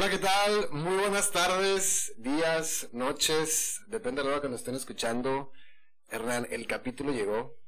Hola, 0.00 0.08
¿qué 0.08 0.18
tal? 0.18 0.70
Muy 0.70 0.96
buenas 0.96 1.30
tardes, 1.30 2.14
días, 2.16 2.88
noches, 2.92 3.82
depende 3.86 4.22
de 4.22 4.28
la 4.28 4.32
hora 4.32 4.40
que 4.40 4.48
nos 4.48 4.60
estén 4.60 4.74
escuchando. 4.74 5.52
Hernán, 6.08 6.46
el 6.50 6.66
capítulo 6.66 7.12
llegó. 7.12 7.58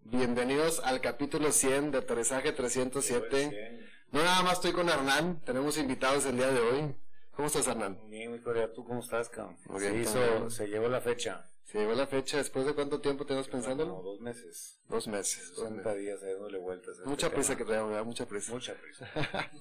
Bienvenidos 0.00 0.80
al 0.80 1.00
capítulo 1.00 1.52
100 1.52 1.92
de 1.92 1.98
Aterrizaje 1.98 2.50
307. 2.50 3.86
No 4.10 4.24
nada 4.24 4.42
más 4.42 4.54
estoy 4.54 4.72
con 4.72 4.88
Hernán, 4.88 5.40
tenemos 5.44 5.78
invitados 5.78 6.26
el 6.26 6.38
día 6.38 6.50
de 6.50 6.58
hoy. 6.58 6.96
¿Cómo 7.30 7.46
estás, 7.46 7.68
Hernán? 7.68 8.00
Bien, 8.10 8.32
mi 8.32 8.40
Corea, 8.40 8.72
¿tú 8.72 8.84
cómo 8.84 8.98
estás, 8.98 9.28
cabrón? 9.28 9.56
Muy 9.68 9.80
se 9.80 9.96
hizo, 9.96 10.50
se 10.50 10.66
llegó 10.66 10.88
la 10.88 11.00
fecha. 11.00 11.48
Se 11.66 11.78
llegó 11.78 11.94
la 11.94 12.06
fecha, 12.06 12.36
¿después 12.36 12.64
de 12.64 12.74
cuánto 12.74 13.00
tiempo 13.00 13.26
tenemos 13.26 13.48
pensándolo? 13.48 14.00
dos 14.00 14.20
meses. 14.20 14.78
Dos 14.88 15.08
meses. 15.08 15.48
dos 15.56 15.64
60 15.64 15.82
meses. 15.82 16.00
días 16.00 16.20
dándole 16.20 16.58
vueltas. 16.58 16.94
este 16.96 17.08
Mucha 17.08 17.28
prisa 17.28 17.56
que 17.56 17.64
traemos, 17.64 17.90
¿verdad? 17.90 18.04
Mucha 18.04 18.24
prisa. 18.24 18.52
Mucha 18.52 18.74
prisa. 18.74 19.10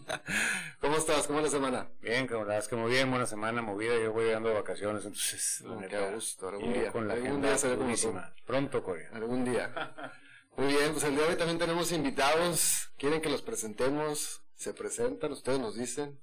¿Cómo 0.81 0.97
estás? 0.97 1.25
¿Cómo 1.25 1.39
es 1.39 1.45
la 1.45 1.51
semana? 1.51 1.89
Bien, 2.01 2.29
es 2.51 2.67
que 2.67 2.75
muy 2.75 2.91
bien, 2.91 3.09
buena 3.09 3.25
semana, 3.25 3.63
movida. 3.63 3.95
Yo 3.99 4.13
voy 4.13 4.25
llegando 4.25 4.49
de 4.49 4.55
vacaciones, 4.55 5.03
entonces. 5.03 5.63
neta, 5.65 5.87
qué 6.09 6.13
gusto, 6.13 6.47
algún 6.47 6.73
día. 6.73 6.91
Con 6.91 7.07
la 7.07 7.15
Algún 7.15 7.41
día 7.41 7.55
durísima. 7.57 8.35
Pronto, 8.45 8.83
Corea. 8.83 9.09
Algún 9.11 9.43
día. 9.43 9.73
Muy 10.57 10.67
bien, 10.67 10.91
pues 10.91 11.03
el 11.05 11.15
día 11.15 11.23
de 11.23 11.29
hoy 11.31 11.37
también 11.37 11.57
tenemos 11.57 11.91
invitados. 11.91 12.89
¿Quieren 12.97 13.19
que 13.19 13.29
los 13.29 13.41
presentemos? 13.41 14.43
Se 14.53 14.75
presentan, 14.75 15.31
ustedes 15.31 15.59
nos 15.59 15.75
dicen. 15.75 16.19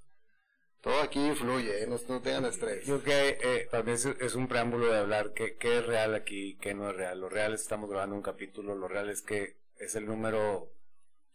Todo 0.82 1.00
aquí 1.00 1.30
fluye, 1.36 1.84
¿eh? 1.84 1.86
no, 1.86 1.96
tengan 2.20 2.44
estrés. 2.44 2.84
Yo 2.84 3.00
creo 3.00 3.38
que 3.38 3.38
eh, 3.40 3.68
también 3.70 3.96
es, 3.96 4.34
un 4.34 4.48
preámbulo 4.48 4.92
de 4.92 4.98
hablar 4.98 5.32
qué, 5.32 5.56
es 5.60 5.86
real 5.86 6.12
aquí, 6.16 6.58
qué 6.60 6.74
no 6.74 6.90
es 6.90 6.96
real. 6.96 7.20
Lo 7.20 7.28
real 7.28 7.54
es 7.54 7.60
que 7.60 7.66
estamos 7.66 7.88
grabando 7.88 8.16
un 8.16 8.22
capítulo, 8.22 8.74
lo 8.74 8.88
real 8.88 9.08
es 9.08 9.22
que 9.22 9.58
es 9.76 9.94
el 9.94 10.06
número 10.06 10.72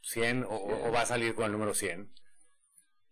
100 0.01 0.45
o, 0.49 0.91
va 0.91 1.01
a 1.01 1.05
salir 1.05 1.33
con 1.33 1.45
el 1.45 1.53
número 1.53 1.73
100. 1.73 2.11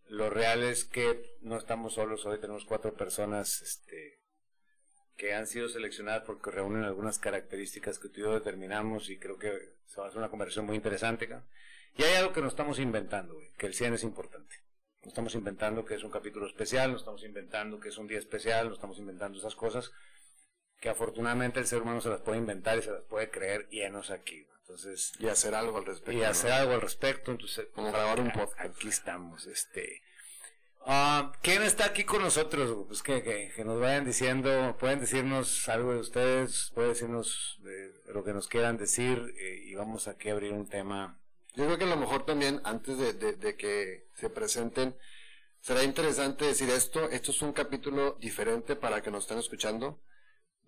Lo 0.09 0.29
real 0.29 0.61
es 0.63 0.83
que 0.83 1.37
no 1.39 1.57
estamos 1.57 1.93
solos, 1.93 2.25
hoy 2.25 2.37
tenemos 2.37 2.65
cuatro 2.65 2.93
personas 2.95 3.61
este, 3.61 4.19
que 5.15 5.33
han 5.33 5.47
sido 5.47 5.69
seleccionadas 5.69 6.23
porque 6.25 6.51
reúnen 6.51 6.83
algunas 6.83 7.17
características 7.17 7.97
que 7.97 8.09
tú 8.09 8.19
y 8.19 8.23
yo 8.23 8.33
determinamos 8.33 9.09
y 9.09 9.17
creo 9.17 9.37
que 9.37 9.53
se 9.85 10.01
va 10.01 10.07
a 10.07 10.09
hacer 10.09 10.19
una 10.19 10.29
conversación 10.29 10.65
muy 10.65 10.75
interesante. 10.75 11.29
Y 11.95 12.03
hay 12.03 12.15
algo 12.15 12.33
que 12.33 12.41
nos 12.41 12.51
estamos 12.51 12.77
inventando, 12.77 13.37
que 13.57 13.67
el 13.67 13.73
100 13.73 13.93
es 13.93 14.03
importante. 14.03 14.64
Nos 15.05 15.11
estamos 15.11 15.35
inventando 15.35 15.85
que 15.85 15.93
es 15.93 16.03
un 16.03 16.09
capítulo 16.09 16.47
especial, 16.47 16.91
nos 16.91 17.01
estamos 17.01 17.23
inventando 17.23 17.79
que 17.79 17.89
es 17.89 17.97
un 17.99 18.07
día 18.07 18.17
especial, 18.17 18.65
nos 18.69 18.77
estamos 18.79 18.97
inventando 18.97 19.37
esas 19.37 19.55
cosas 19.55 19.91
que 20.79 20.89
afortunadamente 20.89 21.59
el 21.59 21.67
ser 21.67 21.83
humano 21.83 22.01
se 22.01 22.09
las 22.09 22.21
puede 22.21 22.39
inventar 22.39 22.79
y 22.79 22.81
se 22.81 22.89
las 22.91 23.03
puede 23.03 23.29
creer 23.29 23.67
y 23.69 23.81
enos 23.81 24.09
aquí. 24.09 24.47
Entonces, 24.61 25.13
Y 25.19 25.27
hacer 25.27 25.53
algo 25.53 25.77
al 25.77 25.85
respecto. 25.85 26.11
y 26.11 26.21
¿no? 26.21 26.27
hacer 26.27 26.51
algo 26.51 26.73
al 26.73 26.81
respecto. 26.81 27.31
Entonces, 27.31 27.67
Como 27.75 27.91
grabar 27.91 28.19
un 28.19 28.31
podcast. 28.31 28.59
Aquí 28.59 28.87
estamos. 28.87 29.45
Este, 29.45 30.01
Ah, 30.87 31.31
¿Quién 31.43 31.61
está 31.61 31.85
aquí 31.85 32.03
con 32.03 32.23
nosotros? 32.23 32.85
Pues 32.87 33.03
que, 33.03 33.21
que, 33.21 33.51
que 33.55 33.63
nos 33.63 33.79
vayan 33.79 34.05
diciendo, 34.05 34.75
pueden 34.79 34.99
decirnos 34.99 35.67
algo 35.69 35.93
de 35.93 35.99
ustedes, 35.99 36.71
pueden 36.75 36.91
decirnos 36.91 37.59
de 37.61 37.91
lo 38.11 38.23
que 38.23 38.33
nos 38.33 38.47
quieran 38.47 38.77
decir 38.77 39.33
eh, 39.37 39.61
y 39.65 39.73
vamos 39.75 40.07
aquí 40.07 40.29
a 40.29 40.33
abrir 40.33 40.53
un 40.53 40.67
tema. 40.67 41.19
Yo 41.55 41.65
creo 41.65 41.77
que 41.77 41.83
a 41.85 41.87
lo 41.87 41.97
mejor 41.97 42.25
también, 42.25 42.61
antes 42.63 42.97
de, 42.97 43.13
de- 43.13 43.33
de 43.33 43.55
que 43.55 44.07
se 44.15 44.29
presenten, 44.29 44.97
será 45.61 45.83
interesante 45.83 46.45
decir 46.45 46.69
esto. 46.69 47.09
Esto 47.09 47.31
es 47.31 47.41
un 47.41 47.53
capítulo 47.53 48.17
diferente 48.19 48.75
para 48.75 49.01
que 49.01 49.11
nos 49.11 49.23
estén 49.23 49.37
escuchando. 49.39 50.01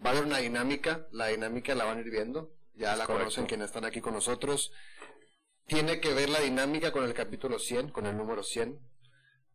Va 0.03 0.09
a 0.09 0.13
haber 0.13 0.25
una 0.25 0.37
dinámica, 0.37 1.07
la 1.11 1.27
dinámica 1.27 1.75
la 1.75 1.85
van 1.85 1.97
a 1.97 2.01
ir 2.01 2.09
viendo. 2.11 2.53
Ya 2.73 2.95
la 2.95 3.05
correcto. 3.05 3.19
conocen 3.19 3.45
quienes 3.47 3.65
están 3.67 3.85
aquí 3.85 4.01
con 4.01 4.13
nosotros. 4.13 4.71
Tiene 5.65 5.99
que 5.99 6.13
ver 6.13 6.29
la 6.29 6.39
dinámica 6.39 6.91
con 6.91 7.03
el 7.03 7.13
capítulo 7.13 7.59
100, 7.59 7.89
con 7.89 8.05
el 8.05 8.15
número 8.15 8.43
100, 8.43 8.79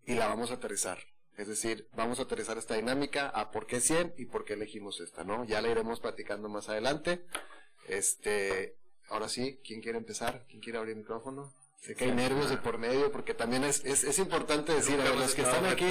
y 0.05 0.15
la 0.15 0.27
vamos 0.27 0.51
a 0.51 0.55
aterrizar. 0.55 0.99
Es 1.39 1.49
decir, 1.49 1.89
vamos 1.95 2.19
a 2.19 2.25
aterrizar 2.25 2.59
esta 2.59 2.75
dinámica 2.75 3.29
a 3.29 3.51
por 3.51 3.67
qué 3.67 3.81
100 3.81 4.15
y 4.19 4.27
por 4.27 4.45
qué 4.45 4.53
elegimos 4.55 5.01
esta, 5.01 5.25
¿no? 5.25 5.45
Ya 5.45 5.63
la 5.63 5.71
iremos 5.71 6.01
platicando 6.01 6.49
más 6.51 6.69
adelante. 6.69 7.25
Este, 7.89 8.77
ahora 9.13 9.29
sí, 9.29 9.61
¿quién 9.65 9.81
quiere 9.81 9.99
empezar? 9.99 10.45
¿Quién 10.49 10.61
quiere 10.61 10.79
abrir 10.79 10.93
el 10.93 10.99
micrófono? 11.01 11.53
Sé 11.81 11.97
que 11.97 12.05
hay 12.05 12.13
nervios 12.13 12.49
de 12.49 12.59
por 12.59 12.79
medio, 12.79 13.11
porque 13.11 13.35
también 13.35 13.65
es, 13.65 13.85
es, 13.85 14.05
es 14.05 14.17
importante 14.21 14.73
decir, 14.73 15.01
a 15.01 15.09
los 15.15 15.35
que 15.35 15.43
están 15.43 15.67
aquí 15.67 15.85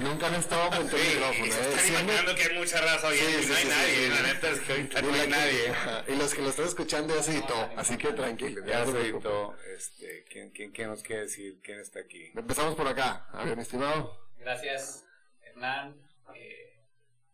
nunca 0.00 0.26
han 0.26 0.34
estado 0.34 0.68
frente 0.72 0.96
al 0.96 1.02
micrófono. 1.14 1.44
¿eh? 1.44 1.48
están 1.48 1.78
Siempre- 1.78 2.02
imaginando 2.02 2.34
que 2.34 2.42
hay 2.42 2.58
mucha 2.58 2.80
raza 2.80 3.06
oyendo 3.06 3.38
Sí, 3.38 3.38
y 3.38 3.42
sí, 3.44 3.48
no 3.48 3.54
hay 3.54 3.62
sí, 3.62 3.68
nadie. 3.68 3.94
sí, 3.94 4.02
sí. 4.02 4.08
La 4.10 4.22
neta 4.32 4.50
es 4.50 4.60
que 4.60 4.72
ahorita 4.72 5.02
no 5.02 5.12
hay 5.14 5.28
nadie. 5.28 5.72
Y 6.12 6.16
los 6.16 6.34
que 6.34 6.42
lo 6.42 6.48
están 6.48 6.66
escuchando 6.66 7.14
ya 7.14 7.22
se 7.22 7.32
editó, 7.38 7.54
así 7.76 7.96
que 7.96 8.08
tranquilos. 8.12 8.66
Ya 8.66 8.84
se 8.84 8.98
editó, 9.00 9.54
este, 9.76 10.24
¿quién, 10.28 10.50
quién, 10.50 10.72
quién 10.72 10.88
nos 10.88 11.04
quiere 11.04 11.22
decir? 11.22 11.60
¿Quién 11.62 11.78
está 11.78 12.00
aquí? 12.00 12.32
Empezamos 12.34 12.74
por 12.74 12.88
acá. 12.88 13.28
A 13.32 13.44
ver, 13.44 13.54
mi 13.56 13.62
estimado. 13.62 14.18
Gracias, 14.40 15.04
Hernán, 15.42 15.94
eh, 16.34 16.80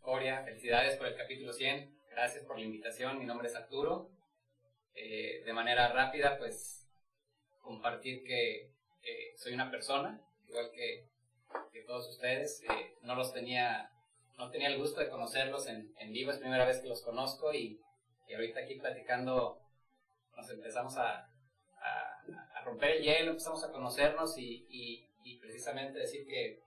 Coria, 0.02 0.42
felicidades 0.44 0.98
por 0.98 1.06
el 1.06 1.16
capítulo 1.16 1.54
100. 1.54 1.90
Gracias 2.10 2.44
por 2.44 2.58
la 2.58 2.64
invitación. 2.66 3.18
Mi 3.18 3.24
nombre 3.24 3.48
es 3.48 3.54
Arturo. 3.54 4.10
Eh, 5.00 5.42
de 5.44 5.52
manera 5.52 5.92
rápida, 5.92 6.36
pues 6.38 6.88
compartir 7.62 8.24
que 8.24 8.72
eh, 9.02 9.32
soy 9.36 9.54
una 9.54 9.70
persona, 9.70 10.20
igual 10.46 10.70
que, 10.72 11.06
que 11.72 11.82
todos 11.82 12.08
ustedes. 12.08 12.62
Eh, 12.64 12.94
no 13.02 13.14
los 13.14 13.32
tenía, 13.32 13.90
no 14.36 14.50
tenía 14.50 14.68
el 14.68 14.78
gusto 14.78 15.00
de 15.00 15.08
conocerlos 15.08 15.68
en, 15.68 15.94
en 15.98 16.12
vivo, 16.12 16.32
es 16.32 16.38
primera 16.38 16.64
vez 16.66 16.80
que 16.80 16.88
los 16.88 17.02
conozco 17.02 17.54
y, 17.54 17.80
y 18.28 18.34
ahorita 18.34 18.60
aquí 18.60 18.74
platicando 18.74 19.60
nos 20.36 20.50
empezamos 20.50 20.96
a, 20.96 21.30
a, 21.80 22.22
a 22.54 22.64
romper 22.64 22.96
el 22.96 23.02
hielo, 23.02 23.30
empezamos 23.30 23.62
a 23.64 23.70
conocernos 23.70 24.36
y, 24.36 24.66
y, 24.68 25.08
y 25.24 25.38
precisamente 25.38 25.98
decir 26.00 26.26
que, 26.26 26.60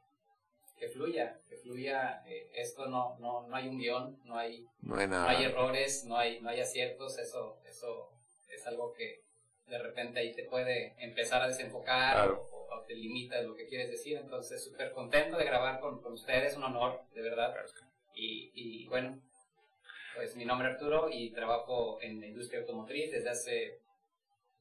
que 0.79 0.87
fluya, 0.87 1.39
que 1.49 1.57
fluya. 1.57 2.23
eh, 2.25 2.49
esto 2.53 2.87
no, 2.87 3.17
no, 3.19 3.45
no 3.47 3.55
hay 3.55 3.67
un 3.67 3.77
guion, 3.77 4.19
no 4.23 4.37
hay, 4.37 4.65
No 4.81 4.95
hay 4.95 5.07
no 5.07 5.27
hay 5.27 5.43
errores, 5.43 6.05
no 6.05 6.17
hay, 6.17 6.39
no 6.39 6.49
hay 6.49 6.61
aciertos, 6.61 7.17
eso, 7.19 7.59
eso 7.65 8.09
es 8.53 8.65
algo 8.67 8.93
que 8.93 9.23
de 9.67 9.77
repente 9.77 10.19
ahí 10.19 10.33
te 10.33 10.43
puede 10.45 10.95
empezar 11.03 11.41
a 11.41 11.47
desenfocar 11.47 12.13
Claro. 12.15 12.47
o, 12.51 12.67
o 12.75 12.83
te 12.85 12.95
limita 12.95 13.41
lo 13.41 13.55
que 13.55 13.65
quieres 13.67 13.89
decir. 13.89 14.17
Entonces, 14.17 14.63
súper 14.63 14.91
contento 14.91 15.37
de 15.37 15.45
grabar 15.45 15.79
con, 15.79 16.01
con 16.01 16.13
ustedes, 16.13 16.57
un 16.57 16.63
honor, 16.63 17.01
de 17.13 17.21
verdad. 17.21 17.55
Y, 18.13 18.51
y 18.53 18.87
bueno, 18.87 19.21
pues 20.15 20.35
mi 20.35 20.43
nombre 20.45 20.67
es 20.67 20.73
Arturo 20.73 21.09
y 21.09 21.31
trabajo 21.31 22.01
en 22.01 22.19
la 22.19 22.27
industria 22.27 22.59
automotriz 22.61 23.11
desde 23.11 23.29
hace 23.29 23.81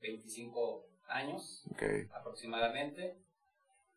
25 0.00 0.86
años 1.08 1.64
aproximadamente. 2.12 3.16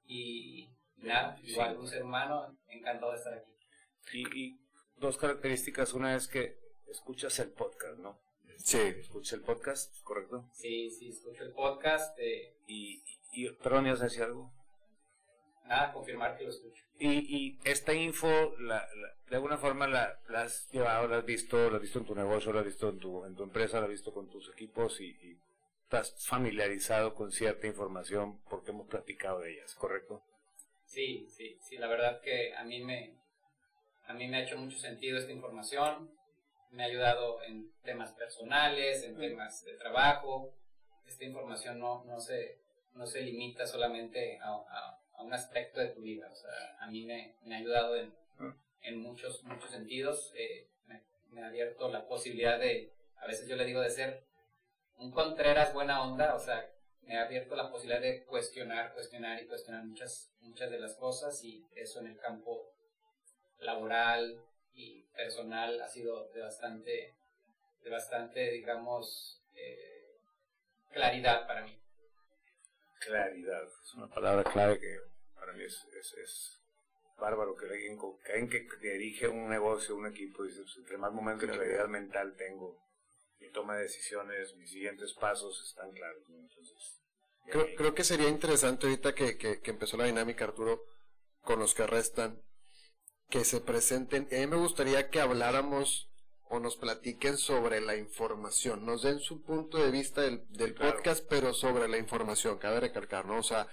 Y 0.07 0.67
nada, 0.97 1.37
igual 1.43 1.77
un 1.77 1.87
ser 1.87 2.03
humano, 2.03 2.57
encantado 2.67 3.11
de 3.11 3.17
estar 3.17 3.33
aquí. 3.33 3.51
Y, 4.13 4.37
y 4.39 4.59
dos 4.97 5.17
características. 5.17 5.93
Una 5.93 6.15
es 6.15 6.27
que 6.27 6.57
escuchas 6.87 7.37
el 7.39 7.51
podcast, 7.51 7.99
¿no? 7.99 8.19
Sí. 8.57 8.77
Escuchas 8.79 9.33
el 9.33 9.41
podcast, 9.41 10.01
¿correcto? 10.03 10.49
Sí, 10.53 10.89
sí, 10.89 11.09
escucho 11.09 11.43
el 11.43 11.51
podcast. 11.53 12.17
eh, 12.19 12.53
Y, 12.67 13.03
y, 13.33 13.45
y 13.47 13.49
perdón, 13.53 13.87
¿ibas 13.87 14.01
a 14.01 14.05
decir 14.05 14.23
algo? 14.23 14.51
nada, 15.65 15.93
confirmar 15.93 16.37
que 16.37 16.43
lo 16.43 16.49
escucho. 16.49 16.83
Y, 16.99 17.09
y 17.09 17.59
esta 17.63 17.93
info, 17.93 18.27
la, 18.59 18.75
la- 18.95 19.15
de 19.29 19.35
alguna 19.37 19.57
forma 19.57 19.87
la, 19.87 20.19
la 20.29 20.43
has 20.43 20.69
llevado, 20.71 21.07
la 21.07 21.17
has 21.17 21.25
visto, 21.25 21.69
la 21.69 21.77
has 21.77 21.81
visto 21.81 21.99
en 21.99 22.05
tu 22.05 22.13
negocio, 22.15 22.51
la 22.53 22.59
has 22.59 22.65
visto 22.65 22.89
en 22.89 22.99
tu, 22.99 23.25
en 23.25 23.35
tu 23.35 23.43
empresa, 23.43 23.77
la 23.79 23.85
has 23.85 23.91
visto 23.91 24.13
con 24.13 24.29
tus 24.29 24.49
equipos 24.49 24.99
y, 25.01 25.05
y 25.21 25.37
estás 25.83 26.13
familiarizado 26.27 27.15
con 27.15 27.31
cierta 27.31 27.65
información 27.67 28.39
porque 28.49 28.71
hemos 28.71 28.87
platicado 28.87 29.39
de 29.39 29.53
ellas, 29.53 29.73
¿correcto? 29.75 30.21
Sí, 30.85 31.25
sí, 31.29 31.57
sí, 31.61 31.77
la 31.77 31.87
verdad 31.87 32.21
que 32.21 32.53
a 32.55 32.63
mí 32.65 32.83
me, 32.83 33.15
a 34.05 34.13
mí 34.13 34.27
me 34.27 34.37
ha 34.37 34.43
hecho 34.43 34.57
mucho 34.57 34.77
sentido 34.77 35.17
esta 35.17 35.31
información, 35.31 36.11
me 36.73 36.83
ha 36.83 36.87
ayudado 36.87 37.41
en 37.43 37.71
temas 37.83 38.11
personales, 38.13 39.03
en 39.03 39.15
temas 39.17 39.63
de 39.63 39.73
trabajo. 39.75 40.53
Esta 41.07 41.23
información 41.23 41.79
no, 41.79 42.03
no, 42.05 42.19
se, 42.19 42.59
no 42.93 43.05
se 43.05 43.21
limita 43.21 43.65
solamente 43.67 44.39
a, 44.41 44.49
a- 44.49 44.99
a 45.15 45.21
un 45.23 45.31
aspecto 45.33 45.79
de 45.79 45.89
tu 45.89 46.01
vida, 46.01 46.27
o 46.31 46.35
sea, 46.35 46.51
a 46.79 46.87
mí 46.87 47.05
me, 47.05 47.35
me 47.43 47.53
ha 47.55 47.59
ayudado 47.59 47.95
en, 47.95 48.11
en 48.81 48.97
muchos, 48.99 49.43
muchos 49.43 49.69
sentidos, 49.69 50.33
eh, 50.35 50.67
me, 50.87 51.03
me 51.29 51.43
ha 51.43 51.47
abierto 51.47 51.87
la 51.89 52.07
posibilidad 52.07 52.57
de, 52.59 52.91
a 53.17 53.27
veces 53.27 53.47
yo 53.47 53.55
le 53.55 53.65
digo 53.65 53.79
de 53.81 53.91
ser 53.91 54.23
un 54.97 55.11
Contreras 55.11 55.71
buena 55.71 56.01
onda, 56.03 56.33
o 56.33 56.39
sea, 56.39 56.67
me 57.03 57.17
ha 57.17 57.25
abierto 57.25 57.55
la 57.55 57.69
posibilidad 57.69 58.01
de 58.01 58.23
cuestionar, 58.25 58.93
cuestionar 58.93 59.39
y 59.41 59.45
cuestionar 59.45 59.85
muchas, 59.85 60.31
muchas 60.41 60.71
de 60.71 60.79
las 60.79 60.95
cosas 60.95 61.43
y 61.43 61.63
eso 61.75 61.99
en 61.99 62.07
el 62.07 62.17
campo 62.17 62.71
laboral 63.59 64.41
y 64.75 65.03
personal 65.15 65.81
ha 65.81 65.87
sido 65.87 66.29
de 66.33 66.41
bastante, 66.41 67.15
de 67.83 67.89
bastante, 67.89 68.51
digamos, 68.51 69.41
eh, 69.55 70.17
claridad 70.91 71.47
para 71.47 71.63
mí. 71.65 71.77
Claridad, 72.99 73.63
es 73.83 73.93
una 73.95 74.07
palabra 74.07 74.43
clave 74.49 74.79
que 74.79 74.97
para 75.35 75.51
mí 75.53 75.63
es, 75.65 75.85
es, 75.99 76.13
es 76.13 76.59
bárbaro 77.17 77.55
que 77.55 77.65
alguien, 77.65 77.97
co- 77.97 78.17
que 78.23 78.31
alguien 78.33 78.49
que, 78.49 78.77
dirige 78.77 79.27
un 79.27 79.49
negocio, 79.49 79.95
un 79.95 80.07
equipo, 80.07 80.43
dice, 80.43 80.61
pues, 80.61 80.77
entre 80.77 80.97
más 80.97 81.11
momentos 81.11 81.49
de 81.49 81.53
claridad 81.55 81.87
mental 81.87 82.35
tengo, 82.37 82.79
mi 83.39 83.49
toma 83.51 83.75
de 83.75 83.83
decisiones, 83.83 84.55
mis 84.55 84.71
siguientes 84.71 85.13
pasos 85.13 85.61
están 85.67 85.91
claros. 85.91 86.23
¿no? 86.29 86.39
Entonces, 86.39 86.99
Creo, 87.51 87.65
eh, 87.65 87.75
creo 87.75 87.93
que 87.93 88.05
sería 88.05 88.29
interesante 88.29 88.87
ahorita 88.87 89.13
que, 89.13 89.37
que, 89.37 89.59
que 89.59 89.71
empezó 89.71 89.97
la 89.97 90.05
dinámica, 90.05 90.45
Arturo, 90.45 90.85
con 91.41 91.59
los 91.59 91.73
que 91.75 91.85
restan, 91.85 92.41
que 93.29 93.45
se 93.45 93.61
presenten. 93.61 94.27
Y 94.31 94.35
a 94.35 94.39
mí 94.39 94.47
me 94.47 94.57
gustaría 94.57 95.09
que 95.09 95.21
habláramos 95.21 96.09
o 96.49 96.59
nos 96.59 96.75
platiquen 96.77 97.37
sobre 97.37 97.81
la 97.81 97.95
información, 97.95 98.85
nos 98.85 99.01
den 99.01 99.19
su 99.19 99.41
punto 99.41 99.79
de 99.79 99.89
vista 99.89 100.21
del, 100.21 100.45
del 100.49 100.75
Claro. 100.75 100.93
podcast, 100.95 101.25
pero 101.27 101.53
sobre 101.53 101.87
la 101.87 101.97
información, 101.97 102.59
cabe 102.59 102.79
recalcar, 102.79 103.25
¿no? 103.25 103.39
O 103.39 103.43
sea, 103.43 103.67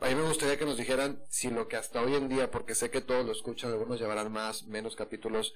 a 0.00 0.08
mí 0.08 0.14
me 0.14 0.28
gustaría 0.28 0.58
que 0.58 0.66
nos 0.66 0.76
dijeran 0.76 1.22
si 1.30 1.48
lo 1.48 1.68
que 1.68 1.76
hasta 1.76 2.02
hoy 2.02 2.14
en 2.14 2.28
día, 2.28 2.50
porque 2.50 2.74
sé 2.74 2.90
que 2.90 3.00
todos 3.00 3.24
lo 3.24 3.32
escuchan, 3.32 3.70
algunos 3.70 3.98
llevarán 3.98 4.30
más, 4.30 4.64
menos 4.64 4.94
capítulos, 4.94 5.54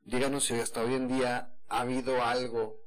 díganos 0.00 0.44
si 0.46 0.54
hasta 0.54 0.82
hoy 0.82 0.94
en 0.94 1.06
día 1.06 1.54
ha 1.68 1.80
habido 1.82 2.20
algo 2.24 2.80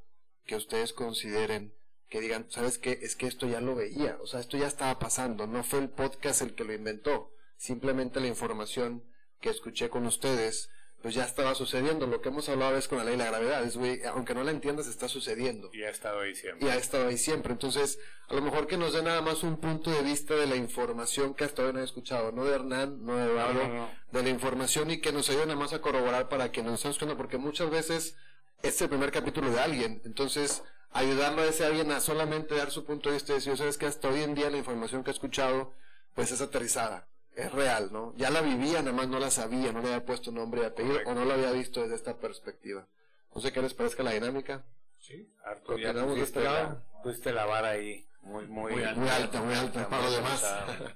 que 0.46 0.58
ustedes 0.58 0.92
consideren 0.92 1.74
que 2.10 2.20
digan, 2.20 2.48
¿sabes 2.52 2.78
qué? 2.80 3.00
Es 3.02 3.16
que 3.16 3.28
esto 3.28 3.48
ya 3.48 3.62
lo 3.62 3.76
veía, 3.76 4.18
o 4.22 4.28
sea, 4.28 4.42
esto 4.42 4.58
ya 4.58 4.68
estaba 4.68 5.00
pasando, 5.00 5.48
no 5.48 5.64
fue 5.64 5.80
el 5.80 5.90
podcast 5.90 6.42
el 6.42 6.54
que 6.54 6.66
lo 6.66 6.74
inventó, 6.74 7.32
simplemente 7.56 8.20
la 8.20 8.28
información 8.28 9.06
que 9.44 9.50
escuché 9.50 9.90
con 9.90 10.06
ustedes, 10.08 10.70
pues 11.02 11.14
ya 11.16 11.26
estaba 11.26 11.54
sucediendo, 11.54 12.08
lo 12.08 12.22
que 12.22 12.30
hemos 12.30 12.48
hablado 12.48 12.78
es 12.78 12.88
con 12.88 12.98
la 12.98 13.04
ley 13.04 13.18
de 13.18 13.18
la 13.26 13.26
gravedad, 13.30 13.62
es, 13.66 13.76
güey, 13.76 14.02
aunque 14.06 14.34
no 14.34 14.42
la 14.46 14.52
entiendas, 14.52 14.88
está 14.88 15.10
sucediendo 15.10 15.70
Y 15.74 15.84
ha 15.84 15.90
estado 15.90 16.22
ahí 16.22 16.34
siempre. 16.34 16.66
y 16.66 16.72
ha 16.72 16.76
estado 16.78 17.08
ahí 17.10 17.18
siempre. 17.18 17.52
Entonces, 17.52 18.00
a 18.30 18.34
lo 18.36 18.42
mejor 18.42 18.68
que 18.68 18.78
nos 18.78 18.94
dé 18.94 19.04
nada 19.04 19.22
más 19.22 19.44
un 19.44 19.58
punto 19.58 19.92
de 19.92 20.02
vista 20.02 20.34
de 20.36 20.48
la 20.48 20.56
información 20.56 21.34
que 21.34 21.44
hasta 21.44 21.62
hoy 21.66 21.74
no 21.74 21.82
he 21.82 21.84
escuchado, 21.84 22.32
no 22.32 22.46
de 22.46 22.56
Hernán, 22.56 23.06
no 23.06 23.18
de 23.18 23.26
No, 23.26 23.32
Eduardo, 23.32 23.68
no, 23.68 23.74
no. 23.74 23.90
de 24.14 24.24
la 24.24 24.30
información 24.30 24.92
y 24.92 25.02
que 25.02 25.12
nos 25.12 25.30
ayude 25.30 25.46
nada 25.48 25.60
más 25.60 25.74
a 25.74 25.82
corroborar 25.82 26.30
para 26.30 26.54
que 26.54 26.64
nos 26.64 26.76
estén 26.76 26.92
escuchando, 26.92 27.18
porque 27.18 27.38
muchas 27.38 27.70
veces 27.70 28.16
es 28.62 28.82
el 28.82 28.88
primer 28.88 29.12
capítulo 29.12 29.52
de 29.52 29.60
alguien. 29.60 30.02
Entonces, 30.06 30.64
ayudarlo 30.94 31.42
a 31.42 31.48
ese 31.48 31.66
alguien 31.66 31.92
a 31.92 32.00
solamente 32.00 32.56
dar 32.56 32.72
su 32.72 32.86
punto 32.86 33.10
de 33.10 33.16
vista 33.16 33.34
y 33.34 33.36
decir, 33.36 33.58
sabes 33.58 33.78
que 33.78 33.88
hasta 33.88 34.08
hoy 34.08 34.22
en 34.24 34.36
día 34.36 34.50
la 34.50 34.58
información 34.58 35.04
que 35.04 35.10
he 35.10 35.14
escuchado, 35.14 35.74
pues 36.16 36.32
es 36.32 36.40
aterrizada. 36.40 37.10
Es 37.36 37.52
real, 37.52 37.92
¿no? 37.92 38.14
Ya 38.16 38.30
la 38.30 38.42
vivía, 38.42 38.82
nada 38.82 38.96
más 38.96 39.08
no 39.08 39.20
la 39.20 39.32
sabía, 39.32 39.72
no 39.72 39.82
le 39.82 39.88
había 39.88 40.06
puesto 40.06 40.32
nombre 40.32 40.62
y 40.62 40.66
apellido, 40.66 40.94
Correcto. 40.96 41.12
o 41.12 41.16
no 41.16 41.26
la 41.26 41.34
había 41.34 41.52
visto 41.52 41.82
desde 41.82 41.96
esta 41.96 42.18
perspectiva. 42.18 42.88
No 43.34 43.42
sé 43.42 43.52
qué 43.52 43.62
les 43.62 43.74
parezca 43.74 44.04
la 44.04 44.12
dinámica. 44.12 44.64
Sí, 45.00 45.34
Arturo, 45.44 45.78
ya 45.78 45.94
pusiste 45.94 46.22
este 46.24 46.42
la, 46.42 46.84
pusiste 47.02 47.34
la 47.34 47.46
vara 47.46 47.70
ahí 47.70 48.08
muy, 48.22 48.48
muy, 48.48 48.72
Muy 48.74 48.84
alta, 48.84 49.00
muy 49.02 49.10
alta, 49.10 49.42
muy 49.42 49.54
alta, 49.54 49.90
para 49.90 50.04
los 50.04 50.16
demás. 50.16 50.42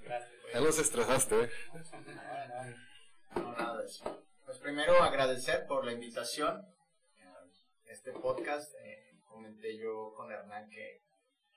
Gracias. 0.01 0.31
Ya 0.53 0.61
los 0.61 0.79
estresaste, 0.79 1.43
¿eh? 1.43 1.49
No, 3.35 3.51
nada 3.51 3.81
de 3.81 3.85
eso. 3.85 4.23
Pues 4.45 4.57
primero 4.59 5.03
agradecer 5.03 5.67
por 5.67 5.83
la 5.83 5.91
invitación 5.91 6.65
a 7.21 7.91
este 7.91 8.13
podcast. 8.13 8.73
Eh, 8.81 9.19
comenté 9.25 9.77
yo 9.77 10.13
con 10.15 10.31
Hernán 10.31 10.69
que 10.69 11.01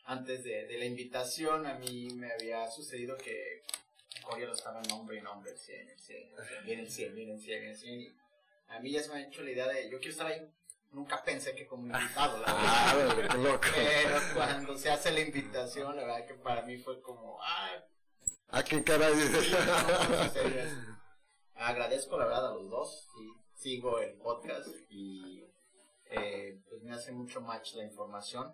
antes 0.07 0.43
de, 0.43 0.67
de 0.67 0.77
la 0.77 0.87
invitación 0.87 1.67
a 1.67 1.75
mí 1.75 2.09
me 2.17 2.33
había 2.33 2.69
sucedido 2.69 3.17
que 3.17 3.63
Corea 4.23 4.47
lo 4.47 4.55
estaba 4.55 4.81
nombre 4.83 5.19
y 5.19 5.21
nombre, 5.23 5.51
el 5.53 5.59
100, 5.59 5.89
el 5.89 5.99
100, 6.01 6.19
el 6.39 6.47
100, 6.47 6.65
viene 6.65 6.83
el 6.83 6.91
100, 6.91 7.15
viene 7.15 7.33
el 7.35 7.41
100, 7.41 7.61
viene 7.61 7.71
el 7.73 7.79
100. 7.79 8.01
Y 8.01 8.17
a 8.69 8.81
mí 8.81 8.91
ya 8.93 9.03
se 9.03 9.09
me 9.11 9.15
ha 9.17 9.27
hecho 9.27 9.43
la 9.43 9.51
idea 9.51 9.67
de, 9.69 9.91
yo 9.91 9.99
quiero 9.99 10.13
estar 10.13 10.27
ahí. 10.27 10.49
Nunca 10.93 11.23
pensé 11.23 11.55
que 11.55 11.67
como 11.67 11.87
invitado, 11.87 12.39
la 12.39 12.53
verdad. 12.53 13.31
Ah, 13.31 13.35
loco. 13.37 13.69
Pero 13.77 14.19
cuando 14.35 14.77
se 14.77 14.91
hace 14.91 15.13
la 15.13 15.21
invitación, 15.21 15.95
la 15.97 16.03
verdad 16.05 16.27
que 16.27 16.35
para 16.35 16.63
mí 16.63 16.79
fue 16.79 17.01
como, 17.01 17.39
ah, 17.43 17.71
¿A 18.49 18.65
qué 18.65 18.83
caray? 18.83 19.15
serio, 20.33 20.63
es- 20.63 20.73
Agradezco 21.55 22.19
la 22.19 22.25
verdad 22.27 22.49
a 22.53 22.55
los 22.55 22.69
dos. 22.71 23.07
Sí, 23.15 23.33
sigo 23.55 24.01
el 24.01 24.15
podcast 24.15 24.67
y 24.89 25.45
eh, 26.07 26.59
pues 26.69 26.83
me 26.83 26.93
hace 26.93 27.13
mucho 27.13 27.41
match 27.41 27.75
la 27.75 27.85
información 27.85 28.53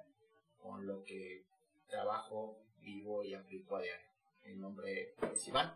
con 0.61 0.87
lo 0.87 1.03
que 1.05 1.47
trabajo, 1.89 2.59
vivo 2.81 3.23
y 3.25 3.33
aplico 3.35 3.77
a 3.77 3.81
diario. 3.83 4.07
Mi 4.47 4.57
nombre 4.57 5.15
es 5.33 5.49
Iván, 5.49 5.75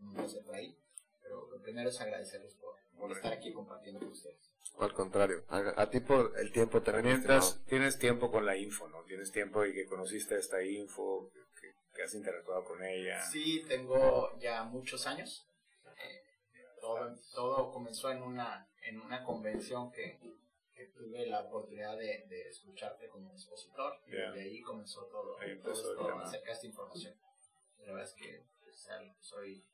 no 0.00 0.28
sé 0.28 0.40
por 0.42 0.54
ahí, 0.54 0.76
pero 1.22 1.48
lo 1.50 1.60
primero 1.62 1.88
es 1.90 2.00
agradecerles 2.00 2.54
por, 2.54 2.74
por 2.98 3.12
estar 3.12 3.32
aquí 3.32 3.52
compartiendo 3.52 4.00
con 4.00 4.10
ustedes. 4.10 4.52
Al 4.78 4.92
contrario, 4.94 5.44
a, 5.48 5.82
a 5.82 5.90
ti 5.90 6.00
por 6.00 6.32
el 6.38 6.50
tiempo 6.52 6.80
también. 6.82 7.04
Mientras 7.06 7.44
estimado. 7.46 7.68
tienes 7.68 7.98
tiempo 7.98 8.30
con 8.30 8.46
la 8.46 8.56
info, 8.56 8.88
¿no? 8.88 9.02
Tienes 9.04 9.30
tiempo 9.30 9.64
y 9.66 9.74
que 9.74 9.84
conociste 9.86 10.38
esta 10.38 10.62
info, 10.62 11.30
que, 11.32 11.40
que- 11.60 11.74
que 11.94 12.02
has 12.04 12.14
interactuado 12.14 12.64
con 12.64 12.82
ella. 12.82 13.22
Sí, 13.22 13.62
tengo 13.68 14.34
ya 14.38 14.64
muchos 14.64 15.06
años. 15.06 15.46
Eh, 16.02 16.22
todo, 16.80 17.14
todo 17.34 17.70
comenzó 17.70 18.10
en 18.10 18.22
una, 18.22 18.66
en 18.84 18.98
una 18.98 19.22
convención 19.24 19.92
que, 19.92 20.18
que 20.74 20.86
tuve 20.86 21.26
la 21.26 21.40
oportunidad 21.42 21.98
de, 21.98 22.24
de 22.28 22.48
escucharte 22.48 23.08
como 23.08 23.30
expositor. 23.32 23.98
Y 24.06 24.12
Ya. 24.12 24.30
de 24.32 24.40
ahí 24.40 24.60
comenzó 24.62 25.04
todo, 25.06 25.38
Ahí 25.38 25.58
todo 25.60 25.92
el 25.92 26.06
tema. 26.06 26.22
acerca 26.22 26.46
de 26.46 26.52
esta 26.52 26.66
información. 26.66 27.14
La 27.86 27.92
verdad 27.92 28.08
es 28.08 28.14
que 28.14 28.44
pues, 28.62 28.88
soy... 29.20 29.64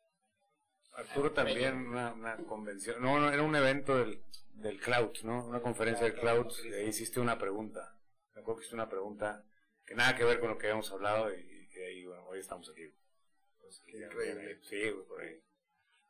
Arturo 0.93 1.32
también, 1.32 1.76
una, 1.87 2.12
una 2.12 2.37
convención, 2.38 3.00
no, 3.00 3.20
no, 3.20 3.31
era 3.31 3.43
un 3.43 3.55
evento 3.55 3.96
del, 3.99 4.20
del 4.55 4.81
Cloud, 4.81 5.19
¿no? 5.22 5.46
Una 5.46 5.60
conferencia 5.60 6.05
del 6.05 6.19
Cloud, 6.19 6.52
y 6.64 6.72
ahí 6.72 6.88
hiciste 6.88 7.20
una 7.20 7.38
pregunta. 7.38 7.96
Me 8.34 8.40
acuerdo 8.40 8.58
que 8.58 8.62
hiciste 8.62 8.75
una 8.75 8.88
pregunta 8.88 9.44
que 9.87 9.94
nada 9.94 10.16
que 10.16 10.25
ver 10.25 10.40
con 10.40 10.49
lo 10.49 10.58
que 10.58 10.66
habíamos 10.66 10.90
hablado 10.90 11.32
y 11.32 11.58
ahí, 11.82 12.05
bueno, 12.05 12.26
hoy 12.26 12.40
estamos 12.40 12.69
aquí. 12.70 12.93
Pues, 13.60 13.82
increíble. 13.87 14.60
Sí, 14.62 14.93
por 15.06 15.20
ahí. 15.20 15.43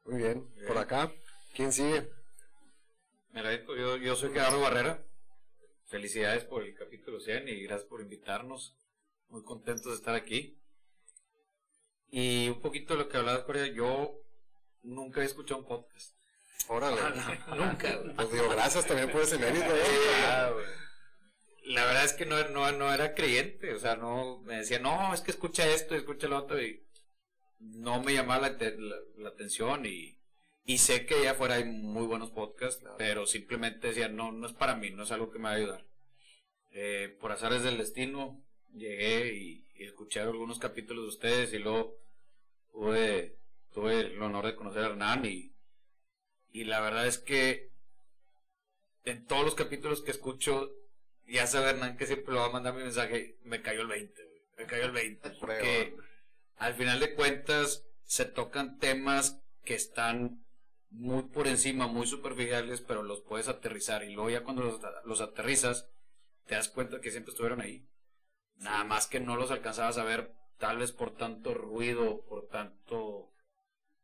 Muy 0.04 0.16
bien. 0.16 0.48
Por 0.66 0.78
acá, 0.78 1.12
¿quién 1.54 1.72
sigue? 1.72 2.08
Agradezco. 3.34 3.76
Yo, 3.76 3.96
yo 3.96 4.16
soy 4.16 4.30
Gerardo 4.32 4.60
Barrera. 4.60 5.02
Felicidades 5.86 6.44
por 6.44 6.62
el 6.62 6.74
capítulo 6.74 7.20
100 7.20 7.48
y 7.48 7.62
gracias 7.62 7.88
por 7.88 8.00
invitarnos. 8.00 8.76
Muy 9.28 9.42
contentos 9.42 9.86
de 9.86 9.94
estar 9.94 10.14
aquí. 10.14 10.58
Y 12.10 12.48
un 12.48 12.60
poquito 12.60 12.94
de 12.94 13.00
lo 13.00 13.08
que 13.08 13.16
hablabas, 13.18 13.42
Corea, 13.44 13.66
yo 13.66 14.20
nunca 14.82 15.20
he 15.22 15.24
escuchado 15.24 15.60
un 15.60 15.66
podcast. 15.66 16.14
Órale. 16.68 16.96
nunca. 17.56 18.00
Pues 18.16 18.32
digo, 18.32 18.48
gracias 18.50 18.86
también 18.86 19.10
por 19.10 19.22
ese 19.22 19.38
mérito. 19.38 19.66
La 21.64 21.84
verdad 21.84 22.04
es 22.04 22.14
que 22.14 22.24
no, 22.24 22.42
no, 22.48 22.70
no 22.72 22.92
era 22.92 23.14
creyente. 23.14 23.74
O 23.74 23.78
sea, 23.78 23.96
no 23.96 24.40
me 24.42 24.56
decía, 24.58 24.78
no, 24.78 25.12
es 25.12 25.20
que 25.20 25.30
escucha 25.30 25.66
esto 25.68 25.94
y 25.94 25.98
escucha 25.98 26.28
lo 26.28 26.38
otro. 26.38 26.62
Y 26.62 26.82
no 27.58 28.02
me 28.02 28.14
llamaba 28.14 28.48
la, 28.50 28.56
la- 28.58 28.96
la 29.18 29.28
atención. 29.28 29.84
Y, 29.84 30.18
y 30.64 30.78
sé 30.78 31.04
que 31.06 31.14
allá 31.16 31.32
afuera 31.32 31.56
hay 31.56 31.64
muy 31.64 32.06
buenos 32.06 32.30
podcasts, 32.30 32.80
Claro. 32.80 32.96
pero 32.98 33.26
simplemente 33.26 33.88
decía, 33.88 34.08
no, 34.08 34.32
no 34.32 34.46
es 34.46 34.52
para 34.54 34.76
mí, 34.76 34.90
no 34.90 35.02
es 35.02 35.10
algo 35.10 35.30
que 35.30 35.38
me 35.38 35.44
va 35.44 35.50
a 35.50 35.56
ayudar. 35.56 35.86
Eh, 36.70 37.16
por 37.20 37.32
azares 37.32 37.62
del 37.62 37.78
destino, 37.78 38.42
llegué 38.72 39.34
y, 39.34 39.67
y 39.78 39.84
escuché 39.84 40.20
algunos 40.20 40.58
capítulos 40.58 41.04
de 41.04 41.08
ustedes 41.08 41.52
y 41.52 41.58
luego 41.58 41.96
tuve, 42.72 43.38
tuve 43.72 44.00
el 44.00 44.20
honor 44.20 44.46
de 44.46 44.56
conocer 44.56 44.82
a 44.82 44.86
Hernán 44.88 45.24
y, 45.24 45.52
y 46.52 46.64
la 46.64 46.80
verdad 46.80 47.06
es 47.06 47.18
que 47.18 47.70
en 49.04 49.24
todos 49.24 49.44
los 49.44 49.54
capítulos 49.54 50.02
que 50.02 50.10
escucho, 50.10 50.72
ya 51.26 51.46
sabe 51.46 51.70
Hernán 51.70 51.96
que 51.96 52.06
siempre 52.06 52.34
lo 52.34 52.40
va 52.40 52.46
a 52.46 52.52
mandar 52.52 52.74
mi 52.74 52.82
mensaje, 52.82 53.38
me 53.44 53.62
cayó 53.62 53.82
el 53.82 53.86
20, 53.86 54.24
güey, 54.24 54.42
me 54.56 54.66
cayó 54.66 54.84
el 54.84 54.92
20, 54.92 55.30
porque 55.40 55.96
al 56.56 56.74
final 56.74 56.98
de 56.98 57.14
cuentas 57.14 57.84
se 58.04 58.24
tocan 58.24 58.78
temas 58.78 59.40
que 59.64 59.74
están 59.74 60.44
muy 60.90 61.24
por 61.24 61.46
encima, 61.46 61.86
muy 61.86 62.06
superficiales, 62.06 62.80
pero 62.80 63.02
los 63.02 63.20
puedes 63.20 63.46
aterrizar 63.46 64.02
y 64.02 64.12
luego 64.12 64.30
ya 64.30 64.42
cuando 64.42 64.62
los, 64.62 64.80
los 65.04 65.20
aterrizas 65.20 65.88
te 66.46 66.56
das 66.56 66.68
cuenta 66.68 67.00
que 67.00 67.10
siempre 67.10 67.30
estuvieron 67.30 67.60
ahí. 67.60 67.86
Nada 68.58 68.84
más 68.84 69.06
que 69.06 69.20
no 69.20 69.36
los 69.36 69.50
alcanzabas 69.50 69.98
a 69.98 70.04
ver, 70.04 70.32
tal 70.58 70.78
vez 70.78 70.92
por 70.92 71.16
tanto 71.16 71.54
ruido, 71.54 72.24
por 72.26 72.48
tanto 72.48 73.32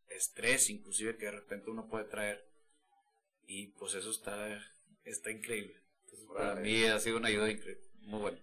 estrés, 0.08 0.70
inclusive 0.70 1.16
que 1.16 1.26
de 1.26 1.32
repente 1.32 1.70
uno 1.70 1.88
puede 1.88 2.04
traer. 2.04 2.46
Y 3.46 3.68
pues 3.68 3.94
eso 3.94 4.11
está, 4.11 4.61
está 5.04 5.30
increíble. 5.30 5.82
Entonces, 6.04 6.28
para 6.28 6.54
mí 6.56 6.84
ha 6.84 6.99
sido 7.00 7.18
una 7.18 7.28
ayuda 7.28 7.50
increíble, 7.50 7.82
muy 8.00 8.20
buena. 8.20 8.40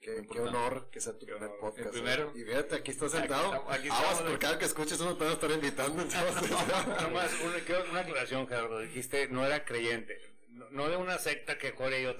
Qué, 0.00 0.24
honor 0.40 0.88
que 0.90 0.98
sea 0.98 1.12
tu 1.12 1.26
Qué 1.26 1.32
primer 1.32 1.50
honor. 1.50 1.60
podcast. 1.60 1.86
El 1.86 1.92
primero. 1.92 2.32
¿eh? 2.34 2.40
Y 2.40 2.44
fíjate, 2.44 2.76
aquí 2.76 2.90
estás 2.90 3.12
sentado. 3.12 3.48
Aquí 3.48 3.54
estamos, 3.54 3.74
aquí 3.74 3.88
estamos. 3.88 4.22
por 4.22 4.38
cada 4.38 4.58
que 4.58 4.64
escuches 4.64 4.98
uno 5.00 5.14
te 5.14 5.24
van 5.24 5.32
a 5.32 5.34
estar 5.34 5.50
invitando. 5.50 6.02
entonces. 6.02 6.50
Nomás 7.02 7.32
una, 7.42 7.90
una 7.90 8.00
aclaración, 8.00 8.48
Gerardo. 8.48 8.78
Dijiste 8.78 9.28
no 9.28 9.44
era 9.44 9.62
creyente. 9.66 10.18
No, 10.60 10.70
no 10.70 10.88
de 10.88 10.96
una 10.96 11.18
secta 11.18 11.56
que 11.58 11.72
Corea 11.74 11.98
y 11.98 12.02
yo. 12.04 12.16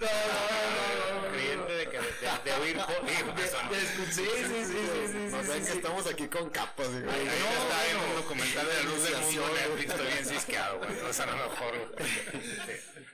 Creyente 1.30 1.72
de 1.72 1.84
que 1.88 1.98
de, 1.98 2.04
de, 2.04 2.44
de 2.44 2.52
oír 2.62 2.76
po- 2.76 3.06
digo, 3.06 3.34
eso 3.38 3.62
no. 3.62 3.70
Sí, 3.74 4.06
sí, 4.10 4.24
sí, 4.24 4.64
sí, 4.64 5.28
sí. 5.30 5.34
O 5.36 5.42
sea, 5.44 5.54
que 5.54 5.72
estamos 5.72 6.06
aquí 6.06 6.26
con 6.28 6.50
capas. 6.50 6.92
digo. 6.92 7.10
Ahí 7.10 7.26
está 7.26 7.90
en 7.90 7.96
un 8.10 8.14
documental 8.16 8.66
de 8.66 8.74
la 8.74 8.82
luz 8.82 9.02
del 9.04 9.12
mundo 9.14 9.28
Iniciación, 9.28 9.54
Netflix, 9.54 9.90
estoy 9.92 10.06
bien 10.06 10.26
cisqueado, 10.26 10.78
güey. 10.78 10.90
O 11.00 11.12
sea, 11.12 11.24
a 11.24 11.36
lo 11.36 11.36
mejor. 11.50 11.96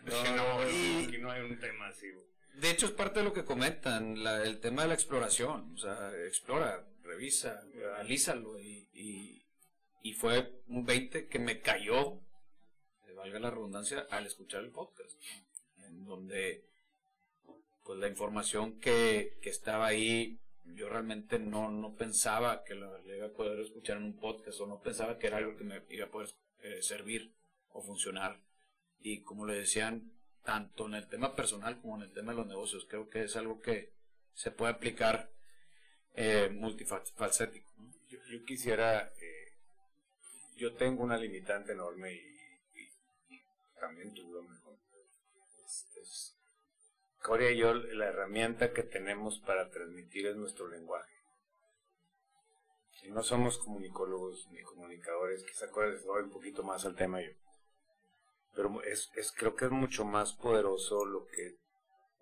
No, 0.07 0.23
Sí, 0.25 0.31
no, 0.37 0.61
no, 0.61 0.71
y- 0.71 1.05
aquí 1.09 1.19
no 1.19 1.33
hay 1.33 1.43
un 1.43 1.59
tema 1.59 1.89
así, 1.89 2.09
güey. 2.09 2.25
De 2.55 2.71
hecho, 2.71 2.87
es 2.87 2.93
parte 2.93 3.19
de 3.19 3.25
lo 3.25 3.33
que 3.33 3.45
comentan, 3.45 4.23
la- 4.23 4.45
el 4.45 4.61
tema 4.61 4.83
de 4.83 4.89
la 4.89 4.95
exploración. 4.95 5.73
O 5.75 5.79
sea, 5.79 6.13
explora, 6.27 6.87
revisa, 7.03 7.61
analízalo. 7.97 8.59
Y, 8.61 8.89
y, 8.95 9.45
y 10.03 10.13
fue 10.15 10.53
un 10.69 10.87
20 10.87 11.27
que 11.27 11.39
me 11.41 11.61
cayó, 11.61 12.21
valga 13.27 13.41
la 13.41 13.51
redundancia, 13.51 14.07
al 14.11 14.27
escuchar 14.27 14.63
el 14.63 14.71
podcast. 14.71 15.21
En 15.79 16.05
donde, 16.05 16.65
pues 17.85 17.99
la 17.99 18.09
información 18.09 18.79
que, 18.81 19.39
que 19.43 19.51
estaba 19.51 19.87
ahí 19.87 20.41
yo 20.75 20.89
realmente 20.89 21.39
no, 21.39 21.71
no 21.71 21.95
pensaba 21.95 22.65
que 22.65 22.75
le 22.75 23.17
iba 23.17 23.27
a 23.27 23.33
poder 23.33 23.61
escuchar 23.61 23.99
en 23.99 24.05
un 24.05 24.19
podcast 24.19 24.61
o 24.61 24.67
no 24.67 24.81
pensaba 24.81 25.19
que 25.19 25.29
era 25.29 25.37
algo 25.37 25.57
que 25.57 25.65
me 25.65 25.83
iba 25.91 26.07
a 26.07 26.11
poder 26.11 26.31
eh, 26.61 26.83
servir 26.83 27.35
o 27.71 27.83
funcionar. 27.83 28.41
Y 29.01 29.23
como 29.23 29.47
le 29.47 29.55
decían, 29.55 30.13
tanto 30.43 30.87
en 30.87 30.95
el 30.95 31.09
tema 31.09 31.37
personal 31.37 31.81
como 31.81 31.97
en 31.97 32.03
el 32.03 32.13
tema 32.13 32.33
de 32.33 32.39
los 32.39 32.47
negocios, 32.47 32.87
creo 32.89 33.09
que 33.09 33.25
es 33.25 33.37
algo 33.37 33.61
que 33.61 33.93
se 34.35 34.51
puede 34.51 34.73
aplicar 34.73 35.31
eh, 36.15 36.51
multifacético. 36.53 37.73
Yo, 38.09 38.45
quisiera, 38.45 39.13
eh, 39.21 39.53
yo 40.57 40.75
tengo 40.75 41.05
una 41.05 41.17
limitante 41.17 41.73
enorme 41.73 42.15
y, 42.15 42.36
también 43.87 44.13
mejor. 44.43 44.77
Y 47.53 47.57
yo, 47.57 47.75
la 47.75 48.07
herramienta 48.07 48.73
que 48.73 48.83
tenemos 48.83 49.41
para 49.41 49.71
transmitir 49.71 50.27
es 50.27 50.37
nuestro 50.37 50.69
lenguaje. 50.69 51.13
No 53.09 53.23
somos 53.23 53.59
comunicólogos 53.59 54.49
ni 54.51 54.63
comunicadores, 54.63 55.45
quizá 55.45 55.71
Corea 55.71 55.97
se 55.97 56.09
un 56.09 56.31
poquito 56.31 56.65
más 56.65 56.85
al 56.85 56.97
tema 56.97 57.21
yo. 57.21 57.31
Pero 58.55 58.83
es, 58.83 59.11
es, 59.15 59.33
creo 59.33 59.55
que 59.55 59.67
es 59.67 59.71
mucho 59.71 60.05
más 60.05 60.33
poderoso 60.33 61.05
lo 61.05 61.27
que 61.27 61.57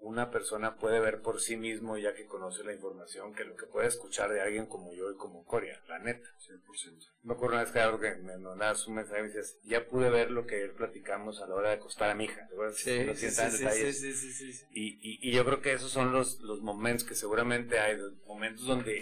una 0.05 0.31
persona 0.31 0.77
puede 0.77 1.01
ver 1.01 1.23
por 1.23 1.41
sí 1.41 1.57
mismo 1.57 1.97
ya 1.97 2.15
que 2.15 2.27
conoce 2.27 2.63
la 2.63 2.75
información 2.75 3.35
que 3.35 3.45
lo 3.45 3.57
que 3.57 3.65
puede 3.65 3.89
escuchar 3.89 4.31
de 4.31 4.43
alguien 4.43 4.67
como 4.67 4.93
yo 4.93 5.11
y 5.11 5.17
como 5.17 5.45
Coria, 5.47 5.83
la 5.89 5.99
neta. 5.99 6.29
100%. 6.47 7.11
Me 7.23 7.33
acuerdo 7.33 7.55
una 7.55 7.65
vez 7.65 7.73
que, 7.73 7.81
algo 7.81 7.99
que 7.99 8.15
me 8.17 8.37
mandabas 8.37 8.87
un 8.87 8.97
mensaje 8.97 9.21
y 9.21 9.23
me 9.23 9.29
decías, 9.29 9.57
ya 9.65 9.89
pude 9.89 10.11
ver 10.11 10.31
lo 10.31 10.47
que 10.47 10.69
platicamos 10.69 11.41
a 11.41 11.47
la 11.47 11.55
hora 11.55 11.69
de 11.71 11.77
acostar 11.77 12.11
a 12.11 12.15
mi 12.15 12.25
hija. 12.25 12.47
Sí, 12.75 13.15
sí, 13.15 13.31
sí, 13.31 14.67
y, 14.73 15.29
y, 15.29 15.33
yo 15.33 15.45
creo 15.47 15.63
que 15.63 15.73
esos 15.73 15.91
son 15.91 16.13
los, 16.13 16.39
los 16.41 16.61
momentos 16.61 17.05
que 17.05 17.15
seguramente 17.15 17.79
hay, 17.79 17.97
los 17.97 18.13
momentos 18.27 18.67
donde 18.67 19.01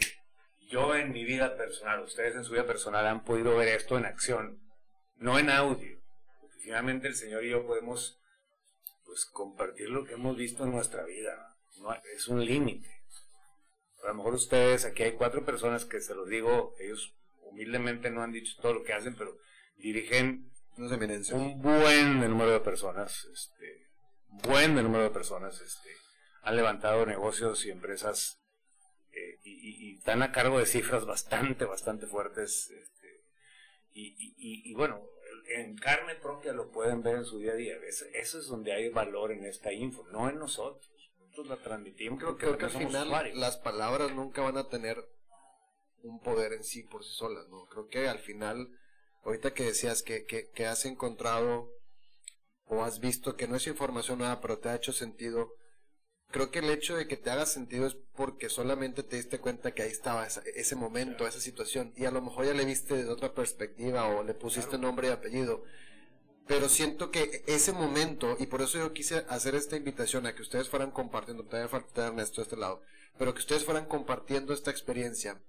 yo 0.71 0.95
en 0.95 1.13
mi 1.13 1.25
vida 1.25 1.57
personal, 1.57 2.01
ustedes 2.01 2.37
en 2.37 2.45
su 2.45 2.53
vida 2.53 2.65
personal 2.65 3.07
han 3.07 3.25
podido 3.25 3.57
ver 3.57 3.69
esto 3.69 3.99
en 3.99 4.07
acción, 4.07 4.63
no 5.17 5.39
en 5.41 5.51
audio. 5.51 6.01
Porque 6.41 6.59
finalmente 6.61 7.09
el 7.09 7.17
Señor 7.17 7.45
y 7.45 7.51
yo 7.51 7.67
podemos 7.67 8.22
pues 9.13 9.27
compartir 9.27 9.91
lo 9.91 10.07
que 10.07 10.15
hemos 10.15 10.39
visto 10.39 10.65
en 10.65 10.71
nuestra 10.71 11.05
vida. 11.05 11.55
No, 11.81 11.93
es 12.17 12.29
un 12.29 12.43
límite. 12.43 12.89
A 14.03 14.09
lo 14.09 14.15
mejor 14.15 14.33
ustedes, 14.33 14.87
aquí 14.87 15.03
hay 15.03 15.13
cuatro 15.13 15.45
personas 15.45 15.85
que 15.85 16.01
se 16.01 16.15
los 16.15 16.27
digo, 16.31 16.75
ellos 16.79 17.15
humildemente 17.43 18.09
no 18.09 18.23
han 18.23 18.33
dicho 18.33 18.57
todo 18.63 18.73
lo 18.73 18.83
que 18.83 18.95
hacen, 18.95 19.15
pero 19.15 19.37
dirigen 19.77 20.51
un 20.79 21.61
buen 21.61 22.21
número 22.21 22.53
de 22.53 22.61
personas, 22.61 23.27
este, 23.31 23.87
buen 24.49 24.75
número 24.77 25.05
de 25.05 25.11
personas, 25.11 25.61
este, 25.61 25.91
han 26.41 26.57
levantado 26.57 27.05
negocios 27.05 27.67
y 27.67 27.71
empresas 27.71 28.41
eh, 29.13 29.41
y, 29.45 29.99
están 29.99 30.23
a 30.23 30.33
cargo 30.33 30.59
de 30.59 30.65
cifras 30.65 31.05
bastante, 31.05 31.67
bastante 31.67 32.07
fuertes. 32.07 32.71
Este, 32.71 33.25
y, 33.91 34.71
y, 34.71 34.73
bueno, 34.73 35.07
en 35.49 35.77
carne 35.77 36.15
propia 36.17 36.53
lo 36.53 36.71
pueden 36.71 37.03
ver 37.03 37.17
en 37.17 37.25
su 37.25 37.39
día 37.39 37.53
a 37.53 37.57
día. 37.57 37.77
eso 38.15 38.39
es 38.39 38.47
donde 38.47 38.73
hay 38.73 38.89
valor 38.89 39.33
en 39.33 39.45
esta 39.45 39.73
info, 39.73 40.07
no 40.11 40.29
en 40.29 40.39
nosotros. 40.39 40.91
Nosotros 41.19 41.47
la 41.49 41.57
transmitimos. 41.63 42.19
Creo, 42.19 42.37
creo 42.37 42.59
que 42.59 42.67
al 42.67 42.71
final 42.71 43.11
las 43.35 43.57
palabras 43.57 44.13
nunca 44.15 44.43
van 44.43 44.59
a 44.59 44.69
tener 44.69 45.03
un 46.03 46.21
poder 46.21 46.53
en 46.53 46.65
sí 46.65 46.83
por 46.83 47.05
sí 47.05 47.13
solas, 47.15 47.49
¿no? 47.49 47.67
Creo 47.67 47.89
que 47.89 48.09
al 48.09 48.19
final, 48.19 48.69
ahorita 49.25 49.55
que 49.55 49.65
decías 49.65 50.03
que, 50.03 50.25
que, 50.25 50.51
que 50.51 50.67
has 50.67 50.85
encontrado 50.85 51.71
o 52.67 52.83
has 52.83 53.01
visto 53.01 53.37
que 53.37 53.49
no 53.49 53.57
es 53.57 53.67
información 53.67 54.19
nueva, 54.19 54.41
pero 54.41 54.59
te 54.59 54.69
ha 54.69 54.75
hecho 54.75 54.93
sentido, 54.93 55.55
creo 56.33 56.51
que 56.51 56.59
el 56.59 56.71
hecho 56.71 56.97
de 56.97 57.07
que 57.07 57.17
te 57.17 57.31
haga 57.31 57.47
sentido 57.47 57.87
es 57.87 57.95
porque 58.17 58.49
solamente 58.49 59.03
te 59.03 59.17
diste 59.17 59.39
cuenta 59.39 59.73
que 59.73 59.83
ahí 59.83 59.91
estaba 59.91 60.27
ese 60.27 60.75
momento, 60.75 61.27
esa 61.27 61.41
situación, 61.41 61.93
y 61.97 62.07
a 62.07 62.11
lo 62.11 62.23
mejor 62.23 62.47
ya 62.47 62.55
le 62.55 62.65
viste 62.65 62.97
desde 62.97 63.11
otra 63.11 63.35
perspectiva 63.35 64.07
o 64.07 64.25
le 64.25 64.35
pusiste 64.35 64.79
nombre 64.79 65.09
y 65.09 65.11
apellido. 65.13 65.63
Pero 66.49 66.69
siento 66.69 67.11
que 67.13 67.45
ese 67.47 67.73
momento, 67.73 68.37
y 68.41 68.47
por 68.47 68.63
eso 68.63 68.79
yo 68.79 68.93
quise 68.93 69.25
hacer 69.29 69.55
esta 69.55 69.77
invitación 69.77 70.27
a 70.27 70.35
que 70.35 70.43
ustedes 70.43 70.69
fueran 70.69 70.91
compartiendo, 70.91 71.45
todavía 71.45 71.69
falta 71.69 72.09
Ernesto 72.09 72.41
de 72.41 72.45
este 72.45 72.57
lado, 72.57 72.83
pero 73.19 73.33
que 73.35 73.41
ustedes 73.41 73.65
fueran 73.65 73.87
compartiendo 73.87 74.53
esta 74.53 74.71
experiencia, 74.71 75.41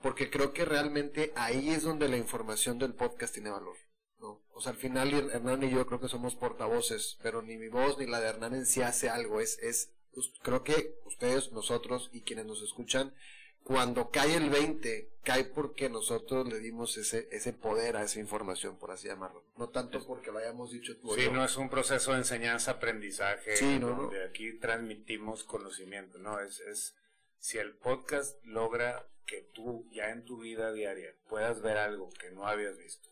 porque 0.00 0.30
creo 0.30 0.52
que 0.52 0.64
realmente 0.64 1.32
ahí 1.34 1.70
es 1.70 1.82
donde 1.82 2.08
la 2.08 2.16
información 2.16 2.78
del 2.78 2.94
podcast 2.94 3.34
tiene 3.34 3.50
valor. 3.50 3.76
¿no? 4.20 4.40
O 4.52 4.60
sea, 4.60 4.72
al 4.72 4.78
final 4.78 5.12
Hernán 5.12 5.62
y 5.64 5.70
yo 5.70 5.86
creo 5.86 6.00
que 6.00 6.08
somos 6.08 6.36
portavoces, 6.36 7.18
pero 7.22 7.42
ni 7.42 7.56
mi 7.56 7.68
voz 7.68 7.98
ni 7.98 8.06
la 8.06 8.20
de 8.20 8.28
Hernán 8.28 8.54
en 8.54 8.66
sí 8.66 8.82
hace 8.82 9.08
algo, 9.08 9.40
es, 9.40 9.58
es 9.60 9.90
pues, 10.14 10.30
creo 10.42 10.62
que 10.62 10.94
ustedes, 11.06 11.52
nosotros 11.52 12.10
y 12.12 12.22
quienes 12.22 12.46
nos 12.46 12.62
escuchan, 12.62 13.14
cuando 13.62 14.10
cae 14.10 14.36
el 14.36 14.50
20, 14.50 15.10
cae 15.22 15.44
porque 15.44 15.88
nosotros 15.88 16.48
le 16.48 16.58
dimos 16.60 16.96
ese, 16.96 17.28
ese 17.30 17.52
poder 17.52 17.96
a 17.96 18.02
esa 18.02 18.18
información, 18.18 18.78
por 18.78 18.90
así 18.90 19.06
llamarlo. 19.06 19.44
No 19.56 19.68
tanto 19.68 20.04
porque 20.06 20.32
lo 20.32 20.38
hayamos 20.38 20.70
dicho 20.70 20.96
tú. 20.98 21.14
Sí, 21.14 21.28
no 21.30 21.44
es 21.44 21.56
un 21.56 21.68
proceso 21.68 22.12
de 22.12 22.18
enseñanza-aprendizaje 22.18 23.56
sí, 23.56 23.78
donde 23.78 24.24
aquí 24.24 24.54
transmitimos 24.54 25.44
conocimiento, 25.44 26.18
¿no? 26.18 26.40
Es, 26.40 26.60
es, 26.60 26.96
si 27.38 27.58
el 27.58 27.74
podcast 27.74 28.42
logra 28.44 29.06
que 29.26 29.42
tú 29.52 29.86
ya 29.92 30.10
en 30.10 30.24
tu 30.24 30.38
vida 30.38 30.72
diaria 30.72 31.14
puedas 31.28 31.62
ver 31.62 31.76
algo 31.76 32.10
que 32.10 32.30
no 32.30 32.48
habías 32.48 32.76
visto, 32.76 33.08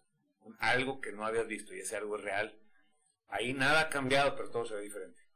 algo 0.59 1.01
que 1.01 1.13
no 1.13 1.25
habías 1.25 1.47
visto 1.47 1.75
y 1.75 1.81
ese 1.81 1.97
algo 1.97 2.17
real, 2.17 2.59
ahí 3.29 3.53
nada 3.53 3.83
ha 3.83 3.89
cambiado, 3.89 4.35
pero 4.35 4.51
todo 4.51 4.67
se 4.67 4.75
ve 4.75 4.83
diferente. 4.83 5.28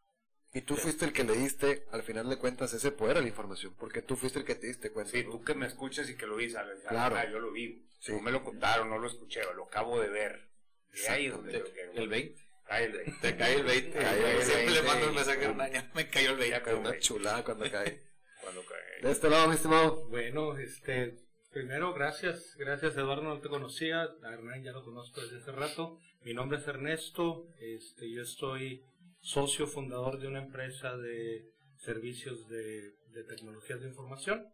Y 0.55 0.61
tú 0.63 0.77
fuiste 0.77 1.07
el 1.07 1.15
que 1.15 1.25
le 1.25 1.35
diste, 1.35 1.87
al 1.93 2.03
final 2.03 2.29
de 2.29 2.37
cuentas, 2.37 2.75
ese 2.75 2.93
poder 2.93 3.17
a 3.17 3.23
la 3.23 3.29
información, 3.29 3.75
porque 3.79 4.03
tú 4.03 4.17
fuiste 4.17 4.39
el 4.39 4.45
que 4.45 4.55
te 4.55 4.67
diste 4.67 4.91
cuenta. 4.91 5.13
Sí, 5.13 5.25
tú 5.25 5.43
que 5.43 5.55
me 5.55 5.67
escuchas 5.67 6.11
y 6.11 6.17
que 6.17 6.27
lo 6.27 6.37
viste, 6.37 6.61
claro. 6.89 7.17
yo 7.31 7.39
lo 7.39 7.53
vi. 7.53 7.87
No 8.09 8.21
me 8.21 8.31
lo 8.31 8.45
contaron, 8.45 8.91
no 8.91 8.99
lo 8.99 9.09
escuché, 9.09 9.41
lo 9.55 9.65
acabo 9.65 9.99
de 9.99 10.09
ver. 10.09 10.49
Y 10.93 11.07
ahí 11.07 11.29
donde 11.29 11.65
El 11.95 12.09
20. 12.09 12.43
Cae 12.67 12.85
el 12.85 12.93
20. 12.93 13.13
Te 13.21 13.37
cae 13.37 13.55
el 13.55 13.65
20. 13.65 14.45
Siempre 14.45 14.71
le 14.71 14.83
mando 14.83 15.09
un 15.09 15.15
mensaje 15.15 15.49
un 15.49 15.61
año, 15.61 15.91
me 15.95 16.09
cayó 16.09 16.33
el 16.33 16.37
20. 16.37 16.63
Ya 16.67 16.77
una 16.77 16.99
chulada 16.99 17.45
cuando 17.45 17.71
cae. 17.71 18.03
cuando 18.43 18.63
cae. 18.65 19.03
De 19.03 19.11
este 19.11 19.31
lado, 19.31 19.49
mi 19.49 19.55
estimado. 19.55 20.07
Bueno, 20.09 20.59
este, 20.59 21.17
primero, 21.51 21.95
gracias. 21.95 22.57
Gracias, 22.59 22.97
Eduardo, 22.97 23.23
no 23.23 23.41
te 23.41 23.49
conocía. 23.49 24.03
A 24.03 24.33
Hernán 24.33 24.63
ya 24.63 24.73
lo 24.73 24.85
conozco 24.85 25.23
desde 25.23 25.39
hace 25.39 25.53
rato. 25.53 25.99
Mi 26.23 26.35
nombre 26.35 26.59
es 26.59 26.69
Ernesto. 26.69 27.49
Este, 27.59 28.11
yo 28.11 28.23
estoy 28.23 28.85
socio 29.23 29.67
fundador 29.67 30.19
de 30.19 30.29
una 30.29 30.41
empresa 30.41 30.97
de 30.97 31.47
servicios 31.79 32.49
de, 32.49 32.93
tecnologías 33.29 33.81
de 33.81 33.89
información. 33.89 34.47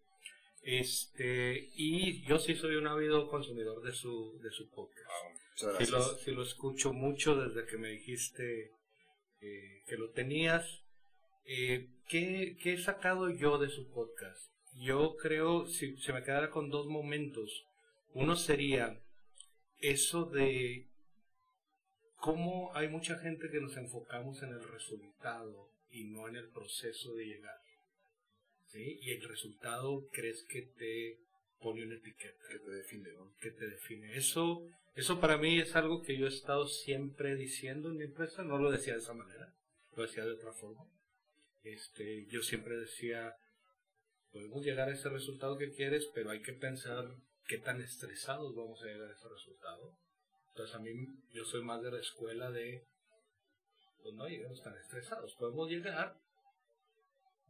Este, 0.63 1.71
y 1.75 2.23
yo 2.27 2.39
sí 2.39 2.55
soy 2.55 2.77
un 2.77 2.87
ávido 2.87 3.29
consumidor 3.29 3.83
de 3.83 3.93
su, 3.93 4.39
de 4.43 4.51
su 4.51 4.69
podcast. 4.71 5.11
sí, 5.55 5.91
lo, 5.91 6.03
sí 6.03 6.31
lo 6.33 6.43
escucho 6.43 6.93
mucho 6.93 7.37
desde 7.37 7.67
que 7.67 7.79
me 7.79 7.91
dijiste 7.91 8.73
eh, 9.41 9.83
que 9.87 9.97
lo 9.97 10.11
tenías. 10.11 10.83
Eh, 11.45 11.89
¿qué, 12.09 12.57
¿Qué 12.63 12.75
he 12.75 12.79
sacado 12.79 13.31
yo 13.31 13.59
de 13.59 13.71
su 13.71 13.89
podcast? 13.91 14.53
Yo 14.75 15.17
creo, 15.17 15.67
si 15.67 15.97
se 15.97 16.13
me 16.13 16.23
quedara 16.23 16.51
con 16.51 16.71
dos 16.71 16.87
momentos, 16.87 17.65
uno 18.13 18.37
sería 18.37 19.01
eso 19.81 20.27
de 20.27 20.88
cómo 22.19 22.75
hay 22.75 22.89
mucha 22.89 23.19
gente 23.19 23.49
que 23.51 23.61
nos 23.61 23.77
enfocamos 23.77 24.43
en 24.43 24.51
el 24.51 24.69
resultado 24.69 25.71
y 25.91 26.05
no 26.05 26.29
en 26.29 26.37
el 26.37 26.49
proceso 26.51 27.15
de 27.15 27.25
llegar. 27.25 27.59
¿sí? 28.67 28.99
Y 29.03 29.13
el 29.13 29.29
resultado 29.29 30.07
crees 30.13 30.45
que 30.49 30.63
te 30.63 31.19
pone 31.61 31.85
una 31.85 31.97
etiqueta. 31.97 32.45
Que 32.51 32.59
te 32.59 32.71
define, 32.71 33.13
¿no? 33.13 33.33
Que 33.41 33.51
te 33.51 33.67
define. 33.67 34.17
Eso, 34.17 34.63
eso 34.95 35.21
para 35.21 35.39
mí 35.39 35.59
es 35.59 35.75
algo 35.77 36.03
que 36.03 36.19
yo 36.19 36.27
he 36.27 36.31
estado 36.31 36.67
siempre 36.67 37.37
diciendo 37.37 37.89
en 37.89 37.97
mi 37.97 38.05
empresa. 38.05 38.43
No 38.43 38.59
lo 38.59 38.71
decía 38.71 38.95
de 38.95 39.01
esa 39.01 39.15
manera, 39.15 39.55
lo 39.97 40.03
decía 40.03 40.25
de 40.25 40.33
otra 40.33 40.53
forma. 40.53 40.85
Este, 41.63 42.27
yo 42.27 42.43
siempre 42.43 42.77
decía, 42.77 43.35
podemos 44.31 44.65
llegar 44.65 44.89
a 44.89 44.93
ese 44.93 45.09
resultado 45.09 45.57
que 45.57 45.73
quieres, 45.73 46.09
pero 46.15 46.31
hay 46.31 46.41
que 46.43 46.53
pensar 46.53 47.05
qué 47.47 47.59
tan 47.59 47.81
estresados 47.81 48.55
vamos 48.55 48.83
a 48.83 48.87
llegar 48.87 49.09
a 49.09 49.15
ese 49.15 49.29
resultado 49.29 49.97
entonces 50.51 50.75
a 50.75 50.79
mí, 50.79 51.07
yo 51.33 51.45
soy 51.45 51.63
más 51.63 51.83
de 51.83 51.93
la 51.93 52.01
escuela 52.01 52.51
de, 52.51 52.85
pues 54.03 54.15
no 54.15 54.29
lleguemos 54.29 54.63
tan 54.63 54.77
estresados, 54.77 55.35
podemos 55.37 55.69
llegar 55.69 56.17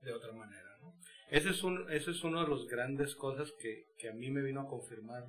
de 0.02 0.12
otra 0.12 0.32
manera, 0.32 0.78
¿no? 0.80 0.94
Ese 1.30 1.50
es, 1.50 1.62
un, 1.62 1.90
ese 1.92 2.12
es 2.12 2.24
uno 2.24 2.42
de 2.42 2.48
los 2.48 2.66
grandes 2.66 3.14
cosas 3.14 3.52
que, 3.60 3.86
que 3.98 4.08
a 4.08 4.14
mí 4.14 4.30
me 4.30 4.42
vino 4.42 4.62
a 4.62 4.68
confirmar 4.68 5.26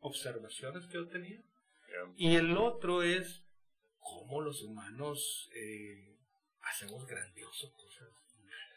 observaciones 0.00 0.86
que 0.86 0.94
yo 0.94 1.08
tenía. 1.08 1.42
Y 2.16 2.36
el 2.36 2.56
otro 2.56 3.02
es 3.02 3.42
cómo 4.00 4.40
los 4.40 4.62
humanos 4.62 5.50
eh, 5.54 6.16
hacemos 6.62 7.06
grandiosas 7.06 7.70
cosas. 7.70 8.08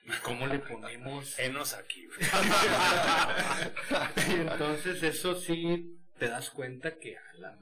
Y 0.04 0.12
cómo 0.24 0.48
le 0.48 0.60
ponemos... 0.60 1.38
Enos 1.40 1.74
aquí. 1.74 2.08
y 4.30 4.34
entonces 4.34 5.04
eso 5.04 5.36
sí 5.36 6.00
te 6.18 6.30
das 6.30 6.50
cuenta 6.50 6.98
que 6.98 7.18
a 7.18 7.34
la 7.40 7.56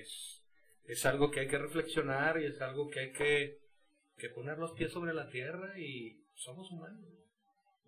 es, 0.00 0.42
es 0.86 1.04
algo 1.06 1.30
que 1.30 1.40
hay 1.40 1.48
que 1.48 1.58
reflexionar 1.58 2.40
y 2.40 2.46
es 2.46 2.60
algo 2.60 2.88
que 2.90 3.00
hay 3.00 3.12
que, 3.12 3.58
que 4.18 4.28
poner 4.30 4.58
los 4.58 4.72
pies 4.72 4.92
sobre 4.92 5.14
la 5.14 5.28
tierra 5.28 5.78
y 5.78 6.20
somos 6.34 6.70
humanos. 6.70 7.04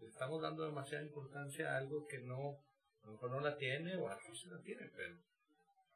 Le 0.00 0.08
estamos 0.08 0.42
dando 0.42 0.64
demasiada 0.64 1.04
importancia 1.04 1.72
a 1.74 1.78
algo 1.78 2.06
que 2.06 2.18
no, 2.18 2.58
a 3.02 3.06
lo 3.06 3.12
mejor 3.12 3.30
no 3.30 3.40
la 3.40 3.56
tiene 3.56 3.96
o 3.96 4.08
a 4.08 4.14
lo 4.14 4.20
mejor 4.20 4.36
sí 4.36 4.48
la 4.48 4.60
tiene, 4.62 4.90
pero, 4.94 5.16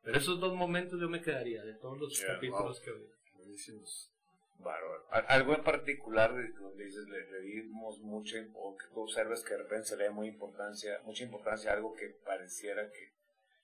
pero 0.03 0.19
esos 0.19 0.41
dos 0.41 0.55
momentos 0.55 1.01
yo 1.01 1.09
me 1.09 1.21
quedaría 1.21 1.63
de 1.65 1.75
todos 1.75 1.99
los 1.99 2.19
Yeah, 2.19 2.35
capítulos 2.35 2.81
que 2.81 2.93
vi. 2.93 3.05
Buenísimos. 3.35 4.07
Bárbaro. 4.59 5.07
Algo 5.11 5.55
en 5.55 5.65
particular 5.65 6.35
de- 6.35 6.53
donde 6.53 6.85
dices 6.85 7.09
le, 7.09 7.31
le 7.31 7.41
dimos 7.41 7.99
mucho 8.01 8.37
o 8.55 8.77
que 8.77 8.87
tú 8.93 9.01
observes 9.01 9.43
que 9.43 9.55
de 9.55 9.63
repente 9.63 9.87
se 9.89 9.97
le 9.97 10.05
da 10.05 10.11
muy 10.11 10.29
importancia, 10.29 11.01
mucha 11.05 11.25
importancia 11.25 11.71
a 11.71 11.75
algo 11.77 11.95
que 11.95 12.09
pareciera 12.25 12.91
que 12.91 13.13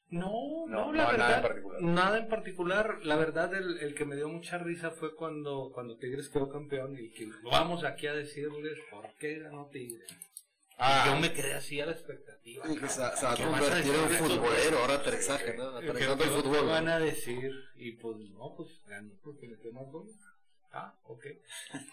No, 0.08 0.66
No, 0.68 0.86
no, 0.86 0.86
no, 0.86 0.92
la 0.92 1.04
nada 1.04 1.10
en 1.12 1.16
verdad, 1.18 1.42
particular. 1.42 1.82
nada 1.82 2.18
en 2.18 2.28
particular. 2.28 2.98
La 3.02 3.16
verdad, 3.16 3.54
el, 3.54 3.78
el 3.80 3.94
que 3.94 4.04
me 4.04 4.14
dio 4.16 4.28
mucha 4.28 4.56
risa 4.58 4.90
fue 4.92 5.14
cuando, 5.16 5.70
cuando 5.74 5.96
Tigres 5.98 6.28
quedó 6.28 6.48
campeón 6.48 6.96
y 6.98 7.10
que 7.10 7.28
vamos 7.42 7.82
aquí 7.84 8.06
a 8.06 8.14
decirles 8.14 8.78
por 8.90 9.04
qué 9.18 9.40
ganó 9.40 9.66
Tigres. 9.72 10.06
Ah. 10.78 11.04
Yo 11.08 11.18
me 11.18 11.32
quedé 11.32 11.54
así 11.54 11.80
a 11.80 11.86
la 11.86 11.92
expectativa. 11.92 12.70
Y 12.70 12.76
que 12.76 12.86
se, 12.88 12.94
se 12.94 13.00
va 13.00 13.08
a 13.08 13.34
¿Qué 13.34 13.44
vas 13.46 13.62
a 13.62 13.64
convertir 13.64 13.94
en 13.94 14.10
futbolero, 14.10 14.78
ahora 14.78 14.94
aterrizaje, 14.94 15.56
¿no? 15.56 15.80
¿Qué, 15.80 15.88
Aterrizando 15.88 16.24
el 16.24 16.30
qué- 16.30 16.36
fútbol. 16.36 16.56
qué 16.58 16.62
¿no? 16.62 16.70
van 16.70 16.88
a 16.88 16.98
decir? 17.00 17.52
Y 17.76 17.92
pues 17.92 18.16
no, 18.18 18.54
pues 18.56 18.68
ganó 18.86 19.12
porque 19.24 19.48
metió 19.48 19.72
más 19.72 19.86
goles. 19.90 20.14
Ah, 20.72 20.94
ok. 21.04 21.24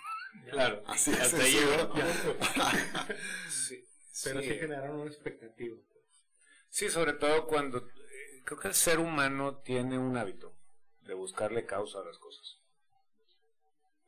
Claro. 0.50 0.82
Así 0.88 1.12
es. 1.12 1.20
Hasta 1.22 1.44
ahí 1.44 1.52
llegó. 1.54 1.94
Pero 4.24 4.42
sí, 4.42 4.48
sí. 4.50 4.60
generaron 4.60 5.00
una 5.02 5.12
expectativa. 5.12 5.78
Sí, 6.70 6.90
sobre 6.90 7.14
todo 7.14 7.46
cuando 7.46 7.88
creo 8.44 8.60
que 8.60 8.68
el 8.68 8.74
ser 8.74 9.00
humano 9.00 9.58
tiene 9.58 9.98
un 9.98 10.18
hábito 10.18 10.54
de 11.02 11.14
buscarle 11.14 11.66
causa 11.66 12.00
a 12.00 12.06
las 12.06 12.18
cosas. 12.18 12.60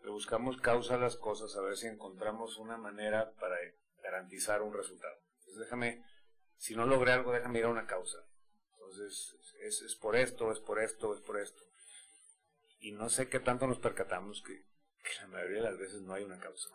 Le 0.04 0.12
buscamos 0.12 0.58
causa 0.58 0.96
a 0.96 1.00
las 1.00 1.18
cosas 1.18 1.56
a 1.56 1.62
ver 1.62 1.78
si 1.78 1.88
encontramos 1.88 2.58
una 2.58 2.78
manera 2.78 3.34
para 3.40 3.56
garantizar 4.04 4.62
un 4.62 4.74
resultado. 4.74 5.16
Entonces 5.40 5.60
déjame, 5.60 6.06
si 6.58 6.76
no 6.76 6.86
logré 6.86 7.12
algo, 7.12 7.32
déjame 7.32 7.60
ir 7.60 7.66
a 7.66 7.70
una 7.70 7.88
causa. 7.88 8.20
Entonces, 8.74 9.36
es, 9.62 9.96
por 9.96 10.16
esto, 10.16 10.52
es 10.52 10.60
por 10.60 10.80
esto, 10.80 11.14
es 11.14 11.22
por 11.22 11.40
esto. 11.40 11.64
Y 12.80 12.92
no 12.92 13.10
sé 13.10 13.30
qué 13.30 13.40
tanto 13.40 13.66
nos 13.66 13.80
percatamos 13.80 14.44
que, 14.44 14.64
que 15.04 15.22
la 15.22 15.28
mayoría 15.28 15.58
de 15.58 15.72
las 15.72 15.80
veces 15.80 16.02
no 16.02 16.14
hay 16.14 16.24
una 16.24 16.40
causa. 16.40 16.70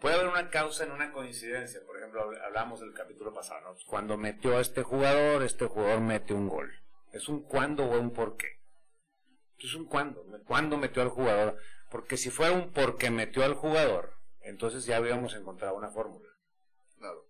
Puede 0.00 0.16
haber 0.16 0.28
una 0.28 0.50
causa 0.50 0.84
en 0.84 0.90
una 0.92 1.12
coincidencia. 1.12 1.80
Por 1.86 1.96
ejemplo, 1.98 2.24
habl- 2.28 2.44
hablamos 2.44 2.80
del 2.80 2.92
capítulo 2.92 3.32
pasado. 3.32 3.76
Cuando 3.86 4.16
metió 4.16 4.56
a 4.56 4.60
este 4.60 4.82
jugador, 4.82 5.42
este 5.42 5.66
jugador 5.66 6.00
mete 6.00 6.34
un 6.34 6.48
gol. 6.48 6.72
Es 7.12 7.28
un 7.28 7.42
cuándo 7.42 7.84
o 7.84 8.00
un 8.00 8.12
por 8.12 8.36
qué. 8.36 8.60
Es 9.58 9.74
un 9.74 9.86
cuándo. 9.86 10.24
¿Cuándo 10.44 10.76
metió 10.76 11.02
al 11.02 11.08
jugador? 11.08 11.56
Porque 11.90 12.16
si 12.16 12.30
fuera 12.30 12.52
un 12.52 12.72
porque 12.72 13.10
metió 13.10 13.44
al 13.44 13.54
jugador, 13.54 14.14
entonces 14.40 14.86
ya 14.86 14.96
habíamos 14.96 15.34
encontrado 15.34 15.76
una 15.76 15.90
fórmula. 15.90 16.28
Claro. 16.98 17.24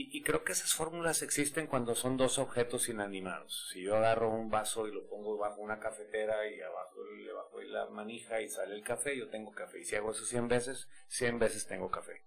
Y 0.00 0.22
creo 0.22 0.44
que 0.44 0.52
esas 0.52 0.74
fórmulas 0.74 1.22
existen 1.22 1.66
cuando 1.66 1.94
son 1.94 2.16
dos 2.16 2.38
objetos 2.38 2.88
inanimados. 2.88 3.68
Si 3.72 3.82
yo 3.82 3.96
agarro 3.96 4.30
un 4.30 4.48
vaso 4.48 4.86
y 4.86 4.92
lo 4.92 5.08
pongo 5.08 5.36
bajo 5.36 5.60
una 5.60 5.80
cafetera 5.80 6.46
y 6.48 6.60
abajo 6.60 7.02
le 7.16 7.32
bajo 7.32 7.60
la 7.62 7.86
manija 7.86 8.40
y 8.40 8.48
sale 8.48 8.74
el 8.74 8.84
café, 8.84 9.16
yo 9.16 9.28
tengo 9.28 9.52
café. 9.52 9.80
Y 9.80 9.84
si 9.84 9.96
hago 9.96 10.12
eso 10.12 10.24
100 10.24 10.48
veces, 10.48 10.88
100 11.08 11.38
veces 11.38 11.66
tengo 11.66 11.90
café. 11.90 12.24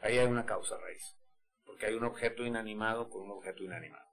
Ahí 0.00 0.18
hay 0.18 0.26
una 0.26 0.44
causa 0.46 0.76
raíz. 0.78 1.16
Porque 1.64 1.86
hay 1.86 1.94
un 1.94 2.04
objeto 2.04 2.44
inanimado 2.44 3.08
con 3.08 3.22
un 3.22 3.30
objeto 3.30 3.62
inanimado. 3.62 4.06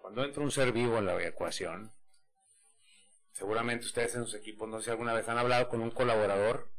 Cuando 0.00 0.24
entra 0.24 0.42
un 0.42 0.50
ser 0.50 0.72
vivo 0.72 0.98
en 0.98 1.06
la 1.06 1.22
ecuación, 1.22 1.92
seguramente 3.32 3.86
ustedes 3.86 4.14
en 4.14 4.24
sus 4.24 4.34
equipos, 4.34 4.68
no 4.68 4.78
sé 4.78 4.86
si 4.86 4.90
alguna 4.90 5.12
vez 5.12 5.28
han 5.28 5.38
hablado 5.38 5.68
con 5.68 5.80
un 5.80 5.90
colaborador 5.90 6.70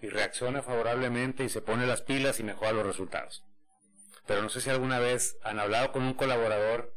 y 0.00 0.08
reacciona 0.08 0.62
favorablemente 0.62 1.44
y 1.44 1.48
se 1.48 1.62
pone 1.62 1.86
las 1.86 2.02
pilas 2.02 2.40
y 2.40 2.42
mejora 2.42 2.72
los 2.72 2.86
resultados. 2.86 3.44
Pero 4.26 4.42
no 4.42 4.48
sé 4.48 4.60
si 4.60 4.70
alguna 4.70 4.98
vez 4.98 5.36
han 5.42 5.58
hablado 5.58 5.92
con 5.92 6.02
un 6.02 6.14
colaborador 6.14 6.94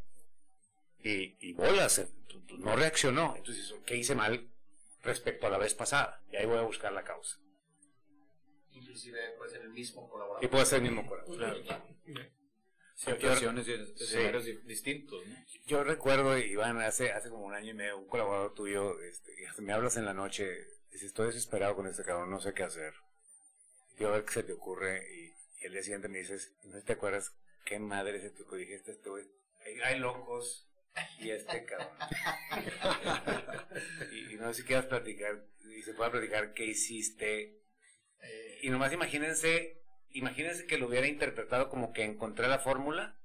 y, 0.99 1.35
y 1.45 1.53
bolas, 1.53 1.93
se- 1.93 2.07
no 2.57 2.75
reaccionó. 2.75 3.35
Entonces, 3.35 3.73
¿qué 3.85 3.95
hice 3.97 4.15
mal 4.15 4.49
respecto 5.03 5.47
a 5.47 5.49
la 5.49 5.57
vez 5.57 5.73
pasada? 5.73 6.21
Y 6.31 6.37
ahí 6.37 6.45
voy 6.45 6.57
a 6.57 6.61
buscar 6.61 6.91
la 6.93 7.03
causa. 7.03 7.37
Inclusive 8.71 9.19
puede 9.37 9.51
ser 9.51 9.61
el 9.61 9.69
mismo 9.69 10.09
colaborador. 10.09 10.43
Y 10.43 10.47
puede 10.47 10.65
ser 10.65 10.77
el 10.77 10.83
mismo 10.83 11.05
colaborador. 11.07 11.81
Situaciones 12.95 13.67
y 13.67 13.73
escenarios 13.73 14.43
Sí. 14.45 14.53
di- 14.53 14.57
distintos, 14.67 15.23
¿no? 15.27 15.35
Yo 15.67 15.83
recuerdo, 15.83 16.35
Iván, 16.37 16.79
hace, 16.81 17.11
hace 17.11 17.29
como 17.29 17.45
un 17.45 17.53
año 17.53 17.71
y 17.71 17.73
medio, 17.75 17.97
un 17.97 18.07
colaborador 18.07 18.53
tuyo, 18.55 18.99
este, 19.01 19.33
me 19.59 19.73
hablas 19.73 19.97
en 19.97 20.05
la 20.05 20.13
noche, 20.15 20.49
dices, 20.91 21.07
estoy 21.09 21.27
desesperado 21.27 21.75
con 21.75 21.85
este 21.85 22.03
cabrón, 22.03 22.31
no 22.31 22.39
sé 22.39 22.53
qué 22.53 22.63
hacer. 22.63 22.93
Yo 23.99 24.07
a 24.07 24.11
ver 24.13 24.25
qué 24.25 24.33
se 24.33 24.43
te 24.43 24.53
ocurre 24.53 25.03
y, 25.15 25.33
y 25.61 25.65
el 25.65 25.73
día 25.73 25.83
siguiente 25.83 26.07
me 26.09 26.19
dices, 26.19 26.53
¿no 26.63 26.81
te 26.83 26.93
acuerdas 26.93 27.33
qué 27.65 27.79
madre 27.79 28.21
se 28.21 28.29
te 28.31 28.43
ocurrió? 28.43 28.65
Dijiste, 28.67 28.91
este 28.91 29.09
güey, 29.09 29.25
hay, 29.65 29.79
hay 29.81 29.99
locos 29.99 30.67
y 31.19 31.29
este 31.31 31.65
cabrón. 31.65 31.89
y, 34.11 34.33
y 34.33 34.37
no 34.37 34.53
sé 34.53 34.61
si 34.61 34.67
quieras 34.67 34.85
platicar, 34.85 35.45
y 35.75 35.81
se 35.83 35.93
pueda 35.93 36.11
platicar 36.11 36.53
qué 36.53 36.65
hiciste. 36.65 37.61
Eh, 38.21 38.59
Y 38.63 38.69
nomás 38.69 38.93
imagínense, 38.93 39.81
imagínense 40.11 40.65
que 40.65 40.77
lo 40.77 40.87
hubiera 40.87 41.07
interpretado 41.07 41.69
como 41.69 41.93
que 41.93 42.03
encontré 42.03 42.47
la 42.47 42.59
fórmula, 42.59 43.19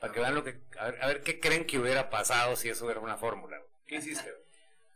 para 0.00 0.12
que 0.12 0.20
vean 0.20 0.34
lo 0.34 0.44
que, 0.44 0.60
a 0.78 0.90
ver, 0.90 1.02
a 1.02 1.06
ver 1.08 1.22
qué 1.22 1.40
creen 1.40 1.66
que 1.66 1.78
hubiera 1.78 2.10
pasado 2.10 2.56
si 2.56 2.68
eso 2.68 2.90
era 2.90 3.00
una 3.00 3.16
fórmula. 3.16 3.60
¿Qué 3.86 3.96
hiciste? 3.96 4.30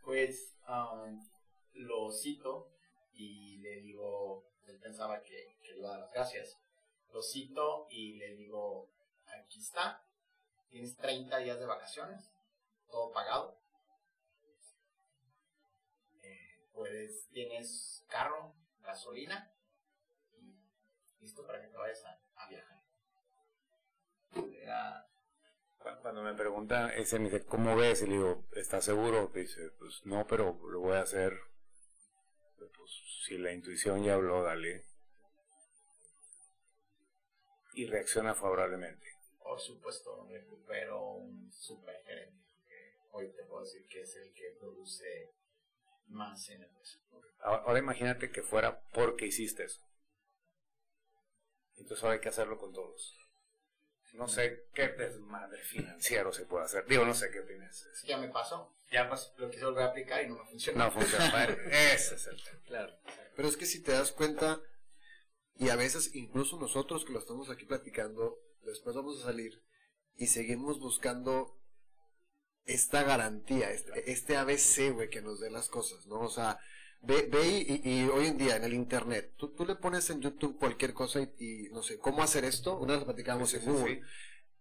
Pues 0.03 0.55
um, 0.67 1.27
lo 1.73 2.11
cito 2.11 2.71
y 3.13 3.57
le 3.57 3.81
digo, 3.81 4.45
él 4.67 4.79
pensaba 4.79 5.21
que, 5.23 5.57
que 5.63 5.71
le 5.73 5.79
iba 5.79 5.89
a 5.89 5.91
dar 5.93 6.01
las 6.01 6.13
gracias. 6.13 6.60
Lo 7.13 7.21
cito 7.21 7.87
y 7.89 8.13
le 8.13 8.35
digo, 8.35 8.89
aquí 9.27 9.59
está, 9.59 10.03
tienes 10.69 10.95
30 10.97 11.37
días 11.39 11.59
de 11.59 11.65
vacaciones, 11.65 12.31
todo 12.89 13.11
pagado. 13.11 13.59
Eh, 16.23 16.69
puedes, 16.73 17.29
tienes 17.31 18.05
carro, 18.07 18.55
gasolina 18.81 19.51
y 20.33 20.55
listo 21.19 21.45
para 21.45 21.61
que 21.61 21.67
te 21.67 21.77
vayas 21.77 22.03
a, 22.05 22.47
viajar. 22.47 22.81
Cuando 26.01 26.23
me 26.23 26.33
pregunta, 26.33 26.93
ese 26.93 27.19
me 27.19 27.25
dice, 27.25 27.45
¿cómo 27.45 27.75
ves? 27.75 28.01
Y 28.03 28.07
le 28.07 28.13
digo, 28.13 28.45
¿estás 28.53 28.85
seguro? 28.85 29.31
Dice, 29.33 29.71
pues 29.79 30.05
no, 30.05 30.25
pero 30.27 30.57
lo 30.69 30.79
voy 30.79 30.95
a 30.95 31.01
hacer. 31.01 31.37
Pues 32.57 32.91
si 33.25 33.37
la 33.37 33.51
intuición 33.51 34.03
ya 34.03 34.13
habló, 34.13 34.43
dale. 34.43 34.90
Y 37.73 37.85
reacciona 37.87 38.33
favorablemente. 38.35 39.05
por 39.39 39.59
supuesto, 39.59 40.27
recupero 40.29 41.01
un 41.13 41.51
super 41.51 41.95
gerente. 42.03 42.45
que 42.67 42.95
hoy 43.11 43.31
te 43.31 43.43
puedo 43.43 43.63
decir 43.63 43.85
que 43.87 44.01
es 44.01 44.15
el 44.15 44.33
que 44.33 44.55
produce 44.59 45.31
más 46.07 46.49
en 46.49 46.63
el. 46.63 46.69
Ahora, 47.39 47.63
ahora 47.65 47.79
imagínate 47.79 48.31
que 48.31 48.43
fuera 48.43 48.81
porque 48.93 49.25
hiciste 49.25 49.63
eso. 49.63 49.81
Entonces 51.77 52.03
ahora 52.03 52.15
hay 52.15 52.21
que 52.21 52.29
hacerlo 52.29 52.57
con 52.57 52.73
todos. 52.73 53.17
No 54.13 54.27
sé 54.27 54.65
qué 54.73 54.89
desmadre 54.89 55.61
financiero 55.63 56.33
se 56.33 56.45
puede 56.45 56.65
hacer. 56.65 56.85
Digo, 56.85 57.05
no 57.05 57.13
sé 57.13 57.31
qué 57.31 57.39
opinas. 57.39 57.87
Ya 58.03 58.17
me 58.17 58.27
pasó. 58.27 58.75
Ya 58.91 59.09
pasó. 59.09 59.33
Lo 59.37 59.49
quise 59.49 59.65
volver 59.65 59.83
a 59.83 59.87
aplicar 59.87 60.21
y 60.23 60.27
no 60.27 60.35
me 60.35 60.49
funcionó. 60.49 60.85
No 60.85 60.91
funciona. 60.91 61.43
Ese 61.71 62.15
es 62.15 62.27
el 62.27 62.43
tema. 62.43 62.59
Claro. 62.65 62.93
Pero 63.35 63.47
es 63.47 63.55
que 63.55 63.65
si 63.65 63.81
te 63.81 63.93
das 63.93 64.11
cuenta, 64.11 64.61
y 65.61 65.69
a 65.69 65.75
veces 65.75 66.15
incluso 66.15 66.57
nosotros 66.57 67.05
que 67.05 67.13
lo 67.13 67.19
estamos 67.19 67.51
aquí 67.51 67.65
platicando, 67.65 68.39
después 68.65 68.95
vamos 68.95 69.21
a 69.21 69.25
salir 69.25 69.61
y 70.17 70.25
seguimos 70.25 70.79
buscando 70.79 71.55
esta 72.65 73.03
garantía, 73.03 73.69
este, 73.69 74.11
este 74.11 74.37
ABC, 74.37 74.91
güey, 74.91 75.11
que 75.11 75.21
nos 75.21 75.39
dé 75.39 75.51
las 75.51 75.69
cosas, 75.69 76.07
¿no? 76.07 76.21
O 76.21 76.29
sea, 76.29 76.59
ve, 77.03 77.29
ve 77.31 77.79
y, 77.83 77.87
y 77.87 78.09
hoy 78.09 78.25
en 78.25 78.39
día 78.39 78.55
en 78.55 78.63
el 78.63 78.73
Internet, 78.73 79.35
tú, 79.37 79.49
tú 79.49 79.63
le 79.63 79.75
pones 79.75 80.09
en 80.09 80.21
YouTube 80.21 80.57
cualquier 80.57 80.95
cosa 80.95 81.21
y, 81.21 81.31
y, 81.37 81.69
no 81.69 81.83
sé, 81.83 81.99
¿cómo 81.99 82.23
hacer 82.23 82.43
esto? 82.43 82.79
Una 82.79 82.95
vez 82.95 83.03
platicamos 83.03 83.53
en 83.53 83.63
Google. 83.63 84.01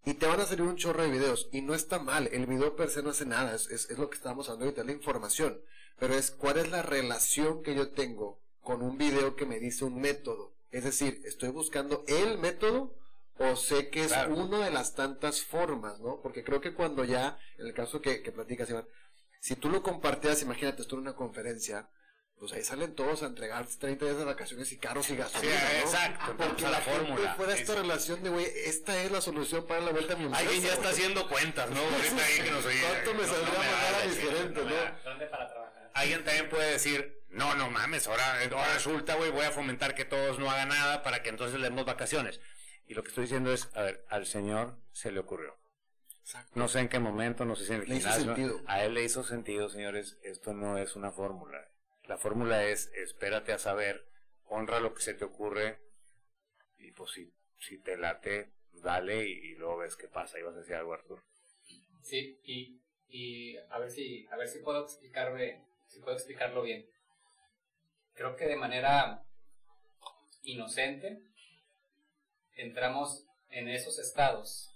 Y 0.05 0.15
te 0.15 0.27
van 0.27 0.41
a 0.41 0.47
salir 0.47 0.63
un 0.63 0.77
chorro 0.77 1.03
de 1.03 1.11
videos. 1.11 1.49
Y 1.51 1.63
no 1.63 1.75
está 1.75 1.99
mal. 1.99 2.29
El 2.33 2.47
video 2.47 2.77
per 2.77 2.91
se 2.91 3.03
no 3.03 3.11
hace 3.11 3.25
nada. 3.25 3.55
Es, 3.55 3.71
es, 3.71 3.91
es 3.91 3.99
lo 3.99 4.09
que 4.09 4.17
estábamos 4.17 4.49
hablando 4.49 4.67
ahorita, 4.67 4.85
la 4.85 4.93
información. 4.93 5.63
Pero 5.99 6.15
es 6.15 6.31
cuál 6.31 6.59
es 6.59 6.71
la 6.71 6.83
relación 6.83 7.63
que 7.63 7.75
yo 7.75 7.91
tengo 7.91 8.41
con 8.63 8.83
un 8.83 8.97
video 8.97 9.37
que 9.37 9.45
me 9.45 9.59
dice 9.59 9.85
un 9.85 10.01
método. 10.01 10.55
Es 10.71 10.85
decir, 10.85 11.21
estoy 11.25 11.49
buscando 11.51 12.05
el 12.07 12.39
método 12.39 12.95
o 13.39 13.57
sé 13.57 13.89
que 13.91 14.03
es 14.05 14.09
Claro. 14.13 14.35
una 14.37 14.65
de 14.65 14.71
las 14.71 14.95
tantas 14.95 15.43
formas, 15.43 15.99
¿no? 16.01 16.21
Porque 16.23 16.45
creo 16.45 16.61
que 16.61 16.75
cuando 16.75 17.05
ya, 17.05 17.39
en 17.59 17.67
el 17.67 17.75
caso 17.75 18.01
que, 18.01 18.23
que 18.23 18.33
platicas, 18.33 18.69
Iván, 18.71 18.87
si 19.41 19.57
tú 19.57 19.69
lo 19.71 19.83
compartías, 19.83 20.43
imagínate, 20.43 20.83
esto 20.83 20.95
en 20.97 21.03
una 21.03 21.15
conferencia, 21.15 21.89
pues 22.39 22.53
ahí 22.53 22.63
salen 22.63 22.95
todos 22.95 23.23
a 23.23 23.27
entregar 23.27 23.67
30 23.67 24.05
días 24.05 24.17
de 24.19 24.25
vacaciones 24.25 24.71
y 24.73 24.79
carros 24.79 25.11
y 25.11 25.17
gasolina, 25.17 25.55
Sí, 25.59 25.67
¿no? 25.77 25.81
exacto, 25.81 26.35
Porque 26.39 26.63
la, 26.63 26.71
la 26.71 26.81
gente 26.81 26.99
fórmula. 27.07 27.35
fuera 27.35 27.55
esta 27.55 27.73
Es- 27.73 27.79
relación 27.79 28.23
de, 28.23 28.31
güey, 28.31 28.47
esta 28.67 29.03
es 29.03 29.11
la 29.11 29.21
solución 29.21 29.67
para 29.67 29.81
la 29.81 29.91
vuelta 29.93 30.15
a 30.15 30.17
mi 30.17 30.25
empresa. 30.25 30.45
Alguien 30.47 30.63
ya 30.63 30.73
está 30.75 30.89
haciendo 30.91 31.29
cuentas, 31.29 31.71
¿no? 31.71 31.81
Ahorita 31.81 32.25
ahí 32.25 32.41
que 32.43 32.51
nos 32.51 32.65
oye. 32.65 32.81
¿Cuánto 32.81 33.15
me 33.15 33.23
No, 33.27 33.29
saldría 33.33 33.53
no 33.55 33.61
me 33.61 33.71
mandar 33.73 33.95
a 34.03 34.07
mis 34.07 34.19
gerentes, 34.19 34.65
no 34.65 34.71
para 35.31 35.49
trabajar? 35.49 35.91
Alguien 35.95 36.25
también 36.25 36.49
puede 36.49 36.71
decir, 36.73 37.20
No, 37.31 37.55
no 37.55 37.71
mames, 37.71 38.07
ahora, 38.09 38.41
ahora 38.43 38.75
resulta, 38.75 39.15
güey, 39.15 39.31
voy 39.31 39.45
a 39.45 39.53
fomentar 39.53 39.95
que 39.95 40.05
todos 40.05 40.39
no 40.39 40.51
hagan 40.51 40.69
nada 40.69 41.03
para 41.03 41.23
que 41.23 41.29
entonces 41.29 41.59
le 41.61 41.69
demos 41.69 41.85
vacaciones. 41.85 42.41
Y 42.87 42.95
lo 42.95 43.03
que 43.03 43.09
estoy 43.11 43.25
diciendo 43.25 43.53
es, 43.53 43.69
a 43.75 43.83
ver, 43.83 44.05
al 44.09 44.27
señor 44.27 44.77
se 44.93 45.13
le 45.13 45.21
ocurrió. 45.21 45.57
No 46.55 46.69
sé 46.69 46.81
en 46.81 46.89
qué 46.89 46.99
momento, 46.99 47.45
no 47.45 47.57
sé 47.57 47.67
si 47.67 47.73
en 47.73 47.83
el 47.83 47.89
Le 47.89 47.97
hizo 47.97 48.09
gimnasio. 48.09 48.35
sentido. 48.35 48.61
A 48.67 48.85
él 48.85 48.95
le 48.95 49.05
hizo 49.05 49.23
sentido, 49.25 49.69
señores. 49.69 50.19
Esto 50.23 50.55
no 50.55 50.77
es 50.79 50.97
una 50.97 51.13
fórmula. 51.13 51.69
La 52.05 52.19
fórmula 52.19 52.65
es, 52.65 52.91
espérate 52.95 53.53
a 53.53 53.59
saber, 53.59 54.09
honra 54.45 54.81
lo 54.81 54.95
que 54.95 55.03
se 55.03 55.15
te 55.15 55.25
ocurre 55.25 55.79
y 56.79 56.91
pues 56.93 57.13
si, 57.13 57.33
si 57.59 57.79
te 57.79 57.97
late, 57.97 58.53
dale 58.73 59.27
y, 59.29 59.33
y 59.33 59.55
luego 59.55 59.79
ves 59.79 59.97
qué 59.97 60.09
pasa. 60.09 60.39
Y 60.39 60.43
vas 60.43 60.55
a 60.55 60.59
decir 60.61 60.75
algo, 60.75 60.95
Arturo. 60.95 61.23
Sí, 62.03 62.41
y, 62.45 62.81
y 63.09 63.57
a 63.57 63.79
ver 63.79 63.91
si 63.91 64.27
a 64.31 64.37
ver 64.37 64.49
si 64.49 64.59
puedo 64.61 64.83
explicarme, 64.85 65.65
si 65.87 66.01
puedo 66.01 66.17
explicarlo 66.17 66.63
bien. 66.63 66.87
Creo 68.21 68.37
que 68.37 68.45
de 68.45 68.57
manera 68.57 69.23
inocente 70.43 71.23
entramos 72.55 73.25
en 73.49 73.67
esos 73.71 73.99
estados 73.99 74.69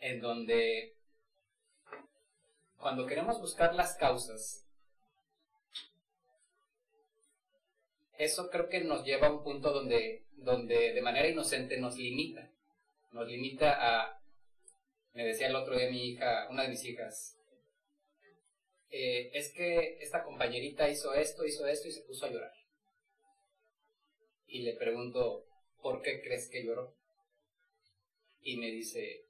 en 0.00 0.22
donde 0.22 0.96
cuando 2.78 3.04
queremos 3.04 3.38
buscar 3.38 3.74
las 3.74 3.96
causas 3.96 4.64
eso 8.16 8.48
creo 8.48 8.70
que 8.70 8.80
nos 8.80 9.04
lleva 9.04 9.26
a 9.26 9.32
un 9.32 9.42
punto 9.44 9.70
donde 9.70 10.24
donde 10.38 10.94
de 10.94 11.02
manera 11.02 11.28
inocente 11.28 11.78
nos 11.78 11.98
limita. 11.98 12.48
Nos 13.12 13.28
limita 13.28 13.76
a 13.78 14.22
me 15.12 15.26
decía 15.26 15.48
el 15.48 15.56
otro 15.56 15.76
día 15.76 15.90
mi 15.90 16.12
hija, 16.12 16.48
una 16.48 16.62
de 16.62 16.70
mis 16.70 16.84
hijas, 16.86 17.37
eh, 18.90 19.30
es 19.34 19.52
que 19.52 19.98
esta 20.00 20.24
compañerita 20.24 20.88
hizo 20.88 21.14
esto, 21.14 21.44
hizo 21.44 21.66
esto 21.66 21.88
y 21.88 21.92
se 21.92 22.02
puso 22.02 22.26
a 22.26 22.30
llorar. 22.30 22.52
Y 24.46 24.62
le 24.62 24.74
pregunto, 24.74 25.46
¿por 25.82 26.00
qué 26.02 26.22
crees 26.22 26.48
que 26.48 26.64
lloró? 26.64 26.96
Y 28.40 28.56
me 28.56 28.70
dice, 28.70 29.26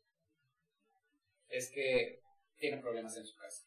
es 1.49 1.71
que 1.73 2.21
tiene 2.59 2.79
problemas 2.79 3.17
en 3.17 3.27
su 3.27 3.37
casa. 3.37 3.65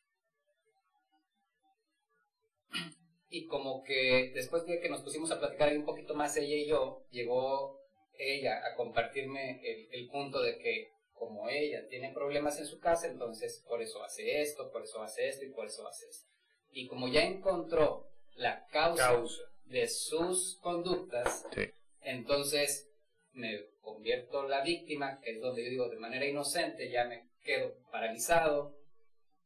Y 3.29 3.47
como 3.47 3.83
que 3.83 4.31
después 4.33 4.65
de 4.65 4.79
que 4.79 4.89
nos 4.89 5.01
pusimos 5.01 5.31
a 5.31 5.39
platicar 5.39 5.75
un 5.75 5.85
poquito 5.85 6.13
más 6.15 6.35
ella 6.37 6.55
y 6.55 6.67
yo, 6.67 7.05
llegó 7.11 7.81
ella 8.17 8.61
a 8.65 8.75
compartirme 8.75 9.61
el, 9.63 9.87
el 9.91 10.09
punto 10.09 10.41
de 10.41 10.57
que 10.57 10.91
como 11.21 11.47
ella 11.49 11.87
tiene 11.87 12.11
problemas 12.11 12.57
en 12.57 12.65
su 12.65 12.79
casa, 12.79 13.05
entonces 13.05 13.63
por 13.69 13.79
eso 13.79 14.03
hace 14.03 14.41
esto, 14.41 14.71
por 14.71 14.81
eso 14.81 15.03
hace 15.03 15.27
esto 15.29 15.45
y 15.45 15.51
por 15.51 15.67
eso 15.67 15.87
hace 15.87 16.07
esto. 16.09 16.27
Y 16.71 16.87
como 16.87 17.07
ya 17.09 17.21
encontró 17.21 18.07
la 18.37 18.65
causa, 18.71 19.09
Causa. 19.09 19.43
de 19.65 19.87
sus 19.87 20.57
conductas, 20.63 21.45
Sí. 21.53 21.69
entonces 22.01 22.89
me 23.33 23.67
convierto 23.81 24.47
la 24.47 24.63
víctima, 24.63 25.21
que 25.21 25.33
es 25.33 25.41
donde 25.41 25.63
yo 25.63 25.69
digo 25.69 25.89
de 25.89 25.97
manera 25.99 26.25
inocente, 26.25 26.89
ya 26.89 27.05
me 27.05 27.29
quedo 27.43 27.75
paralizado, 27.91 28.75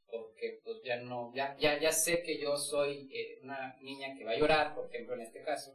porque 0.09 0.61
pues 0.63 0.77
ya 0.85 0.95
no, 1.01 1.33
ya, 1.35 1.57
ya, 1.59 1.77
ya 1.77 1.91
sé 1.91 2.23
que 2.23 2.39
yo 2.39 2.55
soy 2.55 3.09
eh, 3.13 3.39
una 3.43 3.75
niña 3.81 4.15
que 4.17 4.23
va 4.23 4.31
a 4.31 4.37
llorar, 4.37 4.73
por 4.75 4.85
ejemplo 4.85 5.15
en 5.15 5.23
este 5.23 5.43
caso, 5.43 5.73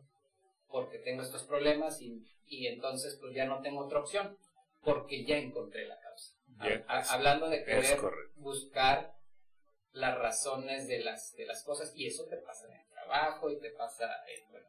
porque 0.70 0.98
tengo 0.98 1.20
estos 1.20 1.42
problemas 1.42 2.00
y, 2.00 2.24
y 2.46 2.68
entonces 2.68 3.18
pues 3.20 3.34
ya 3.34 3.44
no 3.44 3.60
tengo 3.60 3.84
otra 3.84 4.00
opción, 4.00 4.38
porque 4.82 5.24
ya 5.24 5.36
encontré 5.36 5.86
la 5.86 5.98
causa. 6.00 6.34
Ha- 6.88 7.00
es- 7.00 7.10
hablando 7.10 7.48
de 7.48 7.64
querer 7.64 7.98
buscar 8.36 9.14
las 9.92 10.18
razones 10.18 10.86
de 10.88 11.00
las, 11.00 11.34
de 11.36 11.46
las 11.46 11.62
cosas, 11.64 11.92
y 11.96 12.06
eso 12.06 12.24
te 12.26 12.36
pasa 12.36 12.66
en 12.68 12.74
el 12.80 12.88
trabajo, 12.90 13.50
y 13.50 13.58
te 13.58 13.70
pasa, 13.70 14.08
en, 14.28 14.50
bueno, 14.50 14.66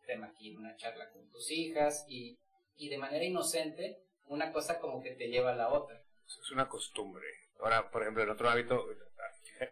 el 0.00 0.06
tema 0.06 0.26
aquí 0.28 0.54
una 0.56 0.74
charla 0.76 1.10
con 1.10 1.28
tus 1.30 1.50
hijas, 1.50 2.04
y, 2.08 2.38
y 2.76 2.88
de 2.88 2.98
manera 2.98 3.24
inocente, 3.24 4.02
una 4.26 4.52
cosa 4.52 4.80
como 4.80 5.02
que 5.02 5.12
te 5.12 5.28
lleva 5.28 5.52
a 5.52 5.56
la 5.56 5.68
otra. 5.68 6.02
Es 6.26 6.50
una 6.50 6.68
costumbre. 6.68 7.26
Ahora, 7.60 7.90
por 7.90 8.02
ejemplo, 8.02 8.22
en 8.22 8.30
otro 8.30 8.48
hábito, 8.50 8.84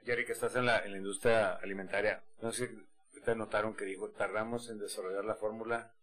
Jerry, 0.04 0.24
que 0.24 0.32
estás 0.32 0.54
en 0.54 0.66
la, 0.66 0.78
en 0.84 0.92
la 0.92 0.98
industria 0.98 1.54
alimentaria, 1.54 2.22
no 2.40 2.52
sé 2.52 2.68
si 2.68 3.20
te 3.22 3.34
notaron 3.34 3.74
que 3.74 3.84
dijo, 3.84 4.10
tardamos 4.10 4.68
en 4.70 4.78
desarrollar 4.78 5.24
la 5.24 5.34
fórmula 5.34 5.94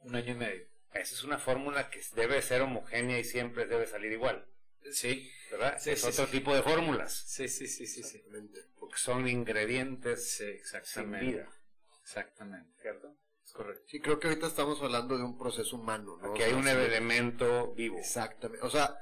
Un 0.00 0.14
año 0.16 0.32
y 0.32 0.36
medio. 0.36 0.66
Esa 0.94 1.14
es 1.14 1.24
una 1.24 1.38
fórmula 1.38 1.90
que 1.90 2.00
debe 2.14 2.40
ser 2.40 2.62
homogénea 2.62 3.18
y 3.18 3.24
siempre 3.24 3.66
debe 3.66 3.86
salir 3.86 4.12
igual, 4.12 4.46
Sí. 4.92 5.30
¿verdad? 5.50 5.78
Sí, 5.80 5.90
es 5.90 6.00
sí, 6.00 6.08
otro 6.08 6.26
sí. 6.26 6.32
tipo 6.32 6.54
de 6.54 6.62
fórmulas, 6.62 7.12
Sí, 7.26 7.48
sí, 7.48 7.66
sí, 7.66 7.86
sí, 7.86 8.02
sí. 8.02 8.22
porque 8.78 8.98
son 8.98 9.26
ingredientes 9.28 10.30
Sí, 10.30 10.44
sin 10.44 10.54
exactamente. 10.54 11.26
vida, 11.26 11.48
Exactamente. 12.02 12.70
¿cierto? 12.80 13.16
Es 13.44 13.52
correcto. 13.52 13.82
Sí, 13.88 14.00
creo 14.00 14.18
que 14.18 14.28
ahorita 14.28 14.46
estamos 14.46 14.80
hablando 14.82 15.16
de 15.18 15.24
un 15.24 15.36
proceso 15.38 15.76
humano, 15.76 16.16
¿no? 16.20 16.32
Aquí 16.32 16.42
O 16.42 16.44
hay 16.44 16.50
sea, 16.50 16.58
un 16.58 16.64
sí. 16.64 16.70
elemento 16.70 17.74
vivo. 17.74 17.98
Exactamente. 17.98 18.64
O 18.64 18.70
sea, 18.70 18.96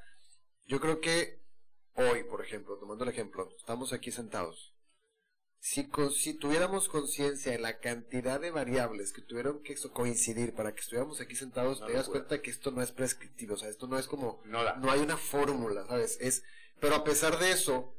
yo 0.67 0.81
creo 0.81 1.01
que 1.01 1.41
hoy, 1.95 2.25
por 2.25 2.43
ejemplo, 2.45 2.79
tomando 2.79 3.05
el 3.05 3.11
ejemplo, 3.11 3.49
estamos 3.57 3.93
aquí 3.93 4.11
sentados. 4.11 4.72
Si, 5.65 5.85
con- 5.87 6.11
si 6.11 6.35
tuviéramos 6.35 6.89
conciencia 6.89 7.53
de 7.53 7.59
la 7.61 7.79
cantidad 7.79 8.41
de 8.41 8.51
variables 8.51 9.13
que 9.13 9.23
tuvieron 9.23 9.63
que 9.63 9.77
coincidir 9.93 10.55
para 10.55 10.75
que 10.75 10.81
estuviéramos 10.81 11.21
aquí 11.21 11.37
sentados, 11.37 11.87
te 11.87 11.93
das 11.93 12.09
cuenta 12.09 12.43
que 12.43 12.51
esto 12.51 12.73
no 12.73 12.83
es 12.83 12.91
prescriptivo, 12.91 13.55
o 13.55 13.57
sea, 13.57 13.69
esto 13.69 13.87
no 13.87 13.97
es 13.97 14.09
como, 14.09 14.43
No 14.45 14.65
da. 14.65 14.75
no 14.79 14.91
hay 14.91 14.99
una 14.99 15.17
fórmula, 15.17 15.87
¿sabes? 15.87 16.19
Es, 16.21 16.43
pero 16.81 16.97
a 16.97 17.05
pesar 17.05 17.39
de 17.39 17.53
eso, 17.53 17.95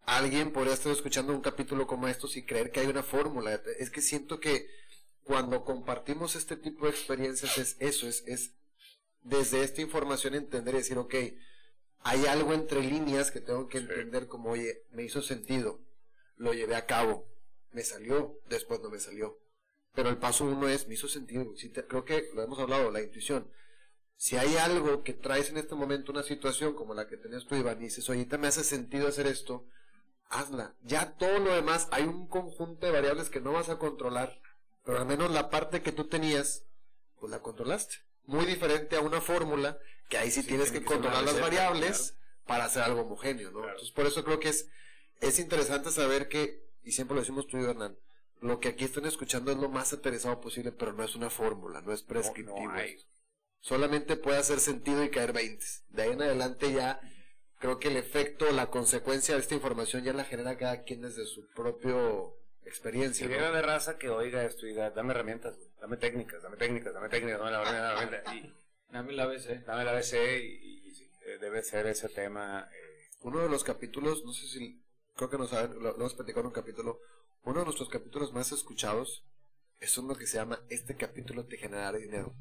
alguien 0.00 0.52
podría 0.52 0.74
estar 0.74 0.90
escuchando 0.90 1.32
un 1.32 1.42
capítulo 1.42 1.86
como 1.86 2.08
estos 2.08 2.36
y 2.36 2.44
creer 2.44 2.72
que 2.72 2.80
hay 2.80 2.88
una 2.88 3.04
fórmula. 3.04 3.54
Es 3.78 3.90
que 3.90 4.02
siento 4.02 4.40
que 4.40 4.68
cuando 5.22 5.64
compartimos 5.64 6.34
este 6.34 6.56
tipo 6.56 6.86
de 6.86 6.90
experiencias 6.90 7.56
es 7.56 7.76
eso, 7.78 8.08
es, 8.08 8.24
es 8.26 8.50
desde 9.22 9.62
esta 9.62 9.80
información 9.80 10.34
entender 10.34 10.74
y 10.74 10.78
decir, 10.78 10.98
ok, 10.98 11.14
hay 12.00 12.26
algo 12.26 12.52
entre 12.52 12.82
líneas 12.82 13.30
que 13.30 13.40
tengo 13.40 13.68
que 13.68 13.78
Sí. 13.78 13.84
entender 13.84 14.26
como, 14.26 14.50
oye, 14.50 14.82
me 14.90 15.04
hizo 15.04 15.22
sentido, 15.22 15.80
lo 16.36 16.52
llevé 16.54 16.74
a 16.76 16.86
cabo, 16.86 17.26
me 17.72 17.82
salió, 17.82 18.38
después 18.48 18.80
no 18.80 18.90
me 18.90 18.98
salió. 18.98 19.38
Pero 19.94 20.10
el 20.10 20.18
paso 20.18 20.44
uno 20.44 20.68
es, 20.68 20.86
me 20.88 20.94
hizo 20.94 21.08
sentido, 21.08 21.46
te- 21.72 21.86
creo 21.86 22.04
que 22.04 22.28
lo 22.34 22.42
hemos 22.42 22.58
hablado, 22.58 22.90
la 22.90 23.00
intuición. 23.02 23.50
Si 24.18 24.36
hay 24.36 24.56
algo 24.56 25.02
que 25.02 25.12
traes 25.14 25.50
en 25.50 25.58
este 25.58 25.74
momento, 25.74 26.12
una 26.12 26.22
situación 26.22 26.74
como 26.74 26.94
la 26.94 27.06
que 27.06 27.16
tenías 27.16 27.46
tú, 27.46 27.54
Iván, 27.54 27.80
y 27.80 27.84
dices, 27.84 28.08
oye, 28.08 28.24
te 28.26 28.38
me 28.38 28.46
hace 28.48 28.64
sentido 28.64 29.08
hacer 29.08 29.26
esto, 29.26 29.66
hazla. 30.28 30.74
Ya 30.82 31.12
todo 31.16 31.38
lo 31.38 31.54
demás, 31.54 31.88
hay 31.90 32.04
un 32.04 32.26
conjunto 32.26 32.86
de 32.86 32.92
variables 32.92 33.30
que 33.30 33.40
no 33.40 33.52
vas 33.52 33.68
a 33.68 33.78
controlar, 33.78 34.40
pero 34.84 34.98
al 34.98 35.06
menos 35.06 35.30
la 35.30 35.50
parte 35.50 35.82
que 35.82 35.92
tú 35.92 36.08
tenías, 36.08 36.64
pues 37.20 37.30
la 37.30 37.40
controlaste. 37.40 37.96
Muy 38.24 38.44
diferente 38.44 38.96
a 38.96 39.00
una 39.00 39.20
fórmula, 39.20 39.78
que 40.08 40.18
ahí 40.18 40.30
sí, 40.30 40.42
Sí, 40.42 40.48
tienes 40.48 40.70
tiene 40.70 40.84
que 40.86 40.92
controlar 40.92 41.22
las 41.24 41.40
variables 41.40 42.16
para 42.46 42.64
hacer 42.66 42.82
algo 42.82 43.02
homogéneo, 43.02 43.50
¿no? 43.50 43.58
Claro. 43.58 43.72
Entonces, 43.72 43.94
por 43.94 44.06
eso 44.06 44.24
creo 44.24 44.40
que 44.40 44.48
es, 44.48 44.68
es 45.20 45.38
interesante 45.38 45.90
saber 45.90 46.28
que, 46.28 46.62
y 46.82 46.92
siempre 46.92 47.14
lo 47.14 47.20
decimos 47.20 47.46
tú 47.46 47.58
y 47.58 47.64
Hernán, 47.64 47.96
lo 48.40 48.60
que 48.60 48.68
aquí 48.68 48.84
están 48.84 49.06
escuchando 49.06 49.50
es 49.50 49.56
lo 49.58 49.68
más 49.68 49.92
aterrizado 49.92 50.40
posible, 50.40 50.72
pero 50.72 50.92
no 50.92 51.02
es 51.04 51.14
una 51.14 51.30
fórmula, 51.30 51.80
no 51.80 51.92
es 51.92 52.02
No, 52.02 52.08
prescriptivo. 52.08 52.62
no 52.64 52.72
hay. 52.72 52.96
Solamente 53.60 54.16
puede 54.16 54.38
hacer 54.38 54.60
sentido 54.60 55.02
y 55.02 55.10
caer 55.10 55.32
20. 55.32 55.64
De 55.88 56.02
ahí 56.02 56.10
en 56.12 56.22
adelante 56.22 56.72
ya 56.72 57.00
creo 57.58 57.78
que 57.78 57.88
el 57.88 57.96
efecto, 57.96 58.50
la 58.52 58.70
consecuencia 58.70 59.34
de 59.34 59.40
esta 59.40 59.54
información 59.54 60.04
ya 60.04 60.12
la 60.12 60.24
genera 60.24 60.56
cada 60.58 60.82
quien 60.84 61.00
desde 61.00 61.24
su 61.24 61.48
propio 61.54 62.36
experiencia. 62.64 63.26
Si 63.26 63.32
¿no? 63.32 63.44
haber 63.44 63.64
raza 63.64 63.96
que 63.98 64.10
oiga 64.10 64.44
esto 64.44 64.66
y 64.66 64.70
diga, 64.70 64.90
dame 64.90 65.12
herramientas, 65.14 65.56
dame 65.80 65.96
técnicas, 65.96 66.42
dame 66.42 66.56
técnicas, 66.56 66.92
dame 66.94 67.08
técnicas, 67.08 67.38
dame 67.40 67.50
la 67.50 67.62
herramienta, 67.62 67.82
dame 67.94 68.10
la 68.10 68.16
herramienta", 68.18 68.34
y 68.34 68.92
Dame 68.92 69.12
la 69.14 69.22
ABC. 69.24 69.64
dame 69.66 69.84
la 69.84 69.90
ABC 69.92 70.12
y, 70.42 70.88
y 70.88 71.38
debe 71.40 71.62
ser 71.62 71.86
ese 71.86 72.08
tema. 72.08 72.68
eh, 72.72 73.08
Uno 73.22 73.40
de 73.40 73.48
los 73.48 73.64
capítulos, 73.64 74.24
no 74.24 74.32
sé 74.32 74.46
si, 74.46 74.80
creo 75.16 75.30
que 75.30 75.38
nos 75.38 75.50
saben, 75.50 75.74
lo, 75.74 75.90
lo 75.90 75.96
hemos 75.96 76.14
platicado 76.14 76.40
en 76.42 76.46
un 76.46 76.52
capítulo, 76.52 77.00
uno 77.42 77.58
de 77.60 77.64
nuestros 77.64 77.88
capítulos 77.88 78.32
más 78.32 78.52
escuchados 78.52 79.24
es 79.80 79.96
uno 79.98 80.14
que 80.14 80.26
se 80.26 80.36
llama 80.36 80.60
Este 80.68 80.96
capítulo 80.96 81.46
te 81.46 81.56
generará 81.58 81.98
dinero. 81.98 82.34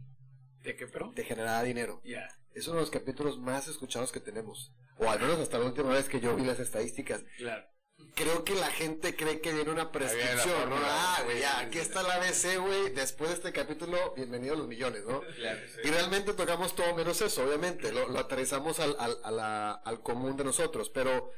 ¿De 0.61 0.75
qué, 0.75 0.87
pero? 0.87 1.11
Te 1.15 1.23
generará 1.23 1.63
dinero. 1.63 2.01
Ya. 2.03 2.27
Es 2.53 2.67
uno 2.67 2.75
de 2.77 2.81
los 2.81 2.89
capítulos 2.91 3.37
más 3.37 3.67
escuchados 3.67 4.11
que 4.11 4.19
tenemos. 4.19 4.73
O 4.97 5.09
al 5.09 5.19
menos 5.19 5.39
hasta 5.39 5.59
la 5.59 5.65
última 5.65 5.89
vez 5.89 6.07
que 6.07 6.19
yo 6.21 6.35
vi 6.35 6.43
las 6.45 6.59
estadísticas. 6.59 7.23
Claro. 7.37 7.67
Creo 8.15 8.43
que 8.43 8.55
la 8.55 8.67
gente 8.71 9.15
cree 9.15 9.41
que 9.41 9.53
viene 9.53 9.69
una 9.71 9.91
prescripción, 9.91 10.69
¿no? 10.69 10.75
Ah, 10.79 11.21
güey, 11.25 11.39
ya, 11.39 11.59
aquí 11.59 11.77
está 11.79 12.01
la 12.03 12.15
ABC, 12.15 12.57
güey. 12.59 12.93
Después 12.93 13.29
de 13.29 13.35
este 13.35 13.51
capítulo, 13.53 14.13
bienvenido 14.15 14.53
a 14.53 14.57
los 14.57 14.67
millones, 14.67 15.03
¿no? 15.05 15.21
Claro. 15.35 15.59
Y 15.83 15.89
realmente 15.89 16.33
tocamos 16.33 16.75
todo 16.75 16.95
menos 16.95 17.21
eso, 17.21 17.43
obviamente. 17.45 17.91
Lo, 17.91 18.07
lo 18.07 18.19
aterrizamos 18.19 18.79
al, 18.79 18.95
al, 18.99 19.17
a 19.23 19.31
la- 19.31 19.71
al 19.73 20.01
común 20.01 20.35
de 20.37 20.45
nosotros. 20.45 20.89
Pero 20.89 21.31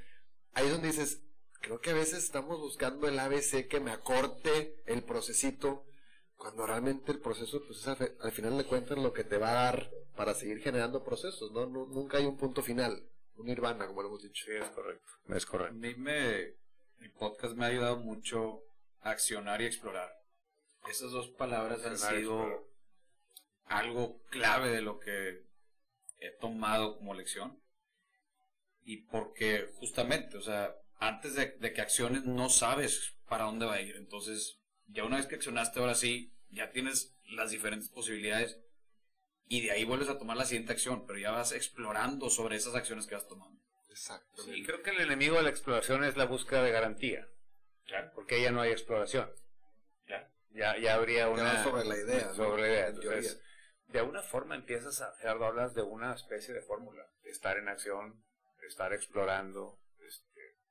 ahí 0.54 0.65
es 0.65 0.71
donde 0.71 0.88
dices, 0.88 1.23
creo 1.61 1.79
que 1.79 1.91
a 1.91 1.95
veces 1.95 2.23
estamos 2.23 2.59
buscando 2.59 3.07
el 3.07 3.17
ABC 3.19 3.67
que 3.67 3.79
me 3.79 3.91
acorte 3.91 4.81
el 4.85 5.03
procesito, 5.03 5.85
cuando 6.35 6.65
realmente 6.67 7.11
el 7.11 7.19
proceso, 7.19 7.63
pues 7.65 7.79
es 7.79 7.87
al, 7.87 8.31
final 8.31 8.57
de 8.57 8.65
cuentas 8.65 8.97
lo 8.97 9.11
que 9.13 9.23
te 9.23 9.37
va 9.37 9.49
a 9.49 9.63
dar 9.71 9.89
para 10.15 10.33
seguir 10.35 10.59
generando 10.61 11.03
procesos, 11.03 11.51
¿no? 11.51 11.65
Nu- 11.65 11.87
nunca 11.87 12.17
hay 12.17 12.25
un 12.25 12.37
punto 12.37 12.61
final, 12.61 13.03
un 13.37 13.47
nirvana, 13.47 13.87
como 13.87 14.01
lo 14.03 14.09
hemos 14.09 14.21
dicho. 14.23 14.45
sí, 14.45 14.51
es 14.51 14.69
correcto. 14.69 15.11
Es 15.29 15.45
A 15.45 15.47
correcto. 15.49 15.73
mí 15.75 15.95
me, 15.95 16.39
el 16.99 17.11
podcast 17.17 17.55
me 17.55 17.65
ha 17.65 17.69
ayudado 17.69 17.97
mucho 17.97 18.61
a 19.01 19.09
accionar 19.11 19.61
y 19.61 19.65
explorar. 19.65 20.11
esas 20.89 21.11
dos 21.11 21.29
palabras 21.31 21.83
han 21.85 21.97
sido 21.97 22.67
algo 23.65 24.21
clave 24.29 24.69
de 24.69 24.81
lo 24.81 24.99
que 24.99 25.43
he 26.19 26.31
tomado 26.39 26.97
como 26.97 27.13
lección. 27.13 27.59
Y 28.83 28.97
porque 29.07 29.69
justamente, 29.79 30.37
o 30.37 30.41
sea, 30.41 30.73
antes 30.99 31.36
de, 31.36 31.57
de 31.60 31.73
que 31.73 31.81
acciones 31.81 32.25
no 32.25 32.49
sabes 32.49 33.17
para 33.27 33.45
dónde 33.45 33.65
va 33.65 33.75
a 33.75 33.81
ir. 33.81 33.95
Entonces, 33.95 34.60
ya 34.88 35.03
una 35.03 35.17
vez 35.17 35.27
que 35.27 35.36
accionaste, 35.36 35.79
ahora 35.79 35.95
sí, 35.95 36.33
ya 36.49 36.71
tienes 36.71 37.15
las 37.29 37.51
diferentes 37.51 37.89
posibilidades. 37.89 38.60
Y 39.49 39.62
de 39.62 39.71
ahí 39.71 39.86
vuelves 39.86 40.10
a 40.10 40.17
tomar 40.17 40.36
la 40.36 40.45
siguiente 40.45 40.73
acción, 40.73 41.05
pero 41.05 41.19
ya 41.19 41.31
vas 41.31 41.53
explorando 41.53 42.29
sobre 42.29 42.57
esas 42.57 42.75
acciones 42.75 43.07
que 43.07 43.15
vas 43.15 43.27
tomando. 43.27 43.62
Exacto. 43.89 44.53
Y 44.53 44.63
creo 44.63 44.83
que 44.83 44.91
el 44.91 44.99
enemigo 44.99 45.38
de 45.38 45.43
la 45.43 45.49
exploración 45.49 46.03
es 46.03 46.17
la 46.17 46.25
búsqueda 46.25 46.63
de 46.63 46.71
garantía. 46.71 47.27
Porque 48.13 48.41
ya 48.41 48.51
no 48.51 48.62
hay 48.62 48.71
exploración. 48.71 49.31
Ya. 50.07 50.29
Ya, 50.49 50.77
ya 50.77 50.95
habría 50.95 51.29
una... 51.29 51.53
Ya 51.53 51.63
sobre 51.63 51.86
la 51.86 51.97
idea, 51.97 52.25
¿no? 52.27 52.36
Sobre 52.36 52.62
la 52.62 52.67
idea. 52.67 52.88
Entonces, 52.88 53.41
de 53.88 53.99
alguna 53.99 54.21
forma 54.21 54.55
empiezas 54.55 55.01
a, 55.01 55.15
Gerardo, 55.15 55.45
hablas 55.45 55.73
de 55.73 55.83
una 55.83 56.13
especie 56.13 56.53
de 56.53 56.62
fórmula. 56.62 57.10
Estar 57.23 57.57
en 57.57 57.69
acción, 57.69 58.23
estar 58.67 58.93
explorando. 58.93 59.79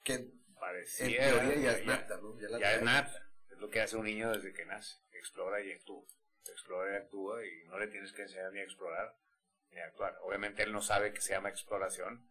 Que 0.06 0.12
en 0.14 1.16
teoría 1.16 1.54
ya 1.56 1.72
es 1.72 1.84
nata, 1.84 2.16
¿no? 2.18 2.38
Ya 2.40 2.48
Ya, 2.48 2.58
la 2.58 2.72
es 2.74 2.80
trae. 2.80 2.84
nata. 2.84 3.28
Es 3.50 3.58
lo 3.58 3.68
que 3.68 3.80
hace 3.80 3.96
un 3.96 4.04
niño 4.04 4.30
desde 4.32 4.52
que 4.52 4.64
nace. 4.64 4.96
Explora 5.12 5.60
y 5.60 5.72
actúa. 5.72 6.04
Explora 6.48 6.92
y 6.92 6.96
actúa 6.96 7.44
y 7.44 7.64
no 7.66 7.76
le 7.78 7.88
tienes 7.88 8.12
que 8.12 8.22
enseñar 8.22 8.52
ni 8.52 8.60
a 8.60 8.62
explorar 8.62 9.16
ni 9.72 9.80
a 9.80 9.86
actuar. 9.86 10.16
Obviamente 10.22 10.62
él 10.62 10.72
no 10.72 10.80
sabe 10.80 11.12
que 11.12 11.20
se 11.20 11.32
llama 11.32 11.48
exploración, 11.48 12.30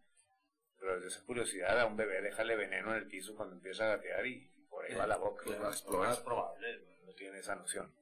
pero 0.80 0.94
desde 0.96 1.08
esa 1.08 1.24
curiosidad 1.26 1.78
a 1.78 1.84
un 1.86 1.96
bebé 1.98 2.22
déjale 2.22 2.56
veneno 2.56 2.92
en 2.92 3.02
el 3.02 3.08
piso 3.08 3.36
cuando 3.36 3.54
empieza 3.56 3.84
a 3.84 3.96
gatear 3.96 4.26
y 4.26 4.48
por 4.70 4.84
ahí 4.86 4.94
va 4.94 5.06
la 5.06 5.18
boca. 5.18 5.44
claro, 5.44 5.68
explorar. 5.68 6.12
Es 6.14 6.20
probable, 6.20 6.80
no 7.04 7.12
tiene 7.12 7.38
esa 7.40 7.54
noción. 7.56 7.94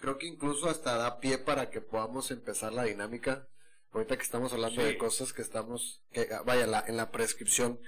Creo 0.00 0.16
que 0.16 0.26
incluso 0.26 0.70
hasta 0.70 0.96
da 0.96 1.20
pie 1.20 1.38
para 1.38 1.70
que 1.70 1.80
podamos 1.80 2.30
empezar 2.30 2.72
la 2.72 2.84
dinámica. 2.84 3.46
Ahorita 3.90 4.16
que 4.16 4.22
estamos 4.22 4.52
hablando 4.52 4.80
Sí. 4.80 4.86
de 4.86 4.96
cosas 4.98 5.32
que 5.32 5.42
estamos, 5.42 6.02
que 6.12 6.28
vaya, 6.44 6.66
la, 6.66 6.84
en 6.86 6.96
la 6.96 7.10
prescripción. 7.10 7.80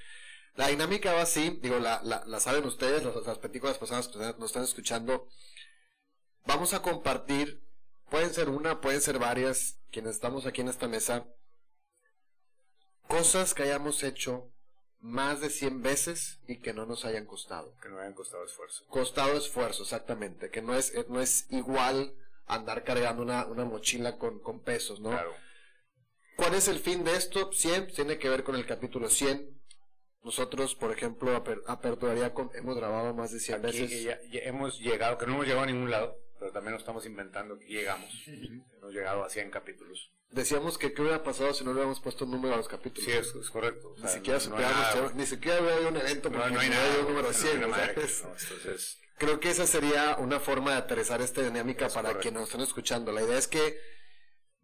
La 0.56 0.68
dinámica 0.68 1.12
va 1.12 1.22
así, 1.22 1.58
digo, 1.62 1.78
la, 1.78 2.00
la, 2.02 2.24
la 2.26 2.40
saben 2.40 2.64
ustedes, 2.64 3.02
las, 3.04 3.14
las 3.26 3.38
películas 3.38 3.78
personas 3.78 4.08
que 4.08 4.18
nos 4.18 4.44
están 4.44 4.64
escuchando. 4.64 5.28
Vamos 6.46 6.74
a 6.74 6.82
compartir, 6.82 7.62
pueden 8.10 8.34
ser 8.34 8.48
una, 8.48 8.80
pueden 8.80 9.00
ser 9.00 9.18
varias, 9.18 9.78
quienes 9.90 10.14
estamos 10.16 10.46
aquí 10.46 10.60
en 10.60 10.68
esta 10.68 10.88
mesa, 10.88 11.26
cosas 13.06 13.54
que 13.54 13.62
hayamos 13.62 14.02
hecho 14.02 14.50
más 15.00 15.40
de 15.40 15.50
100 15.50 15.82
veces 15.82 16.40
y 16.46 16.58
que 16.60 16.74
no 16.74 16.84
nos 16.84 17.06
hayan 17.06 17.24
costado 17.24 17.74
Que 17.82 17.88
no 17.88 17.98
hayan 17.98 18.12
costado 18.12 18.44
esfuerzo. 18.44 18.84
costado 18.88 19.36
esfuerzo, 19.36 19.82
exactamente, 19.82 20.50
que 20.50 20.60
no 20.62 20.74
es, 20.74 20.92
no 21.08 21.20
es 21.20 21.46
igual 21.50 22.14
andar 22.46 22.84
cargando 22.84 23.22
una, 23.22 23.46
una 23.46 23.64
mochila 23.64 24.18
con, 24.18 24.40
con 24.40 24.60
pesos, 24.60 25.00
¿no? 25.00 25.10
Claro. 25.10 25.34
¿Cuál 26.36 26.54
es 26.54 26.68
el 26.68 26.80
fin 26.80 27.04
de 27.04 27.16
esto? 27.16 27.52
100, 27.52 27.92
tiene 27.92 28.18
que 28.18 28.28
ver 28.28 28.44
con 28.44 28.56
el 28.56 28.66
capítulo 28.66 29.08
100. 29.08 29.59
Nosotros, 30.22 30.74
por 30.74 30.92
ejemplo, 30.92 31.34
aper- 31.42 31.62
aperturaría 31.66 32.34
con, 32.34 32.50
hemos 32.54 32.76
grabado 32.76 33.14
más 33.14 33.32
de 33.32 33.40
100 33.40 33.64
Aquí 33.64 33.80
veces. 33.80 34.02
ya- 34.02 34.20
ya 34.30 34.40
hemos 34.40 34.78
llegado, 34.78 35.16
que 35.16 35.26
no 35.26 35.32
hemos 35.34 35.46
llegado 35.46 35.64
a 35.64 35.66
ningún 35.66 35.90
lado, 35.90 36.16
pero 36.38 36.52
también 36.52 36.72
nos 36.72 36.82
estamos 36.82 37.06
inventando 37.06 37.58
que 37.58 37.66
llegamos. 37.66 38.10
Hemos 38.26 38.92
llegado 38.92 39.24
a 39.24 39.30
100 39.30 39.50
capítulos. 39.50 40.12
Decíamos 40.30 40.78
que 40.78 40.92
qué 40.92 41.02
hubiera 41.02 41.22
pasado 41.24 41.52
si 41.54 41.64
no 41.64 41.70
le 41.70 41.74
hubiéramos 41.76 42.00
puesto 42.00 42.24
un 42.24 42.30
número 42.32 42.54
a 42.54 42.58
los 42.58 42.68
capítulos. 42.68 43.04
Sí, 43.10 43.10
es, 43.16 43.34
es 43.34 43.50
correcto. 43.50 43.88
O 43.88 43.94
Ni 43.96 44.02
sea, 44.02 44.10
siquiera 44.10 44.38
no- 44.38 44.44
no 44.44 44.50
superamos, 44.50 44.94
ya- 45.10 45.16
ni 45.16 45.26
siquiera 45.26 45.58
había 45.58 45.88
un 45.88 45.96
evento 45.96 46.30
no, 46.30 46.38
porque 46.38 46.54
no 46.54 46.60
hay 46.60 46.68
no 46.68 46.74
nada. 46.74 46.86
había 46.88 47.00
un 47.00 47.06
número 47.08 47.28
no, 47.28 47.32
100. 47.34 47.60
no, 47.60 47.66
o 47.66 47.74
sea, 47.74 47.86
madre, 47.86 48.04
es- 48.04 48.22
no, 48.22 48.28
entonces, 48.38 48.96
Creo 49.18 49.38
que 49.40 49.50
esa 49.50 49.66
sería 49.66 50.16
una 50.18 50.40
forma 50.40 50.70
de 50.70 50.76
aterrizar 50.78 51.20
esta 51.20 51.42
dinámica 51.42 51.86
Es 51.86 51.92
para 51.92 52.08
correcto. 52.10 52.22
quienes 52.22 52.40
nos 52.40 52.48
están 52.48 52.62
escuchando. 52.62 53.12
La 53.12 53.20
idea 53.22 53.36
es 53.36 53.48
que 53.48 53.78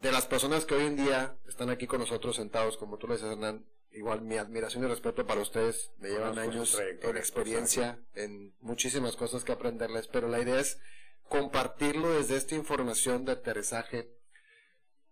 de 0.01 0.13
las 0.13 0.25
personas 0.27 0.65
que 0.65 0.75
hoy 0.75 0.87
en 0.87 0.97
día 0.97 1.37
están 1.47 1.69
aquí 1.69 1.87
con 1.87 2.01
nosotros 2.01 2.37
sentados, 2.37 2.79
como 2.79 2.97
tú 2.97 3.07
lo 3.07 3.15
dices, 3.15 3.31
Hernán, 3.31 3.67
igual 3.97 4.21
mi 4.21 4.37
admiración 4.37 4.85
y 4.85 4.87
respeto 4.87 5.27
para 5.27 5.41
ustedes. 5.41 5.91
Me 5.99 6.11
llevan 6.11 6.39
años 6.39 6.79
en 6.79 7.17
experiencia, 7.17 7.99
en 8.15 8.55
muchísimas 8.61 9.17
cosas 9.17 9.43
que 9.43 9.53
aprenderles, 9.53 10.07
pero 10.07 10.29
la 10.29 10.41
idea 10.41 10.61
es 10.61 10.79
compartirlo 11.29 12.13
desde 12.13 12.37
esta 12.37 12.55
información 12.55 13.25
de 13.25 13.33
aterrizaje. 13.33 14.13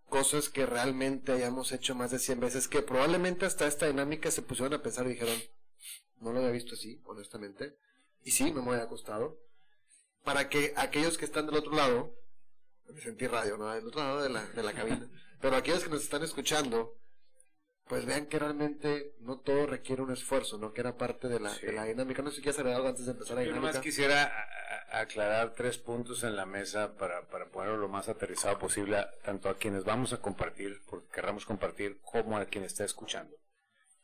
Cosas 0.08 0.48
que 0.48 0.66
realmente 0.66 1.32
hayamos 1.32 1.72
hecho 1.72 1.94
más 1.94 2.10
de 2.10 2.18
100 2.18 2.40
veces, 2.40 2.68
que 2.68 2.82
probablemente 2.82 3.46
hasta 3.46 3.66
esta 3.66 3.86
dinámica 3.86 4.30
se 4.30 4.42
pusieron 4.42 4.74
a 4.74 4.82
pensar 4.82 5.06
y 5.06 5.10
dijeron, 5.10 5.42
no 6.20 6.32
lo 6.32 6.38
había 6.38 6.50
visto 6.50 6.74
así, 6.74 7.00
honestamente. 7.04 7.76
Y 8.22 8.30
sí, 8.30 8.52
no 8.52 8.62
me 8.62 8.72
había 8.72 8.86
costado. 8.86 9.40
Para 10.22 10.48
que 10.48 10.72
aquellos 10.76 11.18
que 11.18 11.24
están 11.24 11.46
del 11.46 11.56
otro 11.56 11.72
lado, 11.72 12.14
me 12.88 13.00
sentí 13.00 13.26
radio, 13.26 13.56
¿no? 13.56 13.72
Del 13.72 13.86
otro 13.86 14.00
lado 14.00 14.22
de 14.22 14.28
la, 14.28 14.46
de 14.46 14.62
la 14.62 14.72
cabina. 14.72 15.10
Pero 15.40 15.56
aquellos 15.56 15.82
que 15.84 15.90
nos 15.90 16.02
están 16.02 16.22
escuchando, 16.22 16.96
pues 17.86 18.06
vean 18.06 18.26
que 18.26 18.38
realmente 18.38 19.14
no 19.20 19.38
todo 19.38 19.66
requiere 19.66 20.02
un 20.02 20.10
esfuerzo, 20.12 20.56
¿no? 20.58 20.72
Que 20.72 20.80
era 20.80 20.96
parte 20.96 21.28
de 21.28 21.38
la, 21.40 21.50
Sí. 21.50 21.66
de 21.66 21.72
la 21.72 21.84
dinámica. 21.84 22.22
No 22.22 22.30
sé 22.30 22.36
si 22.36 22.42
quieres 22.42 22.58
agregar 22.58 22.76
algo 22.78 22.88
antes 22.88 23.04
de 23.06 23.12
empezar 23.12 23.36
la 23.36 23.42
Yo 23.44 23.50
nomás 23.50 23.72
dinámica. 23.72 23.82
quisiera 23.82 24.48
aclarar 24.90 25.52
tres 25.54 25.78
puntos 25.78 26.22
en 26.24 26.34
la 26.36 26.46
mesa 26.46 26.96
para, 26.96 27.22
para 27.28 27.46
ponerlo 27.50 27.76
lo 27.76 27.88
más 27.88 28.08
aterrizado 28.08 28.58
posible, 28.58 28.96
a- 28.98 29.10
tanto 29.22 29.48
a 29.48 29.56
quienes 29.58 29.84
vamos 29.84 30.12
a 30.12 30.20
compartir, 30.20 30.80
porque 30.88 31.08
querramos 31.12 31.44
compartir, 31.44 31.98
como 32.00 32.38
a 32.38 32.46
quien 32.46 32.64
está 32.64 32.84
escuchando. 32.84 33.36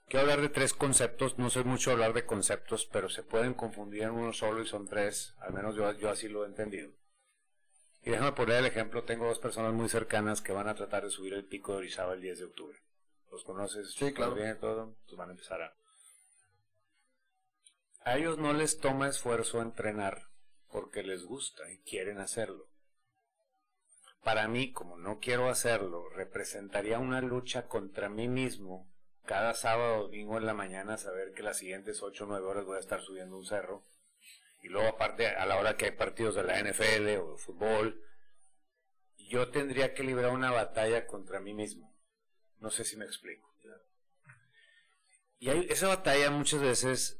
Quiero 0.08 0.22
hablar 0.22 0.40
de 0.40 0.48
tres 0.48 0.74
conceptos, 0.74 1.38
no 1.38 1.50
sé 1.50 1.62
mucho 1.62 1.92
hablar 1.92 2.12
de 2.12 2.26
conceptos, 2.26 2.84
pero 2.92 3.08
se 3.08 3.22
pueden 3.22 3.54
confundir 3.54 4.02
en 4.02 4.10
uno 4.10 4.32
solo 4.32 4.60
y 4.60 4.66
son 4.66 4.88
tres, 4.88 5.34
al 5.38 5.52
menos 5.54 5.76
yo, 5.76 5.90
yo 5.92 6.10
así 6.10 6.28
lo 6.28 6.44
he 6.44 6.48
entendido. 6.48 6.90
Y 8.02 8.10
déjame 8.10 8.32
poner 8.32 8.56
el 8.56 8.66
ejemplo, 8.66 9.04
tengo 9.04 9.26
dos 9.26 9.38
personas 9.38 9.72
muy 9.72 9.88
cercanas 9.88 10.42
que 10.42 10.52
van 10.52 10.66
a 10.68 10.74
tratar 10.74 11.04
de 11.04 11.10
subir 11.10 11.32
el 11.34 11.44
pico 11.44 11.72
de 11.72 11.78
Orizaba 11.78 12.14
el 12.14 12.20
10 12.20 12.40
de 12.40 12.44
octubre. 12.46 12.78
¿Los 13.30 13.44
conoces? 13.44 13.92
Sí, 13.92 14.12
claro. 14.12 14.34
Bien, 14.34 14.58
todo, 14.58 14.96
pues 15.04 15.16
van 15.16 15.28
a 15.28 15.32
empezar 15.32 15.62
a... 15.62 15.76
A 18.02 18.16
ellos 18.16 18.38
no 18.38 18.52
les 18.52 18.78
toma 18.78 19.08
esfuerzo 19.08 19.60
entrenar 19.60 20.30
porque 20.70 21.02
les 21.02 21.24
gusta 21.24 21.70
y 21.70 21.78
quieren 21.80 22.18
hacerlo. 22.18 22.68
Para 24.22 24.48
mí, 24.48 24.72
como 24.72 24.96
no 24.96 25.18
quiero 25.18 25.48
hacerlo, 25.48 26.08
representaría 26.10 26.98
una 26.98 27.20
lucha 27.20 27.66
contra 27.68 28.08
mí 28.08 28.28
mismo 28.28 28.90
cada 29.24 29.54
sábado 29.54 29.98
o 29.98 30.02
domingo 30.04 30.38
en 30.38 30.46
la 30.46 30.54
mañana 30.54 30.96
saber 30.96 31.32
que 31.32 31.42
las 31.42 31.58
siguientes 31.58 32.02
8 32.02 32.24
o 32.24 32.26
9 32.26 32.46
horas 32.46 32.64
voy 32.64 32.76
a 32.76 32.80
estar 32.80 33.00
subiendo 33.00 33.36
un 33.36 33.44
cerro. 33.44 33.84
Y 34.62 34.68
luego 34.68 34.88
aparte, 34.88 35.28
a 35.28 35.46
la 35.46 35.56
hora 35.56 35.76
que 35.76 35.86
hay 35.86 35.92
partidos 35.92 36.34
de 36.34 36.42
la 36.42 36.60
NFL 36.60 37.18
o 37.22 37.32
de 37.32 37.38
fútbol, 37.38 38.02
yo 39.16 39.50
tendría 39.50 39.94
que 39.94 40.02
librar 40.02 40.32
una 40.32 40.50
batalla 40.50 41.06
contra 41.06 41.40
mí 41.40 41.54
mismo. 41.54 41.89
No 42.60 42.70
sé 42.70 42.84
si 42.84 42.96
me 42.96 43.04
explico. 43.04 43.50
Y 45.38 45.48
hay, 45.48 45.66
esa 45.70 45.88
batalla 45.88 46.30
muchas 46.30 46.60
veces 46.60 47.18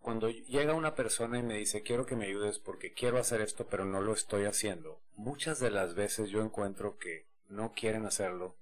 cuando 0.00 0.28
llega 0.28 0.74
una 0.74 0.96
persona 0.96 1.38
y 1.38 1.44
me 1.44 1.56
dice 1.56 1.82
quiero 1.82 2.06
que 2.06 2.16
me 2.16 2.26
ayudes 2.26 2.58
porque 2.58 2.92
quiero 2.92 3.18
hacer 3.18 3.40
esto 3.40 3.68
pero 3.68 3.84
no 3.84 4.00
lo 4.00 4.12
estoy 4.12 4.44
haciendo, 4.44 5.00
muchas 5.14 5.60
de 5.60 5.70
las 5.70 5.94
veces 5.94 6.30
yo 6.30 6.42
encuentro 6.42 6.98
que 6.98 7.28
no 7.48 7.72
quieren 7.72 8.04
hacerlo. 8.04 8.58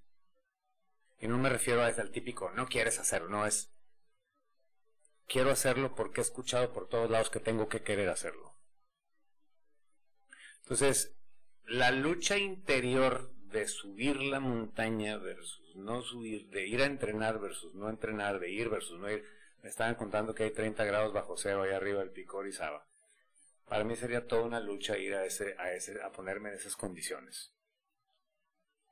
Y 1.18 1.28
no 1.28 1.38
me 1.38 1.48
refiero 1.48 1.82
a 1.82 1.86
al 1.86 2.10
típico 2.10 2.50
no 2.50 2.66
quieres 2.66 2.98
hacerlo, 2.98 3.30
no 3.30 3.46
es 3.46 3.72
quiero 5.26 5.50
hacerlo 5.50 5.94
porque 5.94 6.20
he 6.20 6.24
escuchado 6.24 6.72
por 6.74 6.88
todos 6.88 7.10
lados 7.10 7.30
que 7.30 7.40
tengo 7.40 7.68
que 7.68 7.82
querer 7.82 8.10
hacerlo. 8.10 8.54
Entonces, 10.60 11.16
la 11.64 11.90
lucha 11.90 12.36
interior 12.36 13.31
de 13.52 13.68
subir 13.68 14.16
la 14.16 14.40
montaña 14.40 15.16
versus 15.18 15.76
no 15.76 16.02
subir, 16.02 16.48
de 16.48 16.66
ir 16.66 16.82
a 16.82 16.86
entrenar 16.86 17.38
versus 17.38 17.74
no 17.74 17.88
entrenar, 17.88 18.40
de 18.40 18.50
ir 18.50 18.68
versus 18.68 18.98
no 18.98 19.10
ir, 19.10 19.24
me 19.62 19.68
estaban 19.68 19.94
contando 19.94 20.34
que 20.34 20.44
hay 20.44 20.50
30 20.50 20.84
grados 20.84 21.12
bajo 21.12 21.36
cero 21.36 21.62
ahí 21.62 21.70
arriba 21.70 22.00
del 22.00 22.10
pico 22.10 22.38
Orizaba. 22.38 22.86
Para 23.66 23.84
mí 23.84 23.94
sería 23.96 24.26
toda 24.26 24.42
una 24.42 24.60
lucha 24.60 24.98
ir 24.98 25.14
a 25.14 25.24
ese, 25.24 25.54
a 25.58 25.72
ese, 25.72 26.02
a 26.02 26.10
ponerme 26.10 26.50
en 26.50 26.56
esas 26.56 26.76
condiciones. 26.76 27.54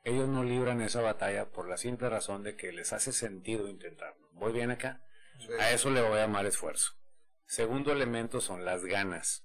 Ellos 0.04 0.28
no 0.28 0.44
libran 0.44 0.80
esa 0.80 1.02
batalla 1.02 1.50
por 1.50 1.68
la 1.68 1.76
simple 1.76 2.08
razón 2.08 2.42
de 2.42 2.56
que 2.56 2.72
les 2.72 2.92
hace 2.92 3.12
sentido 3.12 3.68
intentarlo. 3.68 4.30
¿Voy 4.32 4.52
bien 4.52 4.70
acá? 4.70 5.04
A 5.58 5.72
eso 5.72 5.90
le 5.90 6.00
voy 6.00 6.18
a 6.18 6.22
llamar 6.22 6.46
esfuerzo. 6.46 6.92
Segundo 7.46 7.92
elemento 7.92 8.40
son 8.40 8.64
las 8.64 8.84
ganas. 8.84 9.44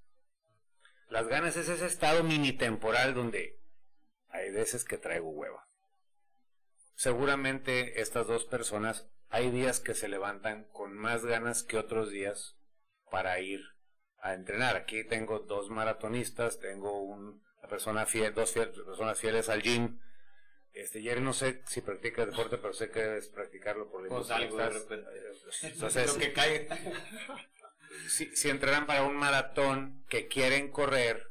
Las 1.10 1.28
ganas 1.28 1.58
es 1.58 1.70
ese 1.70 1.86
estado 1.86 2.24
mini 2.24 2.54
temporal 2.54 3.14
donde 3.14 3.60
hay 4.36 4.52
veces 4.52 4.84
que 4.86 4.98
traigo 4.98 5.30
hueva. 5.30 5.68
Seguramente 6.96 8.02
estas 8.02 8.28
dos 8.28 8.46
personas 8.46 9.08
hay 9.30 9.52
días 9.52 9.80
que 9.80 9.94
se 9.96 10.08
levantan 10.08 10.66
con 10.72 10.94
más 10.94 11.26
ganas 11.26 11.64
que 11.64 11.78
otros 11.78 12.10
días 12.10 12.56
para 13.12 13.40
ir 13.40 13.62
a 14.20 14.34
entrenar. 14.34 14.76
Aquí 14.76 15.04
tengo 15.04 15.40
dos 15.40 15.70
maratonistas, 15.70 16.60
tengo 16.60 17.02
un- 17.02 17.44
una 17.60 17.70
persona 17.70 18.06
fiel, 18.06 18.34
dos 18.34 18.56
fiel- 18.56 18.72
personas 18.86 19.20
fieles 19.20 19.50
al 19.50 19.62
gym. 19.62 20.00
Este, 20.74 21.02
Jerry 21.02 21.22
no 21.22 21.34
sé 21.34 21.64
si 21.68 21.82
practica 21.82 22.26
deporte, 22.26 22.58
pero 22.58 22.74
sé 22.74 22.90
que 22.92 23.00
debes 23.02 23.30
practicarlo 23.30 23.90
por 23.90 24.08
Pues 24.08 24.30
algo 24.32 24.58
de 24.58 24.70
repente. 24.70 25.10
Entonces, 25.64 26.08
Lo 26.14 26.20
que 26.20 26.34
caiga. 26.34 26.78
si, 28.10 28.36
si 28.36 28.50
entraran 28.50 28.86
para 28.86 29.04
un 29.04 29.16
maratón 29.16 30.06
que 30.10 30.28
quieren 30.28 30.70
correr, 30.72 31.28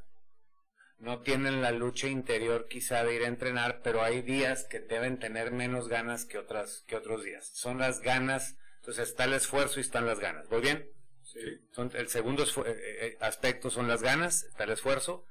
no 0.99 1.21
tienen 1.21 1.61
la 1.61 1.71
lucha 1.73 2.09
interior 2.09 2.67
quizá 2.69 3.05
de 3.05 3.15
ir 3.15 3.23
a 3.25 3.29
entrenar, 3.29 3.81
pero 3.83 4.03
hay 4.03 4.23
días 4.23 4.65
que 4.65 4.81
deben 4.81 5.19
tener 5.19 5.53
menos 5.53 5.89
ganas 5.89 6.25
que 6.25 6.39
otras 6.39 6.85
que 6.87 6.97
otros 6.97 7.25
días. 7.25 7.47
Son 7.55 7.79
las 7.79 8.01
ganas, 8.01 8.57
entonces 8.77 9.09
está 9.09 9.25
el 9.25 9.35
esfuerzo 9.35 9.79
y 9.79 9.83
están 9.83 10.07
las 10.07 10.21
ganas. 10.21 10.49
¿Voy 10.49 10.63
bien? 10.63 10.89
Sí. 11.23 11.41
Son, 11.73 11.91
el 11.95 12.09
segundo 12.09 12.45
esfu- 12.45 12.67
eh, 12.67 12.75
eh, 12.79 13.17
aspecto 13.21 13.71
son 13.71 13.89
las 13.89 14.03
ganas, 14.03 14.45
está 14.45 14.65
el 14.65 14.71
esfuerzo. 14.71 15.27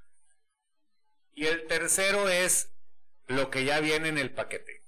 Y 1.33 1.45
el 1.47 1.65
tercero 1.65 2.29
es 2.29 2.71
lo 3.27 3.49
que 3.49 3.65
ya 3.65 3.79
viene 3.79 4.09
en 4.09 4.17
el 4.17 4.31
paquete. 4.31 4.83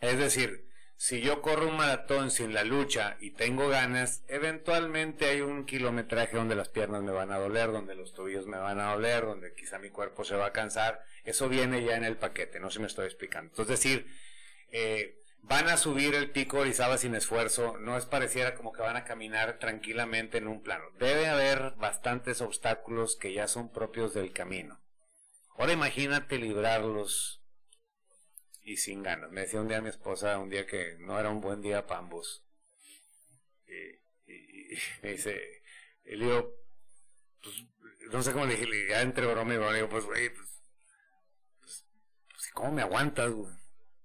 Es 0.00 0.18
decir, 0.18 0.65
si 0.98 1.20
yo 1.20 1.42
corro 1.42 1.68
un 1.68 1.76
maratón 1.76 2.30
sin 2.30 2.54
la 2.54 2.64
lucha 2.64 3.18
y 3.20 3.32
tengo 3.32 3.68
ganas, 3.68 4.24
eventualmente 4.28 5.26
hay 5.26 5.42
un 5.42 5.66
kilometraje 5.66 6.36
donde 6.36 6.56
las 6.56 6.70
piernas 6.70 7.02
me 7.02 7.12
van 7.12 7.30
a 7.30 7.38
doler, 7.38 7.70
donde 7.70 7.94
los 7.94 8.14
tobillos 8.14 8.46
me 8.46 8.56
van 8.56 8.80
a 8.80 8.92
doler, 8.92 9.26
donde 9.26 9.54
quizá 9.54 9.78
mi 9.78 9.90
cuerpo 9.90 10.24
se 10.24 10.36
va 10.36 10.46
a 10.46 10.52
cansar. 10.52 11.04
Eso 11.24 11.48
viene 11.48 11.84
ya 11.84 11.96
en 11.96 12.04
el 12.04 12.16
paquete, 12.16 12.60
no 12.60 12.70
se 12.70 12.80
me 12.80 12.86
estoy 12.86 13.06
explicando. 13.06 13.50
Entonces, 13.50 13.74
es 13.74 13.82
decir, 13.82 14.06
eh, 14.72 15.20
van 15.42 15.68
a 15.68 15.76
subir 15.76 16.14
el 16.14 16.30
pico 16.30 16.60
Orizaba 16.60 16.96
sin 16.96 17.14
esfuerzo, 17.14 17.76
no 17.78 17.98
es 17.98 18.06
pareciera 18.06 18.54
como 18.54 18.72
que 18.72 18.82
van 18.82 18.96
a 18.96 19.04
caminar 19.04 19.58
tranquilamente 19.58 20.38
en 20.38 20.48
un 20.48 20.62
plano. 20.62 20.86
Debe 20.98 21.28
haber 21.28 21.74
bastantes 21.76 22.40
obstáculos 22.40 23.16
que 23.16 23.34
ya 23.34 23.48
son 23.48 23.70
propios 23.70 24.14
del 24.14 24.32
camino. 24.32 24.80
Ahora 25.58 25.72
imagínate 25.72 26.38
librarlos 26.38 27.42
y 28.66 28.76
sin 28.78 29.04
ganas. 29.04 29.30
Me 29.30 29.42
decía 29.42 29.60
un 29.60 29.68
día 29.68 29.80
mi 29.80 29.88
esposa, 29.88 30.38
un 30.38 30.50
día 30.50 30.66
que 30.66 30.96
no 30.98 31.18
era 31.20 31.30
un 31.30 31.40
buen 31.40 31.62
día 31.62 31.86
para 31.86 32.00
ambos. 32.00 32.44
Y, 33.68 34.74
me 35.02 35.12
dice, 35.12 35.62
y 36.04 36.16
le 36.16 36.42
pues, 37.40 37.64
no 38.10 38.22
sé 38.22 38.32
cómo 38.32 38.44
le 38.44 38.56
dije, 38.56 38.88
ya 38.88 39.02
entre 39.02 39.24
broma 39.26 39.54
y 39.54 39.56
broma, 39.56 39.70
le 39.70 39.78
digo, 39.78 39.88
pues, 39.88 40.04
güey, 40.04 40.30
pues, 40.30 40.64
pues, 41.60 41.84
pues, 42.32 42.50
¿cómo 42.54 42.72
me 42.72 42.82
aguantas? 42.82 43.30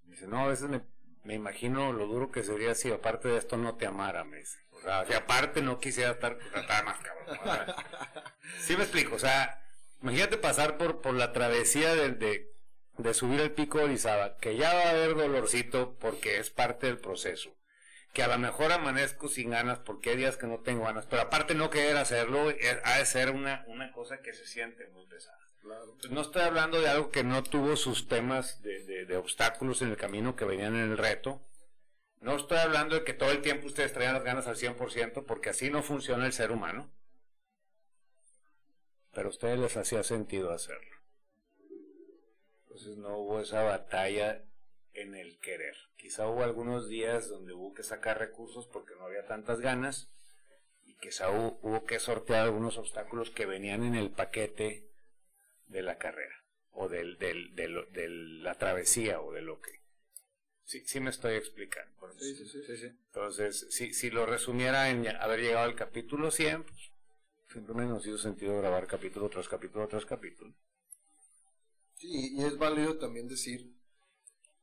Me 0.04 0.12
dice, 0.12 0.28
no, 0.28 0.46
a 0.46 0.48
veces 0.50 0.70
me, 0.70 0.82
me 1.24 1.34
imagino 1.34 1.92
lo 1.92 2.06
duro 2.06 2.32
que 2.32 2.44
sería 2.44 2.76
si 2.76 2.92
aparte 2.92 3.30
de 3.30 3.40
esto 3.40 3.58
no 3.58 3.78
te 3.78 3.88
amara, 3.88 4.24
me 4.24 4.38
dice. 4.38 4.60
O 4.70 4.80
sea, 4.80 5.06
si 5.08 5.14
aparte 5.14 5.64
no 5.64 5.80
quisiera 5.80 6.12
estar, 6.12 6.38
pues, 6.38 6.54
estar 6.54 6.86
más 6.86 7.00
cabrón. 7.00 7.40
sea, 7.44 7.76
sí 8.60 8.78
me 8.78 8.84
explico, 8.84 9.16
o 9.16 9.20
sea, 9.20 9.66
imagínate 10.04 10.38
pasar 10.38 10.78
por, 10.78 11.02
por 11.02 11.16
la 11.16 11.34
travesía 11.34 11.96
de, 11.96 12.12
de, 12.12 12.51
de 13.04 13.14
subir 13.14 13.40
el 13.42 13.52
pico 13.52 13.78
de 13.80 13.86
Orizaba, 13.86 14.38
que 14.38 14.56
ya 14.56 14.74
va 14.74 14.82
a 14.84 14.90
haber 14.92 15.16
dolorcito 15.16 15.96
porque 16.00 16.38
es 16.40 16.50
parte 16.50 16.88
del 16.88 16.98
proceso. 17.00 17.56
Que 18.14 18.24
a 18.24 18.28
lo 18.28 18.38
mejor 18.38 18.72
amanezco 18.72 19.28
sin 19.30 19.52
ganas 19.52 19.80
porque 19.80 20.10
hay 20.12 20.18
días 20.18 20.36
que 20.38 20.48
no 20.48 20.60
tengo 20.60 20.84
ganas, 20.84 21.06
pero 21.06 21.22
aparte 21.22 21.56
no 21.56 21.70
querer 21.70 21.98
hacerlo, 21.98 22.50
eh, 22.50 22.82
ha 22.84 22.98
de 23.00 23.06
ser 23.06 23.32
una, 23.32 23.64
una 23.68 23.92
cosa 23.94 24.22
que 24.22 24.34
se 24.34 24.46
siente 24.46 24.88
muy 24.88 25.06
pesada. 25.08 25.38
Pues 26.00 26.12
no 26.12 26.22
estoy 26.22 26.42
hablando 26.42 26.82
de 26.82 26.90
algo 26.90 27.12
que 27.12 27.24
no 27.24 27.44
tuvo 27.44 27.76
sus 27.78 28.08
temas 28.08 28.62
de, 28.64 28.84
de- 28.84 29.06
de 29.06 29.18
obstáculos 29.18 29.82
en 29.82 29.90
el 29.90 29.98
camino 29.98 30.36
que 30.36 30.44
venían 30.46 30.76
en 30.76 30.92
el 30.92 30.98
reto. 30.98 31.42
No 32.20 32.36
estoy 32.36 32.58
hablando 32.58 32.96
de 32.96 33.04
que 33.04 33.14
todo 33.14 33.32
el 33.32 33.42
tiempo 33.42 33.68
ustedes 33.68 33.94
traían 33.94 34.14
las 34.16 34.24
ganas 34.24 34.48
al 34.48 34.56
100%, 34.58 35.26
porque 35.26 35.50
así 35.52 35.70
no 35.70 35.82
funciona 35.84 36.26
el 36.26 36.34
ser 36.34 36.52
humano. 36.52 36.92
Pero 39.14 39.28
a 39.28 39.30
ustedes 39.30 39.60
les 39.60 39.78
hacía 39.78 40.04
sentido 40.04 40.52
hacerlo. 40.52 40.98
Entonces 42.82 43.04
no 43.04 43.20
hubo 43.20 43.40
esa 43.40 43.62
batalla 43.62 44.44
en 44.94 45.14
el 45.14 45.38
querer. 45.40 45.76
Quizá 45.98 46.28
hubo 46.28 46.44
algunos 46.44 46.90
días 46.90 47.30
donde 47.30 47.54
hubo 47.54 47.76
que 47.76 47.84
sacar 47.84 48.18
recursos 48.18 48.66
porque 48.66 48.96
no 48.96 49.06
había 49.06 49.28
tantas 49.28 49.60
ganas 49.60 50.10
y 50.86 50.96
quizá 50.96 51.30
hubo, 51.30 51.60
hubo 51.62 51.86
que 51.86 52.00
sortear 52.00 52.42
algunos 52.42 52.80
obstáculos 52.80 53.30
que 53.30 53.46
venían 53.46 53.84
en 53.84 53.94
el 53.94 54.10
paquete 54.10 54.90
de 55.68 55.82
la 55.84 56.00
carrera 56.00 56.34
o 56.72 56.90
del, 56.90 57.20
del, 57.20 57.54
de, 57.56 58.10
la 58.10 58.56
travesía 58.56 59.22
o 59.22 59.32
de 59.32 59.44
lo 59.44 59.62
que... 59.62 59.80
Sí, 60.64 60.84
sí 60.88 61.00
me 61.00 61.12
estoy 61.12 61.36
explicando. 61.36 61.96
por 62.00 62.18
Sí, 62.20 62.34
sí, 62.34 62.48
sí, 62.48 62.78
sí. 62.78 62.88
Entonces, 62.88 63.68
si, 63.70 63.94
si 63.94 64.10
lo 64.10 64.26
resumiera 64.26 64.90
en 64.90 65.08
haber 65.08 65.42
llegado 65.42 65.66
al 65.66 65.76
capítulo 65.76 66.32
100, 66.32 66.64
pues, 66.64 66.92
simplemente 67.52 67.94
nos 67.94 68.08
hizo 68.08 68.18
sentido 68.18 68.58
grabar 68.58 68.88
capítulo 68.88 69.30
tras 69.30 69.48
capítulo 69.48 69.88
tras 69.88 70.06
capítulo. 70.06 70.56
Sí, 72.02 72.34
y 72.36 72.44
es 72.44 72.58
válido 72.58 72.98
también 72.98 73.28
decir, 73.28 73.72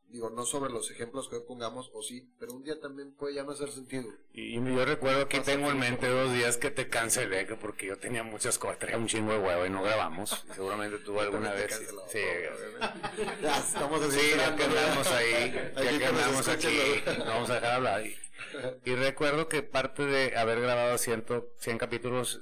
digo, 0.08 0.28
no 0.28 0.44
sobre 0.44 0.72
los 0.72 0.90
ejemplos 0.90 1.28
que 1.28 1.36
hoy 1.36 1.42
pongamos, 1.46 1.88
o 1.94 2.02
sí, 2.02 2.28
pero 2.36 2.52
un 2.52 2.64
día 2.64 2.80
también 2.80 3.12
puede 3.12 3.36
ya 3.36 3.44
no 3.44 3.52
hacer 3.52 3.70
sentido. 3.70 4.10
Y, 4.32 4.58
y 4.58 4.74
yo 4.74 4.84
recuerdo 4.84 5.28
que 5.28 5.38
tengo 5.38 5.70
en 5.70 5.78
mente 5.78 6.08
dos 6.08 6.32
días 6.32 6.56
que 6.56 6.72
te 6.72 6.88
cancelé, 6.88 7.46
que 7.46 7.54
porque 7.54 7.86
yo 7.86 7.96
tenía 7.96 8.24
muchas 8.24 8.58
cosas, 8.58 8.80
traía 8.80 8.98
un 8.98 9.06
chingo 9.06 9.30
de 9.30 9.38
huevo 9.38 9.64
y 9.64 9.70
no 9.70 9.84
grabamos. 9.84 10.44
Y 10.50 10.54
seguramente 10.54 10.98
tú 10.98 11.20
alguna 11.20 11.52
vez... 11.52 11.80
Sí, 12.10 12.18
obviamente. 12.18 13.36
ya 13.42 13.56
estamos 13.56 14.02
así. 14.02 14.18
Sí, 14.18 14.30
ya 14.36 14.56
que 14.56 14.64
andamos 14.64 15.06
ahí, 15.06 15.52
ya 15.76 15.98
que 15.98 16.06
andamos 16.06 16.48
aquí, 16.48 16.78
no 17.18 17.24
vamos 17.24 17.50
a 17.50 17.54
dejar 17.54 17.70
hablar. 17.70 18.04
Y, 18.04 18.16
y 18.84 18.94
recuerdo 18.96 19.48
que 19.48 19.62
parte 19.62 20.04
de 20.04 20.36
haber 20.36 20.60
grabado 20.60 20.98
100, 20.98 21.24
100 21.60 21.78
capítulos, 21.78 22.40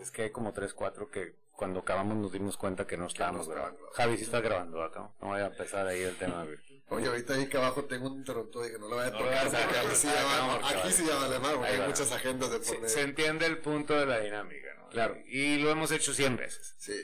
es 0.00 0.12
que 0.12 0.22
hay 0.22 0.30
como 0.30 0.52
3, 0.52 0.72
4 0.72 1.10
que 1.10 1.34
cuando 1.56 1.80
acabamos 1.80 2.16
nos 2.16 2.32
dimos 2.32 2.56
cuenta 2.56 2.86
que 2.86 2.96
no 2.96 3.06
estábamos 3.06 3.48
grabando. 3.48 3.88
Javi, 3.94 4.16
sí 4.18 4.24
estás 4.24 4.42
grabando 4.42 4.82
acá, 4.82 5.10
no 5.20 5.28
vaya 5.30 5.46
a 5.46 5.48
empezar 5.48 5.86
ahí 5.86 6.02
el 6.02 6.16
tema. 6.16 6.44
güey. 6.44 6.56
Oye, 6.88 7.08
ahorita 7.08 7.34
ahí 7.34 7.48
que 7.48 7.56
abajo 7.56 7.84
tengo 7.86 8.06
un 8.08 8.18
interruptor 8.18 8.66
y 8.66 8.72
que 8.72 8.78
no 8.78 8.88
lo 8.88 8.96
voy 8.96 9.04
a 9.06 9.10
tocar, 9.10 9.46
aquí 9.48 9.56
sí 9.96 10.06
ah, 10.08 10.14
ya 10.14 10.46
no, 10.46 10.52
aquí 10.66 10.74
vale. 10.76 10.92
sí 10.92 11.04
ya 11.06 11.14
vale 11.16 11.38
más, 11.40 11.52
porque 11.54 11.68
hay 11.72 11.78
va. 11.80 11.86
muchas 11.88 12.12
agendas 12.12 12.50
de 12.50 12.58
por 12.58 12.66
Se, 12.66 12.88
se 12.88 13.00
entiende 13.00 13.46
el 13.46 13.58
punto 13.58 13.94
de 13.98 14.06
la 14.06 14.20
dinámica, 14.20 14.68
¿no? 14.78 14.88
Claro. 14.90 15.16
Y 15.26 15.56
lo 15.58 15.70
hemos 15.70 15.90
hecho 15.90 16.14
100 16.14 16.36
veces. 16.36 16.74
Sí. 16.78 16.94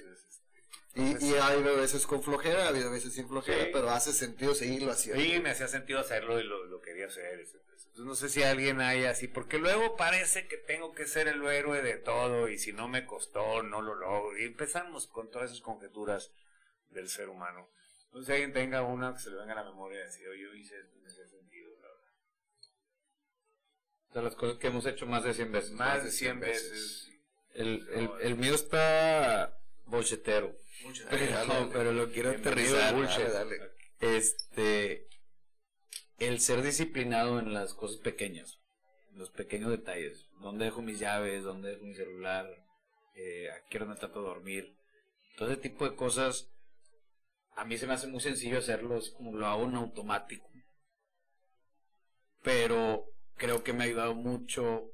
Y, 0.94 1.24
y 1.24 1.34
ha 1.36 1.46
habido 1.48 1.74
veces 1.76 2.06
con 2.06 2.22
flojera, 2.22 2.66
ha 2.66 2.68
habido 2.68 2.90
veces 2.90 3.14
sin 3.14 3.26
flojera, 3.26 3.64
Sí. 3.64 3.70
pero 3.72 3.90
hace 3.90 4.12
sentido 4.12 4.54
seguirlo 4.54 4.92
haciendo. 4.92 5.20
Sí, 5.22 5.40
me 5.40 5.50
hacía 5.50 5.66
sentido 5.66 5.98
hacerlo 5.98 6.38
y 6.38 6.44
lo, 6.44 6.64
lo 6.66 6.80
quería 6.80 7.06
hacer. 7.06 7.40
etcétera. 7.40 7.71
Entonces, 7.92 8.06
no 8.06 8.14
sé 8.14 8.30
si 8.30 8.42
alguien 8.42 8.80
hay 8.80 9.04
así, 9.04 9.28
porque 9.28 9.58
luego 9.58 9.96
parece 9.96 10.48
que 10.48 10.56
tengo 10.56 10.94
que 10.94 11.04
ser 11.04 11.28
el 11.28 11.44
héroe 11.44 11.82
de 11.82 11.98
todo 11.98 12.48
y 12.48 12.58
si 12.58 12.72
no 12.72 12.88
me 12.88 13.04
costó, 13.04 13.62
no 13.62 13.82
lo 13.82 13.94
logro. 13.94 14.38
Y 14.38 14.44
empezamos 14.44 15.06
con 15.06 15.30
todas 15.30 15.50
esas 15.50 15.60
conjeturas 15.60 16.32
del 16.88 17.10
ser 17.10 17.28
humano. 17.28 17.68
Entonces, 18.06 18.28
si 18.28 18.32
alguien 18.32 18.54
tenga 18.54 18.80
una 18.80 19.12
que 19.12 19.20
se 19.20 19.30
le 19.30 19.36
venga 19.36 19.52
a 19.52 19.56
la 19.56 19.70
memoria 19.70 20.00
y 20.00 20.04
decir, 20.04 20.26
oye, 20.26 20.40
yo 20.40 20.54
hice 20.54 20.78
esto, 20.78 20.96
me 21.02 21.08
hacía 21.08 21.26
sentido, 21.28 21.70
la 21.82 21.88
verdad. 21.88 22.12
O 24.08 24.12
sea, 24.14 24.22
las 24.22 24.36
cosas 24.36 24.56
que 24.56 24.68
hemos 24.68 24.86
hecho 24.86 25.06
más 25.06 25.24
de 25.24 25.34
100 25.34 25.52
veces. 25.52 25.70
Más 25.72 26.02
de 26.02 26.10
100 26.10 26.40
veces. 26.40 27.10
El, 27.52 27.86
el, 27.92 28.10
el 28.22 28.36
mío 28.36 28.54
está 28.54 29.54
bochetero. 29.84 30.56
No, 31.46 31.68
pero 31.70 31.92
lo 31.92 32.10
quiero 32.10 32.30
aterrizar. 32.30 32.94
Este, 34.00 35.06
el 36.26 36.40
ser 36.40 36.62
disciplinado 36.62 37.38
en 37.40 37.52
las 37.52 37.74
cosas 37.74 37.98
pequeñas, 37.98 38.60
los 39.14 39.30
pequeños 39.30 39.70
detalles. 39.70 40.28
¿Dónde 40.40 40.66
dejo 40.66 40.80
mis 40.80 40.98
llaves? 40.98 41.42
¿Dónde 41.42 41.70
dejo 41.70 41.84
mi 41.84 41.94
celular? 41.94 42.46
Eh, 43.14 43.50
¿A 43.50 43.68
qué 43.68 43.78
hora 43.78 43.94
trato 43.96 44.20
de 44.20 44.28
dormir? 44.28 44.76
Todo 45.36 45.50
ese 45.50 45.60
tipo 45.60 45.88
de 45.88 45.96
cosas, 45.96 46.48
a 47.56 47.64
mí 47.64 47.76
se 47.76 47.86
me 47.86 47.94
hace 47.94 48.06
muy 48.06 48.20
sencillo 48.20 48.58
hacerlo, 48.58 48.96
es 48.98 49.10
como 49.10 49.36
lo 49.36 49.46
hago 49.46 49.64
en 49.64 49.74
automático. 49.74 50.48
Pero 52.42 53.04
creo 53.36 53.64
que 53.64 53.72
me 53.72 53.84
ha 53.84 53.86
ayudado 53.86 54.14
mucho. 54.14 54.92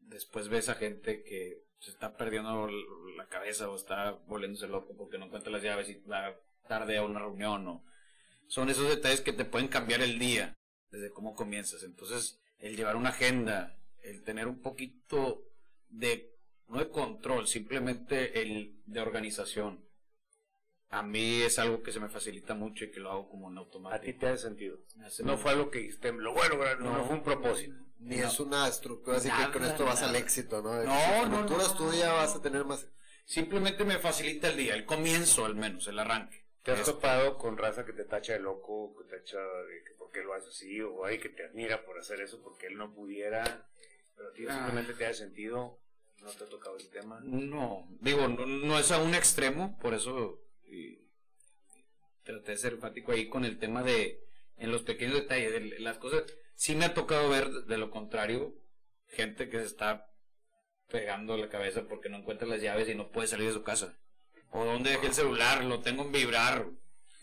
Después 0.00 0.48
ves 0.48 0.68
a 0.68 0.74
gente 0.74 1.22
que 1.22 1.62
se 1.80 1.90
está 1.90 2.16
perdiendo 2.16 2.68
la 3.16 3.26
cabeza 3.28 3.70
o 3.70 3.76
está 3.76 4.12
volviéndose 4.26 4.68
loco 4.68 4.94
porque 4.96 5.18
no 5.18 5.26
encuentra 5.26 5.52
las 5.52 5.62
llaves 5.62 5.88
y 5.88 5.94
va 6.00 6.34
tarde 6.66 6.98
a 6.98 7.04
una 7.04 7.20
reunión 7.20 7.66
o 7.68 7.84
son 8.48 8.68
esos 8.70 8.88
detalles 8.88 9.20
que 9.20 9.32
te 9.32 9.44
pueden 9.44 9.68
cambiar 9.68 10.00
el 10.02 10.18
día 10.18 10.56
desde 10.90 11.10
cómo 11.10 11.34
comienzas. 11.34 11.82
Entonces, 11.84 12.40
el 12.58 12.76
llevar 12.76 12.96
una 12.96 13.10
agenda, 13.10 13.78
el 14.02 14.22
tener 14.24 14.48
un 14.48 14.60
poquito 14.60 15.44
de 15.88 16.34
no 16.68 16.78
de 16.80 16.90
control, 16.90 17.46
simplemente 17.48 18.42
el 18.42 18.74
de 18.86 19.00
organización. 19.00 19.84
A 20.90 21.02
mí 21.02 21.42
es 21.42 21.58
algo 21.58 21.82
que 21.82 21.92
se 21.92 22.00
me 22.00 22.08
facilita 22.08 22.54
mucho 22.54 22.84
y 22.86 22.90
que 22.90 23.00
lo 23.00 23.10
hago 23.10 23.28
como 23.28 23.48
en 23.50 23.58
A 23.58 23.60
ti 23.60 23.64
automático. 23.66 24.18
te 24.20 24.26
hace 24.28 24.42
sentido. 24.44 24.78
Hace 25.04 25.22
No 25.22 25.32
muy- 25.34 25.42
fue 25.42 25.50
algo 25.52 25.70
que 25.70 25.78
dijiste, 25.80 26.12
lo 26.12 26.32
voy 26.32 26.46
a 26.46 26.48
lograr, 26.48 26.80
no, 26.80 26.92
no 26.96 27.04
fue 27.04 27.16
un 27.16 27.22
propósito. 27.22 27.74
Ni 28.00 28.16
es 28.16 28.38
una 28.40 28.66
estructura, 28.68 29.16
así 29.18 29.28
que 29.28 29.34
Nada, 29.34 29.52
con 29.52 29.64
esto 29.64 29.84
vas 29.84 30.00
nada. 30.00 30.10
al 30.10 30.16
éxito, 30.16 30.62
¿no? 30.62 30.72
No, 30.74 30.80
si 30.82 30.86
no, 30.86 31.26
no, 31.28 31.42
no, 31.44 31.48
no. 31.48 32.14
vas 32.14 32.34
a 32.36 32.40
tener 32.42 32.64
más... 32.64 32.86
Simplemente 33.26 33.84
me 33.84 33.98
facilita 33.98 34.48
el 34.48 34.56
día, 34.56 34.74
el 34.74 34.86
comienzo 34.86 35.44
al 35.44 35.54
menos, 35.56 35.86
el 35.88 35.98
arranque. 35.98 36.46
¿Te 36.74 36.80
has 36.80 36.84
topado 36.84 37.38
con 37.38 37.56
raza 37.56 37.86
que 37.86 37.94
te 37.94 38.04
tacha 38.04 38.34
de 38.34 38.40
loco, 38.40 38.94
que 38.98 39.04
te 39.04 39.18
tacha 39.18 39.38
de 39.40 39.82
que 39.84 39.92
por 39.92 40.10
qué 40.10 40.22
lo 40.22 40.34
haces 40.34 40.50
así, 40.50 40.80
o 40.82 41.02
hay 41.04 41.18
que 41.18 41.30
te 41.30 41.46
admira 41.46 41.82
por 41.84 41.98
hacer 41.98 42.20
eso 42.20 42.42
porque 42.42 42.66
él 42.66 42.76
no 42.76 42.92
pudiera, 42.92 43.66
pero 44.14 44.28
Ah. 44.50 44.54
simplemente 44.54 44.92
te 44.92 45.06
hace 45.06 45.20
sentido, 45.20 45.78
no 46.20 46.30
te 46.30 46.44
ha 46.44 46.46
tocado 46.46 46.76
el 46.76 46.88
tema? 46.90 47.20
No, 47.22 47.88
digo, 48.00 48.28
no, 48.28 48.44
no 48.44 48.78
es 48.78 48.90
a 48.90 48.98
un 48.98 49.14
extremo, 49.14 49.78
por 49.80 49.94
eso 49.94 50.42
y, 50.66 50.98
traté 52.22 52.52
de 52.52 52.58
ser 52.58 52.74
enfático 52.74 53.12
ahí 53.12 53.30
con 53.30 53.46
el 53.46 53.58
tema 53.58 53.82
de, 53.82 54.20
en 54.58 54.70
los 54.70 54.82
pequeños 54.82 55.14
detalles, 55.14 55.52
de 55.52 55.78
las 55.78 55.96
cosas, 55.96 56.24
sí 56.54 56.74
me 56.74 56.84
ha 56.84 56.92
tocado 56.92 57.30
ver 57.30 57.48
de 57.50 57.78
lo 57.78 57.90
contrario, 57.90 58.54
gente 59.06 59.48
que 59.48 59.58
se 59.60 59.64
está 59.64 60.06
pegando 60.88 61.38
la 61.38 61.48
cabeza 61.48 61.88
porque 61.88 62.10
no 62.10 62.18
encuentra 62.18 62.46
las 62.46 62.60
llaves 62.60 62.90
y 62.90 62.94
no 62.94 63.10
puede 63.10 63.28
salir 63.28 63.46
de 63.46 63.54
su 63.54 63.62
casa. 63.62 63.98
O 64.50 64.64
dónde 64.64 64.90
dejé 64.90 65.06
el 65.08 65.14
celular, 65.14 65.64
lo 65.64 65.80
tengo 65.80 66.02
en 66.04 66.12
vibrar. 66.12 66.66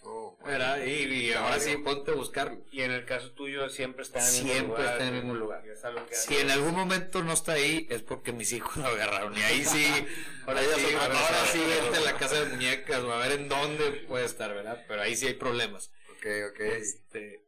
Oh, 0.08 0.38
¿verdad? 0.46 0.84
Y, 0.86 0.92
y 1.06 1.34
ahora 1.34 1.60
sí, 1.60 1.78
ponte 1.78 2.12
a 2.12 2.14
buscarlo. 2.14 2.64
Y 2.72 2.82
en 2.82 2.92
el 2.92 3.06
caso 3.06 3.32
tuyo 3.32 3.68
siempre 3.70 4.04
está 4.04 4.20
en 4.20 4.26
el 4.26 4.32
Siempre 4.32 4.54
mismo 4.62 4.76
lugar. 4.78 4.92
está 4.92 5.08
en 5.08 5.14
el 5.16 5.24
mismo 5.24 5.34
lugar. 5.34 5.66
Y 5.66 5.70
es 5.72 5.84
algo 5.84 6.06
que 6.06 6.14
Si 6.16 6.38
en 6.38 6.52
algún 6.52 6.76
momento 6.76 7.24
no 7.24 7.34
está 7.34 7.54
ahí, 7.54 7.88
es 7.90 8.04
porque 8.04 8.32
mis 8.32 8.54
hijos 8.54 8.78
lo 8.78 8.86
agarraron. 8.86 9.36
Y 9.36 9.42
ahí 9.42 9.66
sí, 9.66 9.86
ahora 10.46 10.62
sí, 10.62 10.94
ahora 10.94 11.16
sí, 11.52 11.60
vete 11.60 11.98
a 11.98 12.02
la 12.02 12.18
casa 12.18 12.40
de 12.44 12.46
muñecas 12.54 13.00
o 13.02 13.12
a 13.12 13.18
ver 13.18 13.32
en 13.40 13.50
dónde 13.50 13.92
puede 14.08 14.26
estar, 14.26 14.54
¿verdad? 14.54 14.86
Pero 14.88 15.02
ahí 15.02 15.16
sí 15.16 15.26
hay 15.26 15.34
problemas. 15.34 15.92
Ok, 16.18 16.26
ok. 16.52 16.60
Este, 16.60 17.44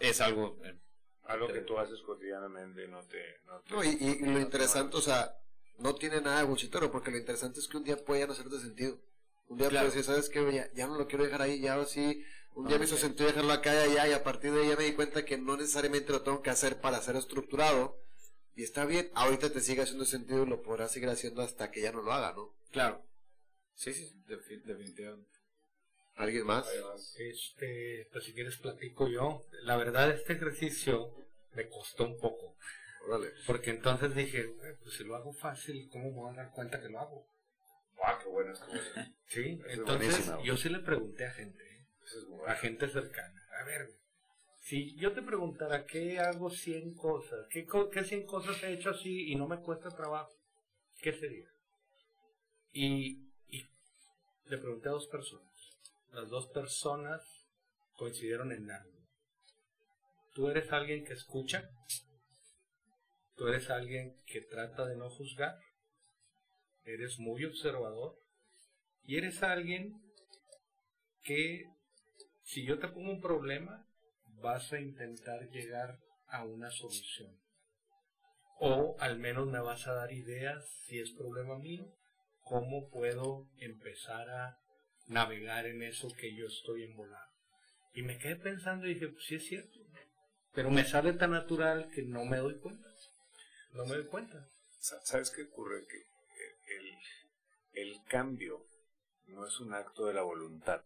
es 0.00 0.20
algo. 0.20 0.58
eh, 0.64 0.74
algo 1.26 1.46
que 1.46 1.60
tú 1.60 1.78
haces 1.78 2.00
cotidianamente 2.02 2.88
no 2.88 3.00
te... 3.04 3.38
No, 3.46 3.60
te- 3.60 3.72
No, 3.72 3.84
y, 3.84 4.18
lo 4.26 4.34
te 4.34 4.40
interesante, 4.40 4.96
o 4.96 5.00
sea, 5.00 5.36
no 5.78 5.94
tiene 5.94 6.20
nada 6.20 6.38
de 6.38 6.44
buchitero, 6.44 6.90
porque 6.90 7.10
lo 7.10 7.18
interesante 7.18 7.60
es 7.60 7.68
que 7.68 7.76
un 7.76 7.84
día 7.84 7.96
puede 7.96 8.20
ya 8.20 8.26
no 8.26 8.32
hacerte 8.32 8.58
sentido. 8.60 8.98
Un 9.48 9.58
día 9.58 9.68
Claro. 9.68 9.86
puedes 9.88 9.94
decir, 10.06 10.14
¿sabes 10.14 10.28
qué? 10.28 10.52
Ya, 10.54 10.70
ya 10.74 10.86
no 10.86 10.96
lo 10.96 11.06
quiero 11.08 11.24
dejar 11.24 11.42
ahí, 11.42 11.60
ya 11.60 11.74
ahora 11.74 11.86
sí. 11.86 12.24
Un 12.54 12.66
día 12.66 12.76
Ah, 12.76 12.78
me 12.78 12.84
hizo 12.84 12.96
sentido 12.98 13.26
dejarlo 13.28 13.52
acá 13.52 13.72
y 13.74 13.90
allá, 13.92 14.08
y 14.08 14.12
a 14.12 14.22
partir 14.22 14.52
de 14.52 14.62
ahí 14.62 14.68
ya 14.68 14.76
me 14.76 14.84
di 14.84 14.92
cuenta 14.92 15.24
que 15.24 15.38
no 15.38 15.56
necesariamente 15.56 16.12
lo 16.12 16.22
tengo 16.22 16.42
que 16.42 16.50
hacer 16.50 16.80
para 16.80 17.00
ser 17.00 17.16
estructurado. 17.16 17.96
Y 18.54 18.62
está 18.62 18.84
bien, 18.84 19.10
ahorita 19.14 19.50
te 19.50 19.60
sigue 19.60 19.80
haciendo 19.82 20.04
sentido 20.04 20.42
y 20.44 20.46
lo 20.46 20.62
podrás 20.62 20.92
seguir 20.92 21.08
haciendo 21.08 21.40
hasta 21.42 21.70
que 21.70 21.80
ya 21.80 21.92
no 21.92 22.02
lo 22.02 22.12
haga, 22.12 22.34
¿no? 22.34 22.54
Claro. 22.70 23.02
Sí, 23.74 23.94
sí, 23.94 24.06
sí, 24.06 24.14
defi- 24.28 24.62
definitivamente. 24.62 25.30
¿Alguien 26.16 26.44
más? 26.46 26.66
Este, 27.18 28.06
pues 28.12 28.24
si 28.24 28.34
quieres 28.34 28.58
platico 28.58 29.08
yo. 29.08 29.46
La 29.62 29.76
verdad, 29.78 30.10
este 30.10 30.34
ejercicio 30.34 31.10
me 31.54 31.68
costó 31.70 32.04
un 32.04 32.18
poco. 32.18 32.54
Órale. 33.06 33.32
Porque 33.46 33.70
entonces 33.70 34.14
dije, 34.14 34.46
"Güey, 34.46 34.76
pues 34.76 34.94
si 34.94 35.04
lo 35.04 35.16
hago 35.16 35.32
fácil, 35.32 35.88
¿cómo 35.90 36.10
me 36.10 36.16
voy 36.16 36.32
a 36.32 36.36
dar 36.36 36.52
cuenta 36.52 36.80
que 36.80 36.88
lo 36.88 37.00
hago? 37.00 37.26
¡Guau, 37.96 38.18
qué 38.22 38.28
buena 38.28 38.52
estuvo! 38.52 38.72
Sí, 39.26 39.60
es 39.66 39.78
entonces 39.78 40.30
yo 40.44 40.56
sí 40.56 40.68
le 40.68 40.80
pregunté 40.80 41.26
a 41.26 41.30
gente, 41.30 41.62
¿eh? 41.62 41.86
Es 42.04 42.26
a 42.46 42.54
gente 42.56 42.88
cercana. 42.88 43.42
A 43.60 43.64
ver, 43.64 43.88
si 44.60 44.94
yo 44.96 45.12
te 45.12 45.22
preguntara 45.22 45.86
qué 45.86 46.18
hago 46.20 46.50
100 46.50 46.94
cosas, 46.94 47.46
qué, 47.50 47.66
qué 47.92 48.04
100 48.04 48.26
cosas 48.26 48.62
he 48.62 48.72
hecho 48.72 48.90
así 48.90 49.30
y 49.30 49.34
no 49.36 49.48
me 49.48 49.60
cuesta 49.60 49.88
trabajo, 49.90 50.32
¿qué 51.00 51.12
sería? 51.12 51.48
Y, 52.72 53.28
y 53.48 53.66
le 54.46 54.58
pregunté 54.58 54.88
a 54.88 54.92
dos 54.92 55.08
personas. 55.08 55.50
Las 56.12 56.28
dos 56.28 56.46
personas 56.48 57.22
coincidieron 57.96 58.52
en 58.52 58.70
algo. 58.70 58.92
Tú 60.34 60.48
eres 60.48 60.72
alguien 60.72 61.04
que 61.04 61.12
escucha, 61.12 61.70
tú 63.36 63.48
eres 63.48 63.70
alguien 63.70 64.20
que 64.26 64.40
trata 64.42 64.86
de 64.86 64.96
no 64.96 65.10
juzgar, 65.10 65.56
eres 66.84 67.18
muy 67.18 67.44
observador 67.44 68.18
y 69.04 69.16
eres 69.16 69.42
alguien 69.42 69.92
que 71.22 71.64
si 72.42 72.66
yo 72.66 72.78
te 72.78 72.88
pongo 72.88 73.10
un 73.10 73.20
problema, 73.20 73.86
vas 74.40 74.72
a 74.72 74.80
intentar 74.80 75.48
llegar 75.50 75.98
a 76.26 76.44
una 76.44 76.70
solución. 76.70 77.38
O 78.58 78.96
al 78.98 79.18
menos 79.18 79.46
me 79.46 79.60
vas 79.60 79.86
a 79.86 79.94
dar 79.94 80.12
ideas, 80.12 80.64
si 80.86 80.98
es 80.98 81.12
problema 81.12 81.58
mío, 81.58 81.86
cómo 82.42 82.88
puedo 82.90 83.48
empezar 83.58 84.28
a 84.30 84.58
navegar 85.06 85.66
en 85.66 85.82
eso 85.82 86.08
que 86.18 86.34
yo 86.34 86.46
estoy 86.46 86.84
envolado. 86.84 87.30
Y 87.94 88.02
me 88.02 88.18
quedé 88.18 88.36
pensando 88.36 88.86
y 88.86 88.94
dije, 88.94 89.08
pues 89.08 89.24
sí 89.24 89.34
es 89.36 89.46
cierto. 89.46 89.78
Pero 90.52 90.70
me 90.70 90.84
sale 90.84 91.12
tan 91.14 91.30
natural 91.30 91.90
que 91.94 92.02
no 92.02 92.24
me 92.24 92.38
doy 92.38 92.58
cuenta. 92.58 92.88
No 93.72 93.84
me 93.86 93.96
doy 93.96 94.06
cuenta. 94.06 94.48
Sa- 94.78 95.04
¿Sabes 95.04 95.30
qué 95.30 95.42
ocurre? 95.42 95.86
Que 95.86 95.96
eh, 95.98 96.56
el, 97.74 97.88
el 97.88 98.04
cambio 98.08 98.64
no 99.26 99.46
es 99.46 99.58
un 99.60 99.74
acto 99.74 100.06
de 100.06 100.14
la 100.14 100.22
voluntad. 100.22 100.82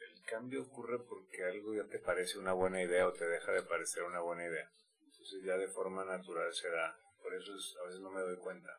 El 0.00 0.22
cambio 0.24 0.62
ocurre 0.62 0.98
porque 0.98 1.44
algo 1.44 1.74
ya 1.74 1.84
te 1.84 1.98
parece 1.98 2.38
una 2.38 2.52
buena 2.52 2.82
idea 2.82 3.06
o 3.06 3.12
te 3.12 3.26
deja 3.26 3.52
de 3.52 3.62
parecer 3.62 4.02
una 4.04 4.20
buena 4.20 4.44
idea. 4.46 4.70
Entonces 5.04 5.42
ya 5.44 5.56
de 5.56 5.68
forma 5.68 6.04
natural 6.04 6.52
se 6.54 6.68
da. 6.70 6.96
Por 7.22 7.34
eso 7.34 7.54
es- 7.54 7.76
a 7.80 7.86
veces 7.86 8.00
no 8.00 8.10
me 8.10 8.20
doy 8.22 8.36
cuenta. 8.38 8.70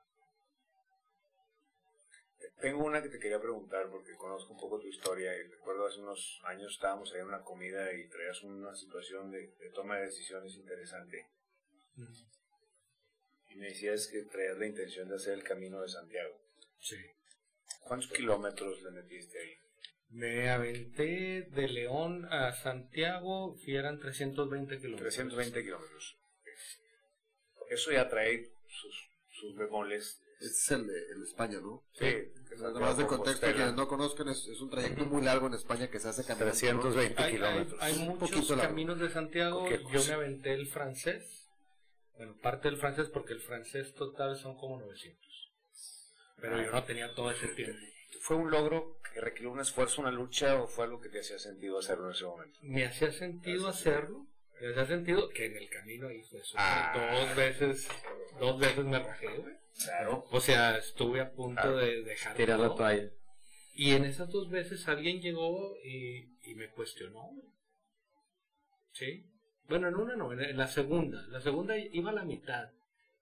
Tengo 2.59 2.85
una 2.85 3.01
que 3.01 3.09
te 3.09 3.19
quería 3.19 3.39
preguntar 3.39 3.89
porque 3.89 4.15
conozco 4.15 4.53
un 4.53 4.59
poco 4.59 4.79
tu 4.79 4.87
historia 4.87 5.35
y 5.35 5.43
recuerdo 5.43 5.87
hace 5.87 5.99
unos 5.99 6.41
años 6.45 6.73
estábamos 6.73 7.13
ahí 7.13 7.19
en 7.19 7.27
una 7.27 7.41
comida 7.41 7.93
y 7.93 8.07
traías 8.07 8.41
una 8.43 8.75
situación 8.75 9.31
de, 9.31 9.47
de 9.59 9.69
toma 9.71 9.97
de 9.97 10.05
decisiones 10.05 10.55
interesante 10.55 11.27
y 13.49 13.55
me 13.57 13.67
decías 13.67 14.07
que 14.07 14.23
traías 14.23 14.57
la 14.57 14.65
intención 14.65 15.07
de 15.07 15.15
hacer 15.15 15.33
el 15.33 15.43
camino 15.43 15.81
de 15.81 15.89
Santiago. 15.89 16.39
Sí. 16.79 16.97
¿Cuántos 17.81 18.09
kilómetros 18.11 18.81
le 18.81 18.91
metiste 18.91 19.39
ahí? 19.39 19.53
Me 20.09 20.49
aventé 20.49 21.47
de 21.49 21.67
León 21.67 22.25
a 22.25 22.51
Santiago, 22.53 23.55
y 23.65 23.75
eran 23.75 23.99
320 23.99 24.77
kilómetros. 24.79 25.15
320 25.15 25.63
kilómetros. 25.63 26.17
Eso 27.69 27.91
ya 27.91 28.07
trae 28.09 28.51
sus, 28.67 29.09
sus 29.29 29.55
bemoles. 29.55 30.22
Este 30.43 30.57
es 30.57 30.71
el 30.71 30.87
de 30.87 30.99
el 31.11 31.23
España, 31.23 31.59
¿no? 31.61 31.83
Sí, 31.93 32.05
Nada 32.59 32.79
más 32.79 32.97
de 32.97 33.07
contexto, 33.07 33.47
quienes 33.47 33.73
no 33.73 33.87
conozcan, 33.87 34.27
es, 34.29 34.47
es 34.47 34.61
un 34.61 34.69
trayecto 34.69 35.05
muy 35.05 35.23
largo 35.23 35.47
en 35.47 35.53
España 35.55 35.89
que 35.89 35.99
se 35.99 36.09
hace 36.09 36.23
caminando. 36.23 36.51
320 36.51 37.15
Hay, 37.21 37.25
hay, 37.25 37.31
kilómetros. 37.33 37.81
hay 37.81 37.93
Un 37.97 38.19
muchos 38.19 38.49
largo. 38.49 38.63
caminos 38.63 38.99
de 38.99 39.09
Santiago. 39.09 39.67
Yo 39.69 40.03
me 40.05 40.13
aventé 40.13 40.53
el 40.53 40.67
francés. 40.67 41.49
Bueno, 42.17 42.35
parte 42.41 42.69
del 42.69 42.77
francés 42.77 43.09
porque 43.09 43.33
el 43.33 43.41
francés 43.41 43.93
total 43.95 44.37
son 44.37 44.55
como 44.57 44.79
900. 44.79 45.19
Pero 46.41 46.61
yo 46.61 46.71
no 46.71 46.83
tenía 46.83 47.13
todo 47.15 47.31
ese 47.31 47.47
tiempo. 47.47 47.79
¿Fue 48.21 48.37
un 48.37 48.51
logro 48.51 48.99
que 49.13 49.19
requirió 49.21 49.51
un 49.51 49.59
esfuerzo, 49.59 50.01
una 50.01 50.11
lucha 50.11 50.61
o 50.61 50.67
fue 50.67 50.85
algo 50.85 51.01
que 51.01 51.09
te 51.09 51.19
hacía 51.21 51.39
sentido 51.39 51.79
hacerlo 51.79 52.05
en 52.07 52.11
ese 52.11 52.25
momento? 52.25 52.59
Me 52.61 52.85
hacía 52.85 53.11
sentido 53.11 53.67
hacerlo. 53.67 54.27
Me 54.63 54.69
hacía 54.69 54.85
sentido 54.85 55.27
que 55.27 55.47
en 55.47 55.57
el 55.57 55.69
camino 55.69 56.09
hizo 56.09 56.37
eso. 56.37 56.55
Ah. 56.57 56.93
Dos 56.95 57.35
veces, 57.35 57.89
dos 58.39 58.57
veces 58.57 58.85
me 58.85 58.97
rajé, 58.97 59.27
güey. 59.27 59.55
Claro. 59.83 60.25
O 60.31 60.39
sea, 60.39 60.77
estuve 60.77 61.19
a 61.19 61.33
punto 61.33 61.75
de 61.75 62.01
dejar 62.03 62.37
Tirar 62.37 62.59
la 62.59 62.73
toalla. 62.73 63.11
Y 63.73 63.91
en 63.91 64.05
esas 64.05 64.29
dos 64.29 64.49
veces 64.49 64.87
alguien 64.87 65.19
llegó 65.19 65.75
y, 65.83 66.29
y 66.43 66.55
me 66.55 66.69
cuestionó. 66.69 67.29
¿Sí? 68.93 69.25
Bueno, 69.67 69.89
en 69.89 69.95
una 69.95 70.15
no, 70.15 70.31
en 70.31 70.39
en 70.39 70.55
la 70.55 70.67
segunda. 70.67 71.27
La 71.27 71.41
segunda 71.41 71.77
iba 71.77 72.11
a 72.11 72.13
la 72.13 72.23
mitad. 72.23 72.71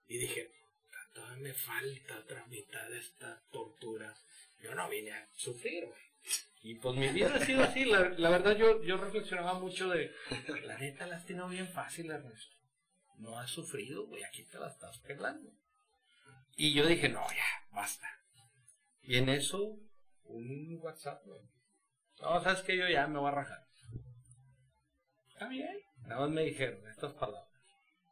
Y 0.07 0.19
dije, 0.19 0.43
"Puta, 0.45 0.97
todavía 1.15 1.41
me 1.41 1.53
falta 1.53 2.19
otra 2.19 2.45
mitad 2.45 2.87
de 2.91 2.99
esta 2.99 3.41
tortura. 3.51 4.15
Yo 4.61 4.75
no 4.75 4.87
vine 4.89 5.11
a 5.11 5.27
sufrir, 5.33 5.87
güey. 5.87 6.10
Y 6.63 6.75
pues 6.75 6.95
mi 6.95 7.07
vida 7.09 7.33
ha 7.33 7.39
sido 7.39 7.63
así. 7.63 7.85
La, 7.85 8.29
verdad, 8.29 8.55
yo, 8.55 8.83
yo 8.83 8.97
reflexionaba 8.97 9.59
mucho 9.59 9.89
de, 9.89 10.11
la 10.63 10.77
neta 10.77 11.07
la 11.07 11.15
has 11.15 11.25
tenido 11.25 11.47
bien 11.47 11.67
fácil, 11.67 12.11
Ernesto. 12.11 12.55
No 13.17 13.37
has 13.37 13.49
sufrido, 13.49 14.05
güey. 14.05 14.23
Aquí 14.23 14.43
te 14.45 14.59
la 14.59 14.67
estás 14.67 14.99
pelando. 14.99 15.51
Y 16.55 16.73
yo 16.73 16.85
dije, 16.85 17.09
no, 17.09 17.27
ya, 17.29 17.67
basta. 17.71 18.07
Y 19.01 19.17
en 19.17 19.29
eso, 19.29 19.79
un 20.23 20.77
WhatsApp, 20.81 21.23
güey. 21.25 21.41
No, 22.19 22.41
sabes 22.43 22.61
que 22.61 22.77
yo 22.77 22.87
ya 22.87 23.07
me 23.07 23.17
voy 23.17 23.29
a 23.29 23.35
rajar. 23.35 23.65
Está 25.29 25.47
bien. 25.47 25.79
Nada 26.03 26.21
más 26.21 26.29
me 26.29 26.43
dijeron 26.43 26.87
estas 26.87 27.13
palabras. 27.13 27.49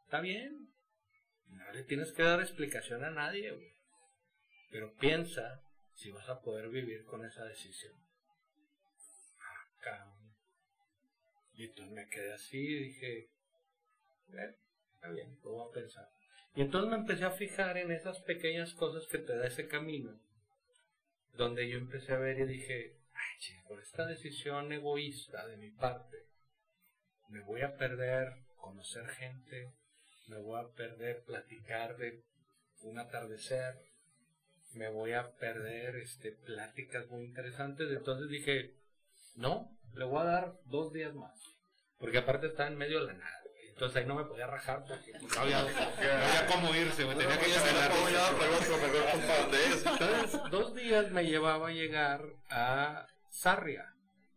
Está 0.06 0.22
bien. 0.22 0.74
No 1.46 1.72
le 1.72 1.84
tienes 1.84 2.12
que 2.14 2.24
dar 2.24 2.42
explicación 2.42 3.04
a 3.04 3.12
nadie, 3.12 3.52
güey. 3.52 3.74
Pero 4.72 4.96
piensa 4.96 5.62
si 5.94 6.10
vas 6.12 6.28
a 6.30 6.42
poder 6.42 6.70
vivir 6.70 7.06
con 7.06 7.24
esa 7.26 7.44
decisión. 7.46 8.09
Ah. 9.86 10.16
Y 11.54 11.66
entonces 11.66 11.94
me 11.94 12.08
quedé 12.10 12.34
así 12.34 12.58
y 12.58 12.84
dije, 12.86 13.30
"Eh, 14.34 14.56
está 14.94 15.10
bien, 15.10 15.38
lo 15.44 15.52
voy 15.52 15.70
a 15.70 15.74
pensar. 15.74 16.10
Y 16.56 16.62
entonces 16.62 16.90
me 16.90 16.98
empecé 16.98 17.26
a 17.26 17.32
fijar 17.32 17.78
en 17.78 17.92
esas 17.92 18.20
pequeñas 18.22 18.74
cosas 18.74 19.08
que 19.08 19.20
te 19.20 19.36
da 19.36 19.48
ese 19.48 19.68
camino 19.68 20.20
donde 21.34 21.70
yo 21.70 21.78
empecé 21.78 22.14
a 22.14 22.18
ver 22.18 22.40
y 22.40 22.46
dije, 22.46 22.98
ay, 23.14 23.40
che, 23.40 23.64
por 23.68 23.80
esta 23.80 24.06
decisión 24.06 24.72
egoísta 24.74 25.48
de 25.48 25.56
mi 25.56 25.72
parte, 25.72 26.26
me 27.30 27.40
voy 27.42 27.62
a 27.62 27.78
perder 27.78 28.34
conocer 28.58 29.08
gente, 29.08 29.72
me 30.28 30.38
voy 30.38 30.60
a 30.60 30.68
perder 30.76 31.24
platicar 31.24 31.96
de 31.96 32.24
un 32.82 33.00
atardecer, 33.00 33.76
me 34.74 34.90
voy 34.90 35.14
a 35.14 35.32
perder 35.38 35.96
este 35.96 36.34
pláticas 36.34 37.08
muy 37.08 37.24
interesantes. 37.24 37.90
Entonces 37.90 38.30
dije, 38.30 38.74
no, 39.36 39.70
le 39.94 40.06
voy 40.06 40.22
a 40.22 40.26
dar 40.26 40.54
dos 40.66 40.94
días 40.94 41.14
más, 41.14 41.40
porque 41.98 42.20
aparte 42.20 42.48
está 42.48 42.68
en 42.68 42.78
medio 42.78 43.02
de 43.02 43.14
la 43.14 43.20
nada. 43.20 43.40
Entonces 43.80 44.02
ahí 44.02 44.06
no 44.06 44.16
me 44.16 44.26
podía 44.26 44.46
rajar 44.46 44.84
porque 44.86 45.14
pues, 45.14 45.34
no 45.34 45.42
había, 45.42 45.62
no 45.62 45.70
había 45.70 46.48
cómo 46.48 46.76
irse, 46.76 47.06
me 47.06 47.16
tenía 47.16 47.40
que 47.40 47.50
caminar. 47.50 47.92
Entonces, 49.94 50.52
dos 50.52 50.76
días 50.76 51.12
me 51.12 51.24
llevaba 51.24 51.70
a 51.70 51.72
llegar 51.72 52.26
a 52.50 53.08
Sarria, 53.30 53.94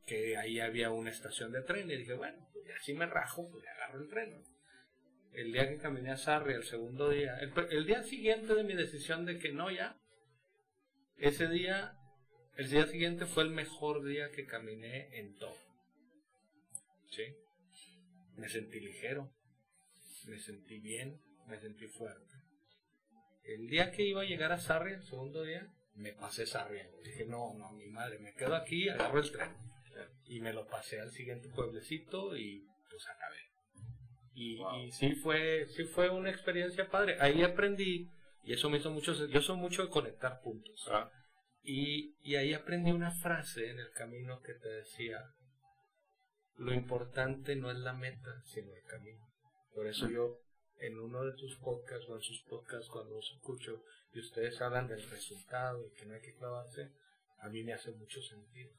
que 0.06 0.36
ahí 0.36 0.60
había 0.60 0.90
una 0.90 1.10
estación 1.10 1.50
de 1.50 1.62
tren, 1.62 1.90
y 1.90 1.96
dije, 1.96 2.14
bueno, 2.14 2.48
pues 2.52 2.66
ya 2.66 2.74
si 2.84 2.94
me 2.94 3.06
rajo, 3.06 3.50
pues 3.50 3.64
agarro 3.66 3.98
el 4.02 4.08
tren. 4.08 4.44
el 5.32 5.52
día 5.52 5.68
que 5.68 5.78
caminé 5.78 6.12
a 6.12 6.16
Sarri, 6.16 6.54
el 6.54 6.64
segundo 6.64 7.08
día, 7.08 7.36
el, 7.40 7.52
el 7.70 7.84
día 7.84 8.04
siguiente 8.04 8.54
de 8.54 8.62
mi 8.62 8.74
decisión 8.74 9.26
de 9.26 9.40
que 9.40 9.50
no 9.50 9.72
ya, 9.72 9.96
ese 11.16 11.48
día, 11.48 11.96
el 12.56 12.70
día 12.70 12.86
siguiente 12.86 13.26
fue 13.26 13.44
el 13.44 13.50
mejor 13.50 14.04
día 14.04 14.30
que 14.30 14.46
caminé 14.46 15.18
en 15.18 15.34
todo. 15.36 15.56
¿Sí? 17.10 17.24
Me 18.36 18.48
sentí 18.48 18.80
ligero, 18.80 19.30
me 20.26 20.38
sentí 20.38 20.78
bien, 20.78 21.20
me 21.46 21.58
sentí 21.60 21.86
fuerte. 21.86 22.34
El 23.44 23.68
día 23.68 23.90
que 23.90 24.02
iba 24.02 24.22
a 24.22 24.24
llegar 24.24 24.52
a 24.52 24.58
Sarri, 24.58 24.92
el 24.92 25.02
segundo 25.02 25.42
día, 25.42 25.68
me 25.94 26.12
pasé 26.12 26.46
Sarri. 26.46 26.80
Dije, 27.04 27.26
no, 27.26 27.54
no, 27.54 27.72
mi 27.72 27.86
madre, 27.86 28.18
me 28.18 28.32
quedo 28.34 28.54
aquí, 28.54 28.88
agarro 28.88 29.20
el 29.20 29.30
tren. 29.30 29.50
Y 30.26 30.40
me 30.40 30.52
lo 30.52 30.66
pasé 30.66 31.00
al 31.00 31.10
siguiente 31.10 31.48
pueblecito 31.48 32.36
y 32.36 32.66
pues 32.88 33.06
acabé. 33.08 33.38
Y, 34.34 34.62
y 34.62 34.92
sí 34.92 35.14
fue, 35.14 35.66
sí 35.68 35.84
fue 35.84 36.08
una 36.08 36.30
experiencia 36.30 36.88
padre. 36.88 37.16
Ahí 37.20 37.42
aprendí, 37.42 38.08
y 38.44 38.52
eso 38.54 38.70
me 38.70 38.78
hizo 38.78 38.90
mucho, 38.90 39.12
yo 39.26 39.40
soy 39.42 39.56
mucho 39.56 39.82
de 39.82 39.90
conectar 39.90 40.40
puntos. 40.40 40.88
Ah. 40.90 41.10
Y, 41.64 42.16
y 42.22 42.36
ahí 42.36 42.54
aprendí 42.54 42.90
una 42.90 43.12
frase 43.12 43.70
en 43.70 43.78
el 43.78 43.90
camino 43.92 44.40
que 44.42 44.54
te 44.54 44.68
decía, 44.68 45.22
lo 46.56 46.72
importante 46.74 47.54
no 47.56 47.70
es 47.70 47.78
la 47.78 47.92
meta, 47.92 48.42
sino 48.46 48.72
el 48.74 48.82
camino. 48.84 49.24
Por 49.74 49.86
eso 49.86 50.08
yo, 50.08 50.38
en 50.80 50.98
uno 50.98 51.24
de 51.24 51.32
tus 51.34 51.56
podcasts 51.58 52.08
o 52.08 52.16
en 52.16 52.22
sus 52.22 52.42
podcasts, 52.42 52.88
cuando 52.90 53.14
los 53.14 53.30
escucho 53.32 53.82
y 54.12 54.20
ustedes 54.20 54.60
hablan 54.60 54.88
del 54.88 55.08
resultado 55.08 55.86
y 55.86 55.90
que 55.92 56.04
no 56.06 56.14
hay 56.14 56.20
que 56.20 56.34
clavarse, 56.34 56.90
a 57.38 57.48
mí 57.48 57.62
me 57.62 57.72
hace 57.72 57.92
mucho 57.92 58.20
sentido. 58.22 58.72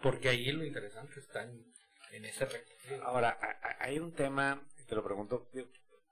Porque 0.00 0.28
ahí 0.28 0.50
lo 0.52 0.64
interesante 0.64 1.20
está 1.20 1.42
en, 1.44 1.64
en 2.12 2.24
ese 2.24 2.46
recorrido. 2.46 3.04
Ahora, 3.04 3.30
a- 3.40 3.68
a- 3.68 3.84
hay 3.84 3.98
un 3.98 4.12
tema, 4.12 4.66
te 4.88 4.94
lo 4.94 5.04
pregunto, 5.04 5.50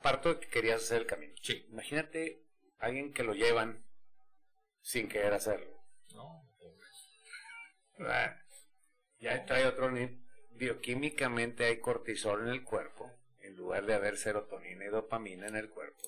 parto 0.02 0.34
de 0.34 0.40
que 0.40 0.48
querías 0.48 0.82
hacer 0.82 1.02
el 1.02 1.06
camino. 1.06 1.34
Sí. 1.42 1.64
Imagínate 1.70 2.42
alguien 2.78 3.12
que 3.12 3.22
lo 3.24 3.34
llevan 3.34 3.84
sin 4.86 5.08
querer 5.08 5.32
hacerlo. 5.34 5.76
No, 6.14 6.48
pobre. 6.60 6.86
Ah, 8.08 8.36
Ya 9.18 9.44
trae 9.44 9.66
otro 9.66 9.90
ni- 9.90 10.24
Bioquímicamente 10.52 11.64
hay 11.64 11.80
cortisol 11.80 12.42
en 12.42 12.48
el 12.48 12.62
cuerpo, 12.64 13.12
en 13.40 13.56
lugar 13.56 13.84
de 13.84 13.94
haber 13.94 14.16
serotonina 14.16 14.84
y 14.86 14.88
dopamina 14.88 15.48
en 15.48 15.56
el 15.56 15.68
cuerpo. 15.68 16.02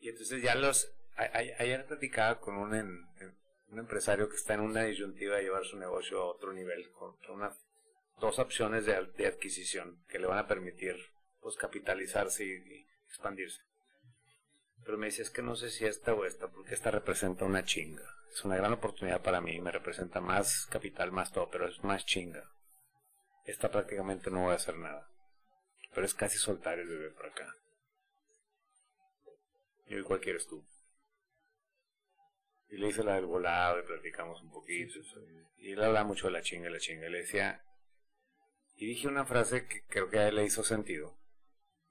Y 0.00 0.08
entonces 0.08 0.42
ya 0.42 0.54
los... 0.54 0.90
a- 1.16 1.30
Ayer 1.62 1.84
platicaba 1.86 2.40
con 2.40 2.56
un, 2.56 2.74
en- 2.74 3.06
en- 3.20 3.36
un 3.68 3.78
empresario 3.78 4.28
que 4.30 4.36
está 4.36 4.54
en 4.54 4.60
una 4.60 4.82
disyuntiva 4.84 5.36
de 5.36 5.42
llevar 5.44 5.64
su 5.64 5.76
negocio 5.78 6.20
a 6.22 6.26
otro 6.26 6.52
nivel, 6.54 6.90
con 6.92 7.16
una, 7.28 7.54
dos 8.18 8.38
opciones 8.38 8.86
de, 8.86 9.06
de 9.18 9.26
adquisición 9.26 10.02
que 10.08 10.18
le 10.18 10.26
van 10.26 10.38
a 10.38 10.48
permitir 10.48 10.96
pues 11.40 11.56
capitalizarse 11.56 12.44
y, 12.44 12.52
y 12.52 12.88
expandirse. 13.06 13.60
Pero 14.84 14.98
me 14.98 15.06
dice, 15.06 15.22
es 15.22 15.30
que 15.30 15.42
no 15.42 15.56
sé 15.56 15.70
si 15.70 15.86
esta 15.86 16.12
o 16.12 16.24
esta, 16.24 16.48
porque 16.48 16.74
esta 16.74 16.90
representa 16.90 17.44
una 17.44 17.64
chinga. 17.64 18.04
Es 18.30 18.44
una 18.44 18.56
gran 18.56 18.72
oportunidad 18.72 19.22
para 19.22 19.40
mí, 19.40 19.60
me 19.60 19.70
representa 19.70 20.20
más 20.20 20.66
capital, 20.66 21.12
más 21.12 21.32
todo, 21.32 21.48
pero 21.50 21.68
es 21.68 21.82
más 21.82 22.04
chinga. 22.04 22.50
Esta 23.44 23.70
prácticamente 23.70 24.30
no 24.30 24.42
voy 24.42 24.52
a 24.52 24.56
hacer 24.56 24.76
nada. 24.76 25.08
Pero 25.94 26.04
es 26.04 26.14
casi 26.14 26.38
soltar 26.38 26.78
el 26.78 26.88
bebé 26.88 27.10
por 27.10 27.26
acá. 27.26 27.54
¿Y 29.86 29.94
hoy 29.94 30.02
cuál 30.02 30.20
quieres 30.20 30.46
tú? 30.46 30.66
Y 32.68 32.76
le 32.78 32.88
hice 32.88 33.04
la 33.04 33.14
del 33.14 33.26
volado 33.26 33.78
y 33.78 33.86
platicamos 33.86 34.42
un 34.42 34.50
poquito. 34.50 34.98
Y 35.58 35.72
él 35.72 35.82
hablaba 35.82 36.04
mucho 36.04 36.26
de 36.26 36.32
la 36.32 36.42
chinga, 36.42 36.68
la 36.68 36.78
chinga. 36.78 37.06
Y 37.06 37.10
le 37.10 37.18
decía, 37.18 37.64
y 38.74 38.86
dije 38.86 39.06
una 39.06 39.24
frase 39.24 39.66
que 39.66 39.84
creo 39.86 40.10
que 40.10 40.18
a 40.18 40.28
él 40.28 40.36
le 40.36 40.44
hizo 40.44 40.64
sentido. 40.64 41.16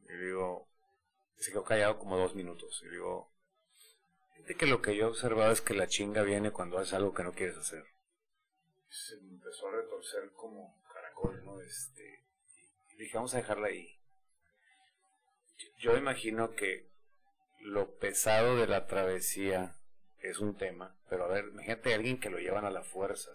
Y 0.09 0.13
digo, 0.25 0.67
se 1.37 1.51
quedó 1.51 1.63
callado 1.63 1.99
como 1.99 2.17
dos 2.17 2.35
minutos. 2.35 2.81
Y 2.85 2.89
digo, 2.89 3.31
fíjate 4.33 4.55
que 4.55 4.65
lo 4.65 4.81
que 4.81 4.95
yo 4.95 5.05
he 5.05 5.09
observado 5.09 5.51
es 5.51 5.61
que 5.61 5.73
la 5.73 5.87
chinga 5.87 6.23
viene 6.23 6.51
cuando 6.51 6.77
haces 6.77 6.93
algo 6.93 7.13
que 7.13 7.23
no 7.23 7.33
quieres 7.33 7.57
hacer. 7.57 7.83
Se 8.89 9.19
me 9.21 9.33
empezó 9.33 9.67
a 9.67 9.71
retorcer 9.71 10.31
como 10.33 10.81
caracol, 10.93 11.43
¿no? 11.43 11.61
Este, 11.61 12.25
y 12.93 12.97
dije, 12.97 13.17
vamos 13.17 13.33
a 13.33 13.37
dejarla 13.37 13.67
ahí. 13.67 13.99
Yo 15.79 15.97
imagino 15.97 16.51
que 16.55 16.89
lo 17.59 17.97
pesado 17.97 18.55
de 18.57 18.67
la 18.67 18.85
travesía 18.87 19.77
es 20.19 20.39
un 20.39 20.55
tema, 20.55 20.97
pero 21.09 21.25
a 21.25 21.27
ver, 21.27 21.45
imagínate 21.45 21.91
a 21.91 21.95
alguien 21.95 22.19
que 22.19 22.29
lo 22.29 22.37
llevan 22.39 22.65
a 22.65 22.69
la 22.71 22.83
fuerza. 22.83 23.31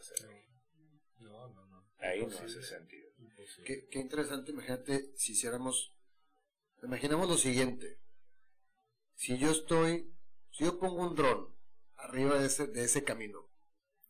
No, 1.18 1.48
no, 1.48 1.66
no. 1.66 1.86
Ahí 1.98 2.20
no 2.20 2.24
Imposible. 2.26 2.60
hace 2.60 2.62
sentido. 2.62 3.08
Qué, 3.64 3.86
qué 3.90 3.98
interesante, 3.98 4.52
imagínate 4.52 5.10
si 5.16 5.32
hiciéramos, 5.32 5.94
imaginemos 6.82 7.28
lo 7.28 7.36
siguiente, 7.36 7.98
si 9.14 9.38
yo 9.38 9.50
estoy, 9.50 10.12
si 10.52 10.64
yo 10.64 10.78
pongo 10.78 11.02
un 11.08 11.14
dron 11.14 11.54
arriba 11.96 12.38
de 12.38 12.46
ese, 12.46 12.66
de 12.66 12.84
ese 12.84 13.04
camino, 13.04 13.48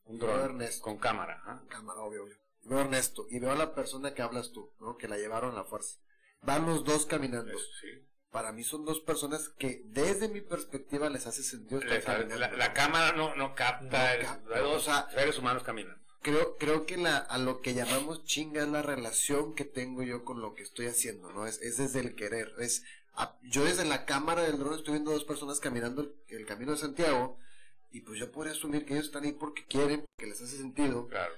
Un 0.04 0.18
dron 0.18 0.40
Ernesto. 0.40 0.82
con 0.82 0.98
cámara. 0.98 1.62
cámara, 1.68 2.00
obvio, 2.02 2.24
obvio, 2.24 2.36
veo 2.64 2.78
a 2.78 2.82
Ernesto 2.82 3.26
y 3.30 3.38
veo 3.38 3.52
a 3.52 3.56
la 3.56 3.74
persona 3.74 4.14
que 4.14 4.22
hablas 4.22 4.52
tú, 4.52 4.72
¿no? 4.80 4.96
que 4.96 5.08
la 5.08 5.16
llevaron 5.16 5.52
a 5.52 5.56
la 5.56 5.64
fuerza, 5.64 5.98
van 6.42 6.66
los 6.66 6.84
dos 6.84 7.06
caminando, 7.06 7.56
sí. 7.80 8.06
para 8.30 8.52
mí 8.52 8.62
son 8.64 8.84
dos 8.84 9.00
personas 9.00 9.48
que 9.58 9.82
desde 9.86 10.28
mi 10.28 10.40
perspectiva 10.42 11.08
les 11.08 11.26
hace 11.26 11.42
sentido 11.42 11.80
estar 11.80 11.96
Les- 11.96 12.04
caminando. 12.04 12.38
la, 12.38 12.52
la 12.52 12.72
cámara 12.74 13.12
no, 13.12 13.34
no 13.34 13.54
capta, 13.54 14.16
No 14.18 14.22
capta, 14.22 14.66
o 14.68 14.78
sea, 14.80 15.08
seres 15.10 15.38
humanos 15.38 15.62
caminan. 15.62 16.02
Creo, 16.32 16.56
creo 16.58 16.86
que 16.86 16.96
la, 16.96 17.16
a 17.18 17.38
lo 17.38 17.60
que 17.60 17.74
llamamos 17.74 18.24
chinga 18.24 18.62
es 18.62 18.68
la 18.68 18.82
relación 18.82 19.54
que 19.54 19.64
tengo 19.64 20.02
yo 20.02 20.24
con 20.24 20.40
lo 20.40 20.54
que 20.54 20.62
estoy 20.62 20.86
haciendo, 20.86 21.32
¿no? 21.32 21.46
Es, 21.46 21.60
es 21.62 21.76
desde 21.78 22.00
el 22.00 22.14
querer, 22.14 22.52
es, 22.58 22.82
a- 23.14 23.36
yo 23.42 23.64
desde 23.64 23.84
la 23.84 24.04
cámara 24.04 24.42
del 24.42 24.58
dron 24.58 24.74
estoy 24.74 24.92
viendo 24.94 25.10
dos 25.12 25.24
personas 25.24 25.60
caminando 25.60 26.02
el, 26.02 26.14
el 26.28 26.46
camino 26.46 26.72
de 26.72 26.78
Santiago, 26.78 27.38
y 27.90 28.00
pues 28.02 28.18
yo 28.18 28.30
podría 28.30 28.52
asumir 28.52 28.84
que 28.84 28.94
ellos 28.94 29.06
están 29.06 29.24
ahí 29.24 29.32
porque 29.32 29.64
quieren, 29.66 30.04
porque 30.16 30.30
les 30.30 30.40
hace 30.42 30.56
sentido, 30.58 31.08
Claro. 31.08 31.32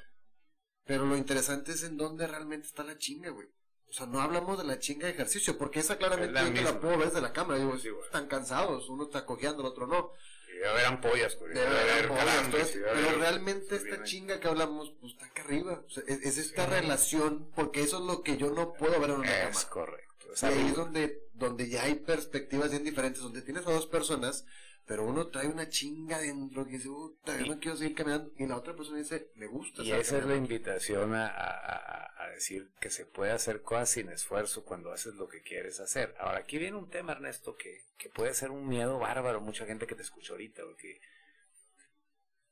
pero 0.85 1.07
lo 1.07 1.17
interesante 1.17 1.73
es 1.73 1.83
en 1.85 1.97
dónde 1.97 2.27
realmente 2.27 2.67
está 2.67 2.83
la 2.83 2.99
chinga, 2.99 3.31
güey. 3.31 3.49
O 3.89 3.93
sea, 3.93 4.07
no 4.07 4.21
hablamos 4.21 4.57
de 4.59 4.65
la 4.65 4.79
chinga 4.79 5.07
de 5.07 5.13
ejercicio, 5.15 5.59
porque 5.59 5.81
esa 5.81 5.97
claramente 5.99 6.29
Es 6.39 6.45
la 6.45 6.49
yo 6.49 6.55
te 6.55 6.63
la 6.63 6.81
puedo 6.81 6.97
ver 6.99 7.09
desde 7.09 7.21
la 7.21 7.33
cámara, 7.33 7.59
digo, 7.59 7.77
Sí, 7.79 7.89
están 8.05 8.27
cansados, 8.29 8.89
uno 8.89 9.05
está 9.05 9.25
cojeando, 9.27 9.63
el 9.63 9.69
otro 9.69 9.87
no. 9.89 10.13
Debe 10.61 10.71
haber 10.73 10.87
ampollas, 10.87 11.39
güey. 11.39 11.55
Debe 11.55 11.67
haber 11.67 12.03
ampollas, 12.05 12.25
calambres, 12.27 12.75
debe 12.75 12.87
pero 12.93 13.09
haber- 13.09 13.19
realmente 13.19 13.67
pues, 13.69 13.81
esta 13.81 13.91
viene- 13.95 14.05
chinga 14.05 14.41
que 14.41 14.49
hablamos, 14.49 14.93
pues 15.01 15.13
está 15.15 15.25
acá 15.27 15.43
arriba. 15.43 15.83
O 15.87 15.91
sea, 15.91 16.03
es, 16.07 16.21
es 16.23 16.37
esta 16.39 16.67
relación, 16.67 17.51
porque 17.55 17.81
eso 17.83 17.99
es 17.99 18.05
lo 18.05 18.23
que 18.23 18.37
yo 18.37 18.51
no 18.51 18.75
puedo 18.75 19.01
ver 19.01 19.11
en 19.11 19.17
una 19.21 19.49
Es 19.49 19.65
cámara. 19.65 19.71
correcto. 19.71 20.27
Y 20.43 20.45
ahí 20.47 20.67
es 20.69 20.77
donde, 20.77 21.23
donde 21.33 21.69
ya 21.71 21.85
hay 21.85 21.95
perspectivas 21.95 22.71
bien 22.71 22.85
diferentes, 22.85 23.23
donde 23.23 23.41
tienes 23.43 23.67
a 23.67 23.73
dos 23.73 23.87
personas, 23.87 24.45
pero 24.91 25.05
uno 25.05 25.29
trae 25.29 25.47
una 25.47 25.69
chinga 25.69 26.19
dentro 26.19 26.65
que 26.65 26.73
dice, 26.73 26.89
puta, 26.89 27.39
yo 27.39 27.47
no 27.47 27.61
quiero 27.61 27.77
seguir 27.77 27.95
caminando, 27.95 28.33
y 28.37 28.45
la 28.49 28.57
otra 28.57 28.75
persona 28.75 28.99
dice, 28.99 29.31
me 29.37 29.47
gusta. 29.47 29.83
Y 29.85 29.93
esa 29.93 30.01
es 30.01 30.13
la 30.13 30.19
caminando". 30.19 30.53
invitación 30.53 31.15
a, 31.15 31.29
a- 31.29 31.77
a- 31.77 32.25
a 32.25 32.31
decir 32.31 32.73
que 32.81 32.91
se 32.91 33.07
puede 33.07 33.31
hacer 33.31 33.63
cosas 33.63 33.91
sin 33.91 34.09
esfuerzo 34.09 34.65
cuando 34.65 34.93
haces 34.93 35.15
lo 35.15 35.29
que 35.29 35.43
quieres 35.43 35.79
hacer. 35.79 36.17
Ahora, 36.19 36.39
aquí 36.39 36.59
viene 36.59 36.77
un 36.77 36.91
tema, 36.91 37.13
Ernesto, 37.13 37.55
que, 37.57 37.85
que 37.99 38.09
puede 38.11 38.35
ser 38.35 38.51
un 38.51 38.67
miedo 38.67 38.99
bárbaro. 38.99 39.41
Mucha 39.41 39.65
gente 39.65 39.87
que 39.87 39.95
te 39.95 40.03
escucha 40.03 40.33
ahorita, 40.33 40.65
porque 40.65 41.01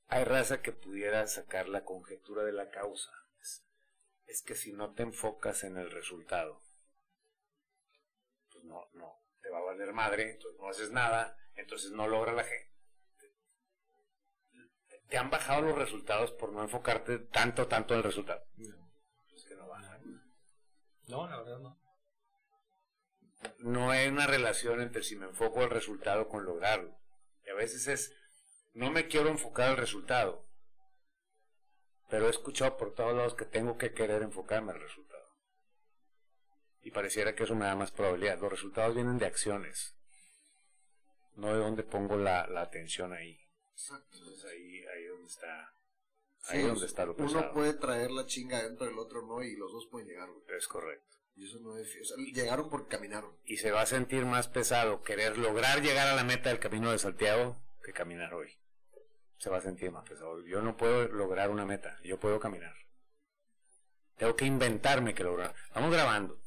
hay 0.07 0.23
raza 0.25 0.63
que 0.63 0.73
pudiera 0.73 1.27
sacar 1.27 1.69
la 1.69 1.85
conjetura 1.85 2.45
de 2.45 2.53
la 2.53 2.71
causa. 2.71 3.11
Es, 3.41 3.65
es 4.27 4.43
que 4.43 4.55
si 4.55 4.73
no 4.73 4.95
te 4.95 5.03
enfocas 5.03 5.65
en 5.65 5.77
el 5.77 5.91
resultado, 5.91 6.63
pues 8.53 8.65
no, 8.65 8.89
no, 8.95 9.13
te 9.43 9.51
va 9.51 9.59
a 9.59 9.63
valer 9.63 9.93
madre, 9.93 10.31
entonces 10.31 10.61
no 10.61 10.69
haces 10.69 10.91
nada, 10.93 11.37
entonces 11.59 11.91
no 11.93 12.07
logra 12.09 12.33
la 12.33 12.45
gente 12.45 12.69
te 15.09 15.17
han 15.17 15.31
bajado 15.31 15.63
los 15.63 15.77
resultados 15.77 16.33
por 16.33 16.53
no 16.53 16.63
enfocarte 16.63 17.19
tanto, 17.19 17.67
tanto 17.67 17.95
en 17.95 17.99
el 17.99 18.05
resultado. 18.05 18.45
Pues 19.31 19.45
que 19.47 19.55
no 19.57 19.67
bajan. 19.67 20.23
No, 21.07 21.29
la 21.29 21.39
verdad 21.39 21.59
no. 21.59 21.81
No 23.59 23.91
hay 23.91 24.09
una 24.09 24.27
relación 24.27 24.81
entre 24.81 25.03
si 25.03 25.17
me 25.17 25.27
enfoco 25.27 25.63
el 25.63 25.71
resultado 25.71 26.29
con 26.29 26.45
lograrlo. 26.45 26.99
Y 27.45 27.51
a 27.51 27.55
veces 27.55 27.87
es, 27.87 28.13
no 28.75 28.91
me 28.91 29.07
quiero 29.09 29.31
enfocar 29.31 29.71
al 29.71 29.77
resultado, 29.77 30.47
pero 32.11 32.27
he 32.27 32.31
escuchado 32.31 32.77
por 32.77 32.95
todos 32.95 33.17
lados 33.17 33.35
que 33.35 33.47
tengo 33.47 33.79
que 33.79 33.95
querer 33.95 34.23
enfocarme 34.23 34.73
al 34.73 34.81
resultado. 34.81 35.27
Y 36.83 36.91
pareciera 36.91 37.35
que 37.35 37.45
eso 37.45 37.55
me 37.55 37.65
da 37.65 37.77
más 37.77 37.93
probabilidad. 37.93 38.41
Los 38.41 38.51
resultados 38.51 38.95
vienen 38.95 39.19
de 39.19 39.27
acciones, 39.27 39.98
no 41.39 41.53
de 41.55 41.59
dónde 41.61 41.83
pongo 41.85 42.17
la, 42.17 42.47
la 42.49 42.63
atención 42.63 43.13
ahí. 43.13 43.39
Exacto. 43.73 44.19
Entonces 44.19 44.45
ahí, 44.51 44.85
ahí 44.87 45.05
donde 45.07 45.27
está, 45.27 45.75
Sí, 46.41 46.57
ahí 46.57 46.63
donde 46.63 46.87
está 46.87 47.05
lo 47.07 47.15
uno 47.15 47.27
pesado. 47.27 47.53
puede 47.53 47.75
traer 47.75 48.11
la 48.11 48.27
chinga 48.27 48.63
dentro 48.63 48.87
del 48.87 48.99
otro 48.99 49.23
no, 49.27 49.43
y 49.43 49.57
los 49.57 49.73
dos 49.73 49.87
pueden 49.91 50.09
llegar, 50.09 50.29
güey. 50.31 50.43
Es 50.57 50.69
correcto. 50.69 51.17
Y 51.35 51.47
eso 51.47 51.61
no 51.61 51.77
es, 51.79 51.89
o 52.01 52.05
sea, 52.05 52.17
llegaron 52.33 52.69
porque 52.69 52.89
caminaron. 52.97 53.37
y 53.45 53.57
se 53.59 53.71
va 53.71 53.83
a 53.83 53.87
sentir 53.87 54.25
más 54.27 54.49
pesado 54.49 55.03
querer 55.03 55.39
lograr 55.39 55.81
llegar 55.83 56.09
a 56.09 56.17
la 56.17 56.25
meta 56.25 56.49
del 56.49 56.59
camino 56.59 56.91
de 56.91 56.99
Santiago 56.99 57.63
que 57.85 57.93
caminar 57.93 58.35
hoy. 58.35 58.59
Se 59.39 59.49
va 59.49 59.59
a 59.59 59.63
sentir 59.63 59.93
más 59.93 60.09
pesado. 60.09 60.45
Yo 60.45 60.61
no 60.63 60.77
puedo 60.77 61.07
lograr 61.09 61.51
una 61.51 61.65
meta, 61.65 62.01
yo 62.03 62.19
puedo 62.19 62.41
caminar. 62.41 62.75
Tengo 64.17 64.35
que 64.35 64.47
inventarme 64.47 65.15
que 65.15 65.23
lograr. 65.23 65.55
Vamos 65.75 65.93
grabando. 65.93 66.43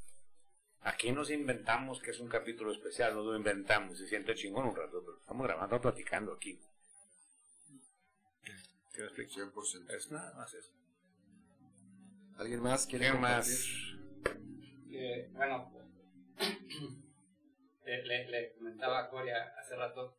Aquí 0.84 1.12
nos 1.12 1.30
inventamos 1.30 2.02
que 2.02 2.12
es 2.12 2.20
un 2.20 2.28
capítulo 2.28 2.72
especial, 2.72 3.14
no 3.14 3.22
lo 3.24 3.36
inventamos, 3.38 3.98
se 4.00 4.08
siente 4.08 4.34
chingón 4.34 4.68
un 4.68 4.76
rato, 4.76 5.04
pero 5.06 5.18
estamos 5.18 5.46
grabando, 5.46 5.80
platicando 5.80 6.34
aquí. 6.34 6.60
¿Qué 8.94 9.04
reflexión 9.04 9.52
por? 9.52 9.64
Es 9.90 10.12
nada 10.12 10.34
más 10.34 10.54
eso. 10.54 10.72
¿Alguien 12.38 12.62
más 12.62 12.88
quiere 12.88 13.06
¿Qué 13.12 13.14
más? 13.14 13.48
Eh, 14.92 15.30
bueno, 15.34 15.72
le, 17.86 18.04
le- 18.04 18.28
le 18.30 18.54
comentaba 18.54 19.00
a 19.02 19.10
Coria 19.10 19.54
hace 19.60 19.76
rato, 19.76 20.18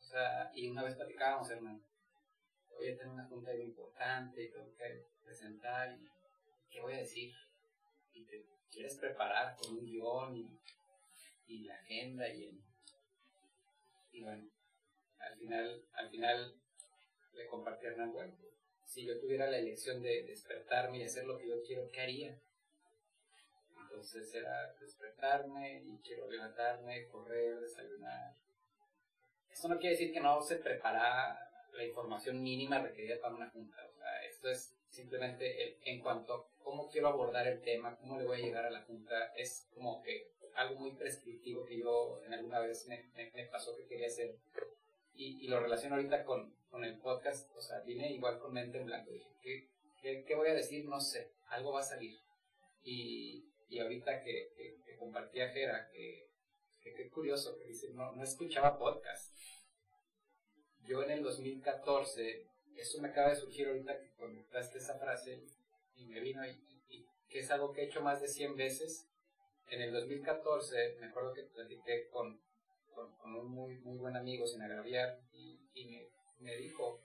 o 0.00 0.02
sea, 0.02 0.50
y 0.54 0.68
una 0.68 0.84
vez 0.84 0.94
platicábamos, 0.96 1.50
hermano, 1.50 1.80
oye, 2.78 2.96
tengo 2.96 3.12
una 3.12 3.26
junta 3.26 3.50
muy 3.52 3.62
importante 3.62 4.42
y 4.42 4.50
tengo 4.50 4.74
que 4.74 5.06
presentar, 5.22 5.92
y 5.92 6.08
¿qué 6.70 6.80
voy 6.80 6.94
a 6.94 6.98
decir? 6.98 7.34
Y 8.14 8.24
te 8.24 8.42
quieres 8.70 8.96
preparar 8.96 9.56
con 9.56 9.78
un 9.78 9.84
guion 9.84 10.36
y, 11.46 11.64
la 11.64 11.74
agenda 11.74 12.28
y 12.28 12.44
el... 12.44 12.60
Y 14.12 14.22
bueno, 14.22 14.48
al 15.18 15.36
final, 15.38 15.82
al 15.92 16.10
final 16.10 16.54
le 17.34 17.46
compartí 17.46 17.86
a 17.86 17.90
Hernán, 17.90 18.12
si 18.84 19.04
yo 19.04 19.18
tuviera 19.20 19.50
la 19.50 19.58
elección 19.58 20.02
de 20.02 20.24
despertarme 20.24 20.98
y 20.98 21.04
hacer 21.04 21.24
lo 21.24 21.38
que 21.38 21.48
yo 21.48 21.62
quiero, 21.62 21.90
¿qué 21.90 22.00
haría? 22.00 22.38
Entonces 23.82 24.34
era 24.34 24.72
despertarme 24.80 25.82
y 25.82 25.98
quiero 25.98 26.30
levantarme, 26.30 27.06
correr, 27.08 27.60
desayunar. 27.60 28.34
Esto 29.50 29.68
no 29.68 29.78
quiere 29.78 29.96
decir 29.96 30.12
que 30.12 30.20
no 30.20 30.40
se 30.40 30.56
prepara 30.56 31.50
la 31.72 31.84
información 31.84 32.42
mínima 32.42 32.80
requerida 32.80 33.20
para 33.20 33.34
una 33.34 33.50
junta. 33.50 33.86
O 33.86 33.92
sea, 33.98 34.24
esto 34.24 34.50
es 34.50 34.74
simplemente 34.88 35.78
en 35.84 36.00
cuanto 36.00 36.48
cómo 36.68 36.86
quiero 36.90 37.08
abordar 37.08 37.46
el 37.48 37.62
tema, 37.62 37.96
cómo 37.96 38.18
le 38.18 38.26
voy 38.26 38.36
a 38.38 38.44
llegar 38.44 38.66
a 38.66 38.70
la 38.70 38.82
junta. 38.82 39.32
Es 39.36 39.66
como 39.72 40.02
que 40.02 40.32
algo 40.54 40.78
muy 40.78 40.92
prescriptivo 40.92 41.64
que 41.64 41.78
yo 41.78 42.20
en 42.26 42.34
alguna 42.34 42.60
vez 42.60 42.86
me, 42.86 43.04
me- 43.16 43.30
me 43.34 43.46
pasó 43.46 43.74
que 43.74 43.86
quería 43.86 44.06
hacer. 44.08 44.36
Y, 45.14 45.42
y 45.44 45.48
lo 45.48 45.60
relaciono 45.60 45.96
ahorita 45.96 46.24
con, 46.24 46.54
con 46.68 46.84
el 46.84 46.98
podcast. 46.98 47.50
O 47.56 47.62
sea, 47.62 47.80
vine 47.80 48.12
igual 48.12 48.38
con 48.38 48.52
mente 48.52 48.76
en 48.76 48.84
blanco. 48.84 49.10
Dije, 49.12 49.30
¿qué, 49.42 49.68
qué, 50.02 50.24
qué 50.24 50.34
voy 50.34 50.48
a 50.48 50.54
decir? 50.54 50.84
No 50.84 51.00
sé. 51.00 51.32
Algo 51.48 51.72
va 51.72 51.80
a 51.80 51.84
salir. 51.84 52.18
Y, 52.82 53.46
y 53.70 53.78
ahorita 53.78 54.22
que, 54.22 54.52
que, 54.54 54.76
que 54.84 54.96
compartí 54.96 55.40
a 55.40 55.48
Jera, 55.48 55.88
que, 55.90 56.28
que 56.82 56.92
qué 56.92 57.08
curioso, 57.08 57.56
que 57.58 57.64
dice, 57.64 57.88
no, 57.94 58.12
no 58.12 58.22
escuchaba 58.22 58.78
podcast. 58.78 59.34
Yo 60.84 61.02
en 61.02 61.12
el 61.12 61.22
2014, 61.22 62.46
eso 62.76 63.00
me 63.00 63.08
acaba 63.08 63.30
de 63.30 63.36
surgir 63.36 63.68
ahorita 63.68 63.98
que 63.98 64.12
comentaste 64.16 64.78
esa 64.78 64.98
frase 64.98 65.42
y 65.98 66.06
me 66.06 66.20
vino 66.20 66.46
y, 66.46 67.06
que 67.28 67.40
es 67.40 67.50
algo 67.50 67.72
que 67.72 67.82
he 67.82 67.84
hecho 67.84 68.00
más 68.00 68.22
de 68.22 68.28
100 68.28 68.56
veces. 68.56 69.06
En 69.68 69.82
el 69.82 69.92
2014 69.92 70.96
me 70.98 71.08
acuerdo 71.08 71.34
que 71.34 71.42
platiqué 71.42 72.08
con, 72.08 72.40
con, 72.94 73.34
un 73.34 73.50
muy, 73.50 73.78
muy 73.80 73.98
buen 73.98 74.16
amigo 74.16 74.46
sin 74.46 74.62
agraviar 74.62 75.20
y, 75.32 75.58
me, 76.40 76.56
dijo, 76.56 77.02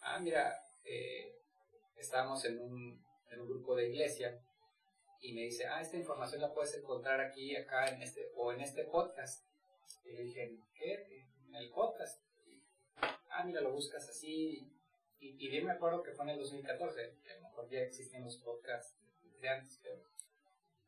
ah, 0.00 0.18
mira, 0.20 0.58
eh, 0.84 1.36
estábamos 1.96 2.44
en 2.44 2.58
un, 2.58 3.04
en 3.30 3.40
un 3.40 3.48
grupo 3.48 3.76
de 3.76 3.88
iglesia 3.88 4.40
y 5.20 5.32
me 5.32 5.42
dice, 5.42 5.66
ah, 5.66 5.80
esta 5.80 5.96
información 5.96 6.40
la 6.40 6.54
puedes 6.54 6.74
encontrar 6.76 7.20
aquí, 7.20 7.56
acá, 7.56 7.88
en 7.88 8.02
este, 8.02 8.30
o 8.36 8.52
en 8.52 8.60
este 8.60 8.84
podcast. 8.84 9.44
Y 10.04 10.12
le 10.12 10.22
dije, 10.22 10.58
¿qué? 10.74 11.26
En 11.48 11.54
el 11.54 11.70
podcast. 11.70 12.22
Ah, 13.30 13.44
mira, 13.44 13.60
lo 13.60 13.72
buscas 13.72 14.08
así. 14.08 14.72
Y, 15.20 15.36
y 15.44 15.48
bien 15.48 15.64
me 15.66 15.72
acuerdo 15.72 16.02
que 16.02 16.12
fue 16.12 16.24
en 16.24 16.30
el 16.32 16.38
2014, 16.38 17.18
que 17.22 17.32
a 17.32 17.36
lo 17.36 17.42
mejor 17.42 17.68
ya 17.68 17.80
existen 17.80 18.24
los 18.24 18.36
podcasts 18.38 18.96
de 19.40 19.48
antes, 19.48 19.80
pero 19.82 20.02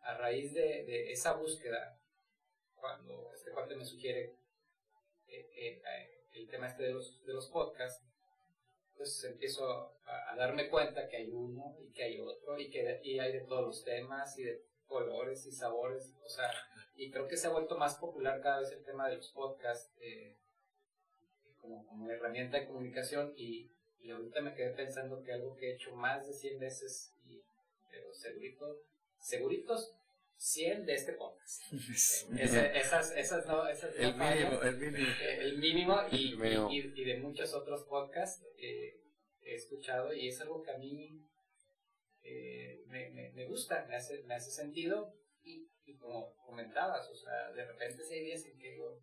a 0.02 0.16
raíz 0.16 0.54
de, 0.54 0.84
de 0.84 1.12
esa 1.12 1.34
búsqueda, 1.34 1.98
cuando 2.76 3.32
este 3.34 3.50
cuate 3.50 3.74
me 3.74 3.84
sugiere 3.84 4.34
eh, 5.26 5.50
eh, 5.56 5.82
eh, 5.84 6.24
el 6.32 6.48
tema 6.48 6.68
este 6.68 6.84
de 6.84 6.92
los, 6.92 7.24
de 7.24 7.32
los 7.32 7.48
podcasts, 7.48 8.04
pues 8.96 9.22
empiezo 9.24 9.96
a, 10.04 10.32
a 10.32 10.36
darme 10.36 10.68
cuenta 10.68 11.08
que 11.08 11.16
hay 11.16 11.30
uno 11.30 11.76
y 11.80 11.92
que 11.92 12.04
hay 12.04 12.20
otro 12.20 12.58
y 12.58 12.70
que 12.70 13.00
y 13.02 13.18
hay 13.18 13.32
de 13.32 13.40
todos 13.40 13.64
los 13.64 13.84
temas 13.84 14.38
y 14.38 14.44
de 14.44 14.62
colores 14.88 15.46
y 15.46 15.52
sabores, 15.52 16.14
o 16.24 16.28
sea, 16.28 16.50
y 16.96 17.10
creo 17.10 17.28
que 17.28 17.36
se 17.36 17.46
ha 17.46 17.50
vuelto 17.50 17.76
más 17.76 17.96
popular 17.96 18.40
cada 18.40 18.60
vez 18.60 18.72
el 18.72 18.82
tema 18.84 19.08
de 19.08 19.16
los 19.16 19.28
podcasts 19.28 19.92
eh, 20.00 20.36
como, 21.60 21.86
como 21.86 22.10
herramienta 22.10 22.58
de 22.58 22.66
comunicación 22.66 23.34
y, 23.36 23.70
y 24.00 24.10
ahorita 24.10 24.40
me 24.40 24.54
quedé 24.54 24.70
pensando 24.70 25.22
que 25.22 25.32
algo 25.32 25.56
que 25.56 25.70
he 25.70 25.74
hecho 25.74 25.94
más 25.94 26.26
de 26.26 26.32
100 26.32 26.58
veces, 26.58 27.12
y, 27.26 27.40
pero 27.90 28.12
segurito, 28.14 28.80
seguritos 29.20 29.94
100 30.36 30.86
de 30.86 30.94
este 30.94 31.12
podcast. 31.14 31.62
Esas, 32.38 33.12
esas 33.16 33.46
no, 33.46 33.66
esas 33.68 33.94
no 33.96 34.00
El 34.08 34.14
fallan. 34.14 34.38
mínimo, 34.38 34.62
el 34.62 34.76
mínimo. 34.78 35.06
Eh, 35.20 35.38
el 35.40 35.58
mínimo 35.58 35.96
y, 36.12 36.32
El 36.32 36.38
mínimo. 36.38 36.68
y- 36.70 36.92
y 37.00 37.04
de 37.04 37.18
muchos 37.18 37.52
otros 37.54 37.82
podcasts 37.84 38.44
eh, 38.56 39.00
he 39.42 39.54
escuchado 39.54 40.12
y 40.12 40.28
es 40.28 40.40
algo 40.40 40.62
que 40.62 40.70
a 40.70 40.78
mí 40.78 41.20
eh, 42.22 42.82
me, 42.86 43.10
me, 43.10 43.30
me 43.32 43.46
gusta, 43.46 43.84
me 43.88 43.96
hace, 43.96 44.22
me 44.24 44.34
hace 44.34 44.50
sentido 44.50 45.12
y, 45.42 45.66
y 45.86 45.96
como 45.96 46.34
comentabas, 46.44 47.08
o 47.08 47.14
sea, 47.14 47.50
de 47.52 47.64
repente 47.64 48.02
hay 48.10 48.24
días 48.24 48.44
en 48.44 48.58
que 48.58 48.70
digo, 48.72 49.00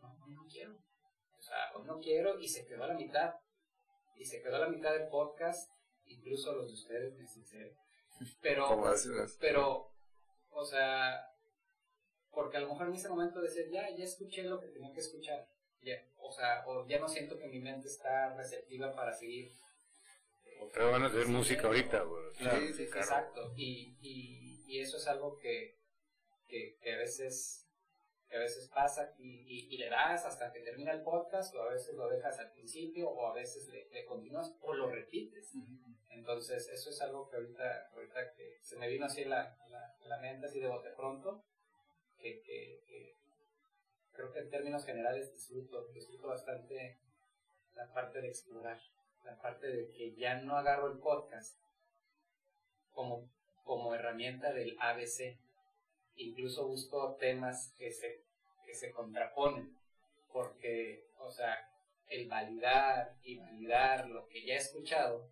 no, 0.00 0.16
no 0.28 0.46
quiero, 0.50 0.74
o 1.38 1.42
sea, 1.42 1.72
hoy 1.74 1.84
no 1.86 1.98
quiero 2.00 2.38
y 2.38 2.48
se 2.48 2.64
quedó 2.66 2.84
a 2.84 2.88
la 2.88 2.94
mitad 2.94 3.32
y 4.18 4.24
se 4.24 4.42
quedó 4.42 4.56
a 4.56 4.60
la 4.60 4.68
mitad 4.68 4.92
del 4.92 5.08
podcast, 5.08 5.70
incluso 6.06 6.52
los 6.54 6.68
de 6.68 6.74
ustedes, 6.74 7.14
me 7.16 7.26
sincero, 7.26 7.70
pero 8.40 8.66
pero, 9.40 9.90
o 10.50 10.64
sea, 10.64 11.30
porque 12.30 12.56
a 12.56 12.60
lo 12.60 12.68
mejor 12.68 12.88
en 12.88 12.94
ese 12.94 13.08
momento 13.08 13.40
decir, 13.40 13.68
ya, 13.70 13.88
ya 13.96 14.04
escuché 14.04 14.42
lo 14.44 14.60
que 14.60 14.68
tenía 14.68 14.92
que 14.92 15.00
escuchar, 15.00 15.46
ya, 15.82 15.96
o 16.18 16.32
sea, 16.32 16.64
o 16.66 16.86
ya 16.86 16.98
no 16.98 17.08
siento 17.08 17.38
que 17.38 17.46
mi 17.48 17.60
mente 17.60 17.88
está 17.88 18.34
receptiva 18.36 18.94
para 18.94 19.12
seguir. 19.12 19.52
eh, 20.46 20.70
Pero 20.72 20.90
van 20.90 21.02
a 21.02 21.06
hacer 21.06 21.26
música 21.28 21.66
ahorita, 21.66 22.02
güey. 22.02 22.24
Sí, 22.34 22.72
sí, 22.74 22.86
Claro. 22.86 23.00
Exacto, 23.00 23.52
y, 23.56 23.96
y, 24.00 24.64
y 24.66 24.80
eso 24.80 24.96
es 24.96 25.06
algo 25.06 25.38
que, 25.38 25.78
que, 26.48 26.76
que 26.82 26.92
a 26.94 26.98
veces 26.98 27.63
que 28.34 28.38
a 28.38 28.42
veces 28.42 28.68
pasa 28.68 29.14
y, 29.16 29.44
y, 29.46 29.72
y 29.72 29.78
le 29.78 29.88
das 29.88 30.26
hasta 30.26 30.52
que 30.52 30.58
termina 30.58 30.90
el 30.90 31.02
podcast, 31.02 31.54
o 31.54 31.62
a 31.62 31.70
veces 31.70 31.94
lo 31.94 32.08
dejas 32.08 32.36
al 32.40 32.50
principio, 32.50 33.08
o 33.08 33.28
a 33.28 33.32
veces 33.32 33.68
le, 33.68 33.88
le 33.90 34.04
continúas, 34.06 34.52
o 34.60 34.74
lo 34.74 34.90
repites. 34.90 35.52
Entonces, 36.10 36.68
eso 36.68 36.90
es 36.90 37.00
algo 37.00 37.28
que 37.28 37.36
ahorita, 37.36 37.90
ahorita 37.94 38.32
que 38.34 38.58
se 38.60 38.76
me 38.76 38.88
vino 38.88 39.06
así 39.06 39.22
en 39.22 39.30
la, 39.30 39.56
la, 39.68 39.96
la 40.06 40.18
mente, 40.18 40.46
así 40.46 40.58
de 40.58 40.66
bote 40.66 40.90
pronto, 40.96 41.44
que, 42.18 42.42
que, 42.42 42.82
que 42.88 43.16
creo 44.10 44.32
que 44.32 44.40
en 44.40 44.50
términos 44.50 44.84
generales 44.84 45.32
disfruto, 45.32 45.86
disfruto 45.92 46.26
bastante 46.26 46.98
la 47.76 47.92
parte 47.92 48.20
de 48.20 48.30
explorar, 48.30 48.80
la 49.24 49.40
parte 49.40 49.68
de 49.68 49.92
que 49.92 50.12
ya 50.16 50.40
no 50.40 50.56
agarro 50.56 50.90
el 50.90 50.98
podcast 50.98 51.56
como, 52.90 53.30
como 53.62 53.94
herramienta 53.94 54.52
del 54.52 54.76
ABC. 54.80 55.38
Incluso 56.16 56.66
busco 56.66 57.16
temas 57.16 57.74
que 57.76 57.90
se, 57.90 58.24
que 58.64 58.74
se 58.74 58.92
contraponen, 58.92 59.76
porque, 60.32 61.08
o 61.18 61.30
sea, 61.30 61.56
el 62.08 62.28
validar 62.28 63.16
y 63.22 63.38
validar 63.38 64.08
lo 64.08 64.26
que 64.28 64.44
ya 64.44 64.54
he 64.54 64.58
escuchado, 64.58 65.30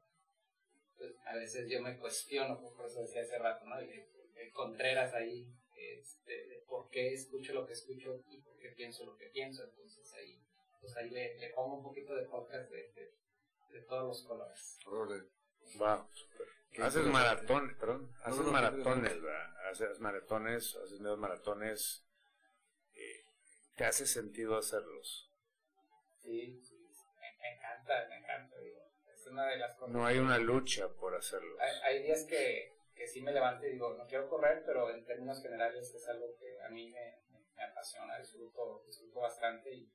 pues 0.97 1.15
a 1.27 1.37
veces 1.37 1.69
yo 1.69 1.81
me 1.83 1.99
cuestiono, 1.99 2.61
por 2.61 2.87
eso 2.87 3.01
decía 3.01 3.23
hace 3.23 3.39
rato, 3.39 3.65
¿no? 3.65 3.79
El, 3.79 3.91
el 4.37 4.53
Contreras 4.53 5.15
ahí, 5.15 5.47
este, 5.77 6.65
por 6.67 6.89
qué 6.91 7.13
escucho 7.13 7.53
lo 7.53 7.67
que 7.67 7.73
escucho 7.73 8.23
y 8.31 8.39
por 8.41 8.59
qué 8.59 8.71
pienso 8.71 9.05
lo 9.05 9.17
que 9.17 9.27
pienso, 9.27 9.65
entonces 9.65 10.13
ahí, 10.15 10.41
pues 10.81 10.97
ahí 10.97 11.11
le, 11.11 11.39
le 11.39 11.51
pongo 11.51 11.77
un 11.77 11.83
poquito 11.83 12.15
de 12.15 12.25
podcast 12.27 12.71
de, 12.71 12.93
de, 12.93 13.15
de 13.71 13.81
todos 13.83 14.05
los 14.05 14.23
colores. 14.25 14.79
Órale. 14.87 15.25
Va, 15.81 16.09
súper. 16.13 16.47
Haces 16.81 17.07
maratón, 17.07 17.77
perdón, 17.79 18.13
haces 18.23 18.39
no, 18.39 18.45
qué 18.47 18.51
maratones, 18.51 18.87
interesante. 19.13 19.21
¿verdad? 19.27 19.71
Haces 19.71 20.01
maratones, 20.01 20.77
haces 20.77 21.01
medios 21.01 21.19
maratones. 21.19 22.05
eh, 22.95 23.25
¿Te 23.77 23.85
hace 23.85 24.07
sentido 24.07 24.57
hacerlos? 24.57 25.31
Sí, 26.23 26.61
sí, 26.63 26.77
me, 27.21 27.37
me 27.41 27.55
encanta, 27.57 28.07
me 28.09 28.17
encanta, 28.19 28.59
digo, 28.59 28.81
es 29.13 29.27
una 29.27 29.47
de 29.47 29.57
las 29.59 29.75
cosas. 29.77 29.95
No 29.95 30.07
hay 30.07 30.19
una 30.19 30.39
lucha 30.39 30.89
por 30.95 31.15
hacerlos. 31.15 31.59
Hay, 31.61 31.97
hay 31.97 32.03
días 32.05 32.25
que, 32.25 32.73
que 32.95 33.07
sí 33.09 33.23
me 33.23 33.33
levanto 33.33 33.67
y 33.67 33.73
digo, 33.73 33.95
no 33.95 34.07
quiero 34.07 34.29
correr, 34.29 34.63
pero 34.67 34.91
en 34.91 35.05
términos 35.05 35.43
generales 35.43 35.95
es 35.95 36.09
algo 36.09 36.35
que 36.39 36.61
a 36.63 36.69
mí 36.71 36.91
me, 36.91 37.19
me- 37.31 37.45
me 37.57 37.63
apasiona, 37.65 38.19
disfruto, 38.19 38.83
disfruto 38.87 39.21
bastante 39.21 39.75
y 39.75 39.91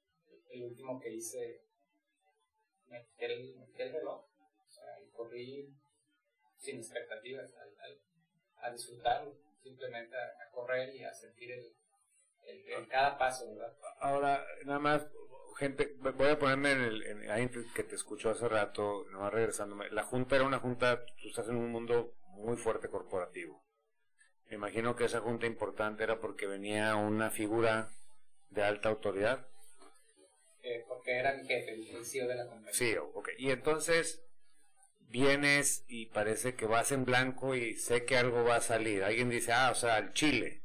el 0.51 0.63
último 0.63 0.99
que 0.99 1.09
hice, 1.13 1.63
me 2.89 2.97
quité 3.05 3.25
el, 3.25 3.55
me 3.57 3.65
quité 3.67 3.84
el 3.84 3.93
reloj, 3.93 4.21
o 4.67 4.69
sea, 4.69 4.99
y 5.05 5.09
corrí 5.11 5.73
sin 6.58 6.78
expectativas, 6.78 7.53
al- 7.55 7.76
al- 7.80 8.01
a 8.60 8.72
disfrutarlo, 8.72 9.36
simplemente 9.62 10.16
a, 10.16 10.26
a 10.47 10.51
correr 10.51 10.95
y 10.95 11.03
a 11.03 11.14
sentir 11.14 11.51
el, 11.51 11.74
el, 12.47 12.70
el 12.70 12.88
cada 12.88 13.18
paso, 13.18 13.47
¿verdad? 13.55 13.76
Ahora, 13.99 14.45
nada 14.66 14.80
más, 14.80 15.08
gente, 15.58 15.95
voy 15.99 16.30
a 16.30 16.39
ponerme 16.39 16.72
en 16.72 16.82
el, 16.82 17.03
en, 17.03 17.30
ahí 17.32 17.49
que 17.76 17.84
te 17.84 17.95
escuchó 17.95 18.30
hace 18.30 18.47
rato, 18.47 19.05
nomás 19.12 19.34
regresándome. 19.34 19.89
La 19.91 20.03
junta 20.03 20.36
era 20.36 20.45
una 20.45 20.60
junta, 20.60 21.05
tú 21.22 21.30
estás 21.30 21.47
en 21.49 21.55
un 21.55 21.72
mundo 21.72 22.14
muy 22.36 22.58
fuerte 22.58 22.89
corporativo. 22.89 23.64
Me 24.49 24.55
imagino 24.55 24.95
que 24.95 25.05
esa 25.05 25.20
junta 25.20 25.45
importante 25.45 26.03
era 26.03 26.20
porque 26.20 26.47
venía 26.47 26.95
una 26.95 27.30
figura 27.30 27.89
de 28.49 28.64
alta 28.64 28.89
autoridad. 28.89 29.45
Eh, 30.64 30.84
porque 30.88 31.18
era 31.18 31.34
mi 31.34 31.45
jefe, 31.45 31.74
el 31.74 32.05
CEO 32.05 32.28
de 32.28 32.36
la 32.36 32.45
compañía. 32.45 32.74
Sí, 32.74 32.95
ok. 32.97 33.30
Y 33.38 33.51
entonces 33.51 34.24
vienes 35.08 35.84
y 35.88 36.08
parece 36.08 36.55
que 36.55 36.66
vas 36.66 36.91
en 36.91 37.05
blanco 37.05 37.55
y 37.55 37.76
sé 37.76 38.05
que 38.05 38.18
algo 38.18 38.43
va 38.43 38.58
a 38.58 38.62
salir. 38.62 39.03
Alguien 39.03 39.30
dice, 39.30 39.51
ah, 39.53 39.72
o 39.72 39.76
sea, 39.76 39.97
el 39.97 40.14
Chile. 40.14 40.64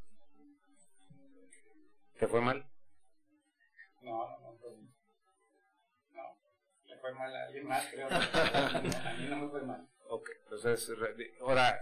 ¿Te 2.19 2.27
fue 2.27 2.41
mal? 2.41 2.65
No, 4.03 4.13
no, 4.29 4.39
no. 4.41 4.59
fue- 4.59 4.71
No, 6.15 6.23
le 6.87 6.97
fue 6.99 7.15
mal 7.15 7.35
a 7.35 7.45
alguien 7.47 7.67
más, 7.67 7.87
creo. 7.93 8.09
A 8.11 9.15
mí 9.19 9.27
no- 9.29 9.37
me 9.37 9.49
fue 9.51 9.63
mal. 9.63 9.89
Ok, 10.09 10.29
entonces, 10.45 10.91
ahora, 11.41 11.81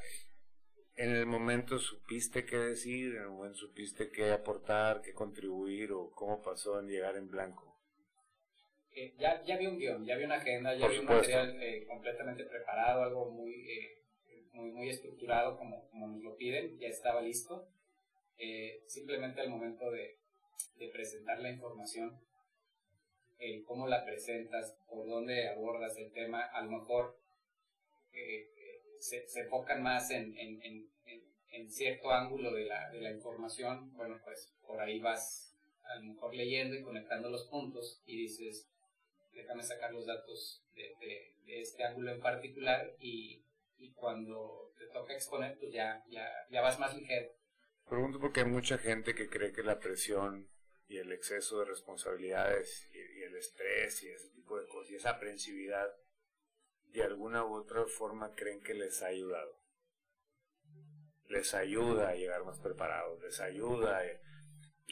en 0.97 1.11
el 1.17 1.27
momento 1.27 1.79
supiste 1.79 2.45
qué 2.47 2.57
decir, 2.59 3.17
en 3.17 3.23
el 3.23 3.29
momento 3.31 3.59
supiste 3.59 4.11
qué 4.11 4.33
aportar, 4.33 5.03
qué 5.03 5.13
contribuir 5.13 5.93
o 5.93 6.11
cómo 6.13 6.43
pasó 6.43 6.79
en 6.81 6.89
llegar 6.89 7.17
en 7.17 7.29
blanco. 7.29 7.70
Eh, 8.95 9.15
ya, 9.19 9.43
ya 9.45 9.57
vi 9.57 9.67
un 9.67 9.79
guion, 9.79 10.05
ya 10.05 10.17
vi 10.17 10.25
una 10.25 10.37
agenda, 10.37 10.75
ya 10.75 10.81
Por 10.81 10.91
vi 10.93 10.99
un 10.99 11.05
material 11.07 11.63
eh, 11.63 11.85
completamente 11.87 12.45
preparado, 12.45 13.03
algo 13.03 13.31
muy, 13.31 13.53
eh, 13.71 14.03
muy, 14.53 14.71
muy 14.73 14.89
estructurado 14.89 15.57
como, 15.57 15.89
como 15.91 16.09
nos 16.09 16.23
lo 16.23 16.37
piden, 16.37 16.79
ya 16.79 16.89
estaba 16.89 17.23
listo. 17.23 17.69
Eh, 18.39 18.83
simplemente 18.87 19.41
al 19.41 19.51
momento 19.51 19.91
de, 19.91 20.17
de 20.77 20.89
presentar 20.89 21.39
la 21.41 21.51
información, 21.51 22.19
el 23.39 23.65
cómo 23.65 23.87
la 23.87 24.05
presentas, 24.05 24.77
por 24.89 25.07
dónde 25.07 25.49
abordas 25.49 25.97
el 25.97 26.11
tema, 26.13 26.43
a 26.43 26.63
lo 26.63 26.71
mejor 26.71 27.17
eh, 28.13 28.49
se, 28.99 29.27
se 29.29 29.41
enfocan 29.41 29.83
más 29.83 30.11
en, 30.11 30.37
en, 30.37 30.63
en, 30.63 30.91
en, 31.07 31.23
en 31.53 31.71
cierto 31.71 32.11
ángulo 32.11 32.53
de 32.53 32.65
la, 32.65 32.91
de 32.91 33.01
la 33.01 33.11
información, 33.11 33.95
bueno, 33.95 34.19
pues 34.25 34.53
por 34.67 34.81
ahí 34.81 34.99
vas 35.01 35.55
a 35.85 35.97
lo 35.97 36.03
mejor 36.03 36.35
leyendo 36.35 36.77
y 36.77 36.83
conectando 36.83 37.31
los 37.31 37.47
puntos 37.49 38.03
y 38.07 38.17
dices, 38.17 38.69
déjame 39.33 39.63
sacar 39.63 39.93
los 39.93 40.07
datos 40.07 40.65
de, 40.75 40.95
de- 41.01 41.35
de 41.47 41.61
este 41.61 41.85
ángulo 41.85 42.13
en 42.13 42.21
particular 42.21 42.95
y, 43.01 43.45
y 43.77 43.93
cuando 43.95 44.73
te 44.79 44.87
toca 44.89 45.15
exponer, 45.15 45.59
pues 45.59 45.73
ya, 45.73 46.05
ya, 46.09 46.29
ya 46.51 46.61
vas 46.61 46.79
más 46.79 46.97
ligero. 46.97 47.29
Pregunto 47.89 48.21
porque 48.21 48.41
hay 48.41 48.47
mucha 48.47 48.79
gente 48.79 49.15
que 49.15 49.29
cree 49.29 49.53
que 49.53 49.63
la 49.65 49.81
presión 49.81 50.49
y 50.87 50.99
el 50.99 51.11
exceso 51.13 51.59
de 51.61 51.65
responsabilidades 51.67 52.89
y, 52.93 52.99
y 53.21 53.23
el 53.23 53.37
estrés 53.37 54.03
y 54.03 54.11
ese 54.11 54.29
tipo 54.31 54.59
de 54.61 54.67
cosas 54.69 54.91
y 54.93 54.97
esa 54.97 55.11
aprensividad 55.11 55.89
de 56.85 57.03
alguna 57.03 57.45
u 57.45 57.55
otra 57.55 57.85
forma 57.87 58.35
creen 58.35 58.61
que 58.61 58.75
les 58.75 59.03
ha 59.03 59.07
ayudado. 59.07 59.59
Les 61.29 61.55
ayuda 61.55 62.09
a 62.09 62.15
llegar 62.15 62.45
más 62.45 62.59
preparados, 62.59 63.23
les 63.23 63.41
ayuda 63.41 64.05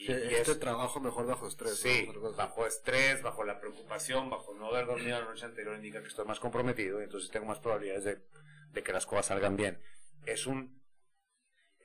y, 0.07 0.11
este 0.11 0.51
es- 0.51 0.59
trabajo 0.59 0.99
mejor 0.99 1.25
bajo 1.25 1.47
estrés. 1.47 1.77
Sí, 1.77 2.09
bajo 2.37 2.65
estrés, 2.65 3.21
bajo 3.21 3.43
la 3.43 3.59
preocupación, 3.59 4.29
bajo 4.29 4.53
no 4.53 4.67
haber 4.67 4.85
dormido 4.85 5.19
la 5.19 5.25
noche 5.25 5.45
anterior 5.45 5.75
indica 5.75 6.01
que 6.01 6.07
estoy 6.07 6.25
más 6.25 6.39
comprometido 6.39 6.99
y 6.99 7.03
entonces 7.03 7.29
tengo 7.31 7.45
más 7.45 7.59
probabilidades 7.59 8.03
de, 8.03 8.21
de 8.71 8.83
que 8.83 8.93
las 8.93 9.05
cosas 9.05 9.27
salgan 9.27 9.55
bien. 9.55 9.81
Es 10.25 10.47
un 10.47 10.79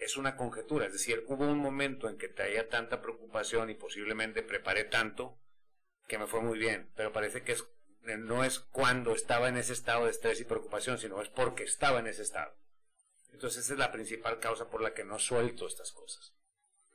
es 0.01 0.17
una 0.17 0.37
conjetura, 0.37 0.87
es 0.87 0.93
decir, 0.93 1.25
hubo 1.29 1.45
un 1.47 1.59
momento 1.59 2.09
en 2.09 2.19
que 2.19 2.29
traía 2.29 2.69
tanta 2.69 3.01
preocupación 3.01 3.71
y 3.71 3.75
posiblemente 3.75 4.43
preparé 4.43 4.85
tanto 4.85 5.39
que 6.09 6.19
me 6.19 6.27
fue 6.27 6.43
muy 6.43 6.59
bien, 6.59 6.91
pero 6.97 7.13
parece 7.13 7.43
que 7.43 7.53
es, 7.53 7.65
no 8.19 8.45
es 8.45 8.59
cuando 8.59 9.15
estaba 9.15 9.49
en 9.49 9.57
ese 9.57 9.73
estado 9.73 10.05
de 10.05 10.11
estrés 10.11 10.41
y 10.41 10.45
preocupación, 10.45 10.99
sino 10.99 11.23
es 11.23 11.29
porque 11.31 11.63
estaba 11.63 12.01
en 12.01 12.09
ese 12.09 12.23
estado. 12.23 12.55
Entonces 13.33 13.65
esa 13.65 13.73
es 13.75 13.79
la 13.79 13.93
principal 13.93 14.41
causa 14.41 14.69
por 14.69 14.83
la 14.83 14.93
que 14.93 15.05
no 15.05 15.19
suelto 15.19 15.67
estas 15.67 15.93
cosas 15.93 16.35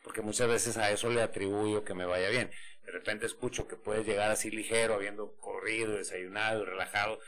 porque 0.03 0.21
muchas 0.21 0.47
veces 0.47 0.77
a 0.77 0.91
eso 0.91 1.09
le 1.09 1.21
atribuyo 1.21 1.83
que 1.83 1.93
me 1.93 2.05
vaya 2.05 2.29
bien. 2.29 2.51
De 2.85 2.91
repente 2.91 3.25
escucho 3.25 3.67
que 3.67 3.75
puedes 3.75 4.05
llegar 4.05 4.31
así 4.31 4.49
ligero, 4.49 4.95
habiendo 4.95 5.35
corrido, 5.37 5.97
desayunado, 5.97 6.63
y 6.63 6.65
relajado, 6.65 7.19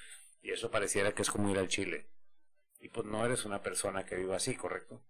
y 0.41 0.51
eso 0.51 0.72
pareciera 0.72 1.13
que 1.13 1.22
es 1.22 1.30
como 1.30 1.49
ir 1.51 1.57
al 1.57 1.67
Chile. 1.67 2.07
Y 2.80 2.89
pues 2.89 3.05
no 3.05 3.24
eres 3.26 3.45
una 3.45 3.61
persona 3.61 4.05
que 4.05 4.15
viva 4.15 4.38
así, 4.38 4.55
¿correcto? 4.55 5.01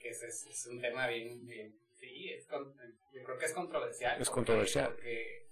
Que- 0.00 0.08
ese 0.10 0.28
es, 0.28 0.46
es 0.46 0.66
un 0.66 0.80
tema 0.80 1.06
bien, 1.08 1.44
bien 1.46 1.74
sí, 1.98 2.30
es 2.30 2.46
con- 2.46 2.74
yo 3.12 3.22
creo 3.24 3.38
que 3.38 3.44
es 3.46 3.52
controversial. 3.52 4.12
Es 4.12 4.28
porque- 4.28 4.34
controversial. 4.34 4.92
Porque 4.92 5.48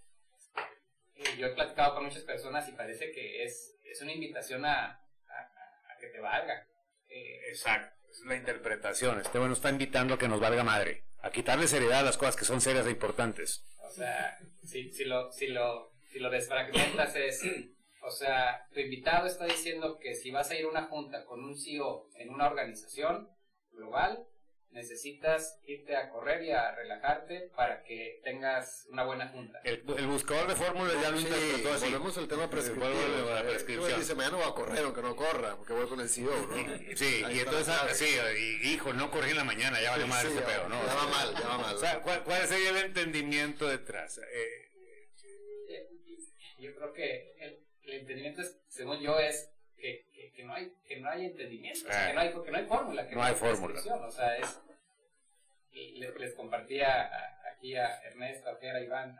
eh, 1.16 1.24
yo 1.38 1.46
he 1.48 1.54
platicado 1.54 1.94
con 1.94 2.04
muchas 2.04 2.22
personas 2.22 2.68
y 2.68 2.72
parece 2.72 3.10
que 3.10 3.42
es, 3.42 3.76
es 3.84 4.00
una 4.02 4.12
invitación 4.12 4.64
a- 4.64 4.92
a 4.92 5.98
que 6.00 6.06
te 6.08 6.20
valga. 6.20 6.66
Eh, 7.08 7.48
Exacto. 7.48 7.95
Es 8.16 8.24
la 8.24 8.36
interpretación. 8.36 9.20
Este 9.20 9.38
bueno 9.38 9.52
está 9.52 9.68
invitando 9.68 10.14
a 10.14 10.18
que 10.18 10.26
nos 10.26 10.40
valga 10.40 10.64
madre, 10.64 11.04
a 11.20 11.30
quitarle 11.30 11.68
seriedad 11.68 12.00
a 12.00 12.04
las 12.04 12.16
cosas 12.16 12.34
que 12.34 12.46
son 12.46 12.62
serias 12.62 12.86
e 12.86 12.90
importantes. 12.90 13.62
O 13.86 13.90
sea, 13.90 14.38
si, 14.64 14.90
si, 14.90 15.04
lo, 15.04 15.30
si, 15.32 15.48
lo, 15.48 15.92
si 16.10 16.18
lo 16.18 16.30
desfragmentas 16.30 17.14
es, 17.14 17.42
o 18.00 18.10
sea, 18.10 18.66
tu 18.72 18.80
invitado 18.80 19.26
está 19.26 19.44
diciendo 19.44 19.98
que 19.98 20.14
si 20.14 20.30
vas 20.30 20.50
a 20.50 20.56
ir 20.56 20.64
a 20.64 20.68
una 20.68 20.86
junta 20.86 21.26
con 21.26 21.44
un 21.44 21.58
CEO 21.58 22.08
en 22.14 22.30
una 22.30 22.46
organización 22.46 23.28
global, 23.72 24.26
necesitas 24.76 25.58
irte 25.66 25.96
a 25.96 26.10
correr 26.10 26.42
y 26.44 26.50
a 26.52 26.70
relajarte 26.74 27.50
para 27.56 27.82
que 27.82 28.20
tengas 28.22 28.86
una 28.90 29.04
buena 29.04 29.28
junta. 29.28 29.58
El, 29.64 29.82
el 29.96 30.06
buscador 30.06 30.46
de 30.48 30.54
fórmulas 30.54 30.94
ya 31.02 31.10
lo 31.10 31.16
Sí, 31.18 31.24
interpretó 31.26 31.72
así. 31.72 31.84
volvemos 31.86 32.18
al 32.18 32.28
tema 32.28 32.50
prescriptivo. 32.50 32.86
Vuelvo 32.94 33.30
a 33.30 33.34
la 33.34 33.40
Eh, 33.40 33.44
prescripción. 33.44 33.88
uno 33.90 33.98
dice, 33.98 34.14
mañana 34.14 34.36
voy 34.36 34.46
a 34.48 34.54
correr, 34.54 34.84
aunque 34.84 35.02
no 35.02 35.16
corra, 35.16 35.56
porque 35.56 35.72
voy 35.72 35.88
con 35.88 36.00
el 36.00 36.08
CEO, 36.08 36.30
¿no? 36.46 36.56
Sí, 36.96 37.22
Ahí 37.24 37.36
y 37.36 37.40
entonces, 37.40 37.64
clave. 37.74 37.94
sí, 37.94 38.16
y, 38.62 38.68
hijo, 38.74 38.92
no 38.92 39.10
corrí 39.10 39.30
en 39.30 39.36
la 39.38 39.44
mañana, 39.44 39.80
ya 39.80 39.90
valió 39.92 40.06
madre 40.06 40.28
Sí, 40.30 40.36
ese 40.36 40.46
pedo, 40.46 40.68
¿no? 40.68 40.86
ya 40.86 40.94
va 40.94 41.06
mal, 41.08 41.34
ya 41.34 41.48
va 41.48 41.58
mal. 41.58 41.74
O 41.74 41.78
sea, 41.78 42.00
¿cuál, 42.02 42.22
cuál 42.24 42.46
sería 42.46 42.70
el 42.70 42.76
entendimiento 42.76 43.66
detrás? 43.66 44.18
Eh, 44.18 44.62
Yo 46.58 46.74
creo 46.74 46.92
que 46.92 47.32
el, 47.40 47.60
el 47.82 47.92
entendimiento, 48.00 48.40
es, 48.42 48.58
según 48.68 49.00
yo, 49.00 49.18
es 49.18 49.50
que, 49.76 50.06
que, 50.12 50.32
que 50.32 50.44
no 50.44 50.54
hay 50.54 50.72
que 50.86 51.00
no 51.00 51.10
hay 51.10 51.26
entendimiento, 51.26 51.88
o 51.88 51.92
sea, 51.92 52.04
Ah. 52.04 52.08
que 52.08 52.14
no 52.14 52.20
hay, 52.20 52.44
que 52.44 52.50
no 52.50 52.58
hay 52.58 52.66
fórmula, 52.66 53.08
que 53.08 53.14
No 53.14 53.22
hay 53.22 53.34
fórmula. 53.34 53.72
prescripción, 53.74 54.04
O 54.04 54.10
sea, 54.10 54.36
es... 54.36 54.60
les, 55.72 56.14
les 56.18 56.34
compartía 56.34 57.10
aquí 57.52 57.76
a 57.76 58.00
Ernesto, 58.02 58.50
a 58.50 58.56
Fer, 58.56 58.74
a 58.76 58.80
Iván, 58.80 59.16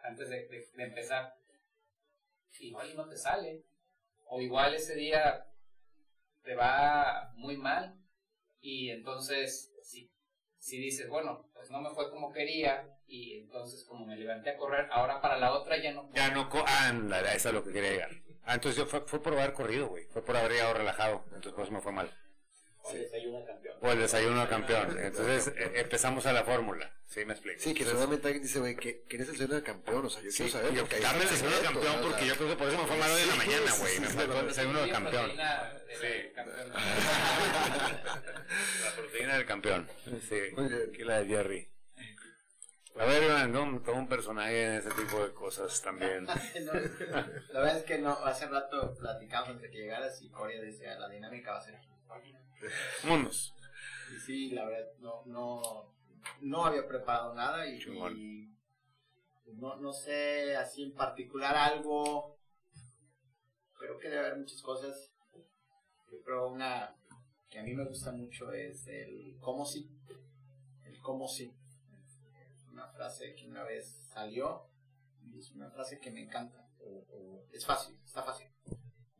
antes 0.00 0.28
de, 0.30 0.46
de- 0.48 0.68
de 0.74 0.82
empezar, 0.84 1.34
igual 2.60 2.94
no 2.96 3.08
te 3.08 3.16
sale, 3.16 3.64
o 4.26 4.40
igual 4.40 4.74
ese 4.74 4.94
día 4.94 5.46
te 6.42 6.54
va 6.54 7.30
muy 7.34 7.56
mal, 7.56 7.94
y 8.60 8.90
entonces, 8.90 9.72
si, 9.82 10.10
si 10.58 10.78
dices, 10.78 11.08
bueno, 11.08 11.48
pues 11.54 11.70
no 11.70 11.80
me 11.80 11.90
fue 11.90 12.10
como 12.10 12.32
quería, 12.32 12.88
y 13.06 13.38
entonces 13.40 13.84
como 13.84 14.06
me 14.06 14.16
levanté 14.16 14.50
a 14.50 14.56
correr, 14.56 14.86
ahora 14.90 15.20
para 15.20 15.36
la 15.38 15.52
otra 15.52 15.76
ya 15.80 15.92
no 15.92 16.10
ya 16.14 16.30
no, 16.30 16.48
ándale, 16.66 17.34
eso 17.34 17.48
es 17.48 17.54
lo 17.54 17.64
que 17.64 17.72
quería 17.72 17.90
llegar. 17.92 18.10
Ah, 18.50 18.54
entonces 18.54 18.78
yo 18.78 18.86
fue, 18.86 19.02
fue 19.02 19.22
por 19.22 19.34
haber 19.34 19.52
corrido, 19.52 19.88
güey, 19.88 20.06
fue 20.06 20.24
por 20.24 20.34
haber 20.36 20.52
llegado 20.52 20.72
relajado, 20.74 21.22
entonces 21.26 21.52
por 21.52 21.64
eso 21.64 21.72
me 21.72 21.80
fue 21.82 21.92
mal. 21.92 22.10
O 22.82 22.92
desayuno 22.94 23.44
campeón. 23.44 23.76
O 23.82 23.92
el 23.92 23.98
desayuno 23.98 24.40
de 24.40 24.48
campeón, 24.48 24.98
entonces 24.98 25.48
eh, 25.54 25.72
empezamos 25.76 26.24
a 26.24 26.32
la 26.32 26.44
fórmula, 26.44 26.90
¿sí 27.06 27.24
me 27.26 27.34
explico? 27.34 27.60
Sí, 27.60 27.74
que 27.74 27.84
seguramente 27.84 28.26
alguien 28.26 28.42
dice, 28.42 28.58
güey, 28.60 28.74
que 28.74 29.04
eres 29.10 29.28
el 29.28 29.34
señor 29.36 29.50
del 29.50 29.62
campeón, 29.62 30.06
o 30.06 30.08
sea, 30.08 30.22
yo 30.22 30.30
Sí, 30.30 30.44
quiero 30.44 30.52
saber. 30.52 31.00
dame 31.02 31.22
el 31.24 31.28
desayuno 31.28 31.56
campeón 31.62 31.96
¿no? 32.00 32.08
porque 32.08 32.26
yo 32.26 32.34
creo 32.36 32.48
que 32.48 32.56
por 32.56 32.68
eso 32.68 32.78
me 32.78 32.86
fue 32.86 32.96
mal 32.96 33.10
hoy 33.10 33.20
en 33.22 33.28
la 33.28 33.34
mañana, 33.34 33.72
güey, 33.78 34.00
me 34.00 34.06
faltó 34.08 34.40
el 34.40 34.48
desayuno 34.48 34.78
de 34.78 34.84
Sí, 34.86 34.90
campeón. 34.92 35.36
la 35.36 35.72
Sí. 36.00 36.32
campeón. 36.34 36.72
La 38.84 38.90
proteína 38.96 39.34
del 39.36 39.46
campeón. 39.46 39.88
Sí, 40.28 40.40
Muy 40.56 40.68
bien. 40.68 40.82
aquí 40.92 41.04
la 41.04 41.18
de 41.20 41.26
Jerry. 41.26 41.68
A 42.98 43.04
ver, 43.04 43.22
Iván, 43.22 43.52
¿no? 43.52 43.80
todo 43.80 43.94
un 43.94 44.08
personaje 44.08 44.64
en 44.64 44.72
ese 44.74 44.90
tipo 44.90 45.22
de 45.22 45.32
cosas 45.32 45.80
también. 45.82 46.26
No, 46.64 46.72
la 46.72 47.60
verdad 47.60 47.76
es 47.78 47.84
que 47.84 47.98
no, 47.98 48.10
hace 48.24 48.46
rato 48.48 48.94
platicamos 48.94 49.50
antes 49.50 49.62
de 49.62 49.70
que 49.70 49.78
llegaras 49.78 50.20
y 50.20 50.30
Corea 50.30 50.60
decía 50.60 50.98
la 50.98 51.08
dinámica 51.08 51.52
va 51.52 51.58
a 51.58 51.62
ser 51.62 51.76
aquí. 52.10 52.34
Mundos. 53.04 53.54
Y 54.14 54.18
sí, 54.18 54.50
la 54.50 54.64
verdad, 54.64 54.88
no, 54.98 55.22
no, 55.26 55.94
no 56.40 56.64
había 56.64 56.86
preparado 56.88 57.34
nada 57.34 57.66
y, 57.66 57.80
y 59.46 59.54
no, 59.54 59.76
no 59.76 59.92
sé 59.92 60.56
así 60.56 60.82
en 60.82 60.92
particular 60.92 61.54
algo. 61.54 62.36
Creo 63.78 63.98
que 63.98 64.08
debe 64.08 64.26
haber 64.26 64.38
muchas 64.38 64.60
cosas. 64.60 65.12
Yo 66.10 66.20
creo 66.22 66.48
una 66.48 66.96
que 67.48 67.60
a 67.60 67.62
mí 67.62 67.74
me 67.74 67.84
gusta 67.84 68.12
mucho 68.12 68.52
es 68.52 68.86
el 68.88 69.36
cómo 69.40 69.64
sí. 69.64 69.88
El 70.84 70.98
cómo 71.00 71.28
sí. 71.28 71.54
Una 72.78 72.86
frase 72.92 73.34
que 73.34 73.48
una 73.48 73.64
vez 73.64 73.88
salió 74.14 74.68
y 75.20 75.36
es 75.40 75.50
una 75.50 75.68
frase 75.68 75.98
que 75.98 76.12
me 76.12 76.20
encanta. 76.22 76.64
O- 76.78 77.04
o- 77.10 77.44
es 77.52 77.66
fácil, 77.66 77.98
está 78.04 78.22
fácil. 78.22 78.46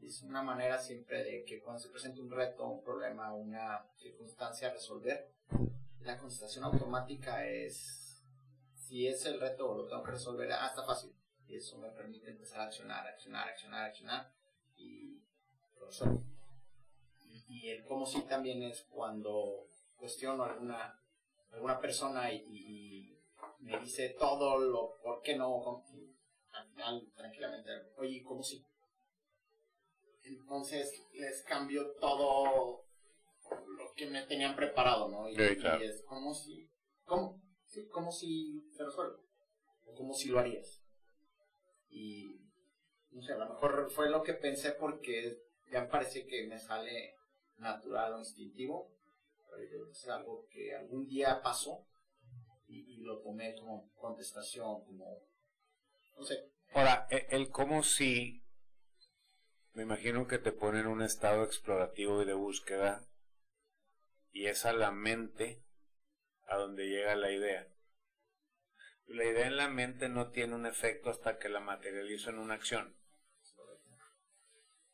Es 0.01 0.23
una 0.23 0.45
manera 0.45 0.79
siempre 0.79 1.25
de 1.25 1.45
que 1.45 1.61
cuando 1.61 1.81
se 1.83 1.89
presenta 1.89 2.21
un 2.21 2.31
reto, 2.31 2.69
un 2.69 2.85
problema, 2.85 3.35
una 3.35 3.85
circunstancia 3.97 4.69
a 4.69 4.75
resolver, 4.75 5.33
la 6.03 6.17
contestación 6.17 6.63
automática 6.67 7.45
es 7.49 8.23
si 8.75 9.09
es 9.09 9.27
el 9.27 9.41
reto 9.41 9.69
o 9.69 9.77
lo 9.79 9.89
tengo 9.89 10.05
que 10.05 10.13
resolver, 10.13 10.53
ah, 10.53 10.69
está 10.69 10.85
fácil. 10.85 11.13
Y 11.49 11.57
eso 11.57 11.79
me 11.79 11.91
permite 11.91 12.31
empezar 12.31 12.61
a 12.61 12.67
accionar, 12.67 13.09
accionar, 13.09 13.49
accionar, 13.49 13.87
accionar 13.87 14.31
y 14.77 15.21
lo 15.81 15.87
resuelvo. 15.87 16.23
Y, 17.49 17.71
el 17.71 17.85
cómo 17.85 18.07
sí 18.07 18.23
también 18.23 18.63
es 18.63 18.83
cuando 18.89 19.67
cuestión 19.97 20.39
o 20.41 20.45
alguna, 20.45 20.97
alguna 21.51 21.81
persona 21.81 22.33
y, 22.33 22.37
y 22.49 23.18
me 23.59 23.79
dice 23.81 24.15
todo 24.19 24.59
lo, 24.59 24.99
¿por 25.03 25.21
qué 25.23 25.37
no? 25.37 25.85
Al 26.53 26.69
final, 26.71 27.13
tranquilamente, 27.15 27.71
oye, 27.97 28.23
¿cómo 28.25 28.43
si? 28.43 28.65
Entonces 30.23 31.03
les 31.15 31.43
cambio 31.43 31.95
todo 32.01 32.85
lo 33.51 33.93
que 33.95 34.07
me 34.07 34.23
tenían 34.27 34.55
preparado, 34.55 35.09
¿no? 35.09 35.29
Y, 35.29 35.35
Sí, 35.35 35.57
claro. 35.57 35.83
y 35.83 35.87
es 35.89 36.03
como 36.05 36.35
si, 36.35 36.69
¿cómo? 37.05 37.41
Sí, 37.65 37.87
como 37.89 38.13
si 38.13 38.63
se 38.73 38.85
resuelve. 38.85 39.17
O 39.85 39.95
como 39.95 40.13
si 40.13 40.29
lo 40.29 40.39
harías. 40.39 40.83
Y, 41.89 42.41
no 43.11 43.23
sé, 43.23 43.33
a 43.33 43.39
lo 43.39 43.49
mejor 43.49 43.91
fue 43.91 44.11
lo 44.11 44.23
que 44.23 44.35
pensé 44.35 44.73
porque 44.73 45.39
ya 45.71 45.83
me 45.83 45.89
parece 45.89 46.27
que 46.27 46.47
me 46.47 46.59
sale 46.59 47.15
natural 47.57 48.15
o 48.15 48.19
instintivo. 48.19 48.93
Pero 49.51 49.63
yo 49.63 49.69
creo 49.71 49.87
que 49.87 49.93
es 49.93 50.09
algo 50.09 50.47
que 50.51 50.75
algún 50.75 51.07
día 51.07 51.41
pasó 51.43 51.87
y, 52.69 52.95
y 52.95 52.97
lo 52.99 53.21
tomé 53.21 53.55
como 53.57 53.91
contestación, 53.95 54.85
como, 54.85 55.23
no 56.17 56.23
sé, 56.25 56.53
Ahora, 56.75 57.07
e- 57.11 57.27
el 57.31 57.51
cómo 57.51 57.83
si, 57.83 58.45
me 59.73 59.83
imagino 59.83 60.27
que 60.27 60.39
te 60.39 60.53
pone 60.53 60.81
en 60.81 60.87
un 60.87 61.03
estado 61.03 61.45
explorativo 61.45 62.23
y 62.23 62.27
de 62.27 62.35
búsqueda, 62.35 63.03
y 64.33 64.47
es 64.47 64.67
a 64.67 64.73
la 64.73 64.91
mente 64.91 65.63
a 66.47 66.57
donde 66.57 66.89
llega 66.89 67.17
la 67.17 67.31
idea. 67.33 67.69
La 69.07 69.25
idea 69.25 69.47
en 69.47 69.57
la 69.57 69.69
mente 69.69 70.11
no 70.11 70.31
tiene 70.31 70.55
un 70.55 70.67
efecto 70.67 71.09
hasta 71.09 71.39
que 71.39 71.49
la 71.49 71.61
materializo 71.61 72.29
en 72.29 72.39
una 72.39 72.55
acción. 72.55 72.95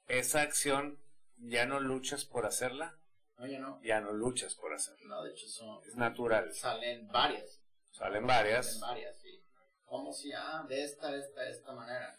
Esa 0.07 0.43
acción 0.43 1.01
ya 1.39 1.67
no 1.67 1.81
luchas 1.81 2.25
por 2.25 2.47
hacerla, 2.47 2.99
no, 3.39 3.81
ya 3.83 4.01
no 4.01 4.13
luchas 4.13 4.55
por 4.55 4.73
hacerla. 4.73 5.07
no, 5.09 5.25
de 5.25 5.31
hecho 5.33 5.49
son, 5.49 5.83
Es 5.85 5.97
natural. 5.97 6.53
salen 6.53 7.09
varias. 7.09 7.64
Salen 7.95 8.27
varias. 8.27 8.81
Salen 8.81 8.81
varias, 8.81 9.19
sí. 9.21 9.41
Como 9.85 10.13
si, 10.13 10.33
ah, 10.33 10.65
de 10.69 10.83
esta, 10.83 11.13
de 11.13 11.21
esta, 11.21 11.43
de 11.43 11.51
esta 11.51 11.73
manera. 11.73 12.19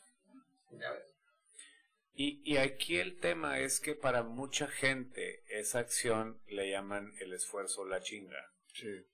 Ya 0.71 0.91
ves. 0.91 1.03
Y, 2.13 2.41
y 2.49 2.57
aquí 2.57 2.97
el 2.97 3.19
tema 3.19 3.59
es 3.59 3.81
que 3.81 3.93
para 3.93 4.23
mucha 4.23 4.67
gente 4.67 5.43
esa 5.49 5.79
acción 5.79 6.41
le 6.47 6.71
llaman 6.71 7.13
el 7.19 7.33
esfuerzo 7.33 7.83
la 7.83 7.99
chinga. 7.99 8.53
Sí. 8.73 9.05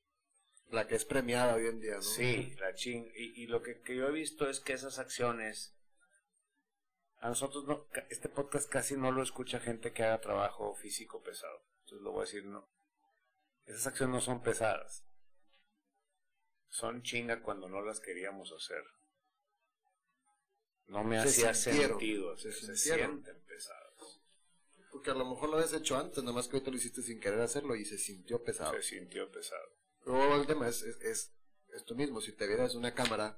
La 0.70 0.88
que 0.88 0.96
es 0.96 1.06
premiada 1.06 1.56
hoy 1.56 1.66
en 1.66 1.80
día, 1.80 1.96
¿no? 1.96 2.04
Sí, 2.04 2.56
la 2.60 2.76
chinga. 2.76 3.12
Y, 3.16 3.42
y 3.42 3.48
lo 3.48 3.64
que, 3.64 3.82
que 3.82 3.96
yo 3.96 4.08
he 4.08 4.12
visto 4.12 4.48
es 4.48 4.60
que 4.60 4.74
esas 4.74 5.00
acciones, 5.00 5.76
a 7.18 7.30
nosotros 7.30 7.66
no, 7.66 7.88
este 8.10 8.30
podcast 8.30 8.70
casi 8.70 8.96
no 8.96 9.12
lo 9.12 9.24
escucha 9.24 9.60
gente 9.60 9.94
que 9.94 10.04
haga 10.04 10.22
trabajo 10.22 10.76
físico 10.76 11.24
pesado. 11.24 11.66
Entonces 11.80 12.04
lo 12.04 12.12
voy 12.12 12.22
a 12.22 12.26
decir, 12.26 12.46
no. 12.46 12.70
Esas 13.66 13.88
acciones 13.88 14.14
no 14.14 14.22
son 14.22 14.44
pesadas. 14.44 15.08
Son 16.72 17.04
chinga 17.04 17.42
cuando 17.42 17.68
no 17.68 17.82
las 17.82 18.00
queríamos 18.00 18.52
hacer. 18.54 18.84
No 20.88 21.04
me 21.04 21.22
Se 21.28 21.48
hacía 21.48 21.54
sentido. 21.54 22.38
se 22.38 22.52
sienten 22.76 23.40
pesadas. 23.42 24.22
Porque 24.90 25.12
a 25.12 25.14
lo 25.14 25.26
mejor 25.26 25.50
lo 25.50 25.58
habías 25.58 25.74
hecho 25.74 25.98
antes, 25.98 26.24
nada 26.24 26.36
más 26.36 26.48
que 26.48 26.56
ahorita 26.56 26.72
lo 26.72 26.78
hiciste 26.78 27.02
sin 27.02 27.20
querer 27.20 27.42
hacerlo 27.42 27.76
y 27.76 27.86
se 27.86 27.98
sintió 27.98 28.42
pesado. 28.42 28.74
Se 28.74 28.84
sintió 28.84 29.30
pesado. 29.30 29.70
Luego 30.06 30.36
el 30.36 30.48
tema 30.48 30.68
es, 30.70 30.82
es, 30.84 31.00
es 31.02 31.34
esto 31.74 31.94
mismo, 31.94 32.22
si 32.22 32.32
te 32.32 32.48
vieras 32.48 32.74
una 32.76 32.94
cámara, 32.94 33.38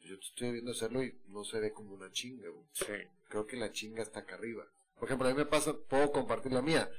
yo 0.00 0.18
te 0.18 0.24
estoy 0.24 0.52
viendo 0.52 0.72
hacerlo 0.72 1.02
y 1.02 1.20
no 1.26 1.44
se 1.44 1.60
ve 1.60 1.72
como 1.72 1.94
una 1.94 2.10
chinga. 2.10 2.48
Sí. 2.72 2.86
Creo 3.28 3.46
que 3.46 3.56
la 3.56 3.70
chinga 3.70 4.02
está 4.02 4.20
acá 4.20 4.34
arriba. 4.36 4.66
Por 4.94 5.08
ejemplo, 5.08 5.28
a 5.28 5.30
mí 5.30 5.36
me 5.36 5.46
pasa, 5.46 5.76
puedo 5.76 6.10
compartir 6.10 6.52
la 6.52 6.62
mía. 6.62 6.90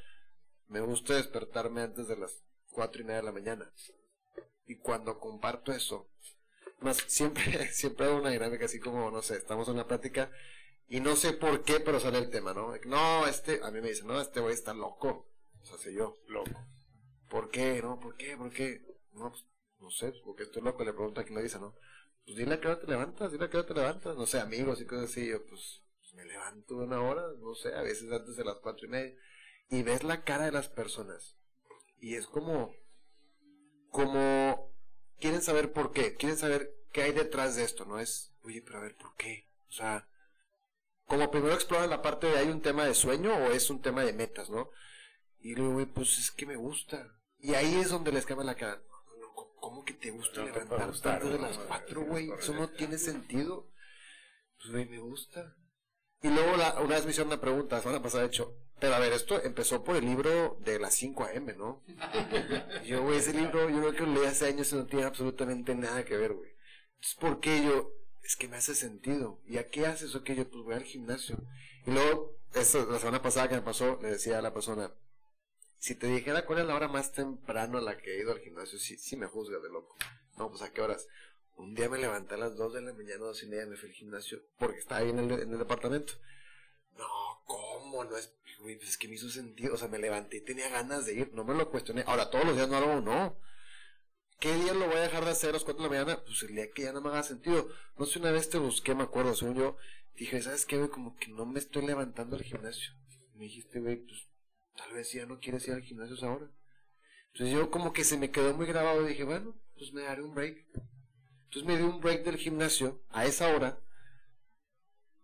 Me 0.67 0.81
gusta 0.81 1.15
despertarme 1.15 1.81
antes 1.81 2.07
de 2.07 2.17
las 2.17 2.43
cuatro 2.71 3.01
y 3.01 3.05
media 3.05 3.21
de 3.21 3.25
la 3.25 3.31
mañana. 3.31 3.73
Y 4.67 4.77
cuando 4.77 5.19
comparto 5.19 5.71
eso, 5.71 6.09
más 6.79 6.97
siempre, 7.07 7.67
siempre 7.73 8.05
hago 8.05 8.17
una 8.17 8.29
dinámica 8.29 8.65
así 8.65 8.79
como, 8.79 9.09
no 9.11 9.21
sé, 9.21 9.37
estamos 9.37 9.67
en 9.67 9.75
una 9.75 9.87
plática 9.87 10.31
y 10.87 10.99
no 11.01 11.15
sé 11.15 11.33
por 11.33 11.63
qué, 11.63 11.79
pero 11.79 11.99
sale 11.99 12.17
el 12.17 12.29
tema, 12.29 12.53
¿no? 12.53 12.73
No, 12.85 13.27
este, 13.27 13.59
a 13.63 13.71
mí 13.71 13.81
me 13.81 13.89
dicen, 13.89 14.07
no, 14.07 14.19
este 14.21 14.39
güey 14.39 14.53
está 14.53 14.73
loco. 14.73 15.27
O 15.61 15.65
sea, 15.65 15.77
sé 15.77 15.93
yo, 15.93 16.15
Loco. 16.27 16.65
¿Por 17.29 17.49
qué? 17.49 17.81
¿No? 17.81 17.99
¿Por 17.99 18.15
qué? 18.15 18.37
¿Por 18.37 18.51
qué? 18.51 18.85
No, 19.11 19.31
pues, 19.31 19.45
no 19.79 19.89
sé, 19.91 20.13
porque 20.23 20.43
estoy 20.43 20.61
loco, 20.61 20.83
le 20.83 20.93
pregunto 20.93 21.19
a 21.19 21.23
quien 21.23 21.35
me 21.35 21.43
dice, 21.43 21.59
¿no? 21.59 21.75
Pues 22.25 22.37
dile 22.37 22.55
a 22.55 22.59
qué 22.59 22.67
hora 22.67 22.79
te 22.79 22.87
levantas, 22.87 23.31
dile 23.31 23.45
a 23.45 23.49
qué 23.49 23.57
hora 23.57 23.67
te 23.67 23.73
levantas, 23.73 24.15
no 24.15 24.25
sé, 24.25 24.39
amigos 24.39 24.81
y 24.81 24.85
cosas 24.85 25.09
así, 25.09 25.27
yo 25.27 25.45
pues, 25.45 25.83
pues, 25.99 26.13
me 26.13 26.25
levanto 26.25 26.77
una 26.77 27.01
hora, 27.01 27.23
no 27.39 27.53
sé, 27.55 27.73
a 27.73 27.81
veces 27.81 28.11
antes 28.11 28.35
de 28.35 28.45
las 28.45 28.57
cuatro 28.59 28.85
y 28.85 28.89
media, 28.89 29.15
y 29.69 29.83
ves 29.83 30.03
la 30.03 30.23
cara 30.23 30.45
de 30.45 30.51
las 30.51 30.69
personas, 30.69 31.37
y 31.99 32.15
es 32.15 32.27
como, 32.27 32.73
como, 33.97 34.71
quieren 35.19 35.41
saber 35.41 35.73
por 35.73 35.91
qué, 35.91 36.15
quieren 36.15 36.37
saber 36.37 36.71
qué 36.91 37.01
hay 37.01 37.13
detrás 37.13 37.55
de 37.55 37.63
esto, 37.63 37.83
no 37.85 37.99
es, 37.99 38.31
oye, 38.43 38.61
pero 38.61 38.77
a 38.77 38.81
ver, 38.81 38.95
¿por 38.95 39.15
qué? 39.15 39.49
O 39.69 39.71
sea, 39.71 40.07
como 41.07 41.31
primero 41.31 41.55
exploran 41.55 41.89
la 41.89 42.03
parte 42.03 42.27
de 42.27 42.37
hay 42.37 42.47
un 42.49 42.61
tema 42.61 42.85
de 42.85 42.93
sueño 42.93 43.33
o 43.35 43.51
es 43.51 43.71
un 43.71 43.81
tema 43.81 44.03
de 44.03 44.13
metas, 44.13 44.49
¿no? 44.51 44.69
Y 45.39 45.55
luego, 45.55 45.83
pues 45.93 46.19
es 46.19 46.29
que 46.31 46.45
me 46.45 46.55
gusta. 46.55 47.11
Y 47.39 47.55
ahí 47.55 47.75
es 47.79 47.89
donde 47.89 48.11
les 48.11 48.25
cambia 48.25 48.45
la 48.45 48.55
cara. 48.55 48.81
¿cómo- 49.33 49.53
¿Cómo 49.59 49.83
que 49.83 49.93
te 49.93 50.11
gusta 50.11 50.41
No 50.41 50.45
levantarte 50.45 50.85
gustar, 50.85 51.13
antes 51.15 51.31
de 51.31 51.39
las 51.39 51.57
cuatro, 51.57 52.01
güey? 52.01 52.31
Eso 52.31 52.53
no 52.53 52.69
tiene 52.69 52.97
sentido. 52.99 53.67
Pues, 54.57 54.71
güey, 54.71 54.85
me 54.85 54.99
gusta. 54.99 55.55
Y 56.21 56.29
luego 56.29 56.55
la, 56.57 56.79
una 56.81 56.95
vez 56.95 57.05
me 57.05 57.11
hicieron 57.11 57.33
una 57.33 57.41
pregunta, 57.41 57.75
la 57.77 57.81
semana 57.81 58.01
pasada, 58.01 58.23
de 58.23 58.29
hecho. 58.29 58.55
Pero 58.79 58.93
a 58.93 58.99
ver, 58.99 59.13
esto 59.13 59.41
empezó 59.43 59.83
por 59.83 59.95
el 59.95 60.05
libro 60.05 60.57
de 60.61 60.79
las 60.79 60.93
5 60.93 61.23
AM, 61.25 61.57
¿no? 61.57 61.83
Yo, 62.85 63.01
güey, 63.03 63.17
ese 63.17 63.33
libro, 63.33 63.69
yo 63.69 63.79
creo 63.79 63.93
que 63.93 64.05
lo 64.05 64.13
leí 64.13 64.25
hace 64.25 64.47
años 64.47 64.71
y 64.71 64.75
no 64.75 64.85
tiene 64.85 65.05
absolutamente 65.05 65.73
nada 65.73 66.05
que 66.05 66.15
ver, 66.15 66.33
güey. 66.33 66.51
Entonces, 66.95 67.17
¿por 67.19 67.39
qué 67.39 67.63
yo? 67.63 67.91
Es 68.23 68.35
que 68.35 68.47
me 68.47 68.57
hace 68.57 68.75
sentido. 68.75 69.39
¿Y 69.45 69.57
a 69.57 69.69
qué 69.69 69.85
haces 69.85 70.13
o 70.15 70.23
qué? 70.23 70.35
Yo, 70.35 70.49
pues 70.49 70.63
voy 70.63 70.75
al 70.75 70.83
gimnasio. 70.83 71.37
Y 71.85 71.91
luego, 71.91 72.37
eso, 72.53 72.85
la 72.89 72.99
semana 72.99 73.21
pasada 73.21 73.49
que 73.49 73.55
me 73.55 73.61
pasó, 73.61 73.99
le 74.01 74.11
decía 74.11 74.39
a 74.39 74.41
la 74.41 74.53
persona, 74.53 74.91
si 75.79 75.95
te 75.95 76.07
dijera 76.07 76.45
cuál 76.45 76.59
es 76.59 76.65
la 76.65 76.75
hora 76.75 76.87
más 76.87 77.11
temprano 77.13 77.77
a 77.77 77.81
la 77.81 77.97
que 77.97 78.15
he 78.15 78.21
ido 78.21 78.31
al 78.31 78.39
gimnasio, 78.39 78.79
sí, 78.79 78.97
sí 78.97 79.15
me 79.15 79.27
juzgas 79.27 79.61
de 79.61 79.69
loco. 79.69 79.95
No, 80.37 80.49
pues 80.49 80.61
a 80.61 80.71
qué 80.71 80.81
horas. 80.81 81.07
Un 81.55 81.73
día 81.73 81.89
me 81.89 81.97
levanté 81.97 82.35
a 82.35 82.37
las 82.37 82.55
2 82.55 82.73
de 82.73 82.81
la 82.81 82.93
mañana, 82.93 83.17
dos 83.17 83.41
y 83.41 83.47
media, 83.47 83.65
me 83.65 83.77
fui 83.77 83.89
al 83.89 83.95
gimnasio, 83.95 84.43
porque 84.59 84.79
estaba 84.79 85.01
ahí 85.01 85.09
en 85.09 85.19
el, 85.19 85.31
en 85.31 85.53
el 85.53 85.57
departamento. 85.59 86.13
No, 86.97 87.43
¿cómo? 87.45 88.03
No 88.03 88.17
es, 88.17 88.33
pues 88.61 88.83
es 88.83 88.97
que 88.97 89.07
me 89.07 89.15
hizo 89.15 89.29
sentido, 89.29 89.75
o 89.75 89.77
sea, 89.77 89.87
me 89.87 89.99
levanté 89.99 90.41
tenía 90.41 90.69
ganas 90.69 91.05
de 91.05 91.13
ir, 91.13 91.33
no 91.33 91.43
me 91.43 91.53
lo 91.53 91.69
cuestioné. 91.69 92.03
Ahora, 92.07 92.29
todos 92.29 92.45
los 92.45 92.55
días 92.55 92.69
no 92.69 92.77
hago, 92.77 93.01
no. 93.01 93.37
¿Qué 94.39 94.53
día 94.53 94.73
lo 94.73 94.87
voy 94.87 94.97
a 94.97 95.01
dejar 95.01 95.25
de 95.25 95.31
hacer 95.31 95.49
a 95.49 95.53
las 95.53 95.63
4 95.63 95.83
de 95.83 95.89
la 95.89 96.03
mañana? 96.03 96.23
Pues 96.23 96.43
el 96.43 96.55
día 96.55 96.71
que 96.71 96.83
ya 96.83 96.93
no 96.93 97.01
me 97.01 97.09
haga 97.09 97.23
sentido. 97.23 97.69
No 97.97 98.05
sé, 98.05 98.19
una 98.19 98.31
vez 98.31 98.49
te 98.49 98.59
busqué, 98.59 98.93
me 98.93 99.03
acuerdo, 99.03 99.35
según 99.35 99.55
yo, 99.55 99.77
dije, 100.15 100.41
¿sabes 100.41 100.65
qué? 100.65 100.89
Como 100.89 101.15
que 101.15 101.29
no 101.29 101.45
me 101.45 101.59
estoy 101.59 101.85
levantando 101.85 102.35
al 102.35 102.43
gimnasio. 102.43 102.93
Me 103.33 103.45
dijiste, 103.45 103.79
güey, 103.79 103.97
pues 103.97 104.27
tal 104.75 104.93
vez 104.93 105.11
ya 105.11 105.25
no 105.25 105.39
quieres 105.39 105.67
ir 105.67 105.73
al 105.73 105.81
gimnasio 105.81 106.15
ahora. 106.27 106.51
Entonces 107.33 107.55
yo 107.55 107.69
como 107.71 107.93
que 107.93 108.03
se 108.03 108.17
me 108.17 108.31
quedó 108.31 108.53
muy 108.53 108.65
grabado 108.67 109.05
y 109.05 109.09
dije, 109.09 109.23
bueno, 109.23 109.55
pues 109.77 109.91
me 109.93 110.03
daré 110.03 110.21
un 110.23 110.33
break. 110.33 110.65
Entonces 111.45 111.63
me 111.65 111.77
di 111.77 111.83
un 111.83 111.99
break 111.99 112.23
del 112.23 112.37
gimnasio 112.37 113.03
a 113.09 113.25
esa 113.25 113.47
hora. 113.55 113.79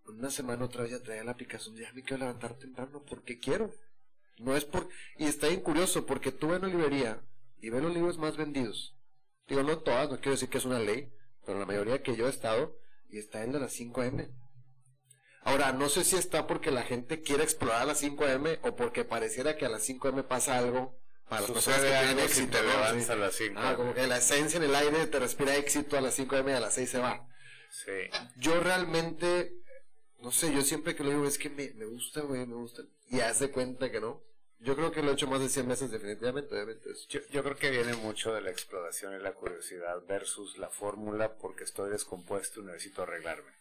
Una 0.05 0.29
semana 0.29 0.65
otra 0.65 0.83
vez 0.83 0.91
ya 0.91 1.01
traía 1.01 1.23
la 1.23 1.31
aplicación, 1.31 1.75
ya 1.75 1.91
me 1.93 2.03
quiero 2.03 2.25
levantar 2.25 2.55
temprano 2.57 3.03
porque 3.07 3.39
quiero. 3.39 3.71
No 4.37 4.55
es 4.55 4.65
por... 4.65 4.89
Y 5.17 5.25
está 5.25 5.47
bien 5.47 5.61
curioso 5.61 6.05
porque 6.05 6.31
tú 6.31 6.51
a 6.53 6.57
una 6.57 6.67
librería 6.67 7.21
y 7.61 7.69
ves 7.69 7.81
los 7.81 7.93
libros 7.93 8.17
más 8.17 8.35
vendidos. 8.35 8.95
Digo, 9.47 9.63
no 9.63 9.79
todas, 9.79 10.09
no 10.09 10.17
quiero 10.17 10.31
decir 10.31 10.49
que 10.49 10.57
es 10.57 10.65
una 10.65 10.79
ley, 10.79 11.11
pero 11.45 11.59
la 11.59 11.65
mayoría 11.65 12.01
que 12.01 12.15
yo 12.15 12.27
he 12.27 12.29
estado 12.29 12.77
y 13.09 13.17
está 13.19 13.43
el 13.43 13.51
de 13.53 13.59
las 13.59 13.79
5M. 13.79 14.29
Ahora, 15.45 15.71
no 15.73 15.89
sé 15.89 16.03
si 16.03 16.15
está 16.15 16.47
porque 16.47 16.71
la 16.71 16.83
gente 16.83 17.21
quiere 17.21 17.43
explorar 17.43 17.85
las 17.85 18.01
5M 18.01 18.59
o 18.63 18.75
porque 18.75 19.03
pareciera 19.03 19.57
que 19.57 19.65
a 19.65 19.69
las 19.69 19.87
5M 19.87 20.23
pasa 20.27 20.57
algo 20.57 20.97
para 21.27 21.41
las 21.41 21.51
personas 21.51 21.79
que 21.81 21.85
Sucede 21.87 21.99
tienen 21.99 22.17
algo 22.19 22.33
si 22.33 22.41
éxito. 22.41 22.57
te 22.57 22.63
¿no? 22.63 22.69
levantas 22.69 23.05
Sí. 23.05 23.11
a 23.11 23.15
las 23.15 23.35
5. 23.35 23.59
Ah, 23.61 23.75
como 23.75 23.93
que 23.93 24.07
la 24.07 24.17
esencia 24.17 24.57
en 24.57 24.63
el 24.63 24.75
aire 24.75 25.07
te 25.07 25.19
respira 25.19 25.55
éxito 25.57 25.97
a 25.97 26.01
las 26.01 26.17
5M 26.17 26.49
y 26.49 26.53
a 26.53 26.59
las 26.61 26.73
6 26.73 26.89
se 26.89 26.99
va. 26.99 27.27
Sí. 27.69 27.91
Yo 28.37 28.59
realmente, 28.61 29.53
no 30.23 30.31
sé, 30.31 30.53
yo 30.53 30.61
siempre 30.61 30.95
que 30.95 31.03
lo 31.03 31.09
digo 31.09 31.25
es 31.25 31.37
que 31.37 31.49
me, 31.49 31.71
me 31.71 31.85
gusta, 31.85 32.21
güey, 32.21 32.45
me 32.45 32.55
gusta. 32.55 32.83
Y 33.09 33.19
hace 33.19 33.51
cuenta 33.51 33.91
que 33.91 33.99
no. 33.99 34.23
Yo 34.59 34.77
creo 34.77 34.93
que 34.93 35.03
lo 35.03 35.11
he 35.11 35.13
hecho 35.15 35.27
más 35.27 35.41
de 35.41 35.49
100 35.49 35.67
meses 35.67 35.91
definitivamente, 35.91 36.55
obviamente. 36.55 36.89
Yo, 37.09 37.19
yo 37.29 37.43
creo 37.43 37.57
que 37.57 37.69
viene 37.69 37.93
mucho 37.95 38.33
de 38.33 38.39
la 38.39 38.49
exploración 38.49 39.13
y 39.13 39.21
la 39.21 39.33
curiosidad 39.33 40.01
versus 40.07 40.57
la 40.57 40.69
fórmula 40.69 41.35
porque 41.35 41.65
estoy 41.65 41.91
descompuesto 41.91 42.61
y 42.61 42.63
necesito 42.63 43.03
arreglarme. 43.03 43.51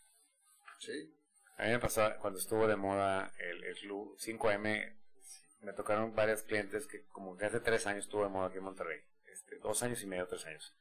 Sí. 0.79 1.13
A 1.57 1.65
mí 1.65 1.71
me 1.71 1.81
pasaba 1.81 2.17
cuando 2.19 2.39
estuvo 2.39 2.69
de 2.69 2.77
moda 2.77 3.35
el, 3.41 3.65
el 3.65 3.77
club 3.79 4.17
5M, 4.21 4.97
me 5.63 5.73
tocaron 5.73 6.15
varios 6.15 6.43
clientes 6.43 6.87
que 6.87 7.05
como 7.07 7.37
que 7.37 7.47
hace 7.47 7.59
tres 7.59 7.87
años 7.89 8.05
estuvo 8.05 8.23
de 8.23 8.31
moda 8.31 8.47
aquí 8.47 8.59
en 8.59 8.65
Monterrey. 8.65 9.01
Este, 9.27 9.59
dos 9.59 9.83
años 9.83 10.01
y 10.03 10.07
medio, 10.07 10.29
tres 10.29 10.47
años. 10.47 10.73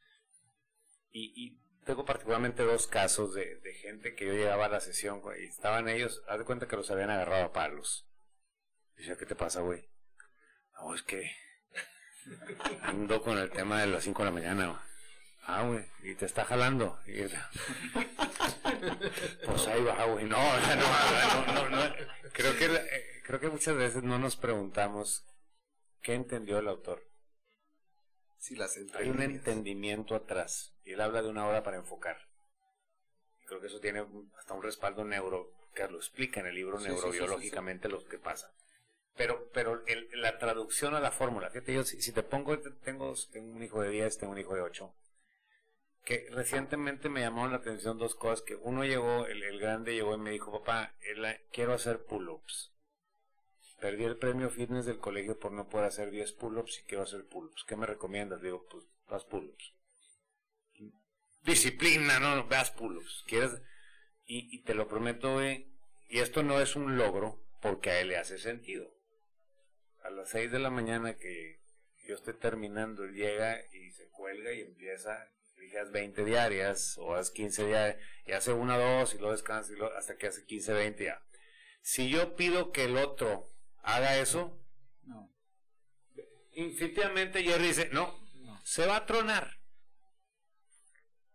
Y, 1.11 1.33
y 1.35 1.59
tengo 1.85 2.05
particularmente 2.05 2.63
dos 2.63 2.87
casos 2.87 3.33
de, 3.33 3.55
de 3.57 3.73
gente 3.73 4.15
que 4.15 4.25
yo 4.27 4.33
llegaba 4.33 4.65
a 4.65 4.69
la 4.69 4.81
sesión 4.81 5.21
y 5.39 5.45
estaban 5.45 5.89
ellos, 5.89 6.23
haz 6.27 6.39
de 6.39 6.45
cuenta 6.45 6.67
que 6.67 6.75
los 6.75 6.89
habían 6.91 7.09
agarrado 7.09 7.45
a 7.45 7.53
palos. 7.53 8.07
Decía, 8.95 9.17
¿qué 9.17 9.25
te 9.25 9.35
pasa, 9.35 9.61
güey? 9.61 9.89
No, 10.75 10.93
es 10.93 11.01
que 11.03 11.31
Ando 12.83 13.21
con 13.21 13.37
el 13.37 13.49
tema 13.49 13.81
de 13.81 13.87
las 13.87 14.03
5 14.03 14.21
de 14.21 14.25
la 14.25 14.31
mañana. 14.31 14.67
güey. 14.67 14.79
Ah, 15.43 15.63
güey, 15.63 15.85
y 16.03 16.13
te 16.15 16.25
está 16.25 16.45
jalando. 16.45 16.99
Y- 17.07 17.23
pues 19.45 19.67
ahí 19.67 19.83
va, 19.83 20.05
güey. 20.05 20.25
No, 20.25 20.37
no, 20.37 20.75
no, 20.75 21.53
no, 21.53 21.69
no. 21.69 21.93
Creo 22.31 22.55
que, 22.57 22.65
eh, 22.65 23.21
creo 23.25 23.39
que 23.39 23.49
muchas 23.49 23.75
veces 23.75 24.03
no 24.03 24.19
nos 24.19 24.35
preguntamos 24.35 25.25
qué 26.01 26.13
entendió 26.13 26.59
el 26.59 26.67
autor. 26.67 27.03
Sí, 28.37 28.55
las 28.55 28.77
Hay 28.95 29.09
un 29.09 29.21
entendimiento 29.21 30.15
atrás. 30.15 30.70
Y 30.85 30.93
él 30.93 31.01
habla 31.01 31.21
de 31.21 31.29
una 31.29 31.47
hora 31.47 31.63
para 31.63 31.77
enfocar. 31.77 32.17
Creo 33.45 33.59
que 33.59 33.67
eso 33.67 33.79
tiene 33.79 34.05
hasta 34.37 34.53
un 34.53 34.63
respaldo 34.63 35.03
neuro, 35.03 35.51
que 35.75 35.87
lo 35.87 35.97
explica 35.97 36.39
en 36.39 36.47
el 36.47 36.55
libro 36.55 36.77
Sí, 36.77 36.85
sí, 36.85 36.91
sí, 36.91 36.93
neurobiológicamente 36.93 37.89
lo 37.89 38.03
que 38.05 38.17
pasa. 38.17 38.53
Pero, 39.15 39.49
pero 39.53 39.83
el- 39.87 40.09
la 40.13 40.37
traducción 40.37 40.95
a 40.95 40.99
la 40.99 41.11
fórmula, 41.11 41.49
fíjate, 41.49 41.73
yo 41.73 41.83
si, 41.83 42.01
si 42.01 42.11
te 42.13 42.23
pongo, 42.23 42.59
tengo, 42.59 43.13
tengo 43.31 43.51
un 43.53 43.63
hijo 43.63 43.81
de 43.81 43.89
10, 43.89 44.17
tengo 44.17 44.31
un 44.33 44.39
hijo 44.39 44.55
de 44.55 44.61
8, 44.61 44.93
que 46.05 46.27
recientemente 46.31 47.09
me 47.09 47.21
llamaron 47.21 47.51
la 47.51 47.57
atención 47.57 47.97
dos 47.97 48.15
cosas, 48.15 48.41
que 48.41 48.55
uno 48.55 48.83
llegó, 48.85 49.25
el, 49.27 49.43
el 49.43 49.59
grande 49.59 49.93
llegó 49.93 50.15
y 50.15 50.19
me 50.19 50.31
dijo, 50.31 50.51
papá, 50.51 50.95
quiero 51.51 51.73
hacer 51.73 52.05
pull-ups. 52.05 52.71
Perdí 53.79 54.03
el 54.03 54.17
premio 54.17 54.49
fitness 54.49 54.85
del 54.85 54.99
colegio 54.99 55.39
por 55.39 55.51
no 55.51 55.67
poder 55.67 55.87
hacer 55.87 56.11
10 56.11 56.33
pull-ups 56.33 56.79
y 56.79 56.83
quiero 56.83 57.03
hacer 57.03 57.25
pull-ups. 57.27 57.63
¿Qué 57.67 57.75
me 57.75 57.85
recomiendas? 57.87 58.41
Digo, 58.41 58.65
pues, 58.69 58.85
haz 59.07 59.25
pull-ups. 59.25 59.73
Disciplina, 61.43 62.19
no, 62.19 62.35
no, 62.35 62.47
veas 62.47 62.71
pull-ups. 62.71 63.23
¿Quieres? 63.27 63.51
Y, 64.25 64.55
y 64.55 64.63
te 64.63 64.73
lo 64.75 64.87
prometo, 64.87 65.33
güey, 65.33 65.67
y 66.07 66.19
esto 66.19 66.43
no 66.43 66.61
es 66.61 66.75
un 66.75 66.97
logro 66.97 67.43
porque 67.61 67.89
a 67.89 67.99
él 68.01 68.09
le 68.09 68.17
hace 68.17 68.37
sentido. 68.37 68.91
A 70.03 70.09
las 70.09 70.29
6 70.29 70.51
de 70.51 70.59
la 70.59 70.69
mañana 70.69 71.17
que 71.17 71.59
yo 72.07 72.15
esté 72.15 72.33
terminando, 72.33 73.03
él 73.03 73.13
llega 73.13 73.59
y 73.73 73.91
se 73.91 74.07
cuelga 74.09 74.51
y 74.53 74.61
empieza, 74.61 75.27
dije, 75.57 75.79
haz 75.79 75.91
20 75.91 76.25
diarias 76.25 76.97
o 76.97 77.15
haz 77.15 77.31
15 77.31 77.67
diarias, 77.67 77.97
y 78.25 78.31
hace 78.31 78.53
una, 78.53 78.77
dos 78.77 79.13
y 79.13 79.17
luego 79.17 79.31
descansa 79.33 79.71
y 79.71 79.75
luego 79.75 79.95
hasta 79.95 80.17
que 80.17 80.27
hace 80.27 80.45
15, 80.45 80.73
20 80.73 81.03
ya. 81.05 81.21
Si 81.81 82.09
yo 82.09 82.35
pido 82.35 82.71
que 82.71 82.85
el 82.85 82.97
otro 82.97 83.51
haga 83.83 84.17
eso, 84.17 84.59
No. 85.03 85.31
instintivamente 86.53 87.43
Jerry 87.43 87.67
dice, 87.67 87.89
no, 87.91 88.15
se 88.63 88.85
va 88.85 88.97
a 88.97 89.05
tronar. 89.05 89.60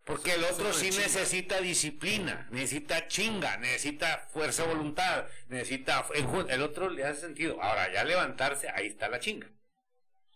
Porque 0.07 0.35
el 0.35 0.43
otro 0.45 0.71
sí 0.71 0.85
necesita 0.85 1.59
disciplina, 1.59 2.47
necesita 2.49 3.09
chinga, 3.09 3.57
necesita 3.57 4.19
fuerza 4.31 4.63
de 4.63 4.69
voluntad, 4.73 5.27
necesita... 5.49 6.07
El, 6.15 6.61
otro 6.61 6.89
le 6.89 7.03
hace 7.03 7.19
sentido. 7.19 7.61
Ahora, 7.61 7.91
ya 7.91 8.05
levantarse, 8.05 8.69
ahí 8.69 8.87
está 8.87 9.09
la 9.09 9.19
chinga. 9.19 9.51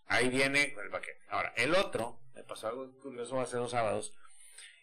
Ahí 0.08 0.28
viene 0.28 0.74
el 0.78 0.90
paquete. 0.90 1.22
Ahora, 1.30 1.54
el 1.56 1.74
otro, 1.74 2.20
me 2.34 2.44
pasó 2.44 2.68
algo 2.68 2.92
curioso 2.98 3.40
hace 3.40 3.56
dos 3.56 3.70
sábados, 3.70 4.12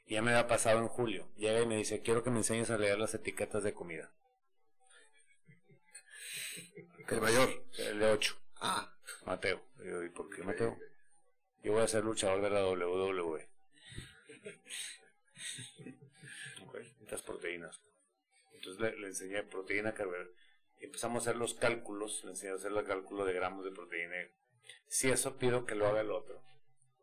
y 0.07 0.15
ya 0.15 0.23
me 0.23 0.31
había 0.31 0.47
pasado 0.47 0.79
en 0.79 0.87
julio. 0.87 1.29
Llega 1.37 1.61
y 1.61 1.67
me 1.67 1.77
dice, 1.77 2.01
quiero 2.01 2.23
que 2.23 2.31
me 2.31 2.37
enseñes 2.37 2.71
a 2.71 2.79
leer 2.79 2.97
las 2.97 3.13
etiquetas 3.13 3.61
de 3.61 3.75
comida. 3.75 4.11
El 7.09 7.21
mayor. 7.21 7.63
El 7.77 7.99
de 7.99 8.11
8. 8.11 8.41
Ah, 8.61 8.91
Mateo. 9.27 9.61
¿y 10.03 10.09
por 10.09 10.35
qué 10.35 10.41
Mateo? 10.41 10.79
Yo 11.61 11.73
voy 11.73 11.83
a 11.83 11.87
ser 11.87 12.03
luchador 12.03 12.41
de 12.41 12.49
la 12.49 12.65
WWE. 12.65 13.58
Estas 17.01 17.21
proteínas. 17.21 17.81
Entonces 18.53 18.81
le, 18.81 18.97
le 18.99 19.07
enseñé 19.07 19.43
proteína 19.43 19.93
carbohidrato. 19.93 20.31
Empezamos 20.79 21.25
a 21.27 21.29
hacer 21.29 21.39
los 21.39 21.53
cálculos. 21.53 22.23
Le 22.23 22.31
enseñé 22.31 22.51
a 22.51 22.55
hacer 22.55 22.71
el 22.71 22.83
cálculo 22.83 23.25
de 23.25 23.33
gramos 23.33 23.65
de 23.65 23.71
proteína. 23.71 24.15
Si 24.87 25.09
eso 25.09 25.37
pido 25.37 25.65
que 25.65 25.75
lo 25.75 25.87
haga 25.87 26.01
el 26.01 26.11
otro. 26.11 26.41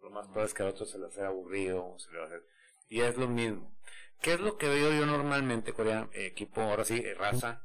Lo 0.01 0.11
más 0.11 0.27
probable 0.27 0.47
es 0.47 0.55
que 0.55 0.63
al 0.63 0.69
otro 0.69 0.87
se 0.87 0.99
le 0.99 1.07
haga 1.07 1.29
aburrido. 1.29 1.99
Se 1.99 2.11
le 2.13 2.19
va 2.19 2.25
a 2.25 2.27
hacer. 2.27 2.47
Y 2.89 3.01
es 3.01 3.17
lo 3.17 3.29
mismo. 3.29 3.77
¿Qué 4.21 4.35
es 4.35 4.41
lo 4.41 4.57
que 4.57 4.69
veo 4.69 4.93
yo 4.93 5.07
normalmente, 5.07 5.73
Corea? 5.73 6.09
Equipo, 6.13 6.61
ahora 6.61 6.85
sí, 6.85 7.03
eh, 7.05 7.15
raza. 7.15 7.63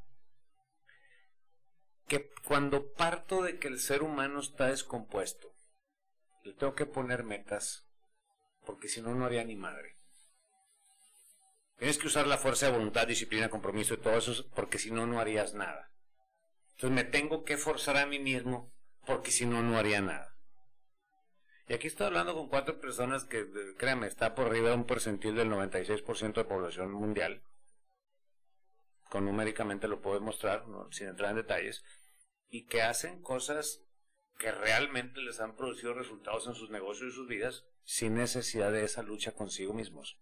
Que 2.07 2.29
cuando 2.45 2.91
parto 2.93 3.41
de 3.41 3.57
que 3.57 3.67
el 3.67 3.79
ser 3.79 4.03
humano 4.03 4.41
está 4.41 4.67
descompuesto, 4.67 5.55
le 6.43 6.53
tengo 6.53 6.75
que 6.75 6.85
poner 6.85 7.23
metas, 7.23 7.87
porque 8.71 8.87
si 8.87 9.01
no, 9.01 9.13
no 9.13 9.25
haría 9.25 9.43
ni 9.43 9.57
madre. 9.57 9.97
Tienes 11.75 11.97
que 11.97 12.07
usar 12.07 12.25
la 12.25 12.37
fuerza 12.37 12.67
de 12.67 12.71
voluntad, 12.71 13.05
disciplina, 13.05 13.49
compromiso 13.49 13.95
y 13.95 13.97
todo 13.97 14.17
eso, 14.17 14.49
porque 14.55 14.79
si 14.79 14.91
no, 14.91 15.05
no 15.05 15.19
harías 15.19 15.53
nada. 15.53 15.91
Entonces 16.71 16.91
me 16.91 17.03
tengo 17.03 17.43
que 17.43 17.57
forzar 17.57 17.97
a 17.97 18.05
mí 18.05 18.17
mismo, 18.17 18.73
porque 19.05 19.31
si 19.31 19.45
no, 19.45 19.61
no 19.61 19.77
haría 19.77 19.99
nada. 19.99 20.37
Y 21.67 21.73
aquí 21.73 21.87
estoy 21.87 22.07
hablando 22.07 22.33
con 22.33 22.47
cuatro 22.47 22.79
personas 22.79 23.25
que, 23.25 23.45
créanme, 23.77 24.07
está 24.07 24.35
por 24.35 24.47
arriba 24.47 24.69
de 24.69 24.75
un 24.75 24.85
percentil 24.85 25.35
del 25.35 25.49
96% 25.49 26.33
de 26.33 26.45
población 26.45 26.93
mundial. 26.93 27.43
Con 29.09 29.25
numéricamente 29.25 29.89
lo 29.89 29.99
puedo 29.99 30.17
demostrar, 30.17 30.63
sin 30.91 31.09
entrar 31.09 31.31
en 31.31 31.35
detalles. 31.35 31.83
Y 32.47 32.67
que 32.67 32.83
hacen 32.83 33.21
cosas 33.21 33.83
que 34.37 34.53
realmente 34.53 35.19
les 35.19 35.41
han 35.41 35.57
producido 35.57 35.93
resultados 35.93 36.47
en 36.47 36.55
sus 36.55 36.69
negocios 36.69 37.11
y 37.11 37.15
sus 37.15 37.27
vidas 37.27 37.65
sin 37.83 38.15
necesidad 38.15 38.71
de 38.71 38.83
esa 38.85 39.03
lucha 39.03 39.33
consigo 39.33 39.73
mismos. 39.73 40.17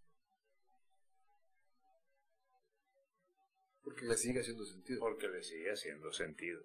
porque 3.84 4.06
le 4.06 4.18
sigue 4.18 4.40
haciendo 4.40 4.66
sentido. 4.66 5.00
Porque 5.00 5.28
le 5.28 5.44
sigue 5.44 5.72
haciendo 5.72 6.12
sentido. 6.14 6.62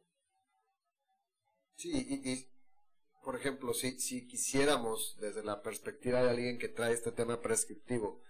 Sí, 1.76 1.90
y, 1.92 2.30
y, 2.32 2.48
por 3.24 3.36
ejemplo, 3.36 3.72
si, 3.74 3.98
si 3.98 4.26
quisiéramos, 4.26 5.16
desde 5.20 5.42
la 5.42 5.62
perspectiva 5.62 6.22
de 6.22 6.30
alguien 6.30 6.58
que 6.58 6.68
trae 6.68 6.92
este 6.92 7.12
tema 7.12 7.40
prescriptivo, 7.40 8.22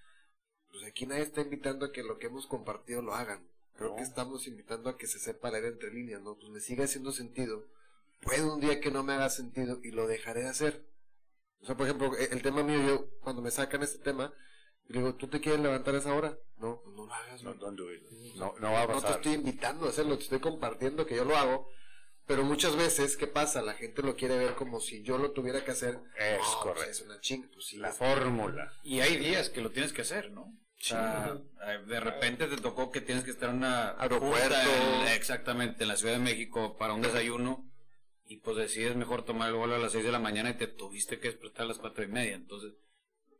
pues 0.71 0.85
aquí 0.85 1.07
nadie 1.07 1.23
está 1.23 1.41
invitando 1.43 1.87
a 1.87 1.93
que 1.93 2.03
lo 2.03 2.19
que 2.19 2.27
hemos 2.29 2.47
compartido 2.47 3.03
lo 3.03 3.15
hagan. 3.15 3.47
Creo 3.77 3.91
No. 3.91 3.97
que 3.97 4.03
estamos 4.03 4.47
invitando 4.47 4.89
a 4.91 4.97
que 4.97 5.07
se 5.07 5.19
sepa 5.19 5.51
leer 5.51 5.65
entre 5.67 5.93
líneas, 5.93 6.23
¿no? 6.23 6.37
Pues 6.37 6.49
me 6.51 6.61
sigue 6.61 6.85
haciendo 6.85 7.13
sentido. 7.13 7.65
Puede 8.21 8.45
un 8.45 8.61
día 8.61 8.81
que 8.81 8.91
no 8.91 9.03
me 9.03 9.13
haga 9.15 9.29
sentido 9.31 9.81
y 9.83 9.91
lo 9.91 10.07
dejaré 10.07 10.43
de 10.43 10.49
hacer. 10.49 10.85
O 11.65 11.67
sea, 11.67 11.77
por 11.77 11.87
ejemplo, 11.87 12.15
e- 12.17 12.29
el 12.31 12.43
tema 12.43 12.63
mío, 12.63 12.79
yo, 12.87 13.07
cuando 13.23 13.41
me 13.41 13.51
sacan 13.51 13.83
este 13.83 13.99
tema, 13.99 14.33
le 14.89 14.99
digo, 14.99 15.15
¿tú 15.15 15.29
te 15.29 15.41
quieres 15.41 15.63
levantar 15.63 15.95
a 15.95 15.99
esa 15.99 16.13
hora? 16.15 16.37
No, 16.59 16.81
pues 16.85 16.95
no 16.95 17.07
lo 17.07 17.15
hagas, 17.15 17.43
No, 17.43 17.55
don't 17.55 17.79
do 17.79 17.91
it. 17.91 18.03
no, 18.37 18.55
no 18.61 18.73
va 18.73 18.83
a 18.83 18.87
No 18.87 18.95
te 18.97 19.01
pasar. 19.03 19.17
estoy 19.17 19.33
invitando 19.33 19.87
a 19.87 19.89
hacerlo, 19.89 20.19
te 20.19 20.25
estoy 20.25 20.41
compartiendo 20.41 21.07
que 21.07 21.17
yo 21.17 21.25
lo 21.25 21.37
hago. 21.37 21.67
Pero 22.27 22.45
muchas 22.45 22.77
veces, 22.77 23.17
¿qué 23.17 23.27
pasa? 23.27 23.61
La 23.63 23.73
gente 23.75 24.03
lo 24.03 24.15
quiere 24.15 24.37
ver 24.39 24.55
como 24.57 24.81
si 24.81 25.03
yo 25.03 25.17
lo 25.19 25.33
tuviera 25.33 25.65
que 25.65 25.71
hacer. 25.73 25.99
Es 26.19 26.39
pues 26.39 26.49
correcto. 26.63 26.91
es 26.91 27.01
una 27.03 27.21
chinga, 27.21 27.49
pues 27.53 27.67
sí. 27.67 27.77
La 27.79 27.89
es- 27.91 27.97
fórmula. 27.97 28.71
Y 28.83 29.01
hay 29.01 29.17
días 29.17 29.49
que 29.51 29.61
lo 29.63 29.71
tienes 29.71 29.93
que 29.95 30.03
hacer, 30.03 30.31
¿no? 30.33 30.43
O 30.43 30.87
sea, 30.87 31.39
eh, 31.67 31.79
de 31.87 32.01
repente 32.01 32.47
te 32.47 32.57
tocó 32.59 32.91
que 32.91 33.01
tienes 33.01 33.25
que 33.25 33.31
estar 33.31 33.49
en 33.51 33.57
una 33.57 33.91
Aeropuerto. 33.99 34.55
en- 34.55 35.09
exactamente, 35.09 35.85
en 35.85 35.89
la 35.89 35.97
Ciudad 35.97 36.13
de 36.15 36.19
México 36.19 36.77
para 36.77 36.93
un 36.95 37.01
desayuno 37.01 37.71
y 38.35 38.37
pues 38.39 38.57
decides 38.57 38.97
mejor 38.97 39.25
tomar 39.25 39.49
el 39.51 39.55
vuelo 39.55 39.77
a 39.77 39.79
las 39.79 39.93
6 39.93 40.05
de 40.05 40.11
la 40.11 40.19
mañana 40.19 40.51
y 40.51 40.55
te 40.55 40.67
tuviste 40.67 41.21
que 41.21 41.29
despertar 41.29 41.63
a 41.65 41.69
las 41.69 41.79
cuatro 41.79 42.03
y 42.03 42.09
media. 42.09 42.35
Entonces, 42.35 42.73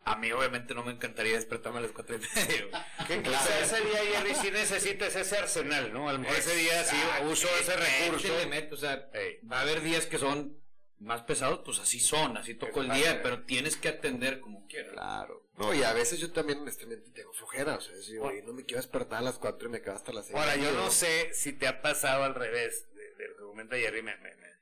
a 0.05 0.17
mí 0.17 0.31
obviamente 0.31 0.73
no 0.73 0.85
me 0.85 0.93
encantaría 0.93 1.35
despertarme 1.35 1.79
a 1.79 1.83
las 1.83 1.91
cuatro 1.91 2.15
y 2.17 2.21
media. 2.21 2.67
güey. 3.09 3.19
O 3.21 3.39
sea, 3.41 3.61
ese 3.61 3.81
día, 3.81 3.99
Jerry, 4.13 4.35
sí 4.37 4.51
necesitas 4.53 5.17
ese 5.17 5.37
arsenal, 5.37 5.93
¿no? 5.93 6.09
A 6.09 6.13
lo 6.13 6.21
mejor 6.21 6.37
ese 6.37 6.55
día 6.55 6.85
sí 6.85 6.97
uso 7.29 7.49
ese 7.61 7.75
recurso. 7.77 8.33
O 8.71 8.77
sea, 8.77 9.11
va 9.51 9.59
a 9.59 9.63
haber 9.63 9.81
días 9.81 10.07
que 10.07 10.19
son 10.19 10.63
más 11.01 11.23
pesados, 11.23 11.63
pues 11.65 11.81
así 11.81 11.99
son, 11.99 12.37
así 12.37 12.55
tocó 12.55 12.81
el 12.83 12.91
día, 12.93 13.21
pero 13.21 13.43
tienes 13.43 13.77
que 13.77 13.89
atender 13.89 14.39
como 14.41 14.67
quieras. 14.69 14.93
Claro. 14.93 15.49
No, 15.57 15.75
y 15.75 15.83
a 15.83 15.93
veces 15.93 16.21
yo 16.21 16.33
también, 16.33 16.61
honestamente, 16.61 17.11
tengo 17.11 17.33
flojera. 17.33 17.77
O 17.77 17.81
sea, 17.81 18.01
si 18.01 18.17
oye, 18.19 18.43
no 18.43 18.53
me 18.53 18.65
quiero 18.65 18.81
despertar 18.81 19.19
a 19.19 19.23
las 19.23 19.39
4 19.39 19.69
y 19.69 19.73
me 19.73 19.83
quedo 19.83 19.95
hasta 19.95 20.13
las 20.13 20.27
6. 20.27 20.37
Ahora, 20.39 20.55
yo 20.57 20.71
no 20.73 20.91
sé 20.91 21.33
si 21.35 21.53
te 21.53 21.67
ha 21.67 21.81
pasado 21.83 22.23
al 22.25 22.35
revés 22.37 22.89
de, 22.95 23.15
de 23.17 23.29
lo 23.29 23.37
que 23.37 23.43
comenta 23.43 23.77
Jerry. 23.77 24.03
Me, 24.03 24.17
me, 24.19 24.35
me- 24.37 24.55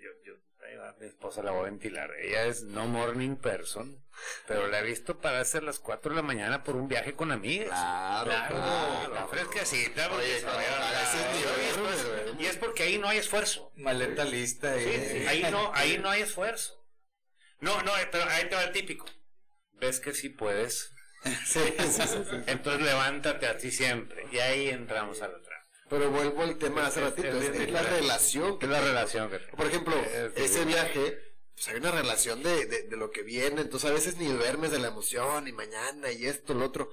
yo, 0.00 0.10
yo, 0.24 0.34
ahí 0.66 0.76
va, 0.76 0.85
mi 0.98 1.06
esposa 1.06 1.42
la 1.42 1.50
voy 1.50 1.60
a 1.60 1.70
ventilar. 1.70 2.10
Ella 2.20 2.44
es 2.46 2.62
no 2.62 2.86
morning 2.86 3.36
person, 3.36 4.04
pero 4.46 4.66
la 4.68 4.80
he 4.80 4.82
visto 4.82 5.18
pararse 5.18 5.58
a 5.58 5.60
las 5.62 5.78
4 5.78 6.10
de 6.10 6.16
la 6.16 6.22
mañana 6.22 6.62
por 6.64 6.76
un 6.76 6.88
viaje 6.88 7.14
con 7.14 7.32
amigas. 7.32 7.68
Claro, 7.68 8.30
Claro, 8.30 8.56
claro. 9.10 9.28
porque 9.30 9.60
Oye, 9.60 10.42
no, 10.42 10.52
güey. 12.32 12.42
Y 12.42 12.46
es 12.46 12.56
porque 12.56 12.84
ahí 12.84 12.98
no 12.98 13.08
hay 13.08 13.18
esfuerzo. 13.18 13.72
Maleta 13.76 14.24
lista 14.24 14.74
Sí, 14.78 14.84
sí, 14.84 15.26
ahí 15.26 15.42
no, 15.50 15.70
ahí 15.74 15.98
no 15.98 16.08
hay 16.10 16.22
esfuerzo. 16.22 16.82
No, 17.60 17.82
no, 17.82 17.92
pero 18.10 18.24
ahí 18.30 18.48
te 18.48 18.54
va 18.54 18.64
el 18.64 18.72
típico. 18.72 19.06
Ves 19.72 20.00
que 20.00 20.14
sí 20.14 20.28
puedes. 20.28 20.92
Sí, 21.44 21.58
sí, 21.78 21.90
sí, 21.90 22.02
sí. 22.06 22.36
Entonces 22.46 22.82
levántate 22.82 23.48
a 23.48 23.56
ti 23.56 23.72
siempre. 23.72 24.26
Y 24.30 24.38
ahí 24.38 24.68
entramos 24.68 25.22
a 25.22 25.28
la. 25.28 25.38
Pero 25.88 26.10
vuelvo 26.10 26.42
al 26.42 26.56
tema 26.58 26.82
de 26.82 26.86
hace 26.88 27.00
ratito. 27.00 27.28
es 27.28 27.34
Es, 27.60 27.70
la 27.70 27.82
relación. 27.82 28.58
Es 28.60 28.68
la 28.68 28.80
relación 28.80 29.30
Por 29.56 29.66
ejemplo, 29.66 29.94
Es- 29.96 30.32
ese 30.36 30.64
viaje, 30.64 31.18
pues 31.54 31.68
hay 31.68 31.76
una 31.76 31.92
relación 31.92 32.42
de, 32.42 32.66
de, 32.66 32.82
de 32.82 32.96
lo 32.96 33.10
que 33.10 33.22
viene, 33.22 33.60
entonces 33.60 33.88
a 33.90 33.94
veces 33.94 34.16
ni 34.16 34.26
duermes 34.26 34.70
de 34.72 34.78
la 34.78 34.88
emoción, 34.88 35.46
y 35.48 35.52
mañana, 35.52 36.10
y 36.10 36.26
esto, 36.26 36.54
lo 36.54 36.64
otro. 36.66 36.90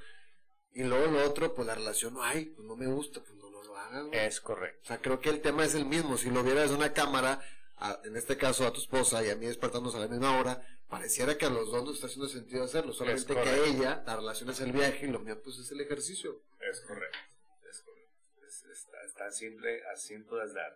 Y 0.74 0.84
luego 0.84 1.08
lo 1.12 1.24
otro, 1.26 1.54
pues 1.54 1.68
la 1.68 1.76
relación 1.76 2.14
no 2.16 2.24
hay, 2.24 2.46
pues 2.46 2.68
no 2.68 2.76
me 2.76 2.88
gusta, 2.88 3.20
pues 3.22 3.34
no, 3.36 3.50
no 3.50 3.64
lo 3.64 3.78
hagan. 3.78 4.14
es 4.14 4.40
correcto. 4.42 4.80
O 4.84 4.88
sea, 4.88 5.02
creo 5.02 5.20
que 5.20 5.30
el 5.30 5.42
tema 5.42 5.66
es 5.66 5.76
el 5.76 5.86
mismo. 5.86 6.18
Si 6.18 6.30
lo 6.30 6.44
viera 6.44 6.62
desde 6.62 6.76
una 6.76 6.94
cámara, 6.94 7.42
a- 7.78 8.00
en 8.06 8.16
este 8.16 8.38
caso 8.38 8.66
a 8.66 8.74
tu 8.74 8.80
esposa 8.82 9.24
y 9.26 9.30
a 9.30 9.36
mí 9.36 9.46
despertarnos 9.48 9.94
a 9.96 10.00
la 10.00 10.08
misma 10.08 10.40
hora, 10.40 10.66
pareciera 10.88 11.38
que 11.38 11.46
a 11.46 11.50
los 11.50 11.72
dos 11.72 11.84
nos 11.84 11.96
está 11.96 12.08
haciendo 12.08 12.30
sentido 12.30 12.64
hacerlo, 12.64 12.94
solamente 12.94 13.34
que 13.34 13.40
a 13.50 13.58
ella 13.66 14.04
la 14.06 14.16
relación 14.16 14.50
es 14.52 14.60
el 14.62 14.72
viaje 14.72 15.08
y 15.08 15.10
lo 15.10 15.20
mío 15.20 15.40
pues 15.44 15.58
es 15.58 15.72
el 15.72 15.82
ejercicio. 15.82 16.40
Es 16.72 16.80
correcto. 16.82 17.18
Es- 19.14 19.20
está, 19.20 19.28
está 19.28 19.32
simple, 19.32 19.82
as 19.92 20.02
simple 20.02 20.42
as 20.42 20.54
that. 20.54 20.74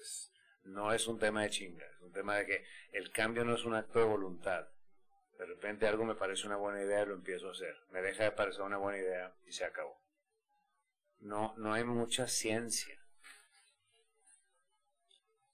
Es- 0.00 0.32
no 0.64 0.92
es 0.92 1.06
un 1.06 1.18
tema 1.18 1.42
de 1.42 1.50
chinga, 1.50 1.86
es 1.86 2.00
un 2.02 2.12
tema 2.12 2.36
de 2.36 2.46
que 2.46 2.64
el 2.92 3.10
cambio 3.10 3.44
no 3.44 3.54
es 3.54 3.64
un 3.64 3.74
acto 3.74 3.98
de 3.98 4.04
voluntad. 4.04 4.68
De 5.38 5.46
repente 5.46 5.86
algo 5.86 6.04
me 6.04 6.14
parece 6.16 6.46
una 6.46 6.56
buena 6.56 6.82
idea 6.82 7.02
y 7.02 7.06
lo 7.06 7.14
empiezo 7.14 7.48
a 7.48 7.52
hacer. 7.52 7.76
Me 7.90 8.02
deja 8.02 8.24
de 8.24 8.32
parecer 8.32 8.62
una 8.62 8.76
buena 8.76 8.98
idea 8.98 9.32
y 9.46 9.52
se 9.52 9.64
acabó. 9.64 9.98
No, 11.20 11.54
no 11.56 11.72
hay 11.72 11.84
mucha 11.84 12.26
ciencia. 12.26 12.98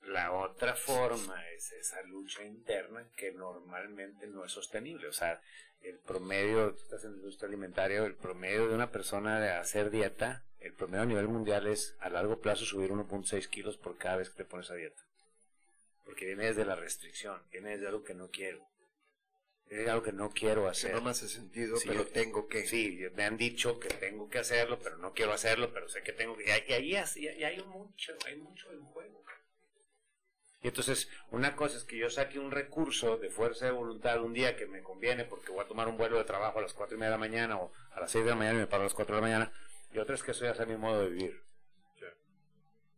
La 0.03 0.33
otra 0.33 0.75
forma 0.75 1.49
es 1.51 1.73
esa 1.73 2.03
lucha 2.03 2.45
interna 2.45 3.09
que 3.17 3.33
normalmente 3.33 4.27
no 4.27 4.45
es 4.45 4.53
sostenible. 4.53 5.09
O 5.09 5.13
sea, 5.13 5.41
el 5.81 5.99
promedio, 5.99 6.71
estás 6.71 7.05
en 7.05 7.13
la 7.13 7.17
industria 7.19 7.49
alimentaria, 7.49 8.03
el 8.05 8.17
promedio 8.17 8.69
de 8.69 8.75
una 8.75 8.91
persona 8.91 9.41
de 9.41 9.51
hacer 9.51 9.91
dieta, 9.91 10.45
el 10.65 10.73
promedio 10.75 11.03
a 11.03 11.07
nivel 11.07 11.29
mundial 11.29 11.67
es 11.67 11.95
a 12.01 12.09
largo 12.09 12.41
plazo 12.41 12.65
subir 12.65 12.91
1.6 12.91 13.49
kilos 13.49 13.77
por 13.77 13.97
cada 13.99 14.17
vez 14.17 14.31
que 14.31 14.37
te 14.39 14.45
pones 14.45 14.71
a 14.71 14.75
dieta. 14.75 15.03
Porque 16.05 16.27
viene 16.27 16.45
desde 16.47 16.65
la 16.65 16.75
restricción, 16.77 17.43
viene 17.53 17.71
desde 17.71 17.87
algo 17.89 18.03
que 18.05 18.15
no 18.15 18.31
quiero. 18.31 18.67
De 19.69 19.91
algo 19.91 20.03
que 20.03 20.13
no 20.13 20.31
quiero 20.31 20.65
Que 20.65 20.69
hacer. 20.71 20.95
no 20.95 21.01
me 21.03 21.11
hace 21.11 21.29
sentido, 21.29 21.77
Sí, 21.79 21.89
pero 21.89 22.07
tengo 22.07 22.49
que. 22.49 22.67
Sí, 22.67 23.01
me 23.15 23.25
han 23.25 23.37
dicho 23.37 23.81
que 23.81 23.89
tengo 23.89 24.29
que 24.29 24.39
hacerlo, 24.39 24.79
pero 24.83 24.99
no 24.99 25.13
quiero 25.15 25.33
hacerlo, 25.33 25.73
pero 25.73 25.89
sé 25.89 26.03
que 26.03 26.13
tengo 26.13 26.37
que... 26.37 26.45
Y 26.47 26.51
ahí- 26.51 26.65
y 26.69 26.73
ahí 26.73 26.97
es- 26.97 27.17
hay 27.17 27.63
mucho, 27.65 28.13
hay 28.27 28.37
mucho 28.37 28.71
en 28.73 28.83
juego. 28.85 29.23
Y 30.63 30.69
entonces, 30.69 31.09
una 31.31 31.57
cosa 31.57 31.77
es 31.77 31.85
que 31.85 31.99
yo 31.99 32.09
saque 32.09 32.39
un 32.39 32.51
recurso 32.51 33.19
de 33.19 33.29
fuerza 33.31 33.67
de 33.67 33.73
voluntad 33.73 34.23
un 34.23 34.33
día 34.33 34.57
que 34.57 34.67
me 34.67 34.83
conviene 34.83 35.25
porque 35.25 35.51
voy 35.53 35.63
a 35.65 35.69
tomar 35.69 35.89
un 35.89 35.99
vuelo 35.99 36.17
de 36.17 36.25
trabajo 36.25 36.59
a 36.59 36.63
las 36.63 36.73
cuatro 36.73 36.97
y 36.97 36.99
media 37.01 37.11
de 37.11 37.17
la 37.17 37.19
mañana 37.19 37.59
o 37.59 37.71
a 37.93 38.01
las 38.01 38.11
seis 38.11 38.25
de 38.25 38.31
la 38.31 38.37
mañana 38.37 38.57
y 38.59 38.61
me 38.63 38.67
paro 38.67 38.83
a 38.83 38.85
las 38.87 38.95
cuatro 38.95 39.15
de 39.17 39.21
la 39.21 39.27
mañana. 39.27 39.53
Y 39.95 39.99
otra 39.99 40.15
es 40.17 40.23
que 40.23 40.33
eso 40.33 40.45
ya 40.45 40.55
sea 40.55 40.67
mi 40.67 40.77
modo 40.77 41.03
de 41.03 41.09
vivir. 41.11 41.43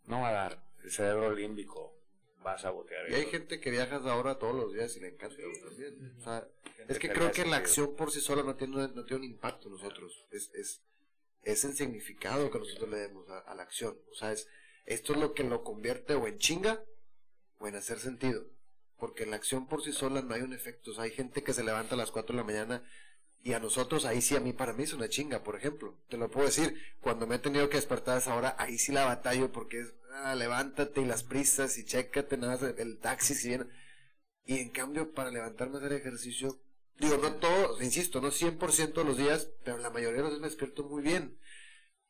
No 0.04 0.20
va 0.22 0.28
a 0.28 0.32
dar. 0.32 0.62
El 0.82 0.90
cerebro 0.90 1.34
límbico 1.34 1.98
va 2.44 2.52
a 2.52 2.58
sabotear 2.58 3.10
Y 3.10 3.14
hay 3.14 3.22
eso. 3.22 3.30
gente 3.32 3.60
que 3.60 3.70
viaja 3.70 3.96
ahora 3.96 4.38
todos 4.38 4.54
los 4.54 4.72
días 4.72 4.96
y 4.96 5.00
le 5.00 5.08
encanta 5.08 5.36
también. 5.66 6.14
O 6.18 6.22
sea, 6.22 6.48
Gente 6.76 6.92
es 6.92 6.98
que 6.98 7.12
creo 7.12 7.32
que 7.32 7.44
la 7.44 7.56
acción 7.56 7.96
por 7.96 8.12
sí 8.12 8.20
sola 8.20 8.42
no 8.44 8.54
tiene, 8.56 8.88
no 8.88 9.04
tiene 9.04 9.16
un 9.16 9.24
impacto 9.24 9.66
en 9.66 9.74
nosotros. 9.74 10.26
Es, 10.30 10.50
es, 10.54 10.80
es 11.42 11.64
el 11.64 11.74
significado 11.74 12.50
que 12.50 12.58
nosotros 12.58 12.88
le 12.88 12.98
demos 12.98 13.28
a, 13.28 13.40
a 13.40 13.54
la 13.54 13.64
acción. 13.64 13.98
O 14.10 14.14
sea, 14.14 14.32
es, 14.32 14.48
esto 14.84 15.12
es 15.12 15.18
lo 15.18 15.34
que 15.34 15.42
lo 15.44 15.64
convierte 15.64 16.14
o 16.14 16.26
en 16.28 16.38
chinga 16.38 16.84
o 17.58 17.66
en 17.66 17.74
hacer 17.74 17.98
sentido. 17.98 18.46
Porque 18.96 19.24
en 19.24 19.30
la 19.30 19.36
acción 19.36 19.66
por 19.68 19.82
sí 19.82 19.92
sola 19.92 20.22
no 20.22 20.32
hay 20.34 20.42
un 20.42 20.52
efecto. 20.54 20.92
O 20.92 20.94
sea, 20.94 21.04
hay 21.04 21.10
gente 21.10 21.42
que 21.42 21.52
se 21.52 21.64
levanta 21.64 21.94
a 21.96 21.98
las 21.98 22.12
4 22.12 22.32
de 22.32 22.36
la 22.40 22.46
mañana 22.46 22.88
y 23.42 23.52
a 23.52 23.60
nosotros, 23.60 24.04
ahí 24.04 24.22
sí, 24.22 24.34
a 24.34 24.40
mí 24.40 24.52
para 24.52 24.72
mí 24.72 24.82
es 24.82 24.92
una 24.92 25.08
chinga, 25.08 25.44
por 25.44 25.54
ejemplo. 25.54 25.96
Te 26.08 26.16
lo 26.16 26.28
puedo 26.28 26.46
decir, 26.46 26.82
cuando 27.00 27.26
me 27.28 27.36
he 27.36 27.38
tenido 27.38 27.68
que 27.68 27.76
despertar 27.76 28.16
a 28.16 28.18
esa 28.18 28.34
hora, 28.34 28.56
ahí 28.58 28.76
sí 28.76 28.90
la 28.90 29.04
batallo 29.04 29.52
porque 29.52 29.80
es, 29.80 29.94
ah, 30.14 30.34
levántate 30.34 31.00
y 31.00 31.04
las 31.04 31.22
prisas 31.22 31.78
y 31.78 31.84
chécate 31.84 32.36
nada 32.36 32.54
más 32.54 32.62
el, 32.78 32.98
taxi 32.98 33.34
si 33.34 33.48
viene. 33.50 33.66
Y 34.44 34.58
en 34.58 34.70
cambio, 34.70 35.12
para 35.12 35.30
levantarme 35.30 35.76
a 35.76 35.78
hacer 35.78 35.92
ejercicio, 35.92 36.60
digo, 36.98 37.18
no 37.18 37.34
todo, 37.34 37.80
insisto, 37.82 38.20
no 38.20 38.32
100% 38.32 38.94
de 38.94 39.04
los 39.04 39.16
días, 39.16 39.48
pero 39.64 39.78
la 39.78 39.90
mayoría 39.90 40.18
de 40.18 40.22
los 40.22 40.30
días 40.32 40.40
me 40.40 40.48
despierto 40.48 40.84
muy 40.84 41.02
bien. 41.02 41.38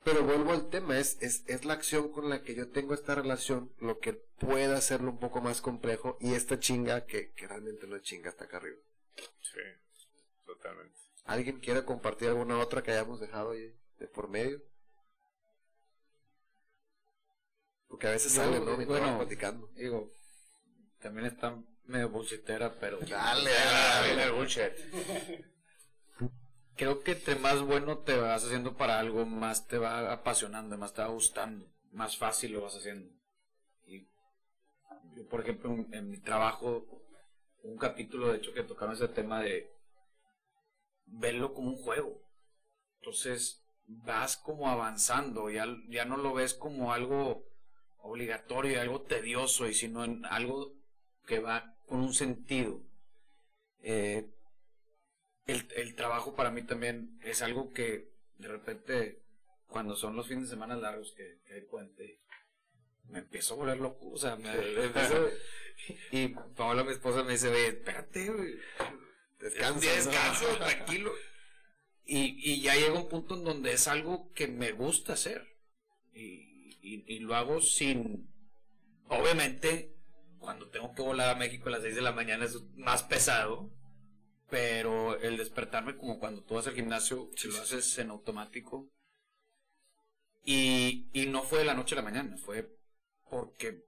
Pero 0.04 0.22
vuelvo 0.22 0.52
al 0.52 0.70
tema, 0.70 0.98
es, 0.98 1.18
es, 1.20 1.42
es 1.48 1.64
la 1.64 1.74
acción 1.74 2.12
con 2.12 2.30
la 2.30 2.42
que 2.42 2.54
yo 2.54 2.70
tengo 2.70 2.94
esta 2.94 3.14
relación 3.14 3.72
lo 3.78 3.98
que 3.98 4.12
puede 4.38 4.74
hacerlo 4.74 5.10
un 5.10 5.18
poco 5.18 5.40
más 5.40 5.60
complejo 5.60 6.16
y 6.20 6.34
esta 6.34 6.60
chinga 6.60 7.06
que, 7.06 7.32
que 7.32 7.48
realmente 7.48 7.86
no 7.86 7.96
es 7.96 8.02
chinga 8.02 8.30
hasta 8.30 8.44
acá 8.44 8.58
arriba. 8.58 8.78
Sí, 9.40 9.60
totalmente. 10.46 11.05
¿Alguien 11.26 11.58
quiere 11.60 11.84
compartir 11.84 12.28
alguna 12.28 12.58
otra 12.58 12.82
que 12.82 12.92
hayamos 12.92 13.20
dejado 13.20 13.50
ahí 13.52 13.74
de 13.98 14.06
por 14.08 14.28
medio? 14.28 14.62
Porque 17.88 18.06
a 18.08 18.10
veces 18.10 18.34
Yo, 18.34 18.42
sale, 18.42 18.60
¿no? 18.60 18.76
Bueno, 18.86 19.16
platicando. 19.18 19.68
Digo, 19.74 20.10
también 21.00 21.26
está 21.26 21.56
medio 21.86 22.08
bullshitera, 22.10 22.74
pero 22.78 22.98
Dale, 22.98 23.50
dale. 23.50 24.06
viene 24.08 24.22
el 24.24 24.32
bullshit. 24.32 24.72
creo 26.76 27.02
que 27.02 27.12
entre 27.12 27.36
más 27.36 27.60
bueno 27.62 27.98
te 27.98 28.16
vas 28.16 28.44
haciendo 28.44 28.76
para 28.76 28.98
algo, 28.98 29.24
más 29.26 29.66
te 29.66 29.78
va 29.78 30.12
apasionando, 30.12 30.76
más 30.76 30.92
te 30.94 31.02
va 31.02 31.08
gustando, 31.08 31.66
más 31.92 32.16
fácil 32.16 32.52
lo 32.52 32.62
vas 32.62 32.76
haciendo. 32.76 33.10
Y 33.86 34.06
yo, 35.14 35.26
por 35.28 35.40
ejemplo, 35.40 35.70
en, 35.72 35.88
en 35.92 36.10
mi 36.10 36.18
trabajo, 36.18 36.86
un 37.62 37.78
capítulo 37.78 38.28
de 38.30 38.38
hecho 38.38 38.52
que 38.52 38.62
tocaba 38.62 38.92
ese 38.92 39.08
tema 39.08 39.40
de 39.42 39.75
verlo 41.06 41.54
como 41.54 41.70
un 41.70 41.76
juego. 41.76 42.22
Entonces, 43.00 43.64
vas 43.86 44.36
como 44.36 44.68
avanzando, 44.68 45.50
ya, 45.50 45.66
ya 45.88 46.04
no 46.04 46.16
lo 46.16 46.34
ves 46.34 46.54
como 46.54 46.92
algo 46.92 47.44
obligatorio, 47.98 48.80
algo 48.80 49.02
tedioso, 49.02 49.66
y 49.68 49.74
sino 49.74 50.04
en 50.04 50.24
algo 50.26 50.72
que 51.26 51.40
va 51.40 51.76
con 51.86 52.00
un 52.00 52.14
sentido. 52.14 52.82
Eh, 53.80 54.28
el, 55.46 55.68
el 55.76 55.94
trabajo 55.94 56.34
para 56.34 56.50
mí 56.50 56.62
también 56.62 57.18
es 57.22 57.42
algo 57.42 57.72
que 57.72 58.10
de 58.38 58.48
repente, 58.48 59.22
cuando 59.68 59.96
son 59.96 60.16
los 60.16 60.28
fines 60.28 60.44
de 60.44 60.50
semana 60.50 60.76
largos 60.76 61.12
que, 61.12 61.38
que 61.46 61.54
hay 61.54 61.66
me 63.08 63.20
empiezo 63.20 63.54
a 63.54 63.56
volver 63.58 63.78
loco. 63.78 64.10
O 64.10 64.18
sea, 64.18 64.36
me, 64.36 64.50
y 66.10 66.28
Paola, 66.28 66.84
mi 66.84 66.92
esposa, 66.92 67.22
me 67.22 67.32
dice, 67.32 67.50
"Ve, 67.50 67.68
espérate. 67.68 68.30
Descansa. 69.38 69.94
Descanso, 69.94 70.46
tranquilo. 70.58 71.12
Y, 72.04 72.52
y 72.52 72.62
ya 72.62 72.74
llega 72.74 72.98
un 72.98 73.08
punto 73.08 73.34
en 73.34 73.44
donde 73.44 73.72
es 73.72 73.88
algo 73.88 74.32
que 74.32 74.46
me 74.48 74.72
gusta 74.72 75.14
hacer. 75.14 75.56
Y, 76.12 76.78
y, 76.82 77.04
y 77.06 77.18
lo 77.20 77.34
hago 77.34 77.60
sin. 77.60 78.28
Obviamente, 79.08 79.94
cuando 80.38 80.68
tengo 80.68 80.94
que 80.94 81.02
volar 81.02 81.30
a 81.30 81.38
México 81.38 81.68
a 81.68 81.72
las 81.72 81.82
6 81.82 81.96
de 81.96 82.02
la 82.02 82.12
mañana 82.12 82.44
es 82.44 82.62
más 82.76 83.02
pesado. 83.02 83.70
Pero 84.48 85.18
el 85.20 85.36
despertarme, 85.36 85.96
como 85.96 86.20
cuando 86.20 86.44
tú 86.44 86.54
vas 86.54 86.68
al 86.68 86.74
gimnasio, 86.74 87.30
si 87.34 87.48
lo 87.48 87.60
haces 87.60 87.98
en 87.98 88.10
automático. 88.10 88.88
Y, 90.44 91.08
y 91.12 91.26
no 91.26 91.42
fue 91.42 91.58
de 91.58 91.64
la 91.64 91.74
noche 91.74 91.96
a 91.96 91.96
la 91.96 92.02
mañana, 92.02 92.36
fue 92.36 92.70
porque 93.28 93.84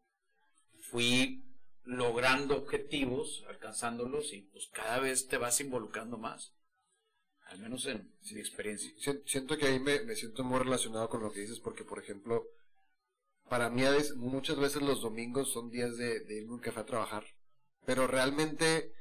fui 0.90 1.47
logrando 1.88 2.54
objetivos, 2.56 3.44
alcanzándolos 3.48 4.34
y 4.34 4.42
pues 4.42 4.68
cada 4.72 4.98
vez 5.00 5.26
te 5.26 5.38
vas 5.38 5.58
involucrando 5.60 6.18
más. 6.18 6.52
Al 7.46 7.58
menos 7.60 7.86
en 7.86 8.12
mi 8.30 8.40
experiencia. 8.40 8.92
Si- 8.98 9.22
Siento 9.24 9.56
que 9.56 9.66
ahí 9.66 9.80
me, 9.80 10.00
me 10.04 10.14
siento 10.14 10.44
muy 10.44 10.58
relacionado 10.58 11.08
con 11.08 11.22
lo 11.22 11.32
que 11.32 11.40
dices 11.40 11.60
porque, 11.60 11.84
por 11.84 11.98
ejemplo, 11.98 12.44
para 13.48 13.70
mí 13.70 13.84
a 13.84 13.90
veces- 13.90 14.16
muchas 14.16 14.58
veces 14.58 14.82
los 14.82 15.00
domingos 15.00 15.50
son 15.50 15.70
días 15.70 15.96
de, 15.96 16.20
de 16.20 16.34
irme 16.36 16.50
a 16.50 16.54
un 16.56 16.60
café 16.60 16.80
a 16.80 16.84
trabajar. 16.86 17.24
Pero 17.86 18.06
realmente 18.06 18.92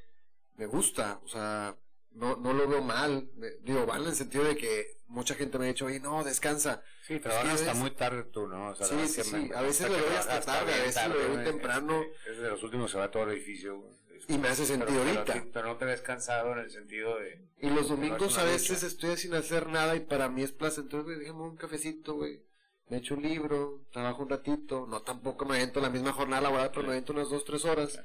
me 0.55 0.65
gusta, 0.65 1.19
o 1.25 1.27
sea, 1.27 1.77
no, 2.11 2.35
no 2.37 2.53
lo 2.53 2.67
veo 2.67 2.81
mal. 2.81 3.29
Me- 3.35 3.51
digo, 3.61 3.85
mal 3.85 4.03
en 4.03 4.09
el 4.09 4.15
sentido 4.15 4.43
de 4.43 4.55
que 4.57 4.97
mucha 5.07 5.35
gente 5.35 5.57
me 5.59 5.65
ha 5.65 5.67
dicho, 5.69 5.85
oye, 5.85 5.99
no, 5.99 6.23
descansa. 6.23 6.83
Sí, 7.03 7.19
trabajas 7.19 7.61
a 7.61 7.65
hasta 7.65 7.73
muy 7.75 7.91
tarde 7.91 8.23
tú, 8.23 8.47
¿no? 8.47 8.69
O 8.71 8.75
sea, 8.75 8.87
Sí, 8.87 9.07
sí, 9.07 9.15
que 9.17 9.23
sí, 9.23 9.35
me- 9.35 9.55
a 9.55 9.61
veces 9.61 9.85
que 9.87 9.91
doy 9.93 10.01
trabajas 10.01 10.27
hasta 10.27 10.53
tarde, 10.59 10.73
a 10.73 10.81
veces 10.83 11.09
doy 11.09 11.41
¿eh? 11.41 11.43
temprano. 11.45 12.03
Es 12.29 12.37
de 12.37 12.49
los 12.49 12.63
últimos 12.63 12.91
se 12.91 12.97
va 12.97 13.09
todo 13.11 13.23
el 13.23 13.31
edificio. 13.31 13.83
Y 14.29 14.37
me 14.37 14.49
hace 14.49 14.63
Pero- 14.65 14.79
sentido 14.79 15.03
pero, 15.05 15.19
ahorita. 15.19 15.33
sí, 15.33 15.49
pero 15.53 15.67
no 15.67 15.77
te 15.77 15.85
ves 15.85 16.01
cansado 16.01 16.51
en 16.51 16.59
el 16.59 16.69
sentido 16.69 17.17
de... 17.17 17.39
Y 17.61 17.69
los 17.69 17.83
No, 17.89 17.95
domingos 17.95 18.33
es 18.33 18.37
a 18.39 18.43
veces 18.43 18.69
lucha. 18.83 18.87
estoy 18.87 19.15
sin 19.17 19.33
hacer 19.35 19.67
nada 19.67 19.95
y 19.95 20.01
para 20.01 20.27
mí 20.27 20.43
es 20.43 20.51
placentero, 20.51 21.03
güey, 21.05 21.17
déjame 21.19 21.43
un 21.43 21.55
cafecito, 21.55 22.15
güey. 22.15 22.43
Me 22.89 22.97
echo 22.97 23.15
un 23.15 23.21
libro, 23.23 23.83
trabajo 23.91 24.23
un 24.23 24.29
ratito, 24.29 24.85
no 24.89 25.01
tampoco 25.01 25.45
me 25.45 25.55
avento 25.57 25.79
la 25.79 25.89
misma 25.89 26.11
jornada 26.11 26.41
laboral, 26.41 26.71
pero 26.71 26.83
me 26.87 26.89
avento 26.93 27.13
unas 27.13 27.29
dos, 27.29 27.45
tres 27.45 27.63
horas. 27.63 28.01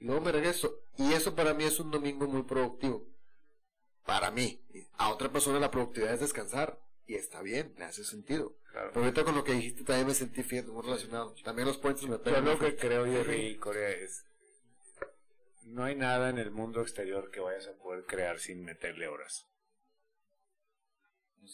Y 0.00 0.06
luego 0.06 0.20
me 0.22 0.32
regreso. 0.32 0.74
Y 0.96 1.12
eso 1.12 1.36
para 1.36 1.54
mí 1.54 1.62
es 1.64 1.78
un 1.78 1.90
domingo 1.92 2.26
muy 2.26 2.42
productivo. 2.42 3.06
Para 4.04 4.30
mí. 4.30 4.60
A 4.94 5.10
otra 5.10 5.30
persona 5.30 5.58
la 5.58 5.70
productividad 5.70 6.14
es 6.14 6.20
descansar. 6.20 6.78
Y 7.06 7.16
está 7.16 7.42
bien, 7.42 7.74
le 7.76 7.84
hace 7.84 8.04
sentido. 8.04 8.56
Claro. 8.70 8.90
Pero 8.92 9.04
ahorita 9.04 9.24
con 9.24 9.34
lo 9.34 9.42
que 9.42 9.52
dijiste 9.52 9.82
también 9.82 10.06
me 10.06 10.14
sentí 10.14 10.42
fíjate, 10.42 10.70
muy 10.70 10.82
relacionado. 10.82 11.34
También 11.42 11.66
los 11.66 11.78
puentes 11.78 12.04
me 12.04 12.10
Yo 12.10 12.22
pegan. 12.22 12.44
lo 12.44 12.56
muy 12.56 12.60
que 12.70 12.76
creo, 12.76 13.04
Jerry, 13.04 13.56
Corea, 13.56 13.88
es... 13.88 14.24
No 15.62 15.84
hay 15.84 15.96
nada 15.96 16.30
en 16.30 16.38
el 16.38 16.50
mundo 16.50 16.80
exterior 16.80 17.30
que 17.30 17.40
vayas 17.40 17.66
a 17.66 17.72
poder 17.74 18.04
crear 18.04 18.38
sin 18.38 18.64
meterle 18.64 19.08
horas. 19.08 19.48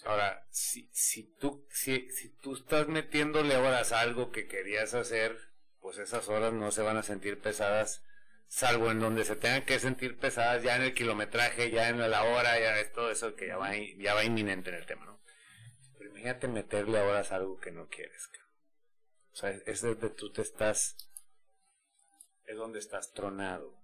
Ahora, 0.05 0.47
si, 0.51 0.89
si, 0.93 1.24
tú, 1.39 1.66
si, 1.70 2.10
si 2.10 2.28
tú 2.28 2.55
estás 2.55 2.89
metiéndole 2.89 3.56
horas 3.56 3.93
a 3.93 4.01
algo 4.01 4.31
que 4.31 4.47
querías 4.47 4.94
hacer, 4.94 5.36
pues 5.81 5.98
esas 5.98 6.28
horas 6.28 6.52
no 6.52 6.70
se 6.70 6.82
van 6.82 6.97
a 6.97 7.02
sentir 7.02 7.40
pesadas, 7.40 8.02
salvo 8.48 8.90
en 8.90 9.01
donde 9.01 9.24
se 9.24 9.36
tengan 9.36 9.64
que 9.64 9.78
sentir 9.78 10.18
pesadas 10.18 10.62
ya 10.62 10.77
en 10.77 10.82
el 10.82 10.94
kilometraje, 10.94 11.70
ya 11.70 11.89
en 11.89 11.98
la 11.98 12.24
hora, 12.24 12.59
ya 12.59 12.78
es 12.78 12.93
todo 12.93 13.10
eso 13.10 13.35
que 13.35 13.48
ya 13.48 13.56
va, 13.56 13.73
ya 13.77 14.14
va 14.14 14.24
inminente 14.24 14.70
en 14.70 14.77
el 14.77 14.86
tema, 14.86 15.05
¿no? 15.05 15.20
Pero 15.98 16.10
imagínate 16.10 16.48
meterle 16.48 17.01
horas 17.01 17.32
a 17.32 17.36
algo 17.36 17.59
que 17.59 17.70
no 17.70 17.89
quieres, 17.89 18.27
cabrón. 18.28 18.52
O 19.32 19.36
sea, 19.36 19.51
es 19.51 19.82
donde 19.82 20.10
tú 20.10 20.32
te 20.32 20.43
estás 20.43 20.97
es 22.47 22.56
donde 22.56 22.78
estás 22.78 23.12
tronado. 23.12 23.74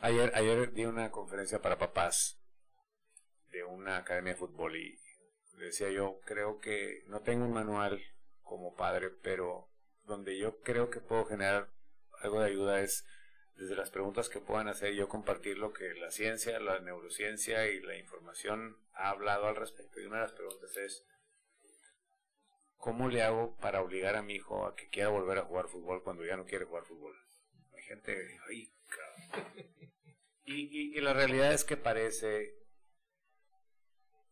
Ayer, 0.00 0.32
ayer 0.34 0.72
di 0.72 0.84
una 0.86 1.10
conferencia 1.10 1.60
para 1.60 1.78
papás 1.78 2.40
de 3.50 3.64
una 3.64 3.98
academia 3.98 4.32
de 4.32 4.38
fútbol 4.38 4.76
y 4.76 4.98
decía 5.58 5.90
yo, 5.90 6.20
creo 6.24 6.58
que 6.58 7.04
no 7.06 7.20
tengo 7.20 7.44
un 7.44 7.52
manual 7.52 8.02
como 8.42 8.74
padre, 8.74 9.10
pero 9.10 9.68
donde 10.04 10.36
yo 10.36 10.60
creo 10.60 10.90
que 10.90 11.00
puedo 11.00 11.24
generar 11.26 11.70
algo 12.24 12.40
de 12.40 12.46
ayuda 12.46 12.80
es 12.80 13.06
desde 13.56 13.76
las 13.76 13.90
preguntas 13.90 14.28
que 14.28 14.40
puedan 14.40 14.68
hacer 14.68 14.94
yo 14.94 15.08
compartir 15.08 15.58
lo 15.58 15.72
que 15.72 15.94
la 15.94 16.10
ciencia, 16.10 16.58
la 16.58 16.80
neurociencia 16.80 17.68
y 17.68 17.80
la 17.80 17.96
información 17.96 18.76
ha 18.94 19.10
hablado 19.10 19.46
al 19.46 19.56
respecto. 19.56 20.00
Y 20.00 20.06
una 20.06 20.16
de 20.16 20.22
las 20.22 20.32
preguntas 20.32 20.76
es, 20.76 21.06
¿cómo 22.76 23.08
le 23.08 23.22
hago 23.22 23.56
para 23.58 23.82
obligar 23.82 24.16
a 24.16 24.22
mi 24.22 24.34
hijo 24.34 24.66
a 24.66 24.74
que 24.74 24.88
quiera 24.88 25.08
volver 25.08 25.38
a 25.38 25.44
jugar 25.44 25.68
fútbol 25.68 26.02
cuando 26.02 26.24
ya 26.24 26.36
no 26.36 26.46
quiere 26.46 26.64
jugar 26.64 26.84
fútbol? 26.84 27.14
Hay 27.76 27.82
gente, 27.82 28.38
ay, 28.48 28.74
y, 30.44 30.98
y, 30.98 31.00
la 31.00 31.14
realidad 31.14 31.54
es 31.54 31.64
que 31.64 31.76
parece, 31.76 32.54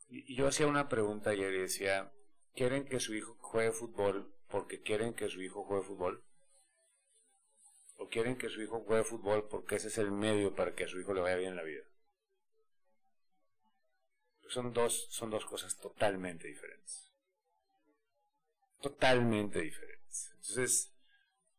y 0.09 0.37
yo 0.37 0.47
hacía 0.47 0.67
una 0.67 0.89
pregunta 0.89 1.31
ayer 1.31 1.55
y 1.55 1.61
decía, 1.63 2.13
¿quieren 2.55 2.85
que 2.85 3.01
su 3.01 3.15
hijo 3.15 3.37
juegue 3.41 3.73
fútbol 3.73 4.35
porque 4.49 4.83
quieren 4.83 5.15
que 5.15 5.29
su 5.29 5.41
hijo 5.41 5.65
juegue 5.65 5.87
fútbol? 5.87 6.23
¿O 8.03 8.09
quieren 8.09 8.37
que 8.37 8.49
su 8.49 8.61
hijo 8.61 8.81
juegue 8.81 9.05
fútbol 9.05 9.47
porque 9.49 9.77
ese 9.77 9.87
es 9.87 9.97
el 9.97 10.11
medio 10.11 10.57
para 10.57 10.75
que 10.75 10.85
a 10.85 10.89
su 10.89 10.99
hijo 10.99 11.15
le 11.15 11.21
vaya 11.21 11.37
bien 11.37 11.51
en 11.51 11.57
la 11.57 11.63
vida? 11.63 11.85
Son 14.49 14.73
dos, 14.73 15.07
son 15.11 15.31
dos 15.31 15.47
cosas 15.47 15.79
totalmente 15.79 16.49
diferentes. 16.49 17.09
Totalmente 18.81 19.61
diferentes. 19.61 20.33
Entonces, 20.33 20.93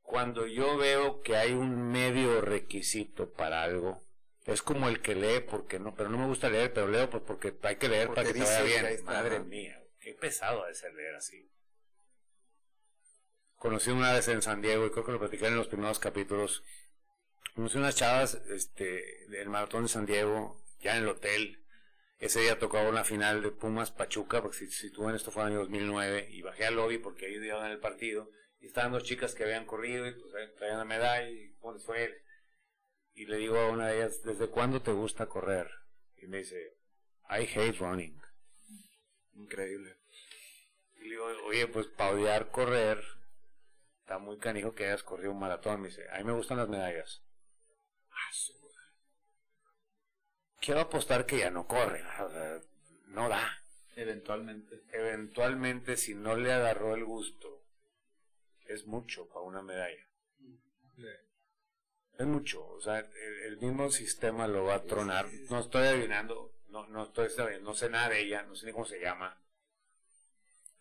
cuando 0.01 0.45
yo 0.45 0.75
veo 0.75 1.21
que 1.21 1.37
hay 1.37 1.53
un 1.53 1.91
medio 1.93 2.41
requisito 2.41 3.31
para 3.31 3.63
algo, 3.63 4.03
es 4.45 4.61
como 4.61 4.89
el 4.89 5.01
que 5.01 5.15
lee 5.15 5.39
porque 5.39 5.79
no, 5.79 5.95
pero 5.95 6.09
no 6.09 6.17
me 6.17 6.27
gusta 6.27 6.49
leer, 6.49 6.73
pero 6.73 6.89
leo 6.89 7.09
pues 7.09 7.23
porque 7.25 7.55
hay 7.61 7.77
que 7.77 7.87
leer 7.87 8.09
para 8.09 8.27
que 8.27 8.33
te 8.33 8.39
vaya 8.41 8.63
bien. 8.63 9.05
Madre 9.05 9.39
mía, 9.39 9.81
qué 9.97 10.13
pesado 10.13 10.65
de 10.65 10.75
ser 10.75 10.93
leer 10.93 11.15
así. 11.15 11.49
Conocí 13.63 13.91
una 13.91 14.11
vez 14.11 14.27
en 14.27 14.41
San 14.41 14.61
Diego 14.61 14.85
y 14.85 14.89
creo 14.89 15.05
que 15.05 15.13
lo 15.13 15.19
platicé 15.19 15.47
en 15.47 15.55
los 15.55 15.69
primeros 15.69 15.97
capítulos. 15.97 16.65
Conocí 17.55 17.77
unas 17.77 17.95
chavas 17.95 18.35
este, 18.49 19.25
del 19.29 19.47
maratón 19.47 19.83
de 19.83 19.87
San 19.87 20.05
Diego, 20.05 20.61
ya 20.81 20.97
en 20.97 21.03
el 21.03 21.07
hotel. 21.07 21.63
Ese 22.19 22.41
día 22.41 22.59
tocaba 22.59 22.89
una 22.89 23.05
final 23.05 23.41
de 23.41 23.51
Pumas 23.51 23.89
Pachuca, 23.89 24.41
porque 24.41 24.57
si, 24.57 24.67
si 24.69 24.91
tú 24.91 25.07
en 25.07 25.15
esto 25.15 25.31
fue 25.31 25.43
en 25.43 25.47
el 25.47 25.53
año 25.53 25.59
2009, 25.61 26.27
y 26.31 26.41
bajé 26.41 26.65
al 26.65 26.75
lobby 26.75 26.97
porque 26.97 27.27
ahí 27.27 27.35
en 27.35 27.65
el 27.71 27.79
partido. 27.79 28.29
Y 28.59 28.67
estaban 28.67 28.91
dos 28.91 29.03
chicas 29.03 29.33
que 29.33 29.45
habían 29.45 29.65
corrido 29.65 30.07
y 30.07 30.11
pues 30.11 30.33
traían 30.57 30.79
la 30.79 30.83
medalla 30.83 31.29
y 31.29 31.53
¿cómo 31.61 31.75
les 31.75 31.85
fue? 31.85 32.21
Y 33.13 33.27
le 33.27 33.37
digo 33.37 33.57
a 33.57 33.69
una 33.69 33.87
de 33.87 33.95
ellas, 33.95 34.23
¿desde 34.23 34.49
cuándo 34.49 34.81
te 34.81 34.91
gusta 34.91 35.27
correr? 35.27 35.71
Y 36.17 36.27
me 36.27 36.39
dice, 36.39 36.75
I 37.29 37.47
hate 37.55 37.79
running. 37.79 38.21
Increíble. 39.35 39.99
Y 40.97 41.03
le 41.03 41.09
digo, 41.11 41.27
oye, 41.45 41.67
pues 41.67 41.87
para 41.87 42.11
odiar 42.11 42.51
correr, 42.51 43.01
está 44.03 44.19
muy 44.19 44.37
canijo 44.37 44.75
que 44.75 44.85
hayas 44.85 45.01
corrido 45.01 45.31
un 45.31 45.39
maratón. 45.39 45.81
Me 45.81 45.87
dice, 45.87 46.05
a 46.11 46.17
mí 46.17 46.25
me 46.25 46.33
gustan 46.33 46.57
las 46.57 46.67
medallas. 46.67 47.23
Quiero 50.59 50.81
apostar 50.81 51.25
que 51.25 51.39
ya 51.39 51.49
no 51.49 51.67
corre, 51.67 52.03
no 53.07 53.27
da. 53.27 53.59
Eventualmente. 53.95 54.83
Eventualmente, 54.91 55.97
si 55.97 56.15
no 56.15 56.35
le 56.35 56.53
agarró 56.53 56.95
el 56.95 57.03
gusto, 57.03 57.65
es 58.67 58.85
mucho 58.85 59.27
para 59.27 59.41
una 59.41 59.61
medalla. 59.61 60.07
Es 62.17 62.25
mucho, 62.25 62.65
o 62.65 62.79
sea, 62.79 62.99
el, 62.99 63.57
mismo 63.57 63.89
sistema 63.89 64.47
lo 64.47 64.65
va 64.65 64.75
a 64.75 64.83
tronar. 64.83 65.27
No 65.49 65.59
estoy 65.59 65.87
adivinando, 65.87 66.53
no, 66.67 66.87
no 66.87 67.03
estoy 67.03 67.27
no 67.61 67.73
sé 67.73 67.89
nada 67.89 68.09
de 68.09 68.21
ella, 68.21 68.43
no 68.43 68.55
sé 68.55 68.67
ni 68.67 68.71
cómo 68.71 68.85
se 68.85 68.99
llama. 68.99 69.42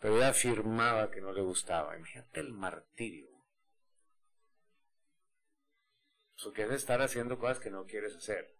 Pero 0.02 0.16
ella 0.16 0.30
afirmaba 0.30 1.12
que 1.12 1.20
no 1.20 1.32
le 1.32 1.42
gustaba. 1.42 1.96
Imagínate 1.96 2.40
el 2.40 2.52
martirio. 2.52 3.28
Eso 6.36 6.52
que 6.52 6.64
es 6.64 6.72
estar 6.72 7.00
haciendo 7.00 7.38
cosas 7.38 7.60
que 7.60 7.70
no 7.70 7.86
quieres 7.86 8.16
hacer. 8.16 8.52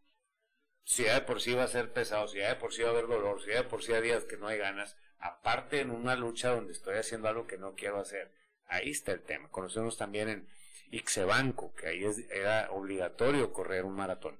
Si 0.84 1.02
ya 1.02 1.14
de 1.14 1.22
por 1.22 1.40
sí 1.40 1.52
va 1.54 1.64
a 1.64 1.68
ser 1.68 1.92
pesado, 1.92 2.28
si 2.28 2.38
ya 2.38 2.50
de 2.50 2.56
por 2.56 2.72
sí 2.72 2.82
va 2.82 2.90
a 2.90 2.92
haber 2.92 3.08
dolor, 3.08 3.42
si 3.42 3.48
ya 3.48 3.56
de 3.56 3.64
por 3.64 3.82
sí 3.82 3.92
hay 3.92 4.02
días 4.02 4.24
que 4.24 4.36
no 4.36 4.46
hay 4.46 4.58
ganas, 4.58 4.96
aparte 5.18 5.80
en 5.80 5.90
una 5.90 6.14
lucha 6.14 6.50
donde 6.50 6.72
estoy 6.72 6.96
haciendo 6.96 7.26
algo 7.26 7.48
que 7.48 7.58
no 7.58 7.74
quiero 7.74 7.98
hacer. 7.98 8.32
Ahí 8.66 8.90
está 8.90 9.10
el 9.10 9.22
tema. 9.22 9.48
Conocemos 9.48 9.98
también 9.98 10.28
en 10.28 10.48
Ixebanco, 10.92 11.74
que 11.74 11.88
ahí 11.88 12.04
es, 12.04 12.18
era 12.30 12.70
obligatorio 12.70 13.52
correr 13.52 13.84
un 13.84 13.96
maratón. 13.96 14.38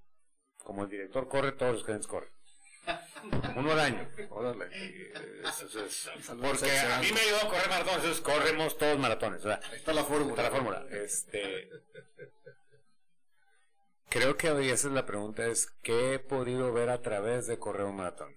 Como 0.58 0.84
el 0.84 0.88
director 0.88 1.26
corre, 1.26 1.50
todos 1.50 1.72
los 1.72 1.84
clientes 1.84 2.06
corren. 2.06 2.31
Uno 3.56 3.72
al 3.72 3.80
año. 3.80 4.08
Porque 6.40 6.78
a 6.78 6.98
mí 7.00 7.12
me 7.12 7.20
ayudó 7.20 7.36
a 7.36 7.48
correr 7.48 7.68
maratones, 7.68 7.96
entonces 7.96 8.20
corremos 8.20 8.78
todos 8.78 8.98
maratones. 8.98 9.46
Ahí 9.46 9.58
está 9.76 9.92
la 9.92 10.04
fórmula. 10.04 10.30
Está 10.30 10.42
la 10.42 10.50
fórmula. 10.50 10.86
Este, 10.90 11.70
creo 14.08 14.36
que 14.36 14.50
hoy 14.50 14.70
esa 14.70 14.88
es 14.88 14.94
la 14.94 15.06
pregunta, 15.06 15.46
es 15.46 15.68
¿qué 15.82 16.14
he 16.14 16.18
podido 16.18 16.72
ver 16.72 16.90
a 16.90 17.00
través 17.00 17.46
de 17.46 17.58
correr 17.58 17.86
un 17.86 17.96
maratón? 17.96 18.36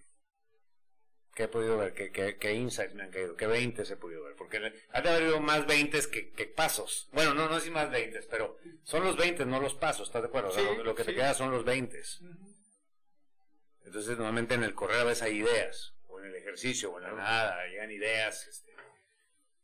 ¿Qué 1.36 1.44
he 1.44 1.48
podido 1.50 1.78
ver? 1.78 1.94
¿Qué, 1.94 2.38
qué, 2.40 2.54
insights 2.54 2.96
me 2.96 3.04
han 3.04 3.12
caído? 3.12 3.36
¿Qué 3.36 3.46
20 3.46 3.82
he 3.84 3.98
podido 3.98 4.24
ver? 4.24 4.36
Porque 4.38 4.56
ha 4.58 5.02
de 5.02 5.10
haber 5.10 5.24
habido 5.24 5.42
más 5.42 5.68
20 5.68 6.00
que, 6.10 6.32
que 6.32 6.46
pasos. 6.46 7.10
Bueno, 7.12 7.34
no, 7.34 7.50
no 7.50 7.58
es 7.58 7.70
más 7.70 7.92
20, 7.92 8.22
pero 8.32 8.58
son 8.84 9.04
los 9.04 9.18
20, 9.18 9.46
no 9.46 9.60
los 9.60 9.74
pasos, 9.74 10.08
¿estás 10.08 10.22
de 10.22 10.30
acuerdo? 10.30 10.52
lo, 10.82 10.96
que 10.96 11.04
te 11.04 11.14
queda 11.14 11.34
son 11.34 11.52
los 11.52 11.66
20. 11.66 12.02
Entonces, 13.86 14.18
normalmente 14.18 14.56
en 14.56 14.64
el 14.64 14.74
correr 14.74 15.02
a 15.02 15.04
veces 15.04 15.24
hay 15.24 15.38
ideas, 15.38 15.94
o 16.08 16.20
en 16.20 16.26
el 16.26 16.36
ejercicio, 16.36 16.92
o 16.92 16.98
en 16.98 17.04
la 17.04 17.14
nada, 17.14 17.68
llegan 17.68 17.92
ideas. 17.92 18.48
Este, 18.48 18.74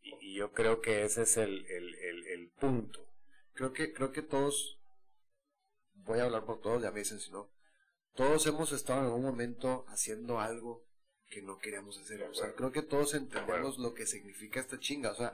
y, 0.01 0.35
yo 0.35 0.51
creo 0.51 0.81
que 0.81 1.03
ese 1.03 1.23
es 1.23 1.37
el, 1.37 1.65
el, 1.67 1.95
el, 1.95 2.27
el, 2.27 2.49
punto. 2.49 3.05
Creo 3.53 3.73
que, 3.73 3.93
creo 3.93 4.11
que 4.11 4.21
todos, 4.21 4.79
voy 5.93 6.19
a 6.19 6.23
hablar 6.23 6.45
por 6.45 6.61
todos, 6.61 6.81
ya 6.81 6.91
me 6.91 6.99
dicen 6.99 7.19
si 7.19 7.31
no, 7.31 7.51
todos 8.15 8.45
hemos 8.47 8.71
estado 8.71 8.99
en 8.99 9.05
algún 9.05 9.23
momento 9.23 9.85
haciendo 9.87 10.39
algo 10.39 10.85
que 11.27 11.41
no 11.41 11.57
queríamos 11.57 11.97
hacer. 11.97 12.23
O 12.23 12.33
sea, 12.33 12.53
creo 12.53 12.71
que 12.71 12.81
todos 12.81 13.13
entendemos 13.13 13.79
lo 13.79 13.93
que 13.93 14.05
significa 14.05 14.59
esta 14.59 14.79
chinga. 14.79 15.11
O 15.11 15.15
sea, 15.15 15.33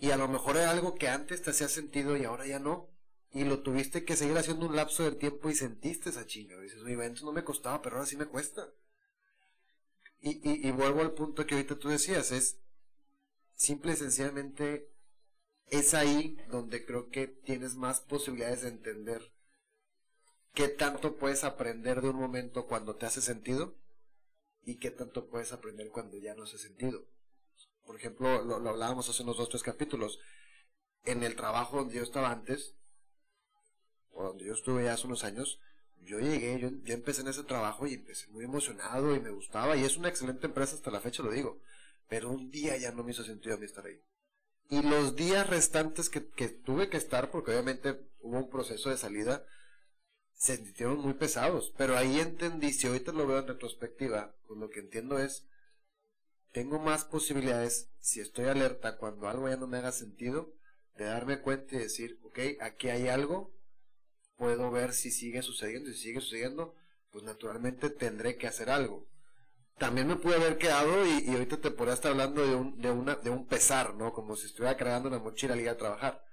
y 0.00 0.10
a 0.10 0.16
lo 0.16 0.28
mejor 0.28 0.56
era 0.56 0.70
algo 0.70 0.96
que 0.96 1.08
antes 1.08 1.42
te 1.42 1.50
hacía 1.50 1.68
sentido 1.68 2.16
y 2.16 2.24
ahora 2.24 2.46
ya 2.46 2.58
no. 2.58 2.90
Y 3.32 3.44
lo 3.44 3.60
tuviste 3.60 4.04
que 4.04 4.16
seguir 4.16 4.38
haciendo 4.38 4.66
un 4.66 4.76
lapso 4.76 5.04
del 5.04 5.16
tiempo 5.16 5.50
y 5.50 5.54
sentiste 5.54 6.10
esa 6.10 6.26
chinga. 6.26 6.58
dices, 6.60 6.82
oye, 6.82 6.94
antes 7.04 7.22
no 7.22 7.32
me 7.32 7.44
costaba, 7.44 7.82
pero 7.82 7.96
ahora 7.96 8.06
sí 8.06 8.16
me 8.16 8.26
cuesta. 8.26 8.72
Y, 10.20 10.66
y, 10.66 10.70
vuelvo 10.72 11.02
al 11.02 11.12
punto 11.12 11.46
que 11.46 11.54
ahorita 11.54 11.78
tú 11.78 11.88
decías, 11.88 12.32
es 12.32 12.58
simple 13.54 13.92
y 13.92 13.96
sencillamente 13.96 14.90
es 15.66 15.94
ahí 15.94 16.36
donde 16.50 16.84
creo 16.84 17.10
que 17.10 17.28
tienes 17.28 17.76
más 17.76 18.00
posibilidades 18.00 18.62
de 18.62 18.68
entender 18.68 19.32
qué 20.54 20.68
tanto 20.68 21.16
puedes 21.16 21.44
aprender 21.44 22.00
de 22.00 22.08
un 22.08 22.16
momento 22.16 22.66
cuando 22.66 22.96
te 22.96 23.06
hace 23.06 23.20
sentido 23.20 23.76
y 24.64 24.78
qué 24.78 24.90
tanto 24.90 25.28
puedes 25.28 25.52
aprender 25.52 25.90
cuando 25.90 26.16
ya 26.16 26.34
no 26.34 26.44
hace 26.44 26.58
sentido. 26.58 27.06
Por 27.84 27.96
ejemplo, 27.96 28.44
lo, 28.44 28.56
hablábamos 28.68 29.08
hace 29.08 29.22
unos 29.22 29.38
dos, 29.38 29.48
tres 29.48 29.62
capítulos. 29.62 30.18
En 31.04 31.22
el 31.22 31.36
trabajo 31.36 31.78
donde 31.78 31.94
yo 31.94 32.02
estaba 32.02 32.30
antes, 32.30 32.74
o 34.18 34.24
donde 34.24 34.46
yo 34.46 34.52
estuve 34.52 34.84
ya 34.84 34.94
hace 34.94 35.06
unos 35.06 35.22
años, 35.22 35.60
yo 36.00 36.18
llegué, 36.18 36.58
yo, 36.58 36.70
yo 36.82 36.94
empecé 36.94 37.20
en 37.20 37.28
ese 37.28 37.44
trabajo 37.44 37.86
y 37.86 37.94
empecé 37.94 38.26
muy 38.28 38.44
emocionado 38.44 39.14
y 39.14 39.20
me 39.20 39.30
gustaba, 39.30 39.76
y 39.76 39.84
es 39.84 39.96
una 39.96 40.08
excelente 40.08 40.46
empresa 40.46 40.74
hasta 40.74 40.90
la 40.90 41.00
fecha, 41.00 41.22
lo 41.22 41.30
digo. 41.30 41.60
Pero 42.08 42.30
un 42.30 42.50
día 42.50 42.76
ya 42.76 42.90
no 42.90 43.04
me 43.04 43.12
hizo 43.12 43.22
sentido 43.22 43.54
a 43.54 43.58
mí 43.58 43.66
estar 43.66 43.86
ahí. 43.86 44.02
Y 44.70 44.82
los 44.82 45.14
días 45.14 45.48
restantes 45.48 46.10
que, 46.10 46.28
que 46.30 46.48
tuve 46.48 46.88
que 46.88 46.96
estar, 46.96 47.30
porque 47.30 47.52
obviamente 47.52 48.08
hubo 48.18 48.38
un 48.38 48.50
proceso 48.50 48.90
de 48.90 48.98
salida, 48.98 49.46
se 50.34 50.56
sintieron 50.56 50.98
muy 50.98 51.14
pesados, 51.14 51.72
pero 51.76 51.96
ahí 51.96 52.18
entendí, 52.18 52.72
si 52.72 52.88
ahorita 52.88 53.12
lo 53.12 53.26
veo 53.26 53.38
en 53.38 53.46
retrospectiva, 53.46 54.34
pues 54.48 54.58
lo 54.58 54.68
que 54.68 54.80
entiendo 54.80 55.20
es, 55.20 55.46
tengo 56.50 56.80
más 56.80 57.04
posibilidades, 57.04 57.88
si 58.00 58.20
estoy 58.20 58.46
alerta 58.46 58.96
cuando 58.96 59.28
algo 59.28 59.48
ya 59.48 59.56
no 59.56 59.68
me 59.68 59.78
haga 59.78 59.92
sentido, 59.92 60.52
de 60.96 61.04
darme 61.04 61.40
cuenta 61.40 61.76
y 61.76 61.78
decir, 61.78 62.18
ok, 62.24 62.38
aquí 62.60 62.88
hay 62.88 63.06
algo, 63.06 63.56
puedo 64.38 64.70
ver 64.70 64.94
si 64.94 65.10
sigue 65.10 65.42
sucediendo, 65.42 65.90
y 65.90 65.94
si 65.94 66.04
sigue 66.04 66.20
sucediendo, 66.20 66.74
pues 67.10 67.24
naturalmente 67.24 67.90
tendré 67.90 68.36
que 68.36 68.46
hacer 68.46 68.70
algo. 68.70 69.06
También 69.76 70.08
me 70.08 70.16
pude 70.16 70.36
haber 70.36 70.58
quedado 70.58 71.06
y, 71.06 71.28
ahorita 71.28 71.60
te 71.60 71.70
podría 71.70 71.94
estar 71.94 72.12
hablando 72.12 72.46
de 72.46 72.54
un, 72.54 72.80
de, 72.80 72.90
una, 72.90 73.16
de 73.16 73.30
un 73.30 73.46
pesar, 73.46 73.94
¿no? 73.94 74.12
Como 74.12 74.36
si 74.36 74.46
estuviera 74.46 74.76
cargando 74.76 75.08
una 75.08 75.18
mochila 75.18 75.54
al 75.54 75.60
ir 75.60 75.68
a 75.68 75.76
trabajar. 75.76 76.24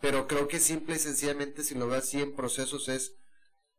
Pero 0.00 0.26
creo 0.26 0.48
que 0.48 0.58
simple 0.58 0.96
y 0.96 0.98
sencillamente 0.98 1.64
si 1.64 1.74
lo 1.74 1.88
veo 1.88 1.98
así 1.98 2.20
en 2.20 2.34
procesos 2.34 2.88
es 2.88 3.16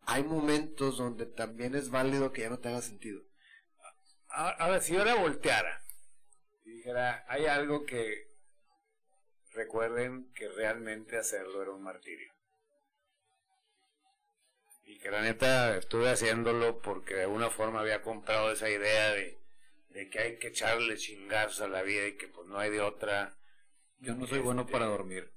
hay 0.05 0.23
momentos 0.23 0.97
donde 0.97 1.25
también 1.25 1.75
es 1.75 1.89
válido 1.89 2.31
que 2.31 2.41
ya 2.41 2.49
no 2.49 2.59
te 2.59 2.69
haga 2.69 2.81
sentido. 2.81 3.21
Ahora, 4.27 4.81
si 4.81 4.93
yo 4.93 5.05
la 5.05 5.15
volteara 5.15 5.81
y 6.65 6.71
dijera, 6.71 7.23
hay 7.27 7.45
algo 7.45 7.85
que 7.85 8.27
recuerden 9.53 10.31
que 10.33 10.49
realmente 10.49 11.17
hacerlo 11.17 11.61
era 11.61 11.71
un 11.71 11.83
martirio. 11.83 12.32
Y 14.85 14.99
que 14.99 15.09
la 15.11 15.21
neta 15.21 15.77
estuve 15.77 16.09
haciéndolo 16.09 16.81
porque 16.81 17.15
de 17.15 17.23
alguna 17.23 17.49
forma 17.49 17.79
había 17.81 18.01
comprado 18.01 18.51
esa 18.51 18.69
idea 18.69 19.11
de, 19.13 19.39
de 19.89 20.09
que 20.09 20.19
hay 20.19 20.39
que 20.39 20.47
echarle 20.47 20.97
chingarse 20.97 21.63
a 21.63 21.67
la 21.67 21.81
vida 21.83 22.07
y 22.07 22.17
que 22.17 22.27
pues 22.27 22.47
no 22.47 22.57
hay 22.59 22.69
de 22.71 22.81
otra. 22.81 23.37
Yo 23.99 24.15
no 24.15 24.27
soy 24.27 24.39
bueno 24.39 24.61
Este, 24.61 24.73
para 24.73 24.85
dormir. 24.85 25.31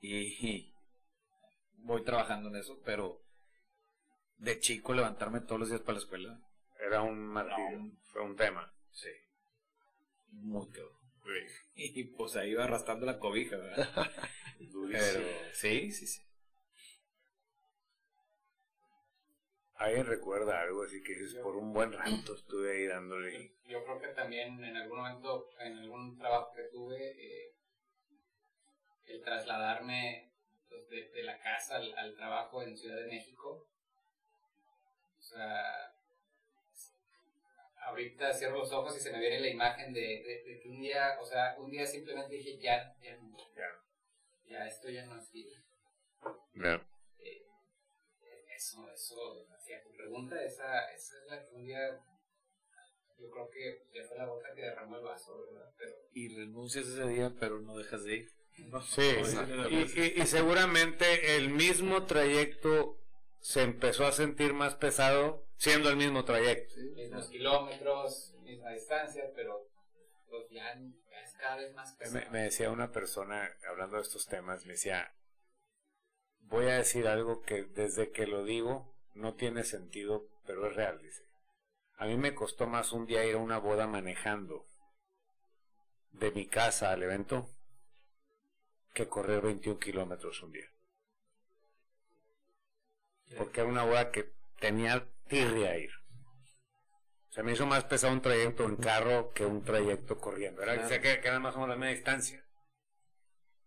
Y, 0.00 0.72
voy 1.78 2.02
trabajando 2.02 2.48
en 2.48 2.56
eso, 2.56 2.80
pero 2.84 3.22
de 4.38 4.58
chico 4.58 4.94
levantarme 4.94 5.40
todos 5.40 5.60
los 5.60 5.68
días 5.68 5.80
para 5.82 5.94
la 5.94 5.98
escuela, 6.00 6.40
Era 6.80 7.02
un 7.02 7.24
martirio, 7.26 7.78
No. 7.78 7.92
fue 8.04 8.22
un 8.22 8.36
tema. 8.36 8.72
sí. 8.90 9.10
Muy 10.30 10.66
cabrón. 10.70 10.96
Y 11.74 12.04
pues 12.04 12.36
ahí 12.36 12.50
iba 12.50 12.64
arrastrando 12.64 13.06
la 13.06 13.18
cobija, 13.18 13.56
¿verdad? 13.56 14.10
Pero 14.90 15.24
sí, 15.52 15.90
sí, 15.92 16.06
sí. 16.06 16.20
¿Alguien 19.82 20.06
recuerda 20.06 20.60
algo 20.60 20.84
así 20.84 21.02
que 21.02 21.14
por 21.42 21.56
un 21.56 21.72
buen 21.72 21.92
rato 21.92 22.34
estuve 22.36 22.70
ahí 22.72 22.86
dándole? 22.86 23.52
Yo 23.64 23.82
creo 23.84 24.00
que 24.00 24.08
también 24.08 24.62
en 24.62 24.76
algún 24.76 24.98
momento, 24.98 25.48
en 25.58 25.76
algún 25.78 26.16
trabajo 26.18 26.52
que 26.54 26.62
tuve, 26.70 26.98
eh, 26.98 27.54
el 29.06 29.22
trasladarme 29.24 30.32
pues, 30.68 30.88
de, 30.88 31.08
de 31.10 31.22
la 31.24 31.36
casa 31.40 31.76
al, 31.76 31.92
al 31.98 32.14
trabajo 32.14 32.62
en 32.62 32.76
Ciudad 32.76 32.96
de 32.96 33.08
México, 33.08 33.66
o 35.18 35.22
sea, 35.22 35.92
ahorita 37.86 38.32
cierro 38.34 38.58
los 38.58 38.72
ojos 38.72 38.96
y 38.96 39.00
se 39.00 39.10
me 39.10 39.18
viene 39.18 39.40
la 39.40 39.48
imagen 39.48 39.92
de, 39.92 40.00
de- 40.00 40.42
de 40.46 40.60
que 40.62 40.68
un 40.68 40.80
día, 40.80 41.18
o 41.20 41.24
sea, 41.26 41.56
un 41.58 41.70
día 41.70 41.84
simplemente 41.86 42.36
dije, 42.36 42.56
ya, 42.58 42.94
ya, 43.02 43.18
Ya. 43.56 43.68
ya 44.48 44.66
esto 44.66 44.88
ya 44.90 45.04
no 45.06 45.18
es 45.18 45.30
vida. 45.32 45.56
Ya. 46.54 46.86
Eh, 47.18 47.42
eso, 48.56 48.88
eso, 48.92 49.46
hacia 49.74 49.82
tu 49.84 49.96
pregunta, 49.96 50.42
esa, 50.44 50.80
esa 50.92 51.14
es 51.18 51.30
la 51.30 51.44
que 51.46 51.54
un 51.54 51.64
día, 51.64 52.00
yo 53.18 53.30
creo 53.30 53.50
que 53.50 53.82
ya 53.94 54.04
fue 54.06 54.16
la 54.16 54.26
gota 54.26 54.48
que 54.54 54.62
derramó 54.62 54.96
el 54.96 55.02
vaso, 55.02 55.46
¿verdad? 55.50 55.70
Pero 55.78 55.92
Y 56.14 56.28
renuncias 56.34 56.86
ese 56.86 57.06
día, 57.08 57.32
pero 57.38 57.60
no 57.60 57.76
dejas 57.76 58.04
de 58.04 58.16
ir. 58.16 58.30
Sí, 58.80 59.02
y, 59.70 60.00
y- 60.00 60.22
y 60.22 60.26
seguramente 60.26 61.36
el 61.36 61.50
mismo 61.50 62.04
trayecto 62.04 62.98
se 63.40 63.62
empezó 63.62 64.06
a 64.06 64.12
sentir 64.12 64.54
más 64.54 64.74
pesado 64.74 65.44
siendo 65.56 65.88
el 65.88 65.96
mismo 65.96 66.24
trayecto. 66.24 66.74
mismos 66.96 67.28
kilómetros, 67.30 68.34
misma 68.44 68.70
distancia, 68.72 69.24
pero 69.34 69.68
pues 70.28 70.48
ya, 70.50 70.74
ya 71.10 71.20
es 71.24 71.34
cada 71.40 71.56
vez 71.56 71.72
más 71.74 71.92
pesado. 71.94 72.24
Me, 72.24 72.30
me 72.30 72.44
decía 72.44 72.70
una 72.70 72.90
persona, 72.92 73.50
hablando 73.68 73.96
de 73.96 74.02
estos 74.02 74.26
temas, 74.26 74.66
me 74.66 74.72
decía, 74.72 75.12
voy 76.40 76.66
a 76.66 76.74
decir 76.76 77.08
algo 77.08 77.40
que 77.42 77.64
desde 77.64 78.10
que 78.12 78.26
lo 78.26 78.44
digo 78.44 78.91
no 79.14 79.34
tiene 79.34 79.64
sentido, 79.64 80.26
pero 80.46 80.66
es 80.66 80.76
real, 80.76 81.00
dice. 81.02 81.22
A 81.96 82.06
mí 82.06 82.16
me 82.16 82.34
costó 82.34 82.66
más 82.66 82.92
un 82.92 83.06
día 83.06 83.24
ir 83.24 83.34
a 83.36 83.38
una 83.38 83.58
boda 83.58 83.86
manejando 83.86 84.66
de 86.10 86.30
mi 86.32 86.46
casa 86.46 86.90
al 86.90 87.02
evento 87.02 87.48
que 88.92 89.08
correr 89.08 89.40
21 89.42 89.78
kilómetros 89.78 90.42
un 90.42 90.52
día. 90.52 90.66
Porque 93.36 93.60
era 93.60 93.68
una 93.68 93.84
boda 93.84 94.10
que 94.10 94.32
tenía 94.58 95.06
tirria 95.28 95.78
ir. 95.78 95.90
Se 97.30 97.42
me 97.42 97.52
hizo 97.52 97.64
más 97.64 97.84
pesado 97.84 98.12
un 98.12 98.20
trayecto 98.20 98.64
en 98.64 98.76
carro 98.76 99.32
que 99.32 99.46
un 99.46 99.64
trayecto 99.64 100.18
corriendo. 100.18 100.62
Era, 100.62 100.74
Claro. 100.74 100.88
que, 101.02 101.20
que 101.20 101.28
era 101.28 101.40
más 101.40 101.54
o 101.56 101.60
menos 101.60 101.70
la 101.70 101.76
misma 101.76 101.94
distancia. 101.94 102.44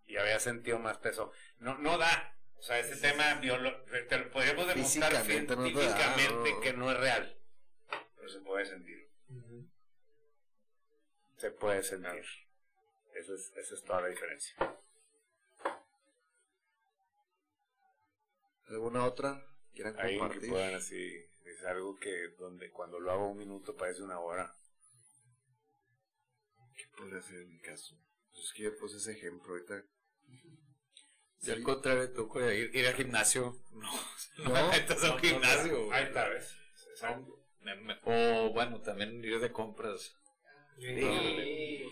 Y 0.05 0.17
había 0.17 0.39
sentido 0.39 0.77
más 0.77 0.99
peso. 0.99 1.31
No, 1.57 1.75
no 1.79 1.97
da. 1.97 2.37
O 2.57 2.61
sea, 2.61 2.79
ese 2.79 2.95
tema 2.97 3.39
te 3.39 4.17
lo 4.17 4.31
podríamos 4.31 4.67
demostrar 4.67 5.11
no 5.11 5.19
da, 5.19 5.25
científicamente 5.25 6.51
no. 6.51 6.59
que 6.61 6.73
no 6.73 6.91
es 6.91 6.97
real. 6.97 7.37
Pero 8.15 8.29
se 8.29 8.39
puede 8.39 8.65
sentir. 8.65 9.09
Se 11.37 11.51
puede 11.51 11.83
sentir. 11.83 12.25
Eso 13.13 13.35
es, 13.35 13.53
esa 13.55 13.75
es 13.75 13.83
toda 13.83 14.01
la 14.01 14.07
diferencia. 14.07 14.55
¿Alguna 18.67 19.05
otra? 19.05 19.45
¿Quieran 19.73 19.99
Ahí 19.99 20.13
que 20.13 20.19
compartir? 20.19 20.49
puedan 20.49 20.73
así, 20.73 21.25
es 21.45 21.63
algo 21.65 21.97
que 21.97 22.29
donde 22.39 22.71
cuando 22.71 22.99
lo 22.99 23.11
hago 23.11 23.29
un 23.29 23.37
minuto 23.37 23.75
parece 23.75 24.01
una 24.01 24.19
hora. 24.19 24.57
¿Qué 26.75 26.87
podría 26.97 27.21
ser 27.21 27.41
en 27.41 27.49
mi 27.49 27.59
caso? 27.59 27.95
Pues 28.31 28.45
es 28.45 28.53
que 28.53 28.63
yo 28.63 28.77
puse 28.77 28.97
ese 28.97 29.11
ejemplo 29.11 29.53
ahorita. 29.53 29.83
Yo 31.41 31.53
al 31.53 31.63
contrario, 31.63 32.11
toco 32.11 32.41
ir, 32.49 32.75
ir 32.75 32.87
al 32.87 32.95
gimnasio. 32.95 33.57
No, 33.73 33.91
no, 34.37 34.43
No, 34.49 34.53
me 34.53 34.79
metas 34.79 35.03
a 35.03 35.13
un 35.13 35.19
gimnasio. 35.19 35.91
Ahí 35.93 36.03
está, 36.05 36.27
¿ves? 36.29 36.55
O 38.03 38.51
bueno, 38.53 38.81
también 38.81 39.23
ir 39.23 39.39
de 39.39 39.51
compras. 39.51 40.15
Sí. 40.79 41.83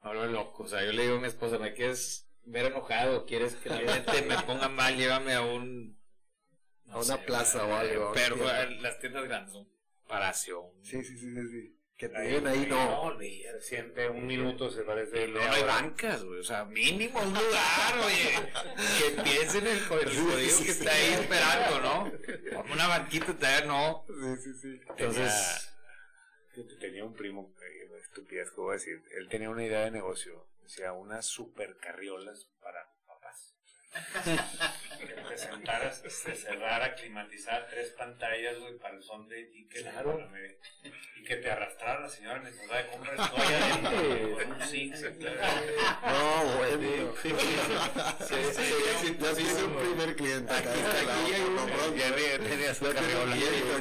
Ahora 0.00 0.26
loco. 0.26 0.64
O 0.64 0.68
sea, 0.68 0.84
yo 0.84 0.92
le 0.92 1.02
digo 1.02 1.16
a 1.16 1.20
mi 1.20 1.26
esposa, 1.26 1.58
¿me 1.58 1.74
quieres 1.74 2.28
ver 2.44 2.66
enojado? 2.66 3.26
¿Quieres 3.26 3.56
que 3.56 3.68
la 3.68 3.78
gente 3.94 4.22
me 4.22 4.38
ponga 4.46 4.68
mal? 4.68 4.96
Llévame 4.96 5.34
a 5.34 5.42
un... 5.42 5.98
A 6.88 6.98
una 6.98 7.18
plaza 7.18 7.66
o 7.66 7.74
algo, 7.74 8.12
Pero 8.14 8.36
tienda. 8.36 8.64
las 8.80 8.98
tiendas 8.98 9.24
grandes 9.24 9.52
son 9.52 9.68
Palacio. 10.06 10.72
Sí, 10.82 11.04
sí, 11.04 11.18
sí, 11.18 11.34
sí. 11.34 11.48
sí. 11.48 11.77
Que 11.98 12.08
te 12.08 12.16
Ahí, 12.16 12.40
ahí, 12.46 12.66
no. 12.66 13.00
olvídate, 13.02 13.60
Se 13.60 13.68
siente 13.70 14.08
un 14.08 14.24
minuto, 14.24 14.70
se 14.70 14.84
parece. 14.84 15.26
No, 15.26 15.44
no 15.44 15.50
hay 15.52 15.64
bancas, 15.64 16.22
güey. 16.22 16.38
O 16.38 16.44
sea, 16.44 16.64
mínimo 16.64 17.20
un 17.20 17.34
lugar, 17.34 17.98
oye. 18.06 18.52
Que 18.98 19.22
piensen 19.22 19.66
en 19.66 19.72
el 19.72 19.80
jodido 19.84 20.36
que 20.36 20.70
está 20.70 20.92
ahí 20.92 21.14
esperando, 21.14 21.80
¿no? 21.80 22.12
Como 22.56 22.72
una 22.72 22.86
banquita, 22.86 23.36
tal 23.36 23.66
no. 23.66 24.06
Sí, 24.06 24.36
sí, 24.44 24.54
sí. 24.54 24.80
Entonces, 24.88 25.68
Tenía, 26.54 26.78
tenía 26.78 27.04
un 27.04 27.14
primo, 27.14 27.52
eh, 27.62 27.90
estupidez 28.00 28.52
a 28.56 28.72
decir. 28.72 29.02
Él 29.16 29.28
tenía 29.28 29.50
una 29.50 29.64
idea 29.64 29.80
de 29.80 29.90
negocio. 29.90 30.46
Decía, 30.62 30.92
unas 30.92 31.26
super 31.26 31.78
carriolas 31.78 32.48
para. 32.62 32.78
que 34.98 35.06
te 35.06 35.38
sentaras, 35.38 36.02
se 36.08 36.34
cerrara, 36.34 36.94
climatizar 36.94 37.66
tres 37.70 37.90
pantallas, 37.90 38.58
güey, 38.58 38.76
para 38.78 38.96
el 38.96 39.02
son 39.02 39.28
de 39.28 39.44
ticket. 39.44 39.82
Claro. 39.82 40.28
Y 41.16 41.22
que 41.24 41.36
te 41.36 41.50
arrastrara 41.50 42.00
la 42.00 42.08
señora 42.08 42.40
mientras 42.40 42.70
va 42.70 42.76
de 42.78 42.86
compras. 42.88 43.20
Estoy 43.20 43.54
adentro, 43.54 44.38
con 44.38 44.52
un 44.52 44.62
six. 44.68 45.02
No, 45.02 46.44
bueno. 46.56 47.14
Sí, 47.22 47.30
sí, 48.52 49.16
ya 49.20 49.34
sí 49.34 49.42
hice 49.42 49.64
un 49.64 49.76
primer 49.76 50.16
cliente 50.16 50.52
este 50.54 51.02
lado, 51.04 51.22
Aquí 51.24 51.32
hay 51.34 51.40
no, 51.42 51.64
un- 51.64 51.96
ya 51.96 52.14
tenía- 52.38 52.74
su 52.74 52.84
carriola. 52.92 53.36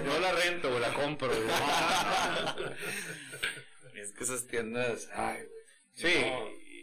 No 0.05 0.19
la 0.19 0.31
rento, 0.33 0.69
güey, 0.69 0.81
la 0.81 0.93
compro. 0.93 1.27
güey. 1.29 1.47
es 4.01 4.11
que 4.13 4.23
esas 4.23 4.47
tiendas. 4.47 5.09
Ay, 5.13 5.37
güey. 5.37 5.49
Sí, 5.93 6.25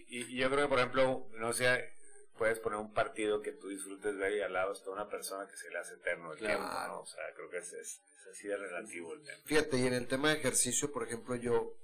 y, 0.09 0.35
y 0.35 0.37
yo 0.37 0.49
creo 0.51 0.63
que, 0.63 0.69
por 0.69 0.79
ejemplo, 0.79 1.29
no 1.39 1.53
sé, 1.53 1.94
puedes 2.37 2.59
poner 2.61 2.79
un 2.79 2.93
partido 2.93 3.41
que 3.43 3.53
tú 3.53 3.69
disfrutes 3.69 4.17
ver 4.17 4.33
y 4.35 4.41
al 4.43 4.53
lado 4.53 4.73
está 4.73 4.91
una 4.91 5.09
persona 5.09 5.47
que 5.49 5.57
se 5.57 5.71
le 5.71 5.79
hace 5.79 5.95
eterno 5.95 6.33
el 6.33 6.39
Claro. 6.39 6.59
tiempo, 6.61 6.79
¿no? 6.89 7.01
O 7.01 7.07
sea, 7.07 7.23
creo 7.35 7.49
que 7.51 7.59
es, 7.59 7.73
es, 7.73 8.01
es 8.19 8.27
así 8.33 8.49
de 8.49 8.57
relativo 8.57 9.13
el 9.15 9.23
tema. 9.23 9.39
Fíjate, 9.45 9.77
y 9.79 9.87
en 9.87 9.95
el 9.95 10.07
tema 10.09 10.31
de 10.31 10.39
ejercicio, 10.39 10.91
por 10.93 11.05
ejemplo, 11.05 11.37
yo 11.37 11.75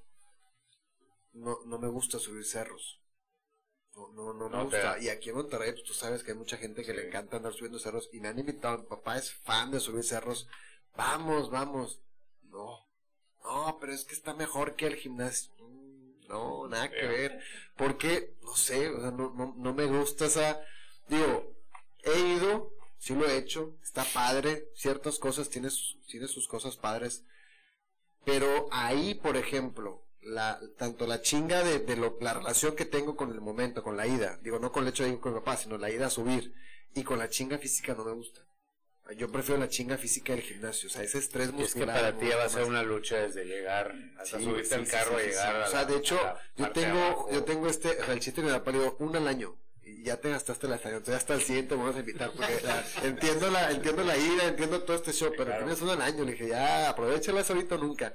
no, 1.33 1.59
no 1.67 1.79
me 1.79 1.89
gusta 1.89 2.19
subir 2.19 2.45
cerros. 2.45 3.01
No, 3.95 4.09
no, 4.13 4.33
no 4.35 4.49
me 4.49 4.57
No 4.57 4.65
gusta. 4.65 4.79
da. 4.83 4.99
Y 4.99 5.09
aquí 5.09 5.31
en 5.31 5.37
Monterrey, 5.37 5.73
pues, 5.73 5.85
tú 5.85 5.95
sabes 5.95 6.23
que 6.23 6.33
hay 6.33 6.37
mucha 6.39 6.57
gente 6.57 6.85
que 6.85 6.95
le 6.95 7.09
encanta 7.09 7.37
andar 7.37 7.53
subiendo 7.53 7.79
cerros. 7.79 8.09
Y 8.13 8.21
me 8.21 8.29
han 8.29 8.39
invitado, 8.39 8.79
mi 8.79 8.87
papá 8.87 9.19
es 9.19 9.33
fan 9.33 9.71
de 9.71 9.81
subir 9.81 10.05
cerros. 10.05 10.49
Vamos, 10.97 11.51
vamos. 11.51 12.01
No, 12.45 12.89
no, 13.45 13.79
pero 13.81 13.93
es 13.93 14.05
que 14.05 14.15
está 14.15 14.35
mejor 14.35 14.75
que 14.77 14.87
el 14.87 14.97
gimnasio. 14.97 15.53
No, 16.31 16.69
nada 16.69 16.91
que 16.91 17.07
ver. 17.07 17.41
Porque, 17.77 18.35
no 18.43 18.55
sé, 18.57 18.89
o 18.89 19.01
sea, 19.01 19.11
no, 19.11 19.33
no, 19.37 19.55
no 19.57 19.75
me 19.75 19.87
gusta 19.87 20.27
esa. 20.27 20.61
Digo, 21.09 21.53
he 22.05 22.19
ido, 22.37 22.73
sí 22.99 23.15
lo 23.15 23.27
he 23.29 23.37
hecho, 23.37 23.75
está 23.83 24.05
padre, 24.05 24.69
ciertas 24.75 25.19
cosas, 25.19 25.51
tiene, 25.51 25.71
sus- 25.71 25.99
tiene 26.07 26.29
sus 26.29 26.47
cosas 26.49 26.77
padres, 26.77 27.25
pero 28.25 28.69
ahí, 28.73 29.15
por 29.15 29.37
ejemplo, 29.37 30.03
la, 30.23 30.61
tanto 30.79 31.07
la 31.07 31.23
chinga 31.23 31.63
de, 31.65 31.81
de 31.81 31.97
lo, 31.97 32.17
la 32.21 32.35
relación 32.35 32.77
que 32.77 32.85
tengo 32.85 33.17
con 33.17 33.31
el 33.33 33.41
momento, 33.41 33.83
con 33.83 33.97
la 33.97 34.07
ida, 34.07 34.39
digo, 34.43 34.59
no 34.59 34.73
con 34.73 34.85
el 34.85 34.91
hecho 34.91 35.05
de 35.05 35.11
ir 35.11 35.21
con 35.21 35.33
mi 35.35 35.41
papá, 35.41 35.57
sino 35.57 35.79
la 35.79 35.91
ida 35.91 36.07
a 36.07 36.11
subir, 36.11 36.55
y 36.95 37.03
con 37.05 37.19
la 37.19 37.29
chinga 37.29 37.59
física 37.59 37.95
no 37.95 38.05
me 38.05 38.13
gusta. 38.13 38.43
Yo 39.17 39.31
prefiero 39.31 39.61
la 39.61 39.69
chinga 39.69 39.97
física 39.99 40.33
del 40.35 40.43
gimnasio, 40.43 40.89
o 40.89 40.93
sea, 40.93 41.03
ese 41.03 41.19
estrés 41.19 41.49
Y 41.57 41.63
es 41.63 41.75
que 41.75 41.87
muscular. 41.87 41.97
para 41.97 42.13
me 42.13 42.19
ti 42.19 42.25
gusta 42.27 42.37
va 42.37 42.45
a 42.45 42.49
ser 42.49 42.65
una 42.65 42.83
lucha 42.83 43.17
desde 43.17 43.45
llegar 43.45 43.95
hasta 44.19 44.39
Sí, 44.39 44.45
subirte 44.45 44.75
al 44.75 44.85
sí, 44.87 44.91
carro 44.93 45.11
sí, 45.13 45.17
a 45.19 45.21
sí, 45.21 45.27
llegar 45.29 45.57
a 45.57 45.67
O 45.67 45.71
sea, 45.71 45.85
de 45.85 45.97
hecho, 45.97 46.19
yo 46.57 46.71
tengo, 46.73 46.99
abajo. 46.99 47.29
yo 47.33 47.45
tengo 47.45 47.67
este, 47.69 47.89
o 48.01 48.05
sea, 48.05 48.15
el 48.15 48.21
chiste 48.21 48.43
de 48.43 48.51
la 48.51 48.61
digo, 48.61 48.97
un 49.01 49.17
al 49.17 49.27
año. 49.29 49.57
Y 49.83 50.05
ya 50.05 50.19
te 50.21 50.31
gastaste 50.31 50.69
la 50.69 50.77
estación, 50.77 50.99
entonces 50.99 51.17
hasta 51.21 51.35
el 51.35 51.43
siguiente 51.43 51.77
me 51.77 51.85
vas 51.85 51.97
a 51.97 52.01
invitar, 52.01 52.31
porque 52.33 52.55
o 52.55 52.61
sea, 52.61 52.85
entiendo 53.03 53.51
la, 53.51 53.71
entiendo 53.73 54.05
la 54.05 54.17
ida, 54.17 54.45
entiendo 54.47 54.83
todo 54.85 54.97
este 54.97 55.13
show, 55.13 55.31
pero 55.37 55.47
Claro. 55.47 55.65
tienes 55.65 55.83
un 55.83 55.91
al 55.91 56.03
año, 56.03 56.25
le 56.25 56.33
dije, 56.33 56.49
ya, 56.49 56.89
aprovechalas 56.91 57.51
ahorita 57.51 57.75
o 57.77 57.79
nunca. 57.79 58.15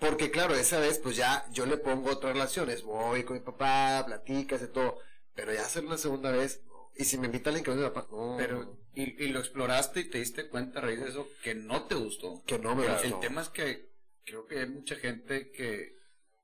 Porque 0.00 0.30
claro, 0.30 0.54
esa 0.54 0.80
vez, 0.80 0.98
pues 0.98 1.16
ya, 1.16 1.46
yo 1.52 1.66
le 1.66 1.76
pongo 1.76 2.10
otras 2.10 2.32
relaciones, 2.32 2.82
voy 2.82 3.24
con 3.24 3.34
mi 3.36 3.42
papá, 3.42 4.02
platicas 4.06 4.62
y 4.62 4.66
todo, 4.68 4.98
pero 5.34 5.52
ya 5.52 5.62
hacer 5.62 5.84
una 5.84 5.98
segunda 5.98 6.30
vez. 6.32 6.60
Y 6.96 7.04
si 7.04 7.18
me 7.18 7.26
invita 7.26 7.50
alguien 7.50 7.64
que 7.64 7.70
no 7.72 7.76
es 7.76 7.82
mi 7.82 7.88
papá, 7.94 8.06
no. 8.10 8.36
Pero, 8.38 8.78
y, 8.94 9.24
y 9.24 9.28
lo 9.28 9.40
exploraste 9.40 10.00
y 10.00 10.04
te 10.04 10.18
diste 10.18 10.48
cuenta 10.48 10.78
a 10.78 10.82
raíz 10.82 11.00
de 11.00 11.08
eso 11.08 11.28
que 11.42 11.54
no 11.54 11.84
te 11.84 11.94
gustó. 11.96 12.42
que 12.46 12.58
no 12.58 12.74
me 12.76 12.84
El- 12.86 12.92
gustó. 12.92 13.06
El 13.06 13.20
tema 13.20 13.42
es 13.42 13.48
que 13.48 13.88
creo 14.24 14.46
que 14.46 14.60
hay 14.60 14.68
mucha 14.68 14.94
gente 14.96 15.50
que 15.50 15.96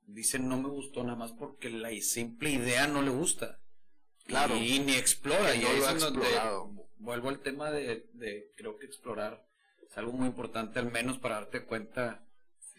dice 0.07 0.39
no 0.39 0.61
me 0.61 0.67
gustó 0.69 1.03
nada 1.03 1.15
más 1.15 1.31
porque 1.31 1.69
la 1.69 1.89
simple 2.01 2.49
idea 2.49 2.87
no 2.87 3.01
le 3.01 3.11
gusta. 3.11 3.59
Claro. 4.25 4.55
Y 4.57 4.79
ni 4.79 4.93
explora. 4.95 5.55
Y 5.55 5.59
no 5.61 5.69
ahí 5.69 5.79
lo 5.79 5.89
es 5.89 5.99
donde 5.99 6.27
vuelvo 6.97 7.29
al 7.29 7.39
tema 7.39 7.71
de, 7.71 8.05
de 8.13 8.51
creo 8.55 8.77
que 8.77 8.85
explorar 8.85 9.45
es 9.89 9.97
algo 9.97 10.11
muy 10.11 10.27
importante, 10.27 10.79
al 10.79 10.91
menos 10.91 11.17
para 11.17 11.35
darte 11.35 11.63
cuenta 11.63 12.23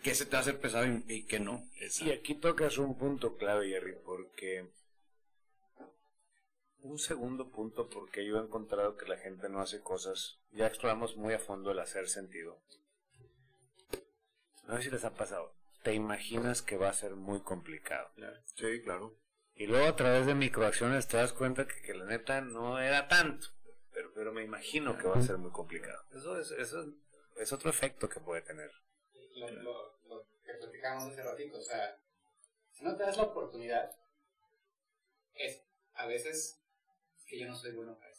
que 0.03 0.15
se 0.15 0.27
te 0.27 0.37
hace 0.37 0.53
pesado 0.53 0.87
y, 0.87 1.05
y 1.09 1.23
que 1.25 1.41
no. 1.41 1.65
Y 2.01 2.11
aquí 2.11 2.35
tocas 2.35 2.79
un 2.79 2.97
punto 2.99 3.37
clave, 3.37 3.69
Jerry, 3.69 3.95
porque 4.05 4.67
un 6.83 6.99
segundo 6.99 7.51
punto 7.51 7.89
porque 7.89 8.27
yo 8.27 8.39
he 8.39 8.43
encontrado 8.43 8.97
que 8.97 9.07
la 9.07 9.17
gente 9.17 9.49
no 9.49 9.61
hace 9.61 9.81
cosas. 9.81 10.39
Ya 10.51 10.67
exploramos 10.67 11.17
muy 11.17 11.35
a 11.35 11.39
fondo 11.39 11.71
el 11.71 11.79
hacer 11.79 12.09
sentido. 12.09 12.61
No 14.67 14.77
sé 14.77 14.85
si 14.85 14.91
les 14.91 15.05
ha 15.05 15.15
pasado. 15.15 15.55
Te 15.83 15.95
imaginas 15.95 16.63
que 16.63 16.77
va 16.77 16.89
a 16.89 16.95
ser 16.95 17.15
muy 17.15 17.41
complicado. 17.41 18.11
Sí, 18.55 18.83
claro. 18.83 19.17
Y 19.55 19.67
luego 19.67 19.87
a 19.87 19.97
través 19.97 20.27
de 20.27 20.35
microacciones 20.35 21.09
te 21.09 21.17
das 21.17 21.33
cuenta 21.33 21.67
que, 21.67 21.81
que 21.83 21.95
la 21.95 22.05
neta 22.05 22.41
no 22.41 22.81
era 22.81 23.09
tanto. 23.09 23.49
Pero, 23.93 24.13
pero 24.15 24.33
me 24.33 24.43
imagino 24.43 24.97
que 24.97 25.07
va 25.07 25.17
a 25.17 25.23
ser 25.23 25.39
muy 25.39 25.51
complicado. 25.51 26.03
Eso 26.13 26.39
es, 26.39 26.51
eso 26.53 26.93
es 27.37 27.53
otro 27.53 27.71
efecto 27.71 28.09
que 28.09 28.21
puede 28.21 28.43
tener. 28.43 28.71
lo, 29.37 29.51
lo, 29.51 29.99
lo 30.09 30.27
que 30.45 30.55
platicábamos 30.55 31.13
hace 31.13 31.23
ratito, 31.23 31.59
o 31.59 31.63
sea, 31.63 31.99
si 32.71 32.85
no 32.85 32.97
te 32.97 33.03
das 33.03 33.17
la 33.17 33.25
oportunidad, 33.25 33.91
es 35.35 35.63
a 35.95 36.07
veces 36.07 36.35
es 36.35 36.62
que 37.33 37.39
yo 37.41 37.47
no 37.49 37.57
soy 37.57 37.73
bueno 37.73 37.99
para. 37.99 38.13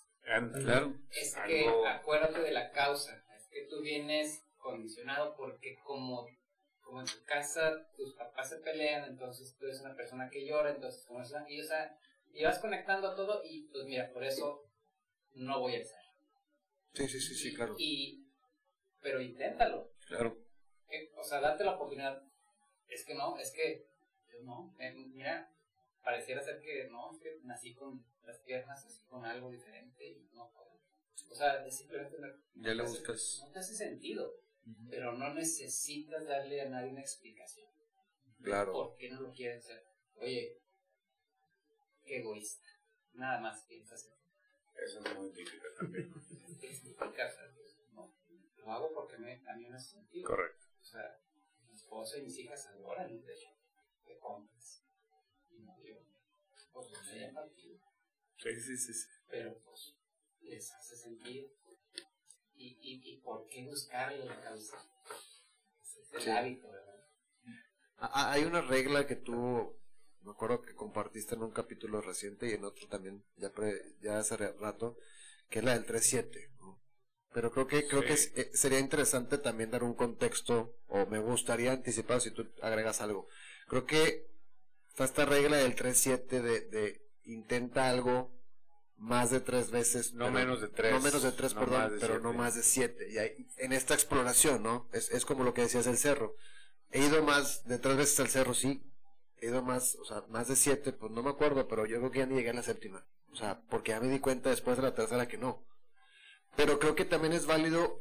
Claro. 0.60 0.96
Es 1.12 1.36
Algo- 1.38 1.48
que 1.48 1.88
acuérdate 1.88 2.42
de 2.42 2.52
la 2.52 2.72
causa, 2.72 3.24
es 3.38 3.48
que 3.52 3.68
tú 3.70 3.82
vienes 3.82 4.44
condicionado 4.58 5.36
porque 5.36 5.78
como, 5.84 6.28
como 6.82 7.02
en 7.02 7.06
tu 7.06 7.24
casa 7.26 7.86
tus 7.96 8.16
papás 8.16 8.50
se 8.50 8.58
pelean, 8.58 9.08
entonces 9.08 9.56
tú 9.60 9.66
eres 9.66 9.82
una 9.82 9.96
persona 9.96 10.30
que 10.32 10.48
llora, 10.48 10.72
entonces 10.72 11.06
como 11.06 11.22
es 11.22 11.32
y, 11.48 11.62
o 11.62 11.64
sea, 11.64 11.96
y 12.34 12.44
vas 12.44 12.58
conectando 12.58 13.10
a 13.10 13.16
todo 13.16 13.44
y 13.46 13.68
pues 13.68 13.86
mira, 13.86 14.12
por 14.12 14.24
eso 14.24 14.66
no 15.36 15.60
voy 15.60 15.76
a 15.76 15.82
hacer. 15.82 16.00
Sí, 16.94 17.08
sí, 17.08 17.20
sí, 17.20 17.36
sí, 17.36 17.54
claro. 17.54 17.76
Y, 17.78 18.26
pero 19.02 19.22
inténtalo. 19.22 19.92
Claro. 20.08 20.38
Eh, 20.90 21.12
o 21.18 21.24
sea, 21.24 21.40
date 21.40 21.64
la 21.64 21.76
oportunidad. 21.76 22.24
Es 22.88 23.06
que 23.06 23.14
no, 23.14 23.38
es 23.38 23.52
que 23.52 23.86
yo 24.32 24.40
no. 24.44 24.76
eh, 24.80 24.92
mira, 24.96 25.53
pareciera 26.04 26.42
ser 26.42 26.62
que 26.62 26.88
no, 26.90 27.12
es 27.14 27.20
que 27.20 27.40
nací 27.44 27.74
con 27.74 28.06
las 28.26 28.40
piernas 28.40 28.86
así 28.86 29.04
con 29.06 29.26
algo 29.26 29.50
diferente 29.50 30.06
y 30.08 30.30
no 30.34 30.52
puedo. 30.52 30.74
O 31.30 31.36
sea, 31.36 31.66
es 31.66 31.78
simplemente 31.78 32.18
no, 32.20 32.28
Ya 32.56 32.74
le 32.74 32.84
te 32.84 32.90
hace- 32.90 32.98
buscas. 33.00 33.40
no 33.46 33.52
te 33.52 33.60
hace 33.60 33.76
sentido, 33.76 34.36
pero 34.90 35.14
no 35.14 35.34
necesitas 35.34 36.26
darle 36.26 36.62
a 36.62 36.70
nadie 36.70 36.92
una 36.92 37.02
explicación. 37.02 37.70
Claro. 38.42 38.74
¿Por 38.74 38.98
qué 38.98 39.10
no 39.10 39.22
lo 39.22 39.32
quieren 39.32 39.58
hacer? 39.60 39.84
Oye, 40.18 40.60
qué 42.06 42.18
egoísta. 42.20 42.68
Nada 43.14 43.40
más 43.40 43.64
piensas 43.64 44.06
en 44.06 44.84
Eso 44.84 45.00
es 45.06 45.16
muy 45.16 45.32
típico 45.32 45.66
también. 45.80 46.12
Pues, 46.12 46.26
no, 47.94 48.14
lo 48.58 48.72
hago 48.72 48.94
porque 48.94 49.18
me, 49.18 49.42
a 49.48 49.56
mí 49.56 49.66
me 49.68 49.76
hace 49.76 49.92
sentido. 49.96 50.28
Correcto. 50.28 50.66
O 50.82 50.84
sea, 50.84 51.20
mi 51.68 51.74
esposa 51.74 52.18
y 52.18 52.24
mis 52.24 52.38
hijas 52.40 52.66
adoran 52.68 53.10
el 53.10 53.24
techo 53.24 53.50
de 54.06 54.18
compras. 54.20 54.53
No. 56.74 56.82
Pues 56.82 56.92
no 56.92 57.04
sé, 57.04 57.32
partido. 57.34 57.78
Sí, 58.38 58.62
sí, 58.62 58.78
sí. 58.78 58.94
sí. 58.94 59.08
Pero 59.30 59.58
pues 59.66 59.96
les 60.42 60.72
hace 60.72 60.96
sentido. 60.98 61.50
¿Y, 62.56 62.78
y, 62.82 63.14
y 63.14 63.18
por 63.22 63.48
qué 63.50 63.66
buscarle 63.66 64.26
la 64.26 64.40
causa? 64.42 64.78
Es 65.82 66.14
el 66.14 66.22
Sí. 66.22 66.30
hábito, 66.30 66.70
¿verdad? 66.72 67.06
Ah, 67.98 68.12
ah, 68.14 68.32
Hay 68.32 68.44
una 68.44 68.62
regla 68.62 69.08
que 69.08 69.16
tú, 69.16 69.76
me 70.24 70.32
acuerdo 70.32 70.62
que 70.62 70.76
compartiste 70.76 71.36
en 71.36 71.44
un 71.44 71.52
capítulo 71.52 72.02
reciente 72.02 72.48
y 72.48 72.54
en 72.54 72.64
otro 72.66 72.88
también, 72.88 73.24
ya, 73.38 73.52
pre- 73.52 73.82
ya 74.02 74.20
hace 74.20 74.38
rato, 74.38 74.98
que 75.50 75.60
es 75.60 75.66
la 75.66 75.74
del 75.74 75.86
3-7. 75.86 76.50
¿no? 76.60 76.82
Pero 77.34 77.52
creo 77.52 77.68
que 77.68 77.88
creo 77.88 78.02
Sí. 78.02 78.08
que 78.08 78.14
es- 78.14 78.32
eh, 78.36 78.52
sería 78.54 78.80
interesante 78.80 79.38
también 79.38 79.72
dar 79.72 79.84
un 79.84 79.94
contexto, 79.96 80.76
o 80.88 81.06
me 81.08 81.20
gustaría 81.20 81.72
anticipar 81.72 82.22
si 82.22 82.32
tú 82.32 82.48
agregas 82.62 83.02
algo. 83.02 83.28
Creo 83.68 83.86
que 83.86 84.28
está 84.94 85.06
esta 85.06 85.26
regla 85.26 85.58
del 85.58 85.76
3-7 85.76 86.28
de, 86.28 86.62
de 86.62 87.02
intenta 87.26 87.90
algo 87.90 88.32
más 88.98 89.32
de 89.32 89.40
tres 89.42 89.72
veces. 89.72 90.14
No 90.14 90.26
pero- 90.26 90.32
menos 90.36 90.62
de 90.62 90.68
tres. 90.70 90.94
No 90.94 91.00
menos 91.02 91.24
de 91.24 91.32
tres, 91.32 91.54
no 91.56 91.62
perdón, 91.62 91.94
de 91.94 92.00
pero 92.00 92.20
no 92.20 92.32
más 92.34 92.56
de 92.56 92.64
siete. 92.64 93.08
Y 93.12 93.48
en 93.58 93.74
esta 93.74 93.96
exploración, 93.96 94.62
¿no? 94.64 94.88
Es, 94.94 95.10
es 95.12 95.26
como 95.26 95.44
lo 95.44 95.54
que 95.54 95.62
decías 95.62 95.86
del 95.86 95.98
cerro. 95.98 96.36
He 96.92 97.00
ido 97.04 97.24
más 97.24 97.66
de 97.66 97.80
tres 97.80 97.98
veces 97.98 98.20
al 98.20 98.30
cerro, 98.30 98.54
sí. 98.54 98.82
He 99.42 99.48
ido 99.48 99.62
más, 99.64 99.96
o 99.96 100.06
sea, 100.06 100.24
más 100.30 100.48
de 100.48 100.56
siete, 100.56 100.94
pues 100.94 101.12
no 101.12 101.24
me 101.24 101.32
acuerdo, 101.32 101.68
pero 101.68 101.86
yo 101.86 101.98
creo 101.98 102.12
que 102.12 102.20
ya 102.20 102.26
ni 102.28 102.36
llegué 102.36 102.52
a 102.52 102.54
la 102.54 102.64
séptima. 102.64 103.06
O 103.32 103.36
sea, 103.36 103.62
porque 103.70 103.92
ya 103.92 104.00
me 104.00 104.08
di 104.10 104.20
cuenta 104.20 104.52
después 104.52 104.78
de 104.78 104.84
la 104.84 104.94
tercera 104.94 105.28
que 105.28 105.38
no. 105.40 105.66
Pero 106.56 106.78
creo 106.80 106.94
que 106.96 107.04
también 107.04 107.34
es 107.34 107.46
válido 107.48 108.00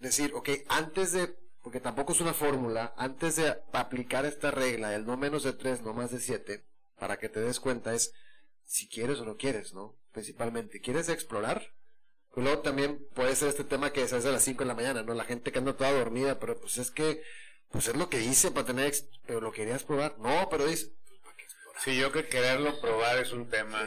decir, 0.00 0.32
ok, 0.34 0.48
antes 0.68 1.12
de, 1.12 1.36
porque 1.62 1.80
tampoco 1.80 2.12
es 2.12 2.20
una 2.20 2.34
fórmula, 2.34 2.92
antes 2.96 3.36
de 3.36 3.56
aplicar 3.72 4.24
esta 4.24 4.50
regla, 4.50 4.94
el 4.94 5.06
no 5.06 5.16
menos 5.16 5.44
de 5.44 5.52
tres, 5.52 5.82
no 5.82 5.92
más 5.92 6.10
de 6.10 6.20
siete, 6.20 6.64
para 6.98 7.18
que 7.18 7.28
te 7.28 7.40
des 7.40 7.60
cuenta 7.60 7.94
es 7.94 8.12
si 8.64 8.88
quieres 8.88 9.18
o 9.20 9.24
no 9.24 9.36
quieres, 9.36 9.72
¿no? 9.72 9.96
Principalmente, 10.12 10.80
¿quieres 10.80 11.08
explorar? 11.08 11.72
Pues 12.34 12.44
luego 12.44 12.62
también 12.62 13.06
puede 13.14 13.36
ser 13.36 13.48
este 13.48 13.64
tema 13.64 13.92
que 13.92 14.02
es 14.02 14.12
a 14.12 14.18
las 14.18 14.42
5 14.42 14.64
de 14.64 14.68
la 14.68 14.74
mañana, 14.74 15.02
¿no? 15.02 15.14
La 15.14 15.24
gente 15.24 15.52
que 15.52 15.58
anda 15.58 15.76
toda 15.76 15.92
dormida, 15.92 16.38
pero 16.38 16.58
pues 16.58 16.78
es 16.78 16.90
que, 16.90 17.22
pues 17.70 17.88
es 17.88 17.96
lo 17.96 18.08
que 18.08 18.22
hice 18.22 18.50
para 18.50 18.66
tener, 18.66 18.92
pero 19.26 19.40
lo 19.40 19.52
querías 19.52 19.84
probar. 19.84 20.18
No, 20.18 20.48
pero 20.50 20.66
dice, 20.66 20.92
pues, 21.06 21.20
¿para 21.20 21.36
qué 21.36 21.44
explorar? 21.44 21.82
Sí, 21.82 21.96
yo 21.96 22.10
que 22.10 22.26
quererlo 22.28 22.80
probar 22.80 23.18
es 23.18 23.32
un 23.32 23.48
tema 23.48 23.86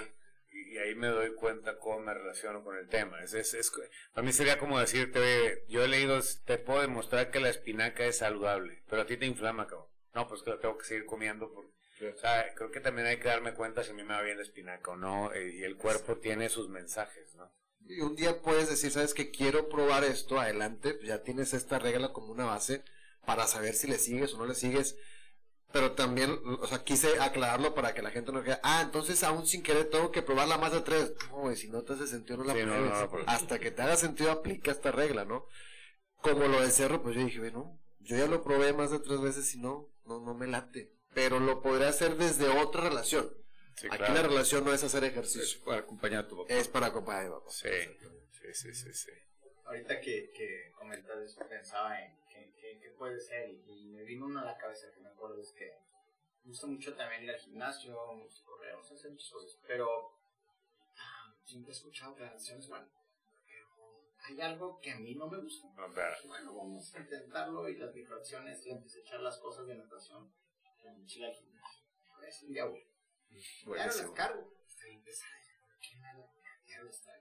ahí 0.95 0.99
me 1.01 1.07
doy 1.07 1.33
cuenta 1.35 1.77
cómo 1.77 1.99
me 1.99 2.13
relaciono 2.13 2.63
con 2.63 2.77
el 2.77 2.87
tema. 2.87 3.21
Es, 3.23 3.33
es, 3.33 3.53
es- 3.53 3.71
para 4.13 4.25
mí 4.25 4.31
sería 4.33 4.57
como 4.57 4.79
decirte, 4.79 5.19
oye, 5.19 5.63
yo 5.67 5.83
he 5.83 5.87
leído, 5.87 6.19
te 6.45 6.57
puedo 6.57 6.81
demostrar 6.81 7.31
que 7.31 7.39
la 7.39 7.49
espinaca 7.49 8.05
es 8.05 8.17
saludable, 8.17 8.83
pero 8.89 9.01
a 9.01 9.05
ti 9.05 9.17
te 9.17 9.25
inflama, 9.25 9.67
cabrón. 9.67 9.87
No, 10.13 10.27
pues 10.27 10.41
que 10.43 10.51
tengo 10.53 10.77
que 10.77 10.85
seguir 10.85 11.05
comiendo. 11.05 11.51
Porque, 11.53 12.09
o 12.09 12.17
sea, 12.17 12.53
creo 12.55 12.71
que 12.71 12.79
también 12.79 13.07
hay 13.07 13.17
que 13.17 13.27
darme 13.27 13.53
cuenta 13.53 13.83
si 13.83 13.91
a 13.91 13.93
mí 13.93 14.03
me 14.03 14.13
va 14.13 14.21
bien 14.21 14.37
la 14.37 14.43
espinaca 14.43 14.91
o 14.91 14.95
no, 14.95 15.33
eh, 15.33 15.51
y 15.55 15.63
el 15.63 15.75
cuerpo 15.75 16.17
tiene 16.17 16.49
sus 16.49 16.69
mensajes, 16.69 17.35
¿no? 17.35 17.51
Y 17.87 17.99
un 18.01 18.15
día 18.15 18.41
puedes 18.41 18.69
decir, 18.69 18.91
sabes 18.91 19.13
que 19.13 19.29
quiero 19.29 19.69
probar 19.69 20.03
esto, 20.05 20.39
adelante, 20.39 20.93
pues 20.95 21.07
ya 21.07 21.21
tienes 21.21 21.53
esta 21.53 21.77
regla 21.77 22.13
como 22.13 22.31
una 22.31 22.45
base 22.45 22.83
para 23.25 23.45
saber 23.45 23.73
si 23.75 23.87
le 23.87 23.99
sigues 23.99 24.33
o 24.33 24.37
no 24.37 24.45
le 24.45 24.55
sigues. 24.55 24.97
Pero 25.75 25.91
también, 25.91 26.39
o 26.61 26.65
sea, 26.67 26.85
quise 26.85 27.19
aclararlo 27.19 27.75
para 27.75 27.93
que 27.93 28.01
la 28.01 28.09
gente 28.09 28.31
no 28.31 28.41
diga, 28.41 28.61
ah, 28.63 28.81
entonces 28.81 29.21
aún 29.25 29.45
sin 29.45 29.61
querer 29.61 29.89
tengo 29.89 30.09
que 30.09 30.21
probarla 30.21 30.57
más 30.57 30.71
de 30.71 30.79
tres. 30.79 31.11
No, 31.29 31.39
güey, 31.41 31.57
si 31.57 31.67
no 31.67 31.83
te 31.83 31.91
hace 31.91 32.07
sentido, 32.07 32.37
no 32.37 32.45
la 32.45 32.53
Sí, 32.53 32.61
pruebes. 32.61 32.89
no 32.89 32.95
la 33.01 33.09
pruebes. 33.09 33.27
Hasta 33.27 33.59
que 33.59 33.71
te 33.71 33.81
haga 33.81 33.97
sentido, 33.97 34.31
aplica 34.31 34.71
esta 34.71 34.93
regla, 34.93 35.25
¿no? 35.25 35.45
Como 36.21 36.47
lo 36.47 36.61
del 36.61 36.71
cerro, 36.71 37.03
pues 37.03 37.17
yo 37.17 37.25
dije, 37.25 37.39
bueno, 37.39 37.77
yo 37.99 38.15
ya 38.15 38.25
lo 38.27 38.41
probé 38.41 38.71
más 38.71 38.89
de 38.91 38.99
tres 38.99 39.19
veces 39.19 39.53
y 39.53 39.59
no, 39.59 39.89
no, 40.05 40.21
no 40.21 40.33
me 40.33 40.47
late. 40.47 40.93
Pero 41.13 41.41
lo 41.41 41.61
podría 41.61 41.89
hacer 41.89 42.15
desde 42.15 42.47
otra 42.47 42.79
relación. 42.87 43.29
Sí, 43.75 43.87
Aquí 43.87 43.97
claro. 43.97 44.13
la 44.13 44.21
relación 44.29 44.63
no 44.63 44.71
es 44.71 44.81
hacer 44.81 45.03
Es 45.03 45.11
ejercicio, 45.11 45.61
para 45.65 45.79
acompañar 45.79 46.23
a 46.23 46.27
tu 46.29 46.37
papá. 46.37 46.53
es 46.53 46.69
para 46.69 46.85
acompañar 46.87 47.25
a 47.25 47.31
papá. 47.31 47.49
Sí, 47.51 47.67
sí, 48.31 48.53
sí, 48.53 48.73
sí, 48.73 48.93
sí. 48.93 49.11
Ahorita 49.65 49.99
que, 49.99 50.31
que 50.31 50.71
comentas 50.73 51.17
eso, 51.19 51.47
pensaba 51.47 51.99
en 52.01 52.25
que 52.79 52.91
puede 52.97 53.19
ser 53.19 53.49
y, 53.49 53.63
y 53.67 53.85
me 53.89 54.03
vino 54.03 54.25
uno 54.25 54.39
a 54.39 54.45
la 54.45 54.57
cabeza 54.57 54.91
que 54.93 54.99
me 54.99 55.09
acuerdo 55.09 55.41
es 55.41 55.51
que 55.51 55.71
me 56.43 56.49
gusta 56.49 56.67
mucho 56.67 56.95
también 56.95 57.23
ir 57.23 57.31
al 57.31 57.39
gimnasio, 57.39 58.13
muchos 58.13 58.41
correos, 58.41 58.91
hacer 58.91 59.11
muchas 59.11 59.31
cosas, 59.31 59.59
pero 59.67 60.15
ah, 60.97 61.35
siempre 61.43 61.71
he 61.71 61.75
escuchado 61.75 62.15
que 62.15 62.21
la 62.21 62.27
natación 62.27 62.59
es 62.59 62.67
buena, 62.67 62.87
pero 63.45 63.67
hay 64.19 64.41
algo 64.41 64.79
que 64.79 64.91
a 64.91 64.97
mí 64.97 65.15
no 65.15 65.27
me 65.27 65.39
gusta. 65.39 65.67
Bueno, 66.25 66.55
vamos 66.55 66.93
a 66.93 66.99
intentarlo 66.99 67.67
y 67.69 67.77
las 67.77 67.93
vibraciones, 67.93 68.63
le 68.65 68.73
empecé 68.73 68.99
a 68.99 69.01
echar 69.01 69.19
las 69.21 69.37
cosas 69.39 69.65
de 69.67 69.75
natación, 69.75 70.31
la 70.83 70.91
mochila 70.93 71.27
al 71.27 71.33
gimnasio. 71.33 71.83
Es 72.27 72.43
un 72.43 72.53
día 72.53 72.65
bueno. 72.65 72.85
Ya 73.29 73.87
no 73.87 73.93
las 73.93 74.11
cargo. 74.11 74.51
Está 74.67 74.85
bien 74.85 75.03
pesada. 75.03 75.31
¿Por 75.67 75.79
qué? 75.79 76.89
Está. 76.89 77.11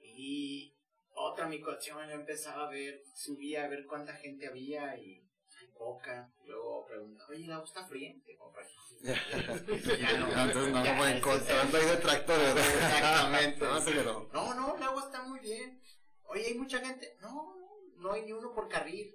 Y 0.00 0.77
otra 1.18 1.46
mi 1.46 1.60
coacción 1.60 2.06
yo 2.08 2.14
empezaba 2.14 2.66
a 2.66 2.70
ver, 2.70 3.02
subía 3.14 3.64
a 3.64 3.68
ver 3.68 3.84
cuánta 3.86 4.14
gente 4.14 4.46
había 4.48 4.96
y 4.96 5.24
hay 5.60 5.68
poca. 5.76 6.30
Luego 6.44 6.86
preguntaba, 6.86 7.28
oye, 7.30 7.44
el 7.44 7.52
agua 7.52 7.64
está 7.66 7.86
friente, 7.86 8.36
compa. 8.36 8.60
ya 9.02 10.18
no. 10.18 10.26
No, 10.28 10.42
entonces 10.44 10.72
no, 10.72 10.82
ese- 10.84 11.16
encontrando 11.18 11.78
ahí 11.78 11.86
detractores. 11.86 12.54
¿no? 12.54 12.60
Exactamente. 12.60 13.64
No. 14.04 14.28
No, 14.32 14.54
no, 14.54 14.76
el 14.76 14.82
agua 14.82 15.02
está 15.04 15.22
muy 15.22 15.40
bien. 15.40 15.80
Oye, 16.24 16.46
hay 16.46 16.54
mucha 16.54 16.78
gente. 16.80 17.16
No, 17.20 17.54
no 17.96 18.12
hay 18.12 18.22
ni 18.22 18.32
uno 18.32 18.52
por 18.54 18.68
carril. 18.68 19.14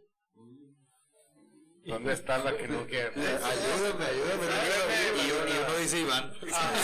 ¿Dónde 1.86 2.14
está 2.14 2.38
la 2.38 2.56
que 2.56 2.66
no 2.68 2.88
quiere? 2.88 3.10
Ayúdame, 3.16 4.06
ayúdame. 4.06 4.48
ayúdame. 4.48 5.28
Y 5.28 5.32
uno, 5.32 5.48
y 5.48 5.58
uno 5.66 5.78
dice, 5.78 6.00
Iván. 6.00 6.32
Exacto, 6.42 6.80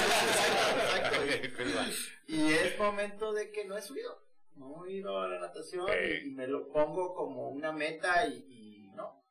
exacto. 1.23 1.79
Y 2.27 2.51
es 2.51 2.77
momento 2.77 3.31
de 3.31 3.49
que 3.51 3.63
no 3.65 3.77
he 3.77 3.81
subido. 3.81 4.28
No 4.60 4.86
he 4.86 4.91
ido 4.91 5.18
a 5.22 5.27
la 5.30 5.40
natación 5.40 5.88
y 6.22 6.31
me 6.31 6.45
lo 6.45 6.69
pongo 6.69 7.15
como 7.15 7.49
una 7.49 7.72
meta 7.72 8.27
y, 8.27 8.45
y 8.49 8.90
no, 8.90 9.23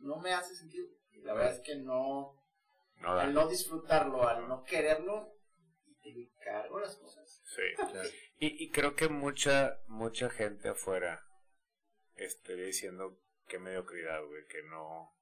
no 0.00 0.16
me 0.16 0.32
hace 0.32 0.54
sentido. 0.54 0.88
Y 1.12 1.20
la 1.20 1.34
verdad 1.34 1.52
es 1.52 1.60
que 1.60 1.76
no, 1.76 2.42
al 3.02 3.34
no 3.34 3.46
disfrutarlo, 3.46 4.26
al 4.26 4.48
no 4.48 4.64
quererlo, 4.64 5.36
te 6.02 6.30
cargo 6.42 6.80
las 6.80 6.96
cosas. 6.96 7.42
Sí. 7.44 7.62
Y, 8.38 8.64
y 8.64 8.70
creo 8.70 8.96
que 8.96 9.08
mucha, 9.08 9.80
mucha 9.86 10.30
gente 10.30 10.70
afuera 10.70 11.26
estaría 12.16 12.64
diciendo 12.64 13.20
que 13.46 13.58
mediocridad, 13.58 14.24
güey, 14.24 14.46
que 14.46 14.62
no, 14.62 15.14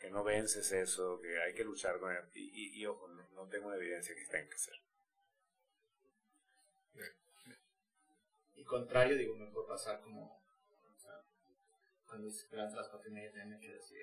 que 0.00 0.10
no 0.10 0.24
vences 0.24 0.72
eso, 0.72 1.20
que 1.20 1.40
hay 1.40 1.54
que 1.54 1.62
luchar 1.62 2.00
con 2.00 2.10
él. 2.10 2.24
Y, 2.34 2.50
y, 2.52 2.80
y, 2.80 2.86
ojo, 2.86 3.06
no, 3.06 3.28
no 3.30 3.46
tengo 3.48 3.72
evidencia 3.72 4.12
que 4.14 4.26
tenga 4.26 4.48
que 4.48 4.54
hacer. 4.56 4.74
Contrario, 8.70 9.16
digo, 9.16 9.34
me 9.36 9.46
puede 9.50 9.66
pasar 9.66 10.00
como, 10.00 10.22
o 10.26 10.98
sea, 10.98 11.20
cuando 12.06 12.30
se 12.30 12.38
esperan 12.44 12.74
las 12.74 12.88
cuatro 12.88 13.10
y 13.10 13.12
media 13.12 13.30
también 13.32 13.50
me 13.50 13.58
quedé 13.60 13.78
así. 13.80 13.94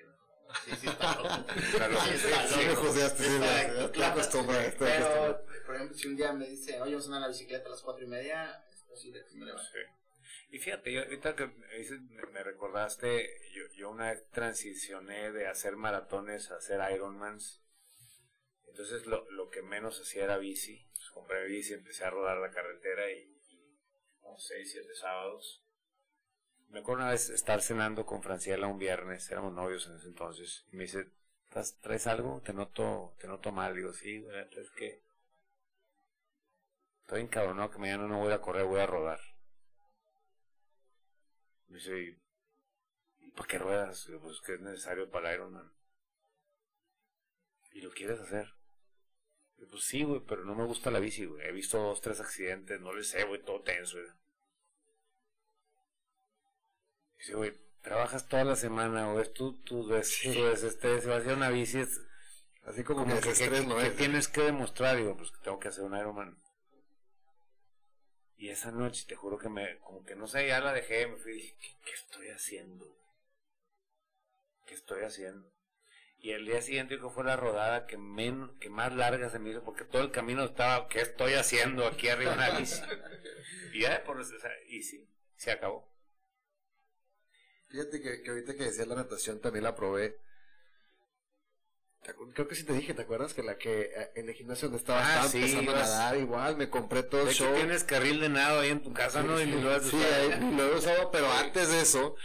Sí, 0.64 0.70
sí, 0.80 0.86
está 0.88 1.14
loco. 1.16 1.28
Claro, 1.76 2.00
Sí, 2.00 2.10
está 2.14 2.46
Sí, 2.46 2.56
me 2.66 2.74
loco. 2.74 2.92
sí, 2.92 3.00
Exacto, 3.00 3.74
ya 3.80 3.86
te 3.86 3.92
claro. 3.92 4.12
acostumbras, 4.12 4.64
te 4.72 4.78
Pero, 4.78 5.06
acostumbras. 5.06 5.60
por 5.66 5.74
ejemplo, 5.74 5.96
si 5.96 6.08
un 6.08 6.16
día 6.16 6.32
me 6.32 6.48
dice, 6.48 6.80
oye, 6.82 6.92
vamos 6.92 7.04
a 7.04 7.06
andar 7.06 7.18
en 7.18 7.22
la 7.22 7.28
bicicleta 7.28 7.66
a 7.66 7.70
las 7.70 7.82
cuatro 7.82 8.04
y 8.04 8.08
media, 8.08 8.64
es 8.72 8.82
posible 8.82 9.24
que 9.24 9.36
me 9.36 9.46
levante. 9.46 9.70
Sí. 9.72 9.78
Y 10.50 10.58
fíjate, 10.58 10.92
yo, 10.92 11.00
ahorita 11.02 11.34
que 11.36 11.46
me, 11.46 11.98
me- 12.10 12.26
me 12.32 12.42
recordaste, 12.42 13.28
yo, 13.52 13.64
yo 13.74 13.90
una 13.90 14.10
vez 14.10 14.28
transicioné 14.30 15.32
de 15.32 15.46
hacer 15.46 15.76
maratones 15.76 16.50
a 16.50 16.56
hacer 16.56 16.80
Ironmans. 16.94 17.62
Entonces 18.68 19.06
lo, 19.06 19.28
lo 19.30 19.48
que 19.50 19.62
menos 19.62 20.00
hacía 20.00 20.24
era 20.24 20.38
bici. 20.38 20.86
Pues, 20.94 21.10
compré 21.10 21.46
bici, 21.46 21.72
empecé 21.74 22.04
a 22.04 22.10
rodar 22.10 22.38
la 22.38 22.50
carretera 22.50 23.10
y 23.10 23.37
seis, 24.36 24.70
siete 24.72 24.94
sábados. 24.94 25.62
Me 26.70 26.80
acuerdo 26.80 27.02
una 27.02 27.10
vez 27.12 27.30
estar 27.30 27.60
cenando 27.62 28.06
con 28.06 28.22
Franciela 28.22 28.66
un 28.68 28.78
viernes, 28.78 29.30
éramos 29.30 29.52
novios 29.54 29.86
en 29.88 29.96
ese 29.96 30.08
entonces, 30.08 30.64
y 30.72 30.76
me 30.76 30.84
dice, 30.84 31.08
"¿Estás- 31.48 31.78
¿traes 31.80 32.06
algo? 32.06 32.40
Te 32.42 32.52
noto, 32.52 33.14
te 33.18 33.26
noto 33.26 33.50
mal. 33.52 33.74
Digo, 33.74 33.92
sí, 33.92 34.24
es 34.52 34.70
que 34.70 35.02
estoy 37.00 37.22
encabronado 37.22 37.72
que 37.72 37.78
mañana 37.78 38.06
no 38.06 38.18
voy 38.20 38.32
a 38.32 38.40
correr, 38.40 38.64
voy 38.66 38.78
a 38.80 38.86
rodar. 38.86 39.18
Me 41.68 41.76
dice, 41.78 41.98
¿y 42.00 42.18
y 43.20 43.30
para 43.30 43.46
qué 43.46 43.58
ruedas? 43.58 44.06
Digo, 44.06 44.20
pues 44.20 44.40
que 44.40 44.54
es 44.54 44.60
necesario 44.60 45.08
para 45.10 45.32
Ironman. 45.32 45.70
¿Y 47.72 47.80
lo 47.80 47.90
quieres 47.92 48.20
hacer? 48.20 48.57
Pues 49.70 49.84
sí, 49.84 50.02
güey, 50.04 50.20
pero 50.26 50.44
no 50.44 50.54
me 50.54 50.64
gusta 50.64 50.90
la 50.90 50.98
bici, 51.00 51.24
güey. 51.26 51.46
He 51.46 51.52
visto 51.52 51.78
dos, 51.78 52.00
tres 52.00 52.20
accidentes, 52.20 52.80
no 52.80 52.92
le 52.94 53.02
sé, 53.04 53.24
güey, 53.24 53.42
todo 53.42 53.60
tenso, 53.60 53.98
güey. 53.98 54.10
Dice, 57.18 57.34
güey, 57.34 57.52
trabajas 57.82 58.28
toda 58.28 58.44
la 58.44 58.56
semana, 58.56 59.12
o 59.12 59.20
es 59.20 59.32
tu, 59.32 59.54
tu, 59.62 59.86
des, 59.88 60.20
tu 60.22 60.44
desestrés, 60.44 61.02
si 61.02 61.08
vas 61.08 61.18
a 61.18 61.20
hacer 61.22 61.34
una 61.36 61.50
bici, 61.50 61.78
es 61.80 62.00
Así 62.64 62.84
como, 62.84 63.00
como 63.00 63.14
que, 63.16 63.20
que, 63.22 63.30
estrés, 63.30 63.60
que- 63.62 63.66
¿no? 63.66 63.76
que 63.78 63.86
Es- 63.86 63.96
tienes 63.96 64.28
que 64.28 64.42
demostrar, 64.42 64.96
digo, 64.96 65.16
pues 65.16 65.30
que 65.32 65.38
tengo 65.42 65.58
que 65.58 65.68
hacer 65.68 65.84
un 65.84 65.96
Ironman. 65.96 66.38
Y 68.36 68.50
esa 68.50 68.70
noche, 68.70 69.04
te 69.08 69.16
juro 69.16 69.38
que 69.38 69.48
me, 69.48 69.78
como 69.80 70.04
que 70.04 70.14
no 70.14 70.26
sé, 70.28 70.46
ya 70.46 70.60
la 70.60 70.72
dejé, 70.72 71.06
me 71.08 71.16
fui 71.16 71.32
y 71.32 71.34
dije, 71.36 71.56
¿qué, 71.60 71.68
qué 71.84 71.92
estoy 71.92 72.28
haciendo? 72.28 72.86
¿Qué 74.66 74.74
estoy 74.74 75.02
haciendo? 75.02 75.50
Y 76.20 76.32
el 76.32 76.46
día 76.46 76.60
siguiente 76.60 76.96
creo 76.96 77.08
que 77.10 77.14
fue 77.14 77.24
la 77.24 77.36
rodada 77.36 77.86
que, 77.86 77.96
men, 77.96 78.50
que 78.58 78.70
más 78.70 78.92
larga 78.92 79.30
se 79.30 79.38
me 79.38 79.50
hizo, 79.50 79.62
porque 79.62 79.84
todo 79.84 80.02
el 80.02 80.10
camino 80.10 80.42
estaba, 80.44 80.88
¿qué 80.88 81.00
estoy 81.00 81.34
haciendo 81.34 81.86
aquí 81.86 82.08
arriba 82.08 82.32
en 82.32 82.38
la 82.40 82.50
bici? 82.58 82.80
Y 83.72 83.80
ya, 83.82 84.02
por 84.04 84.20
eso, 84.20 84.34
o 84.36 84.40
sea, 84.40 84.50
y 84.68 84.82
sí, 84.82 85.08
se 85.36 85.52
acabó. 85.52 85.88
Fíjate 87.68 88.00
que, 88.00 88.22
que 88.22 88.30
ahorita 88.30 88.54
que 88.56 88.64
decías 88.64 88.88
la 88.88 88.96
natación 88.96 89.40
también 89.40 89.62
la 89.64 89.74
probé. 89.76 90.16
¿Te 92.02 92.14
acu- 92.14 92.32
Creo 92.32 92.48
que 92.48 92.54
sí 92.54 92.64
te 92.64 92.72
dije, 92.72 92.94
¿te 92.94 93.02
acuerdas? 93.02 93.34
Que 93.34 93.42
la 93.42 93.58
que 93.58 93.82
eh, 93.94 94.10
en 94.16 94.28
el 94.28 94.34
gimnasio 94.34 94.68
donde 94.68 94.78
estaba, 94.78 95.00
Ah, 95.22 95.28
sí, 95.28 95.38
empezando 95.38 95.70
a 95.72 95.74
ibas- 95.74 95.88
nadar 95.90 96.16
igual, 96.16 96.56
me 96.56 96.70
compré 96.70 97.02
todo 97.02 97.28
el 97.28 97.34
show. 97.34 97.54
tienes 97.54 97.84
carril 97.84 98.20
de 98.20 98.28
nado 98.30 98.60
ahí 98.60 98.70
en 98.70 98.82
tu 98.82 98.92
casa, 98.92 99.22
¿no? 99.22 99.40
Y 99.40 99.44
Sí, 99.44 99.50
lo 99.52 99.80
sí, 99.80 99.96
usado. 99.96 100.14
ahí 100.32 100.54
lo 100.56 100.62
he 100.66 100.74
usado, 100.76 101.10
pero 101.10 101.30
antes 101.30 101.68
de 101.68 101.80
eso, 101.82 102.16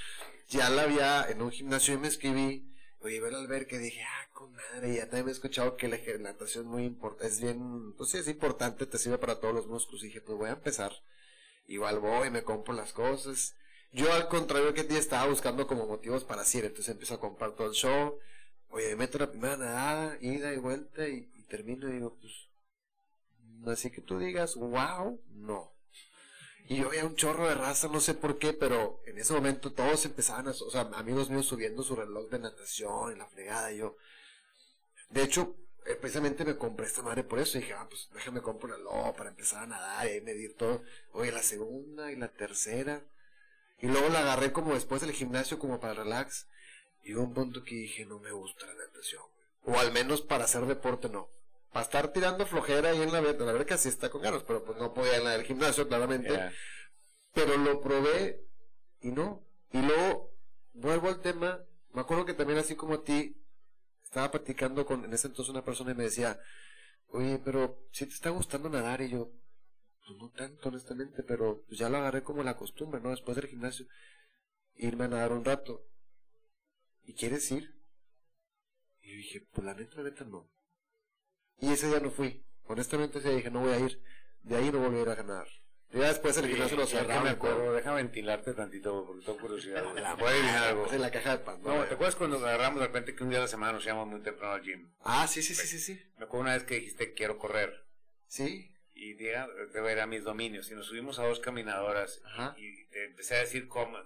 ya 0.47 0.69
la 0.69 0.83
había 0.83 1.25
en 1.29 1.41
un 1.41 1.51
gimnasio 1.51 1.93
y 1.95 1.97
me 1.97 2.07
escribí, 2.07 2.72
oye, 3.03 3.19
ver 3.19 3.35
al 3.35 3.47
ver 3.47 3.67
que 3.67 3.77
dije, 3.79 4.01
ah, 4.01 4.29
con 4.33 4.51
madre, 4.53 4.95
ya 4.95 5.09
también 5.09 5.27
he 5.27 5.31
escuchado 5.31 5.75
que 5.75 5.87
la 5.87 5.97
natación 6.19 6.65
es 6.65 6.69
muy 6.69 6.85
importante, 6.85 7.27
es 7.27 7.41
bien, 7.41 7.93
pues 7.93 8.09
sí, 8.09 8.17
es 8.17 8.27
importante, 8.27 8.85
te 8.85 8.97
sirve 8.97 9.17
para 9.17 9.39
todos 9.39 9.53
los 9.53 9.67
músculos, 9.67 10.03
y 10.03 10.07
dije, 10.07 10.21
pues 10.21 10.37
voy 10.37 10.49
a 10.49 10.53
empezar, 10.53 10.93
igual 11.67 11.99
voy, 11.99 12.29
me 12.29 12.43
compro 12.43 12.73
las 12.73 12.93
cosas, 12.93 13.55
yo 13.91 14.11
al 14.13 14.27
contrario 14.27 14.73
que 14.73 14.83
ti 14.83 14.95
estaba 14.95 15.27
buscando 15.29 15.67
como 15.67 15.85
motivos 15.85 16.23
para 16.23 16.41
hacer, 16.41 16.65
entonces 16.65 16.89
empiezo 16.89 17.15
a 17.15 17.19
comprar 17.19 17.55
todo 17.55 17.67
el 17.67 17.73
show, 17.73 18.19
oye, 18.69 18.89
me 18.89 18.95
meto 18.95 19.17
la 19.19 19.29
primera 19.29 19.57
nadada, 19.57 20.17
ida 20.21 20.53
y 20.53 20.57
vuelta, 20.57 21.07
y, 21.07 21.29
y 21.35 21.43
termino 21.43 21.89
y 21.89 21.93
digo, 21.93 22.17
pues, 22.19 22.33
así 23.67 23.91
que 23.91 24.01
tú 24.01 24.17
digas, 24.17 24.55
wow, 24.55 25.21
no. 25.29 25.72
Y 26.67 26.77
yo 26.77 26.89
veía 26.89 27.05
un 27.05 27.15
chorro 27.15 27.47
de 27.47 27.55
raza, 27.55 27.87
no 27.89 27.99
sé 27.99 28.13
por 28.13 28.39
qué, 28.39 28.53
pero 28.53 29.01
en 29.05 29.17
ese 29.19 29.33
momento 29.33 29.73
todos 29.73 30.05
empezaban 30.05 30.47
a, 30.47 30.51
o 30.51 30.69
sea, 30.69 30.81
amigos 30.95 31.29
míos 31.29 31.45
subiendo 31.45 31.83
su 31.83 31.95
reloj 31.95 32.29
de 32.29 32.39
natación 32.39 33.13
y 33.13 33.17
la 33.17 33.27
fregada, 33.27 33.71
y 33.71 33.79
yo. 33.79 33.97
De 35.09 35.23
hecho, 35.23 35.55
eh, 35.85 35.95
precisamente 35.95 36.45
me 36.45 36.57
compré 36.57 36.85
esta 36.85 37.01
madre 37.01 37.23
por 37.23 37.39
eso, 37.39 37.57
dije, 37.57 37.73
ah, 37.73 37.85
pues 37.89 38.09
déjame 38.13 38.41
comprar 38.41 38.71
un 38.71 38.77
reloj 38.77 39.15
para 39.15 39.29
empezar 39.29 39.63
a 39.63 39.67
nadar 39.67 40.07
y 40.09 40.21
medir 40.21 40.55
todo. 40.55 40.81
Oye, 41.11 41.31
la 41.31 41.43
segunda 41.43 42.11
y 42.11 42.15
la 42.15 42.29
tercera. 42.29 43.03
Y 43.79 43.87
luego 43.87 44.07
la 44.09 44.19
agarré 44.19 44.53
como 44.53 44.73
después 44.73 45.01
del 45.01 45.11
gimnasio, 45.11 45.59
como 45.59 45.79
para 45.81 45.93
relax. 45.93 46.47
Y 47.03 47.13
hubo 47.13 47.23
un 47.23 47.33
punto 47.33 47.63
que 47.63 47.75
dije, 47.75 48.05
no 48.05 48.19
me 48.19 48.31
gusta 48.31 48.65
la 48.65 48.75
natación. 48.75 49.23
O 49.65 49.77
al 49.77 49.91
menos 49.91 50.21
para 50.21 50.45
hacer 50.45 50.65
deporte, 50.65 51.09
no. 51.09 51.27
Para 51.73 51.83
estar 51.83 52.13
tirando 52.13 52.45
flojera 52.45 52.91
ahí 52.91 53.01
en 53.01 53.11
la 53.11 53.19
verdad, 53.19 53.53
la 53.53 53.65
que 53.65 53.77
sí 53.77 53.89
está 53.89 54.09
con 54.09 54.21
ganas, 54.21 54.43
pero 54.43 54.63
pues 54.63 54.77
no 54.77 54.93
podía 54.93 55.17
en 55.17 55.23
la 55.25 55.31
del 55.31 55.43
gimnasio, 55.43 55.87
claramente 55.87 56.51
pero 57.33 57.57
lo 57.57 57.81
probé 57.81 58.45
y 59.01 59.11
no. 59.11 59.43
Y 59.71 59.81
luego 59.81 60.31
vuelvo 60.73 61.09
al 61.09 61.19
tema. 61.21 61.65
Me 61.91 62.01
acuerdo 62.01 62.25
que 62.25 62.33
también 62.33 62.59
así 62.59 62.75
como 62.75 62.95
a 62.95 63.03
ti, 63.03 63.35
estaba 64.03 64.31
platicando 64.31 64.85
con 64.85 65.03
en 65.03 65.13
ese 65.13 65.27
entonces 65.27 65.51
una 65.51 65.63
persona 65.65 65.91
y 65.91 65.95
me 65.95 66.03
decía, 66.05 66.39
oye, 67.07 67.39
pero 67.43 67.87
si 67.91 68.05
te 68.05 68.13
está 68.13 68.29
gustando 68.29 68.69
nadar 68.69 69.01
y 69.01 69.09
yo, 69.09 69.31
pues 70.05 70.17
no 70.17 70.29
tanto 70.31 70.69
honestamente, 70.69 71.23
pero 71.23 71.63
pues 71.67 71.79
ya 71.79 71.89
lo 71.89 71.97
agarré 71.97 72.23
como 72.23 72.43
la 72.43 72.57
costumbre, 72.57 73.01
¿no? 73.01 73.09
Después 73.09 73.35
del 73.35 73.47
gimnasio, 73.47 73.87
irme 74.75 75.05
a 75.05 75.09
nadar 75.09 75.31
un 75.31 75.45
rato. 75.45 75.85
¿Y 77.03 77.13
quieres 77.13 77.51
ir? 77.51 77.75
Y 79.01 79.11
yo 79.11 79.17
dije, 79.17 79.47
pues 79.51 79.65
la 79.65 79.73
neta, 79.73 79.97
la 79.97 80.03
neta 80.03 80.23
no. 80.25 80.49
Y 81.59 81.71
ese 81.71 81.87
día 81.87 81.99
no 81.99 82.11
fui. 82.11 82.45
Honestamente 82.65 83.19
ese 83.19 83.29
día 83.29 83.37
dije, 83.37 83.51
no 83.51 83.61
voy 83.61 83.73
a 83.73 83.79
ir. 83.79 84.01
De 84.41 84.55
ahí 84.57 84.71
no 84.71 84.79
volví 84.79 84.97
a 84.99 85.01
ir 85.03 85.09
a 85.09 85.15
ganar. 85.15 85.47
Ya 85.91 86.07
después 86.07 86.35
el 86.37 86.45
Sí, 86.45 86.51
gimnasio 86.53 86.75
lo 86.77 86.85
ya 86.85 86.89
que 86.91 86.97
cerraron. 87.05 87.23
me 87.23 87.29
acuerdo, 87.29 87.73
deja 87.73 87.93
ventilarte 87.93 88.53
tantito, 88.55 89.05
porque 89.05 89.23
tengo 89.25 89.37
curiosidad. 89.37 89.83
güey. 89.83 90.03
¿Puedo 90.17 90.27
adivinar 90.27 90.63
algo? 90.63 90.91
En 90.91 91.01
la 91.01 91.11
caja 91.11 91.37
de. 91.37 91.45
No, 91.45 91.83
¿te 91.83 91.93
acuerdas 91.93 92.15
cuando 92.15 92.37
agarramos 92.37 92.79
de 92.79 92.87
repente 92.87 93.15
que 93.15 93.23
un 93.23 93.29
día 93.29 93.37
de 93.37 93.43
la 93.45 93.47
semana 93.47 93.73
nos 93.73 93.85
íbamos 93.85 94.07
muy 94.07 94.19
temprano 94.21 94.53
al 94.55 94.63
gym? 94.63 94.91
Ah, 95.01 95.27
sí, 95.27 95.43
sí, 95.43 95.53
sí, 95.53 95.67
sí, 95.67 95.77
sí. 95.77 96.01
Me 96.17 96.25
acuerdo 96.25 96.41
una 96.45 96.53
vez 96.55 96.63
que 96.63 96.75
dijiste 96.75 97.13
quiero 97.13 97.37
correr. 97.37 97.85
Sí. 98.27 98.71
Y 98.95 99.13
diga, 99.13 99.47
te 99.71 99.79
voy 99.81 99.89
a 99.89 99.93
ir 99.93 99.99
a 99.99 100.07
mis 100.07 100.23
dominios. 100.23 100.71
Y 100.71 100.73
nos 100.75 100.87
subimos 100.87 101.19
a 101.19 101.25
dos 101.27 101.39
caminadoras. 101.39 102.21
Ajá. 102.25 102.55
Y 102.57 102.85
te 102.87 103.05
empecé 103.05 103.35
a 103.35 103.39
decir 103.39 103.67
cómo. 103.67 103.97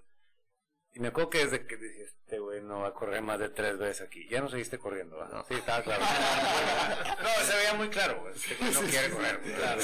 Y 0.97 0.99
me 0.99 1.09
acuerdo 1.09 1.29
que 1.29 1.45
desde 1.45 1.67
que 1.67 1.77
dije, 1.77 2.05
este 2.05 2.39
güey 2.39 2.59
no 2.59 2.79
va 2.79 2.87
a 2.87 2.93
correr 2.93 3.21
más 3.21 3.37
de 3.37 3.49
tres 3.49 3.77
veces 3.77 4.01
aquí. 4.01 4.27
Ya 4.31 4.41
no 4.41 4.49
seguiste 4.49 4.79
corriendo, 4.79 5.15
¿verdad? 5.15 5.45
Sí, 5.47 5.53
estaba 5.53 5.83
claro. 5.83 6.01
no, 7.21 7.45
se 7.45 7.55
veía 7.55 7.73
muy 7.75 7.87
claro. 7.89 8.19
güey. 8.21 8.33
No 8.73 8.81
quiere 8.81 9.11
correr. 9.11 9.39
Claro. 9.43 9.81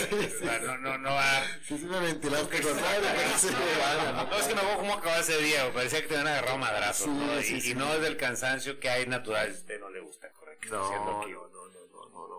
No, 0.66 0.78
no, 0.80 0.98
no 0.98 1.10
va. 1.14 1.44
Sí, 1.68 1.78
sí 1.78 1.86
me 1.86 2.00
ventilaste 2.00 2.62
con 2.64 2.76
No, 2.76 4.38
es 4.38 4.48
que 4.48 4.56
me 4.56 4.62
acuerdo 4.62 4.78
cómo 4.80 4.94
acababa 4.96 5.20
ese 5.20 5.38
día, 5.38 5.62
güey. 5.66 5.74
parecía 5.76 6.02
que 6.02 6.08
te 6.08 6.16
habían 6.18 6.30
agarrado 6.34 6.58
madrazos, 6.58 7.08
¿no? 7.10 7.40
Y, 7.42 7.72
y 7.72 7.76
no 7.76 7.94
es 7.94 8.02
del 8.02 8.18
cansancio 8.18 8.80
que 8.80 8.90
hay 8.90 9.06
natural, 9.06 9.50
a 9.50 9.54
usted 9.54 9.80
no 9.80 9.92
le 9.92 10.00
gusta 10.00 10.32
correr. 10.32 10.58
¿Qué 10.58 10.66
está 10.66 10.84
haciendo 10.84 11.12
No, 11.12 11.22
aquí? 11.22 11.32
no, 11.32 11.42
no, 11.42 11.48
no, 11.48 11.52
no, 11.52 11.60
no, 11.60 11.63
no 11.63 11.63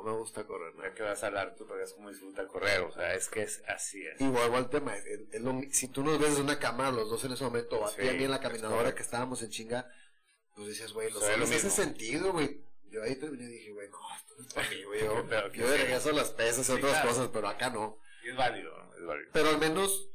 me 0.04 0.12
gusta 0.12 0.44
correr. 0.46 0.72
Ya 0.82 0.94
que 0.94 1.02
vas 1.02 1.22
a 1.22 1.26
hablar 1.28 1.54
tú, 1.56 1.66
porque 1.66 1.82
es 1.84 1.92
como 1.94 2.10
disfruta 2.10 2.46
correr, 2.46 2.80
o 2.82 2.92
sea, 2.92 3.14
es 3.14 3.28
que 3.28 3.42
es 3.42 3.62
así. 3.66 4.06
Es. 4.06 4.20
Y 4.20 4.26
vuelvo 4.28 4.56
al 4.56 4.70
tema, 4.70 4.94
mi- 5.40 5.72
si 5.72 5.88
tú 5.88 6.02
nos 6.04 6.18
ves 6.20 6.36
en 6.36 6.42
una 6.42 6.58
cámara 6.58 6.92
los 6.92 7.08
dos 7.10 7.24
en 7.24 7.32
ese 7.32 7.44
momento, 7.44 7.80
o 7.80 7.86
a 7.86 7.90
ti 7.94 8.02
Sí, 8.02 8.08
a 8.08 8.12
mí 8.12 8.24
en 8.24 8.30
la 8.30 8.40
caminadora 8.40 8.94
que 8.94 9.02
estábamos 9.02 9.42
en 9.42 9.50
chinga, 9.50 9.90
pues 10.54 10.68
decías, 10.68 10.92
güey, 10.92 11.10
los 11.10 11.20
Se 11.22 11.30
ve 11.30 11.36
lo 11.38 11.44
hombres 11.44 11.64
hace 11.64 11.68
mismo. 11.80 11.84
sentido, 11.84 12.32
güey. 12.32 12.60
Yo 12.90 13.02
ahí 13.02 13.16
terminé 13.16 13.44
y 13.44 13.48
dije, 13.48 13.72
güey, 13.72 13.88
no, 13.90 13.98
esto 14.16 14.34
no 14.38 14.46
es 14.46 14.54
para 14.54 14.70
mí, 14.70 14.82
güey. 14.84 15.00
Yo, 15.04 15.26
Pero 15.28 15.52
yo 15.52 15.66
de 15.68 15.76
sí. 15.76 15.82
regreso 15.82 16.10
a 16.10 16.12
las 16.12 16.30
pesas 16.30 16.60
y 16.60 16.64
Sí, 16.64 16.72
otras 16.72 16.92
claro. 16.92 17.08
cosas, 17.08 17.28
pero 17.32 17.48
acá 17.48 17.70
no. 17.70 17.98
Es 18.24 18.36
válido, 18.36 18.70
¿no? 18.78 18.94
es 18.96 19.04
válido. 19.04 19.30
Pero 19.32 19.48
al 19.48 19.58
menos 19.58 20.08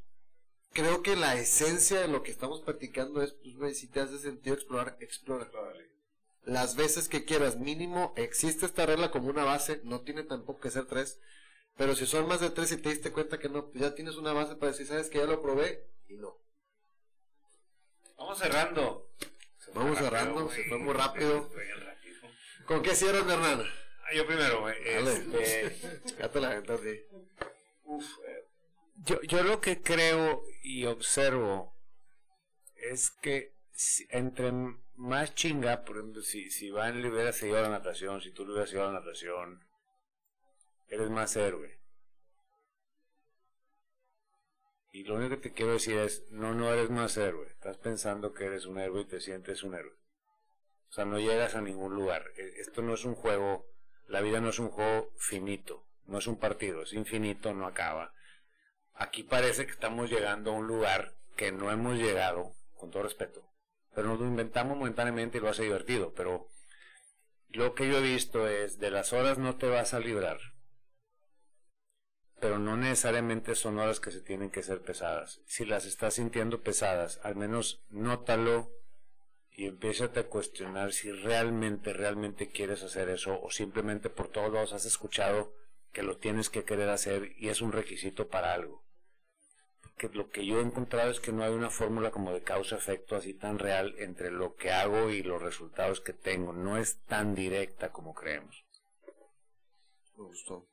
creo 0.72 1.02
que 1.04 1.16
la 1.18 1.36
esencia 1.36 2.00
de 2.00 2.08
lo 2.08 2.24
que 2.24 2.32
estamos 2.32 2.62
platicando 2.62 3.22
es, 3.22 3.34
pues, 3.34 3.56
güey, 3.58 3.74
si 3.76 3.88
te 3.90 4.00
hace 4.00 4.18
sentido 4.20 4.56
explorar, 4.56 4.96
explora. 5.02 5.50
Las 6.44 6.76
veces 6.76 7.08
que 7.08 7.26
quieras, 7.26 7.58
mínimo 7.58 8.14
existe 8.16 8.66
esta 8.66 8.86
regla 8.86 9.12
como 9.12 9.30
una 9.30 9.44
base, 9.44 9.82
no 9.84 10.02
tiene 10.02 10.24
tampoco 10.24 10.60
que 10.60 10.72
ser 10.72 10.86
tres, 10.86 11.20
pero 11.78 11.96
si 11.96 12.06
son 12.06 12.28
más 12.28 12.42
de 12.42 12.50
tres 12.50 12.72
y 12.72 12.78
te 12.78 12.90
diste 12.90 13.12
cuenta 13.12 13.40
que 13.40 13.50
no, 13.50 13.72
ya 13.74 13.96
tienes 13.96 14.16
una 14.16 14.34
base 14.34 14.56
para 14.56 14.72
decir, 14.72 14.88
sabes 14.88 15.10
que 15.10 15.20
ya 15.20 15.26
lo 15.26 15.42
probé 15.42 15.88
y 16.08 16.16
no. 16.16 16.38
Vamos 18.18 18.38
cerrando. 18.38 19.10
Vamos 19.74 19.98
cerrando, 19.98 20.50
se 20.50 20.64
fue 20.66 20.78
muy 20.78 20.94
rápido. 20.94 21.50
¿Con 22.66 22.82
qué 22.82 22.96
cierran, 22.96 23.30
Hernán? 23.30 23.64
Ah, 24.04 24.14
yo 24.14 24.26
primero, 24.28 24.62
güey. 24.62 24.76
Dale. 24.84 25.14
Este, 25.42 26.02
Ya 26.20 26.30
te 26.30 26.40
la 26.42 26.48
aventaste. 26.50 27.08
uf, 27.84 28.06
eh, 28.28 28.46
yo, 28.98 29.22
yo 29.22 29.44
lo 29.44 29.62
que 29.62 29.82
creo 29.82 30.44
y 30.64 30.86
observo 30.86 31.74
es 32.76 33.12
que 33.12 33.54
entre 34.10 34.52
más 34.96 35.34
chinga, 35.34 35.84
por 35.86 35.98
ejemplo, 35.98 36.22
si, 36.22 36.52
si 36.52 36.70
Van 36.70 37.02
le 37.02 37.10
hubiera 37.10 37.32
seguido 37.34 37.62
la 37.64 37.70
natación, 37.70 38.22
si 38.22 38.32
tú 38.32 38.46
le 38.46 38.52
hubieras 38.52 38.70
seguido 38.70 38.88
a 38.90 38.94
la 38.94 39.00
natación, 39.00 39.66
eres 40.90 41.10
más 41.10 41.38
héroe. 41.38 41.80
Y 44.92 45.04
lo 45.04 45.16
único 45.16 45.32
que 45.32 45.50
te 45.50 45.54
quiero 45.54 45.74
decir 45.74 45.98
es, 45.98 46.30
no, 46.32 46.54
no 46.54 46.72
eres 46.72 46.92
más 46.92 47.18
héroe. 47.18 47.48
Estás 47.48 47.78
pensando 47.78 48.34
que 48.34 48.46
eres 48.46 48.66
un 48.68 48.78
héroe 48.78 49.02
y 49.02 49.06
te 49.06 49.20
sientes 49.20 49.64
un 49.64 49.74
héroe. 49.74 49.96
O 50.90 50.94
sea, 50.94 51.06
no 51.06 51.20
llegas 51.20 51.56
a 51.56 51.62
ningún 51.62 51.96
lugar. 51.96 52.26
E- 52.38 52.62
Esto 52.62 52.82
no 52.84 52.96
es 52.96 53.06
un 53.06 53.16
juego, 53.16 53.68
la 54.08 54.22
vida 54.22 54.42
no 54.42 54.50
es 54.50 54.60
un 54.60 54.70
juego 54.70 55.14
finito, 55.18 55.86
no 56.08 56.20
es 56.20 56.28
un 56.28 56.40
partido, 56.40 56.84
es 56.84 56.94
infinito, 56.94 57.54
no 57.54 57.68
acaba. 57.68 58.14
Aquí 58.96 59.24
parece 59.24 59.66
que 59.66 59.74
estamos 59.74 60.10
llegando 60.12 60.52
a 60.52 60.56
un 60.56 60.68
lugar 60.68 61.16
que 61.38 61.52
no 61.52 61.72
hemos 61.72 61.98
llegado, 61.98 62.56
con 62.78 62.92
todo 62.92 63.04
respeto. 63.04 63.49
Pero 63.94 64.08
nos 64.08 64.20
lo 64.20 64.28
inventamos 64.28 64.78
momentáneamente 64.78 65.38
y 65.38 65.42
lo 65.42 65.50
hace 65.50 65.64
divertido. 65.64 66.14
Pero 66.14 66.48
lo 67.50 67.74
que 67.74 67.88
yo 67.88 67.98
he 67.98 68.02
visto 68.02 68.48
es, 68.48 68.80
de 68.80 68.92
las 68.92 69.14
horas 69.14 69.38
no 69.38 69.58
te 69.58 69.68
vas 69.68 69.94
a 69.94 70.00
librar. 70.00 70.40
Pero 72.40 72.60
no 72.60 72.78
necesariamente 72.78 73.56
son 73.56 73.80
horas 73.80 74.00
que 74.00 74.12
se 74.12 74.22
tienen 74.22 74.50
que 74.50 74.64
ser 74.64 74.82
pesadas. 74.82 75.42
Si 75.46 75.66
las 75.66 75.86
estás 75.86 76.14
sintiendo 76.16 76.62
pesadas, 76.62 77.20
al 77.24 77.36
menos 77.36 77.84
nótalo 77.90 78.72
y 79.52 79.66
empiézate 79.66 80.22
a 80.22 80.28
cuestionar 80.28 80.94
si 80.94 81.12
realmente, 81.12 81.92
realmente 81.92 82.50
quieres 82.50 82.82
hacer 82.84 83.10
eso 83.10 83.42
o 83.42 83.52
simplemente 83.52 84.10
por 84.10 84.30
todos 84.30 84.54
lados 84.54 84.72
has 84.72 84.86
escuchado 84.86 85.54
que 85.92 86.04
lo 86.04 86.18
tienes 86.18 86.50
que 86.50 86.64
querer 86.64 86.90
hacer 86.90 87.34
y 87.36 87.50
es 87.50 87.62
un 87.62 87.72
requisito 87.72 88.30
para 88.30 88.54
algo. 88.54 88.86
Porque 90.00 90.18
lo 90.18 90.30
que 90.30 90.46
yo 90.46 90.60
he 90.60 90.64
encontrado 90.64 91.12
es 91.12 91.20
que 91.20 91.34
no 91.34 91.44
hay 91.44 91.52
una 91.52 91.70
fórmula 91.70 92.10
como 92.10 92.32
de 92.32 92.42
causa-efecto 92.42 93.18
así 93.18 93.34
tan 93.34 93.60
real 93.60 93.96
entre 93.98 94.32
lo 94.32 94.56
que 94.56 94.72
hago 94.72 95.10
y 95.10 95.24
los 95.24 95.42
resultados 95.42 96.00
que 96.00 96.14
tengo. 96.14 96.54
No 96.54 96.78
es 96.78 97.02
tan 97.04 97.36
directa 97.36 97.92
como 97.92 98.14
creemos. 98.14 98.64
Me 100.16 100.24
gustó. 100.24 100.70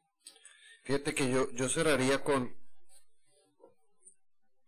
Fíjate 0.85 1.12
que 1.15 1.28
yo, 1.28 1.51
yo 1.51 1.69
cerraría 1.69 2.23
con... 2.23 2.57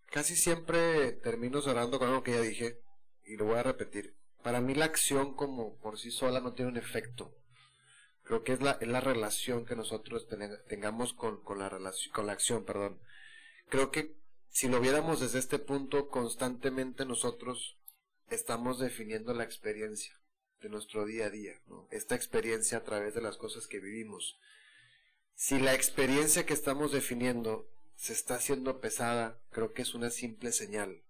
Casi 0.06 0.34
siempre 0.34 1.12
termino 1.12 1.62
cerrando 1.62 2.00
con 2.00 2.08
algo 2.08 2.24
que 2.24 2.32
ya 2.32 2.40
dije 2.40 2.80
y 3.26 3.36
lo 3.36 3.44
voy 3.44 3.58
a 3.58 3.62
repetir. 3.62 4.16
Para 4.42 4.60
mí 4.60 4.74
la 4.74 4.86
acción 4.86 5.36
como 5.36 5.78
por 5.78 6.00
sí 6.00 6.10
sola 6.10 6.40
no 6.40 6.54
tiene 6.54 6.72
un 6.72 6.78
efecto. 6.78 7.32
Creo 8.24 8.42
que 8.42 8.54
es 8.54 8.60
la, 8.60 8.72
es 8.72 8.88
la 8.88 9.00
relación 9.00 9.64
que 9.64 9.76
nosotros 9.76 10.26
ten- 10.26 10.58
tengamos 10.66 11.12
con, 11.12 11.44
con, 11.44 11.60
la 11.60 11.68
relación, 11.68 12.12
con 12.12 12.26
la 12.26 12.32
acción. 12.32 12.64
Perdón. 12.64 13.00
Creo 13.68 13.92
que 13.92 14.18
si 14.50 14.68
lo 14.68 14.80
viéramos 14.80 15.20
desde 15.20 15.38
este 15.38 15.58
punto, 15.58 16.08
constantemente 16.08 17.04
nosotros 17.04 17.76
estamos 18.30 18.78
definiendo 18.78 19.34
la 19.34 19.44
experiencia 19.44 20.18
de 20.60 20.68
nuestro 20.68 21.04
día 21.04 21.26
a 21.26 21.30
día. 21.30 21.60
Esta 21.90 22.14
experiencia 22.14 22.78
a 22.78 22.84
través 22.84 23.14
de 23.14 23.20
las 23.20 23.36
cosas 23.36 23.66
que 23.66 23.80
vivimos 23.80 24.38
si 25.40 25.60
la 25.60 25.72
experiencia 25.72 26.44
que 26.44 26.52
estamos 26.52 26.90
definiendo 26.90 27.70
se 27.94 28.12
está 28.12 28.34
haciendo 28.34 28.80
pesada, 28.80 29.38
creo 29.52 29.72
que 29.72 29.82
es 29.82 29.94
una 29.94 30.10
simple 30.10 30.50
señal. 30.50 31.04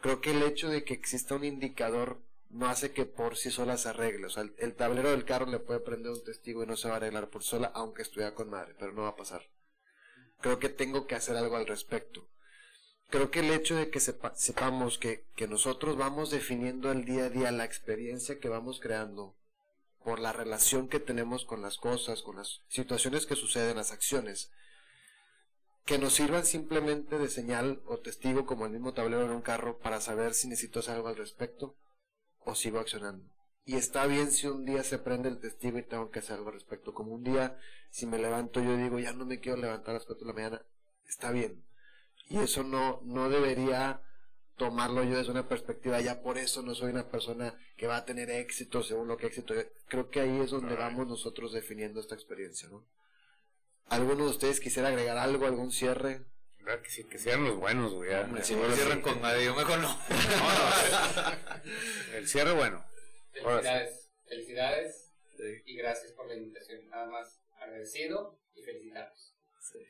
Creo 0.00 0.20
que 0.20 0.30
el 0.30 0.44
hecho 0.44 0.68
de 0.68 0.84
que 0.84 0.94
exista 0.94 1.34
un 1.34 1.42
indicador 1.42 2.20
no 2.50 2.68
hace 2.68 2.92
que 2.92 3.04
por 3.04 3.36
sí 3.36 3.50
sola 3.50 3.76
se 3.76 3.88
arregle. 3.88 4.26
O 4.26 4.30
sea, 4.30 4.44
el, 4.44 4.54
el 4.58 4.76
tablero 4.76 5.10
del 5.10 5.24
carro 5.24 5.46
le 5.46 5.58
puede 5.58 5.80
prender 5.80 6.12
un 6.12 6.22
testigo 6.22 6.62
y 6.62 6.68
no 6.68 6.76
se 6.76 6.86
va 6.86 6.94
a 6.94 6.96
arreglar 6.98 7.30
por 7.30 7.42
sola, 7.42 7.72
aunque 7.74 8.02
estuviera 8.02 8.32
con 8.32 8.48
madre, 8.48 8.76
pero 8.78 8.92
no 8.92 9.02
va 9.02 9.08
a 9.08 9.16
pasar. 9.16 9.42
Creo 10.40 10.60
que 10.60 10.68
tengo 10.68 11.08
que 11.08 11.16
hacer 11.16 11.36
algo 11.36 11.56
al 11.56 11.66
respecto. 11.66 12.28
Creo 13.10 13.30
que 13.30 13.40
el 13.40 13.50
hecho 13.52 13.74
de 13.74 13.90
que 13.90 14.00
sepa- 14.00 14.34
sepamos 14.36 14.98
que, 14.98 15.24
que 15.34 15.48
nosotros 15.48 15.96
vamos 15.96 16.30
definiendo 16.30 16.90
el 16.92 17.04
día 17.04 17.24
a 17.26 17.30
día 17.30 17.50
la 17.52 17.64
experiencia 17.64 18.38
que 18.38 18.48
vamos 18.48 18.80
creando, 18.80 19.34
por 20.04 20.20
la 20.20 20.32
relación 20.32 20.88
que 20.88 21.00
tenemos 21.00 21.44
con 21.44 21.62
las 21.62 21.76
cosas, 21.78 22.22
con 22.22 22.36
las 22.36 22.60
situaciones 22.68 23.26
que 23.26 23.34
suceden, 23.36 23.76
las 23.76 23.92
acciones, 23.92 24.50
que 25.86 25.98
nos 25.98 26.14
sirvan 26.14 26.44
simplemente 26.44 27.18
de 27.18 27.28
señal 27.30 27.80
o 27.86 27.98
testigo 27.98 28.44
como 28.44 28.66
el 28.66 28.72
mismo 28.72 28.92
tablero 28.92 29.24
en 29.24 29.30
un 29.30 29.42
carro 29.42 29.78
para 29.78 30.00
saber 30.02 30.34
si 30.34 30.48
necesito 30.48 30.80
hacer 30.80 30.94
algo 30.96 31.08
al 31.08 31.16
respecto 31.16 31.76
o 32.40 32.54
sigo 32.54 32.78
accionando. 32.78 33.24
Y 33.64 33.76
está 33.76 34.06
bien 34.06 34.30
si 34.32 34.46
un 34.46 34.64
día 34.66 34.82
se 34.84 34.98
prende 34.98 35.28
el 35.30 35.40
testigo 35.40 35.78
y 35.78 35.82
tengo 35.82 36.10
que 36.10 36.18
hacer 36.20 36.36
algo 36.36 36.48
al 36.48 36.54
respecto. 36.54 36.92
Como 36.94 37.12
un 37.12 37.22
día, 37.24 37.58
si 37.90 38.06
me 38.06 38.18
levanto 38.18 38.62
yo 38.62 38.76
digo, 38.76 38.98
ya 38.98 39.12
no 39.12 39.24
me 39.26 39.40
quiero 39.40 39.58
levantar 39.58 39.90
a 39.90 39.94
las 39.98 40.04
4 40.06 40.26
de 40.26 40.32
la 40.32 40.34
mañana, 40.34 40.62
está 41.06 41.30
bien. 41.32 41.64
Y 42.28 42.38
eso 42.38 42.62
no, 42.62 43.00
no 43.04 43.28
debería 43.30 44.02
tomarlo 44.56 45.04
yo 45.04 45.16
desde 45.16 45.30
una 45.30 45.48
perspectiva, 45.48 46.00
ya 46.00 46.20
por 46.20 46.36
eso 46.36 46.62
no 46.62 46.74
soy 46.74 46.90
una 46.90 47.08
persona 47.08 47.54
que 47.76 47.86
va 47.86 47.96
a 47.98 48.04
tener 48.04 48.28
éxito 48.30 48.82
según 48.82 49.08
lo 49.08 49.16
que 49.16 49.26
éxito. 49.28 49.54
Creo 49.86 50.10
que 50.10 50.20
ahí 50.20 50.40
es 50.40 50.50
donde 50.50 50.74
vamos 50.74 51.06
nosotros 51.06 51.52
definiendo 51.52 52.00
esta 52.00 52.14
experiencia, 52.14 52.68
¿no? 52.68 52.84
¿Alguno 53.86 54.24
de 54.24 54.30
ustedes 54.30 54.60
quisiera 54.60 54.88
agregar 54.88 55.16
algo, 55.16 55.46
algún 55.46 55.72
cierre? 55.72 56.22
Que, 56.82 56.90
sí, 56.90 57.04
que 57.04 57.18
sean 57.18 57.44
los 57.44 57.56
buenos, 57.56 57.94
güey. 57.94 58.10
ya. 58.10 58.22
Hombre, 58.22 58.44
si 58.44 58.52
Ahora 58.52 58.68
me 58.68 58.74
sí. 58.74 58.80
cierran 58.80 59.00
con 59.00 59.22
nadie, 59.22 59.44
yo 59.46 59.54
mejor 59.54 59.78
no. 59.80 59.98
El 62.14 62.28
cierre 62.28 62.52
bueno. 62.52 62.84
Sí. 63.32 63.40
Felicidades, 63.40 64.10
felicidades 64.26 65.12
y 65.64 65.76
gracias 65.76 66.12
por 66.12 66.26
la 66.26 66.34
invitación. 66.34 66.86
Nada 66.90 67.06
más 67.06 67.40
agradecido 67.58 68.38
y 68.54 68.62
felicitarlos. 68.62 69.34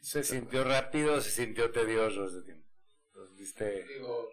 Se 0.00 0.24
sintió 0.24 0.64
rápido, 0.64 1.20
se 1.20 1.30
sintió 1.30 1.70
tedioso 1.70 2.26
ese 2.26 2.42
tiempo. 2.42 2.66
Viste. 3.36 3.84
Digo, 3.84 4.30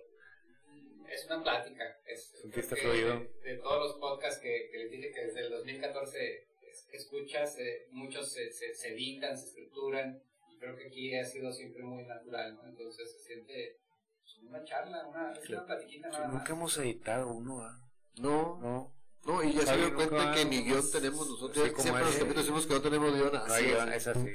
es 1.10 1.26
una 1.28 1.44
plática. 1.44 1.84
Es, 2.06 2.32
¿Sentiste 2.42 2.76
fluido? 2.76 3.20
De, 3.20 3.52
de 3.52 3.58
todos 3.58 3.90
los 3.92 4.00
podcasts 4.00 4.40
que, 4.42 4.70
que 4.72 4.78
les 4.80 4.92
dije 4.92 5.12
que 5.12 5.26
desde 5.26 5.42
el 5.42 5.50
2014 5.52 6.48
es- 6.72 6.88
escuchas, 6.92 7.58
eh, 7.60 7.88
muchos 7.92 8.32
se, 8.32 8.52
se, 8.52 8.74
se 8.74 8.94
editan, 8.94 9.38
se 9.38 9.46
estructuran 9.48 10.22
y 10.52 10.58
creo 10.58 10.76
que 10.76 10.88
aquí 10.88 11.16
ha 11.16 11.24
sido 11.26 11.52
siempre 11.52 11.84
muy 11.84 12.04
natural, 12.04 12.56
¿no? 12.56 12.66
Entonces 12.68 13.12
se 13.12 13.20
siente 13.20 13.78
pues, 14.22 14.38
una 14.44 14.64
charla, 14.64 15.06
una, 15.08 15.34
es 15.34 15.50
una 15.50 15.66
platiquita 15.66 16.10
nada. 16.10 16.28
Nunca 16.28 16.54
hemos 16.54 16.78
editado 16.78 17.30
uno, 17.30 17.62
¿ah? 17.62 17.80
No, 18.18 18.60
No. 18.62 18.96
no, 19.26 19.44
y 19.44 19.54
ya 19.54 19.62
se 19.66 19.78
dio 19.78 19.94
cuenta 19.96 20.34
que 20.34 20.46
ni 20.46 20.64
guion 20.64 20.92
tenemos 20.92 21.30
nosotros. 21.30 21.72
Siempre 21.82 22.04
es. 22.04 22.16
capítulos 22.18 22.36
decimos 22.38 22.66
que 22.68 22.74
no 22.74 22.82
tenemos 22.82 23.14
guion. 23.14 23.34
No 23.34 23.40
así 23.40 23.54
hay 23.54 23.66
es. 23.66 23.72
guion, 23.76 23.94
es 23.94 24.08
así. 24.08 24.30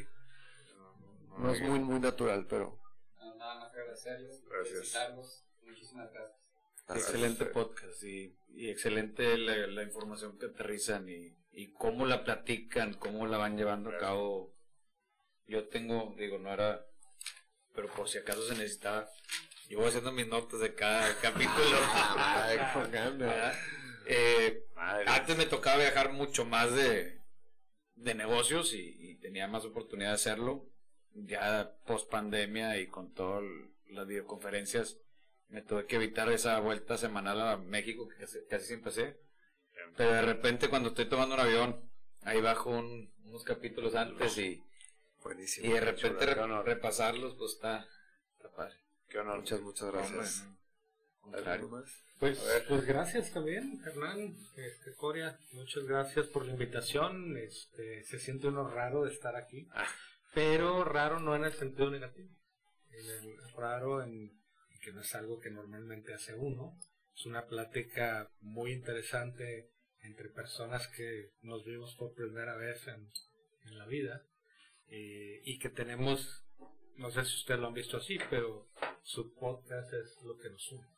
No 1.41 1.53
es 1.53 1.61
muy, 1.63 1.81
muy 1.81 2.01
natural, 2.01 2.47
pero... 2.49 2.79
No, 3.19 3.35
nada 3.37 3.55
más 3.61 3.71
agradecerles, 3.73 4.43
Gracias. 4.47 4.75
felicitarlos. 4.75 5.45
Muchísimas 5.63 6.13
gracias. 6.13 6.37
Excelente 6.89 7.47
podcast 7.47 8.03
y, 8.03 8.37
y 8.49 8.69
excelente 8.69 9.39
la, 9.39 9.67
la 9.69 9.83
información 9.85 10.39
que 10.39 10.47
aterrizan 10.47 11.09
y, 11.09 11.37
y 11.53 11.73
cómo 11.73 12.05
la 12.05 12.25
platican, 12.25 12.95
cómo 12.95 13.27
la 13.27 13.39
van 13.39 13.57
llevando 13.57 13.91
a 13.91 13.99
cabo. 13.99 14.53
Yo 15.47 15.69
tengo, 15.69 16.15
digo, 16.19 16.39
no 16.39 16.53
era, 16.53 16.85
pero 17.75 17.89
por 17.89 18.09
si 18.09 18.19
acaso 18.19 18.43
se 18.43 18.55
necesitaba, 18.57 19.09
yo 19.69 19.79
voy 19.79 19.89
haciendo 19.89 20.11
mis 20.13 20.27
notas 20.27 20.61
de 20.61 20.75
cada 20.75 21.15
capítulo. 21.23 21.79
Ay. 22.17 22.59
¿verdad? 22.91 23.55
Eh, 24.07 24.67
antes 25.07 25.37
me 25.37 25.47
tocaba 25.47 25.79
viajar 25.79 26.13
mucho 26.13 26.45
más 26.45 26.75
de, 26.75 27.21
de 27.95 28.15
negocios 28.15 28.75
y, 28.75 28.97
y 28.99 29.15
tenía 29.17 29.47
más 29.47 29.65
oportunidad 29.65 30.09
de 30.11 30.15
hacerlo. 30.15 30.70
Ya 31.15 31.75
post 31.87 32.11
pandemia 32.11 32.79
y 32.79 32.87
con 32.87 33.13
todas 33.13 33.43
las 33.89 34.07
videoconferencias, 34.07 34.99
me 35.49 35.63
tuve 35.63 35.87
que 35.87 35.97
evitar 35.97 36.31
esa 36.31 36.59
vuelta 36.61 36.97
semanal 36.97 37.41
a 37.41 37.57
México 37.57 38.09
que 38.09 38.17
casi, 38.17 38.39
casi 38.49 38.67
siempre 38.67 38.91
hacía. 38.91 39.17
Pero 39.97 40.13
de 40.13 40.23
repente 40.23 40.69
cuando 40.69 40.91
estoy 40.91 41.07
tomando 41.09 41.35
un 41.35 41.41
avión, 41.41 41.91
ahí 42.23 42.41
bajo 42.41 42.71
un- 42.71 43.13
unos 43.25 43.43
capítulos 43.45 43.95
antes 43.97 44.39
y, 44.39 44.63
Buenísimo. 45.23 45.67
y 45.69 45.73
de 45.73 45.81
repente 45.81 46.27
re- 46.27 46.63
repasarlos, 46.63 47.35
pues 47.37 47.53
está, 47.55 47.87
está 48.37 48.51
padre. 48.53 48.75
Qué 49.09 49.19
honor. 49.19 49.39
Muchas, 49.41 49.61
muchas 49.61 49.91
gracias. 49.93 50.45
Pues, 52.19 52.39
pues 52.69 52.85
gracias 52.87 53.33
también, 53.33 53.81
Hernán, 53.87 54.37
este, 54.57 54.95
Coria, 54.95 55.39
muchas 55.53 55.85
gracias 55.85 56.27
por 56.27 56.45
la 56.45 56.53
invitación. 56.53 57.37
Este, 57.37 58.03
se 58.05 58.19
siente 58.19 58.49
uno 58.49 58.69
raro 58.69 59.05
de 59.05 59.13
estar 59.13 59.37
aquí, 59.37 59.67
Ah. 59.73 59.87
Pero 60.35 60.85
raro 60.85 61.21
no 61.21 61.35
en 61.37 61.45
el 61.45 61.53
sentido 61.53 61.91
negativo, 61.91 62.35
en 62.91 63.07
el 63.09 63.53
raro 63.55 64.03
en 64.03 64.41
que 64.81 64.93
no 64.93 65.01
es 65.03 65.15
algo 65.15 65.39
que 65.39 65.51
normalmente 65.51 66.15
hace 66.15 66.35
uno. 66.35 66.79
Es 67.15 67.27
una 67.27 67.47
plática 67.47 68.31
muy 68.41 68.73
interesante 68.73 69.71
entre 70.03 70.31
personas 70.31 70.89
que 70.89 71.33
nos 71.43 71.65
vimos 71.65 71.95
por 71.97 72.15
primera 72.15 72.57
vez 72.57 72.87
en, 72.89 73.11
en 73.65 73.79
la 73.79 73.87
vida 73.87 74.25
eh, 74.89 75.43
y 75.45 75.59
que 75.59 75.69
tenemos, 75.69 76.45
no 76.97 77.11
sé 77.11 77.25
si 77.25 77.37
ustedes 77.37 77.61
lo 77.61 77.67
han 77.67 77.75
visto 77.75 77.99
así, 77.99 78.19
pero 78.31 78.71
su 79.03 79.35
podcast 79.35 79.93
es 79.93 80.23
lo 80.23 80.39
que 80.39 80.51
nos 80.51 80.73
une. 80.73 80.89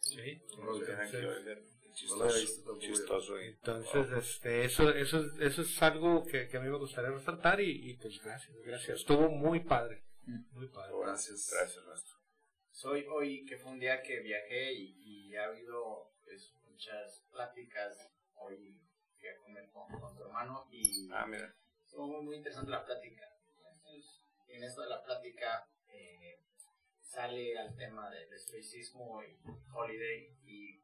¿Sí? 0.00 0.42
Entonces, 0.50 1.77
Chistoso. 2.06 3.40
y- 3.40 3.46
entonces, 3.48 4.10
este, 4.12 4.64
eso, 4.64 4.90
eso, 4.90 5.18
eso 5.40 5.62
es 5.62 5.82
algo 5.82 6.24
que, 6.24 6.48
que 6.48 6.56
a 6.56 6.60
mí 6.60 6.68
me 6.68 6.76
gustaría 6.78 7.10
resaltar 7.10 7.60
y, 7.60 7.90
y 7.90 7.96
pues 7.96 8.20
gracias, 8.22 8.56
gracias. 8.64 8.98
Estuvo 9.00 9.28
muy 9.28 9.60
padre, 9.60 10.04
muy 10.52 10.68
padre. 10.68 10.92
Gracias. 11.02 11.50
Gracias, 11.52 11.84
maestro. 11.86 12.14
Soy 12.70 13.04
hoy 13.08 13.44
que 13.44 13.56
fue 13.58 13.72
un 13.72 13.80
día 13.80 14.00
que 14.02 14.20
viajé 14.20 14.72
y, 14.72 14.94
y 15.30 15.36
ha 15.36 15.46
habido 15.46 16.12
pues, 16.24 16.54
muchas 16.64 17.24
pláticas. 17.32 17.96
Hoy 18.34 18.80
fui 19.18 19.28
a 19.28 19.36
comer 19.38 19.68
con, 19.72 19.88
con 20.00 20.14
tu 20.16 20.22
hermano 20.22 20.68
y 20.70 21.08
Ah, 21.12 21.26
mira. 21.26 21.52
estuvo 21.84 22.06
muy, 22.06 22.24
muy 22.24 22.36
interesante 22.36 22.70
la 22.70 22.84
plática. 22.84 23.24
Entonces, 23.74 24.24
en 24.46 24.62
esto 24.62 24.82
de 24.82 24.88
la 24.90 25.02
plática 25.02 25.68
eh, 25.88 26.38
sale 27.00 27.58
al 27.58 27.74
tema 27.76 28.08
del 28.10 28.32
estoicismo 28.32 29.22
y 29.24 29.36
holiday 29.74 30.36
y, 30.44 30.80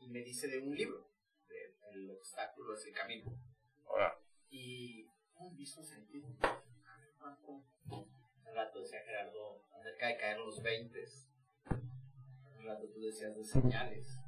y 0.00 0.08
me 0.08 0.22
dice 0.22 0.48
de 0.48 0.58
un 0.60 0.74
libro, 0.76 1.08
de 1.48 1.74
El 1.92 2.10
obstáculo 2.10 2.74
es 2.74 2.84
el 2.86 2.92
camino. 2.94 3.30
Ahora, 3.86 4.18
Y 4.50 5.06
un 5.36 5.54
mismo 5.56 5.82
sentido. 5.82 6.28
Al 6.40 6.62
rato 8.54 8.80
decía 8.80 9.00
Gerardo 9.04 9.62
acerca 9.72 10.06
de 10.08 10.16
caer 10.16 10.38
los 10.38 10.62
20. 10.62 11.04
Al 11.70 12.64
rato 12.64 12.88
tú 12.88 13.00
decías 13.00 13.36
de 13.36 13.44
señales. 13.44 14.18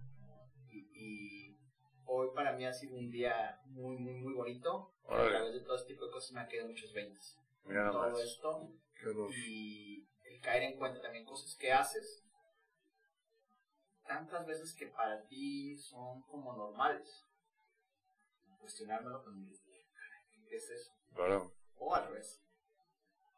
Y, 0.69 0.89
y 0.95 1.59
hoy 2.05 2.29
para 2.35 2.53
mí 2.53 2.65
ha 2.67 2.73
sido 2.73 2.97
un 2.97 3.11
día 3.11 3.61
muy, 3.67 3.97
muy, 3.97 4.15
muy 4.15 4.35
bonito. 4.35 4.95
A 5.05 5.15
Órale. 5.15 5.31
través 5.31 5.55
de 5.55 5.61
todo 5.63 5.77
este 5.77 5.95
tipo 5.95 6.07
de 6.07 6.13
cosas 6.13 6.33
me 6.33 6.41
han 6.41 6.49
quedado 6.49 6.69
muchos 6.69 6.93
20. 6.93 7.19
mira 7.65 7.91
Todo 7.91 8.03
nomás. 8.07 8.21
esto 8.21 8.71
y 9.35 10.07
el 10.27 10.41
caer 10.41 10.63
en 10.65 10.77
cuenta 10.79 11.01
también 11.01 11.25
cosas 11.25 11.57
que 11.57 11.73
haces 11.73 12.23
tantas 14.11 14.45
veces 14.45 14.75
que 14.75 14.89
para 14.89 15.25
ti 15.29 15.77
son 15.79 16.23
como 16.23 16.57
normales. 16.57 17.25
Cuestionármelo 18.59 19.23
con 19.23 19.39
mi 19.41 19.49
¿qué 20.49 20.57
es 20.57 20.69
eso? 20.69 20.93
Claro. 21.15 21.55
O 21.77 21.95
al 21.95 22.09
revés. 22.09 22.43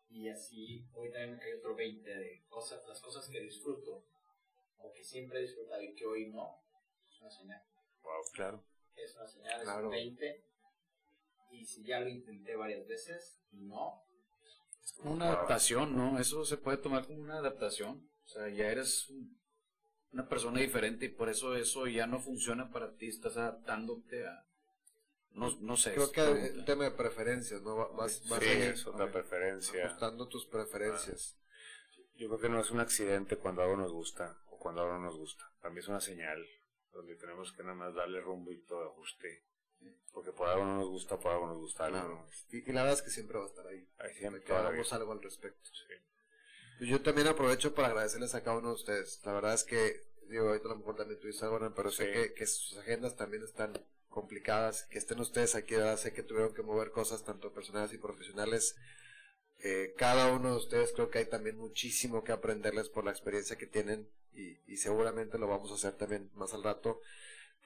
Y 0.09 0.31
así, 0.31 0.89
hoy 0.95 1.11
también 1.13 1.33
me 1.33 1.39
cae 1.39 1.57
otro 1.59 1.75
20 1.75 2.09
de 2.09 2.45
cosas, 2.49 2.87
las 2.89 3.01
cosas 3.03 3.29
que 3.29 3.41
disfruto, 3.41 4.07
o 4.79 4.93
que 4.93 5.05
siempre 5.05 5.39
he 5.39 5.43
disfrutado 5.43 5.83
y 5.83 5.95
que 5.95 6.07
hoy 6.07 6.31
no, 6.31 6.65
es 7.11 7.21
una 7.21 7.31
señal. 7.31 7.63
Wow, 8.03 8.23
claro. 8.33 8.65
Es 8.97 9.15
una 9.15 9.27
señal, 9.27 9.59
es 9.61 9.65
Claro. 9.65 9.85
un 9.89 9.91
20. 9.93 10.45
Y 11.51 11.67
si 11.67 11.85
ya 11.85 12.01
lo 12.01 12.09
intenté 12.09 12.57
varias 12.57 12.87
veces 12.87 13.43
y 13.53 13.61
no, 13.61 14.03
Es 14.83 14.95
como 14.95 15.13
una 15.13 15.29
adaptación, 15.29 15.95
¿no? 15.97 16.19
Eso 16.19 16.45
se 16.47 16.57
puede 16.57 16.79
tomar 16.79 17.07
como 17.07 17.21
una 17.21 17.39
adaptación. 17.39 18.11
O 18.25 18.27
sea, 18.27 18.49
ya 18.49 18.69
eres 18.69 19.09
un- 19.11 19.42
una 20.13 20.29
persona 20.29 20.61
diferente 20.61 21.07
y 21.07 21.09
por 21.09 21.29
eso 21.29 21.57
eso 21.57 21.87
ya 21.87 22.07
no 22.07 22.21
funciona 22.21 22.71
para 22.71 22.93
ti. 22.93 23.09
Estás 23.09 23.37
adaptándote 23.37 24.27
a... 24.27 24.45
No, 25.33 25.51
no 25.61 25.77
sé. 25.79 25.95
Creo 25.95 26.13
que 26.13 26.21
es 26.21 26.29
pregunta. 26.31 26.59
un 26.59 26.65
tema 26.67 26.85
de 26.85 26.91
preferencias, 26.91 27.63
¿no? 27.63 27.77
Va- 27.77 27.89
Vas, 27.89 28.29
vas 28.29 28.41
Sí, 28.43 28.49
ahí 28.49 28.63
es 28.63 28.87
otra 28.87 29.11
preferencia. 29.11 29.87
ajustando 29.87 30.29
tus 30.29 30.45
preferencias. 30.47 31.39
Yo 32.17 32.29
creo 32.29 32.39
que 32.41 32.49
no 32.51 32.61
es 32.61 32.71
un 32.71 32.81
accidente 32.81 33.37
cuando 33.39 33.63
algo 33.63 33.77
nos 33.77 33.91
gusta 33.93 34.37
o 34.51 34.59
cuando 34.59 34.83
algo 34.83 34.95
no 34.95 35.01
nos 35.07 35.17
gusta. 35.17 35.51
Para 35.61 35.73
mí 35.73 35.81
es 35.81 35.89
una 35.89 36.01
señal 36.01 36.45
donde 36.93 37.17
tenemos 37.17 37.51
que 37.53 37.63
nada 37.63 37.75
más 37.75 37.95
darle 37.95 38.21
rumbo 38.21 38.53
y 38.53 38.59
todo 38.59 38.85
ajuste. 38.91 39.43
Porque 40.13 40.31
por 40.33 40.47
algo 40.49 40.65
no 40.67 40.77
nos 40.77 40.89
gusta, 40.89 41.19
por 41.19 41.33
algo 41.33 41.47
nos 41.47 41.57
gusta 41.57 41.87
algo. 41.87 41.99
Claro. 41.99 42.27
Y, 42.51 42.71
y 42.71 42.73
la 42.75 42.83
verdad 42.83 42.99
es 42.99 43.03
que 43.03 43.11
siempre 43.11 43.39
va 43.39 43.45
a 43.45 43.49
estar 43.49 43.67
ahí. 43.67 43.89
Ahí 43.99 44.13
siempre 44.15 44.43
que 44.43 44.53
hagamos 44.53 44.93
algo 44.93 45.13
al 45.13 45.23
respecto. 45.23 45.71
Sí. 45.73 45.95
Pues 46.83 46.91
Yo 46.91 47.01
también 47.01 47.29
aprovecho 47.29 47.77
para 47.77 47.87
agradecerles 47.87 48.35
a 48.35 48.43
cada 48.43 48.59
uno 48.59 48.71
de 48.71 48.75
ustedes. 48.75 49.21
La 49.25 49.33
verdad 49.33 49.55
es 49.55 49.63
que, 49.63 50.03
digo, 50.29 50.49
ahorita 50.49 50.67
a 50.67 50.73
lo 50.73 50.79
mejor 50.79 50.97
también 50.97 51.21
tuviste 51.21 51.47
¿no? 51.47 51.73
pero 51.77 51.93
sé 51.93 52.07
Sí. 52.07 52.13
que, 52.13 52.35
que 52.35 52.45
sus 52.45 52.77
agendas 52.77 53.15
también 53.15 53.45
están 53.45 53.73
complicadas. 54.09 54.83
Que 54.91 54.99
estén 54.99 55.21
ustedes 55.21 55.55
aquí, 55.55 55.77
verdad 55.77 55.97
sé 55.97 56.13
que 56.13 56.25
tuvieron 56.25 56.53
que 56.53 56.63
mover 56.63 56.91
cosas 56.91 57.25
tanto 57.25 57.53
personales 57.53 57.93
y 57.93 57.99
profesionales. 57.99 58.75
Eh, 59.61 59.95
cada 59.97 60.33
uno 60.33 60.51
de 60.51 60.57
ustedes 60.57 60.91
creo 60.93 61.09
que 61.09 61.19
hay 61.19 61.27
también 61.27 61.57
muchísimo 61.57 62.25
que 62.25 62.33
aprenderles 62.33 62.89
por 62.89 63.05
la 63.05 63.13
experiencia 63.13 63.57
que 63.57 63.69
tienen 63.69 64.09
y, 64.35 64.59
y 64.67 64.77
seguramente 64.79 65.39
lo 65.39 65.47
vamos 65.47 65.71
a 65.71 65.75
hacer 65.75 65.93
también 65.93 66.33
más 66.35 66.53
al 66.53 66.65
rato. 66.65 67.01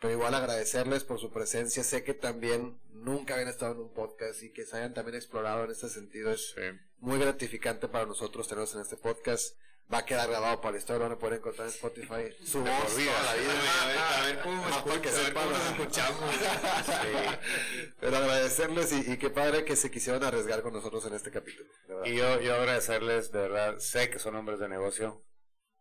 Pero 0.01 0.13
igual 0.13 0.35
agradecerles 0.35 1.05
por 1.05 1.19
su 1.19 1.31
presencia. 1.31 1.83
Sé 1.83 2.05
que 2.05 2.15
también 2.15 2.79
nunca 2.93 3.35
habían 3.35 3.49
estado 3.49 3.73
en 3.73 3.81
un 3.81 3.93
podcast 3.95 4.43
y 4.43 4.53
que 4.53 4.67
se 4.67 4.77
hayan 4.77 4.93
también 4.95 5.17
explorado 5.17 5.65
en 5.65 5.71
este 5.71 5.89
sentido. 5.89 6.33
Es 6.33 6.51
Sí. 6.55 6.61
muy 6.99 7.19
gratificante 7.19 7.89
para 7.89 8.07
nosotros 8.07 8.47
tenerlos 8.49 8.75
en 8.75 8.83
este 8.83 8.97
podcast. 8.97 9.57
Va 9.93 9.99
a 9.99 10.05
quedar 10.05 10.29
grabado 10.29 10.61
para 10.61 10.73
la 10.73 10.79
historia, 10.79 10.99
lo 10.99 11.05
van 11.05 11.13
a 11.13 11.19
poder 11.19 11.39
encontrar 11.39 11.69
en 11.69 11.73
Spotify. 11.73 12.25
Su 12.45 12.61
voz 12.61 12.71
por 12.71 12.97
vida. 12.97 13.13
toda 13.13 13.23
la 13.23 13.35
vida. 13.41 13.83
A 13.83 13.87
ver, 13.87 13.99
a 13.99 14.27
ver 14.27 14.43
cómo 14.43 14.57
nos 14.69 14.85
¿no? 14.85 15.71
escuchamos. 15.71 16.35
Pero 18.01 18.17
agradecerles 18.17 18.93
y, 18.93 19.13
y 19.13 19.17
qué 19.17 19.31
padre 19.31 19.65
que 19.65 19.77
se 19.77 19.91
quisieron 19.91 20.25
arriesgar 20.25 20.63
con 20.63 20.73
nosotros 20.73 21.05
en 21.07 21.15
este 21.15 21.31
capítulo. 21.31 21.71
Y 22.05 22.17
yo, 22.17 22.41
yo 22.41 22.55
agradecerles, 22.57 23.31
de 23.31 23.41
verdad, 23.41 23.79
sé 23.79 24.11
que 24.11 24.19
son 24.19 24.35
hombres 24.35 24.59
de 24.59 24.69
negocio 24.69 25.25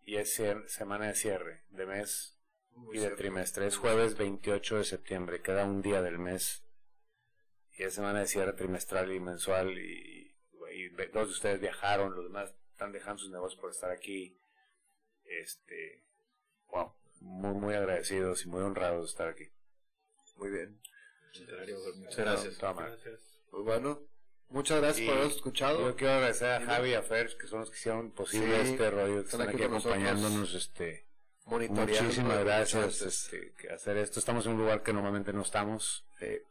y 0.03 0.17
es 0.17 0.39
semana 0.67 1.07
de 1.07 1.15
cierre 1.15 1.63
de 1.69 1.85
mes 1.87 2.34
Muy 2.75 2.97
y 2.97 2.99
de 2.99 3.09
trimestre. 3.11 3.67
Es 3.67 3.77
jueves 3.77 4.17
28 4.17 4.77
de 4.77 4.83
septiembre, 4.83 5.41
queda 5.41 5.65
un 5.65 5.81
día 5.81 6.01
del 6.01 6.19
mes 6.19 6.63
y 7.77 7.83
es 7.83 7.93
semana 7.93 8.19
de 8.19 8.27
cierre 8.27 8.53
trimestral 8.53 9.11
y 9.11 9.19
mensual 9.19 9.77
y, 9.77 10.35
y 10.73 10.89
dos 11.13 11.27
de 11.27 11.33
ustedes 11.33 11.59
viajaron, 11.59 12.15
los 12.15 12.25
demás 12.25 12.53
están 12.71 12.91
dejando 12.91 13.21
sus 13.21 13.31
negocios 13.31 13.59
por 13.59 13.71
estar 13.71 13.91
aquí. 13.91 14.37
Este, 15.23 16.05
wow, 16.67 16.93
muy, 17.21 17.53
muy 17.53 17.73
agradecidos 17.73 18.45
y 18.45 18.49
muy 18.49 18.61
honrados 18.61 19.05
de 19.05 19.09
estar 19.09 19.27
aquí. 19.27 19.49
Muy 20.35 20.49
bien. 20.49 20.81
Muchas 21.97 22.17
gracias. 22.17 22.57
Gracias. 22.59 23.19
Pues 23.49 23.63
bueno, 23.63 24.01
muchas 24.49 24.79
gracias 24.81 25.03
Y 25.03 25.05
por 25.05 25.15
habernos 25.15 25.35
escuchado. 25.35 25.79
Yo 25.79 25.95
quiero 25.95 26.13
agradecer 26.13 26.49
a 26.51 26.61
Javi 26.61 26.89
y 26.91 26.93
a 26.93 27.03
Fer, 27.03 27.35
que 27.37 27.47
son 27.47 27.61
los 27.61 27.69
que 27.71 27.77
hicieron 27.77 28.11
posible 28.11 28.63
Sí, 28.63 28.71
este 28.71 28.91
rollo, 28.91 29.15
que 29.15 29.19
están 29.21 29.41
están 29.41 29.41
aquí 29.41 29.55
aquí 29.55 29.63
con 29.63 29.71
nosotros. 29.73 29.97
acompañándonos. 29.97 30.53
Este, 30.53 31.04
Muchísimas 31.45 32.43
gracias 32.43 33.01
este, 33.01 33.53
que 33.53 33.69
hacer 33.69 33.97
esto. 33.97 34.19
Estamos 34.19 34.45
en 34.45 34.53
un 34.53 34.59
lugar 34.59 34.81
que 34.81 34.93
normalmente 34.93 35.31
no 35.31 35.41
estamos. 35.41 36.05
Sí. 36.19 36.41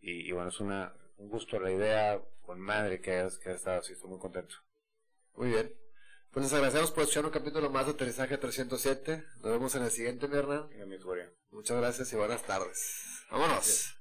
Y, 0.00 0.28
y 0.28 0.32
bueno, 0.32 0.50
es 0.50 0.60
una, 0.60 0.94
un 1.16 1.28
gusto 1.28 1.58
la 1.58 1.72
idea, 1.72 2.20
con 2.42 2.60
madre 2.60 3.00
que 3.00 3.12
hayas, 3.12 3.38
que 3.38 3.52
estado 3.52 3.80
así. 3.80 3.92
Estoy 3.92 4.10
muy 4.10 4.18
contento. 4.18 4.54
Muy 5.34 5.48
bien. 5.48 5.74
Pues 6.30 6.44
les 6.44 6.52
agradecemos 6.52 6.90
por 6.92 7.02
escuchar 7.02 7.24
un 7.24 7.30
capítulo 7.30 7.70
más 7.70 7.86
de 7.86 7.92
Aterrizaje 7.92 8.38
307. 8.38 9.24
Nos 9.42 9.52
vemos 9.52 9.74
en 9.74 9.82
el 9.82 9.90
siguiente, 9.90 10.28
mi 10.28 10.36
Hernán. 10.36 10.68
Muchas 11.50 11.76
gracias 11.76 12.12
y 12.12 12.16
buenas 12.16 12.42
tardes. 12.42 13.24
Vámonos. 13.30 13.97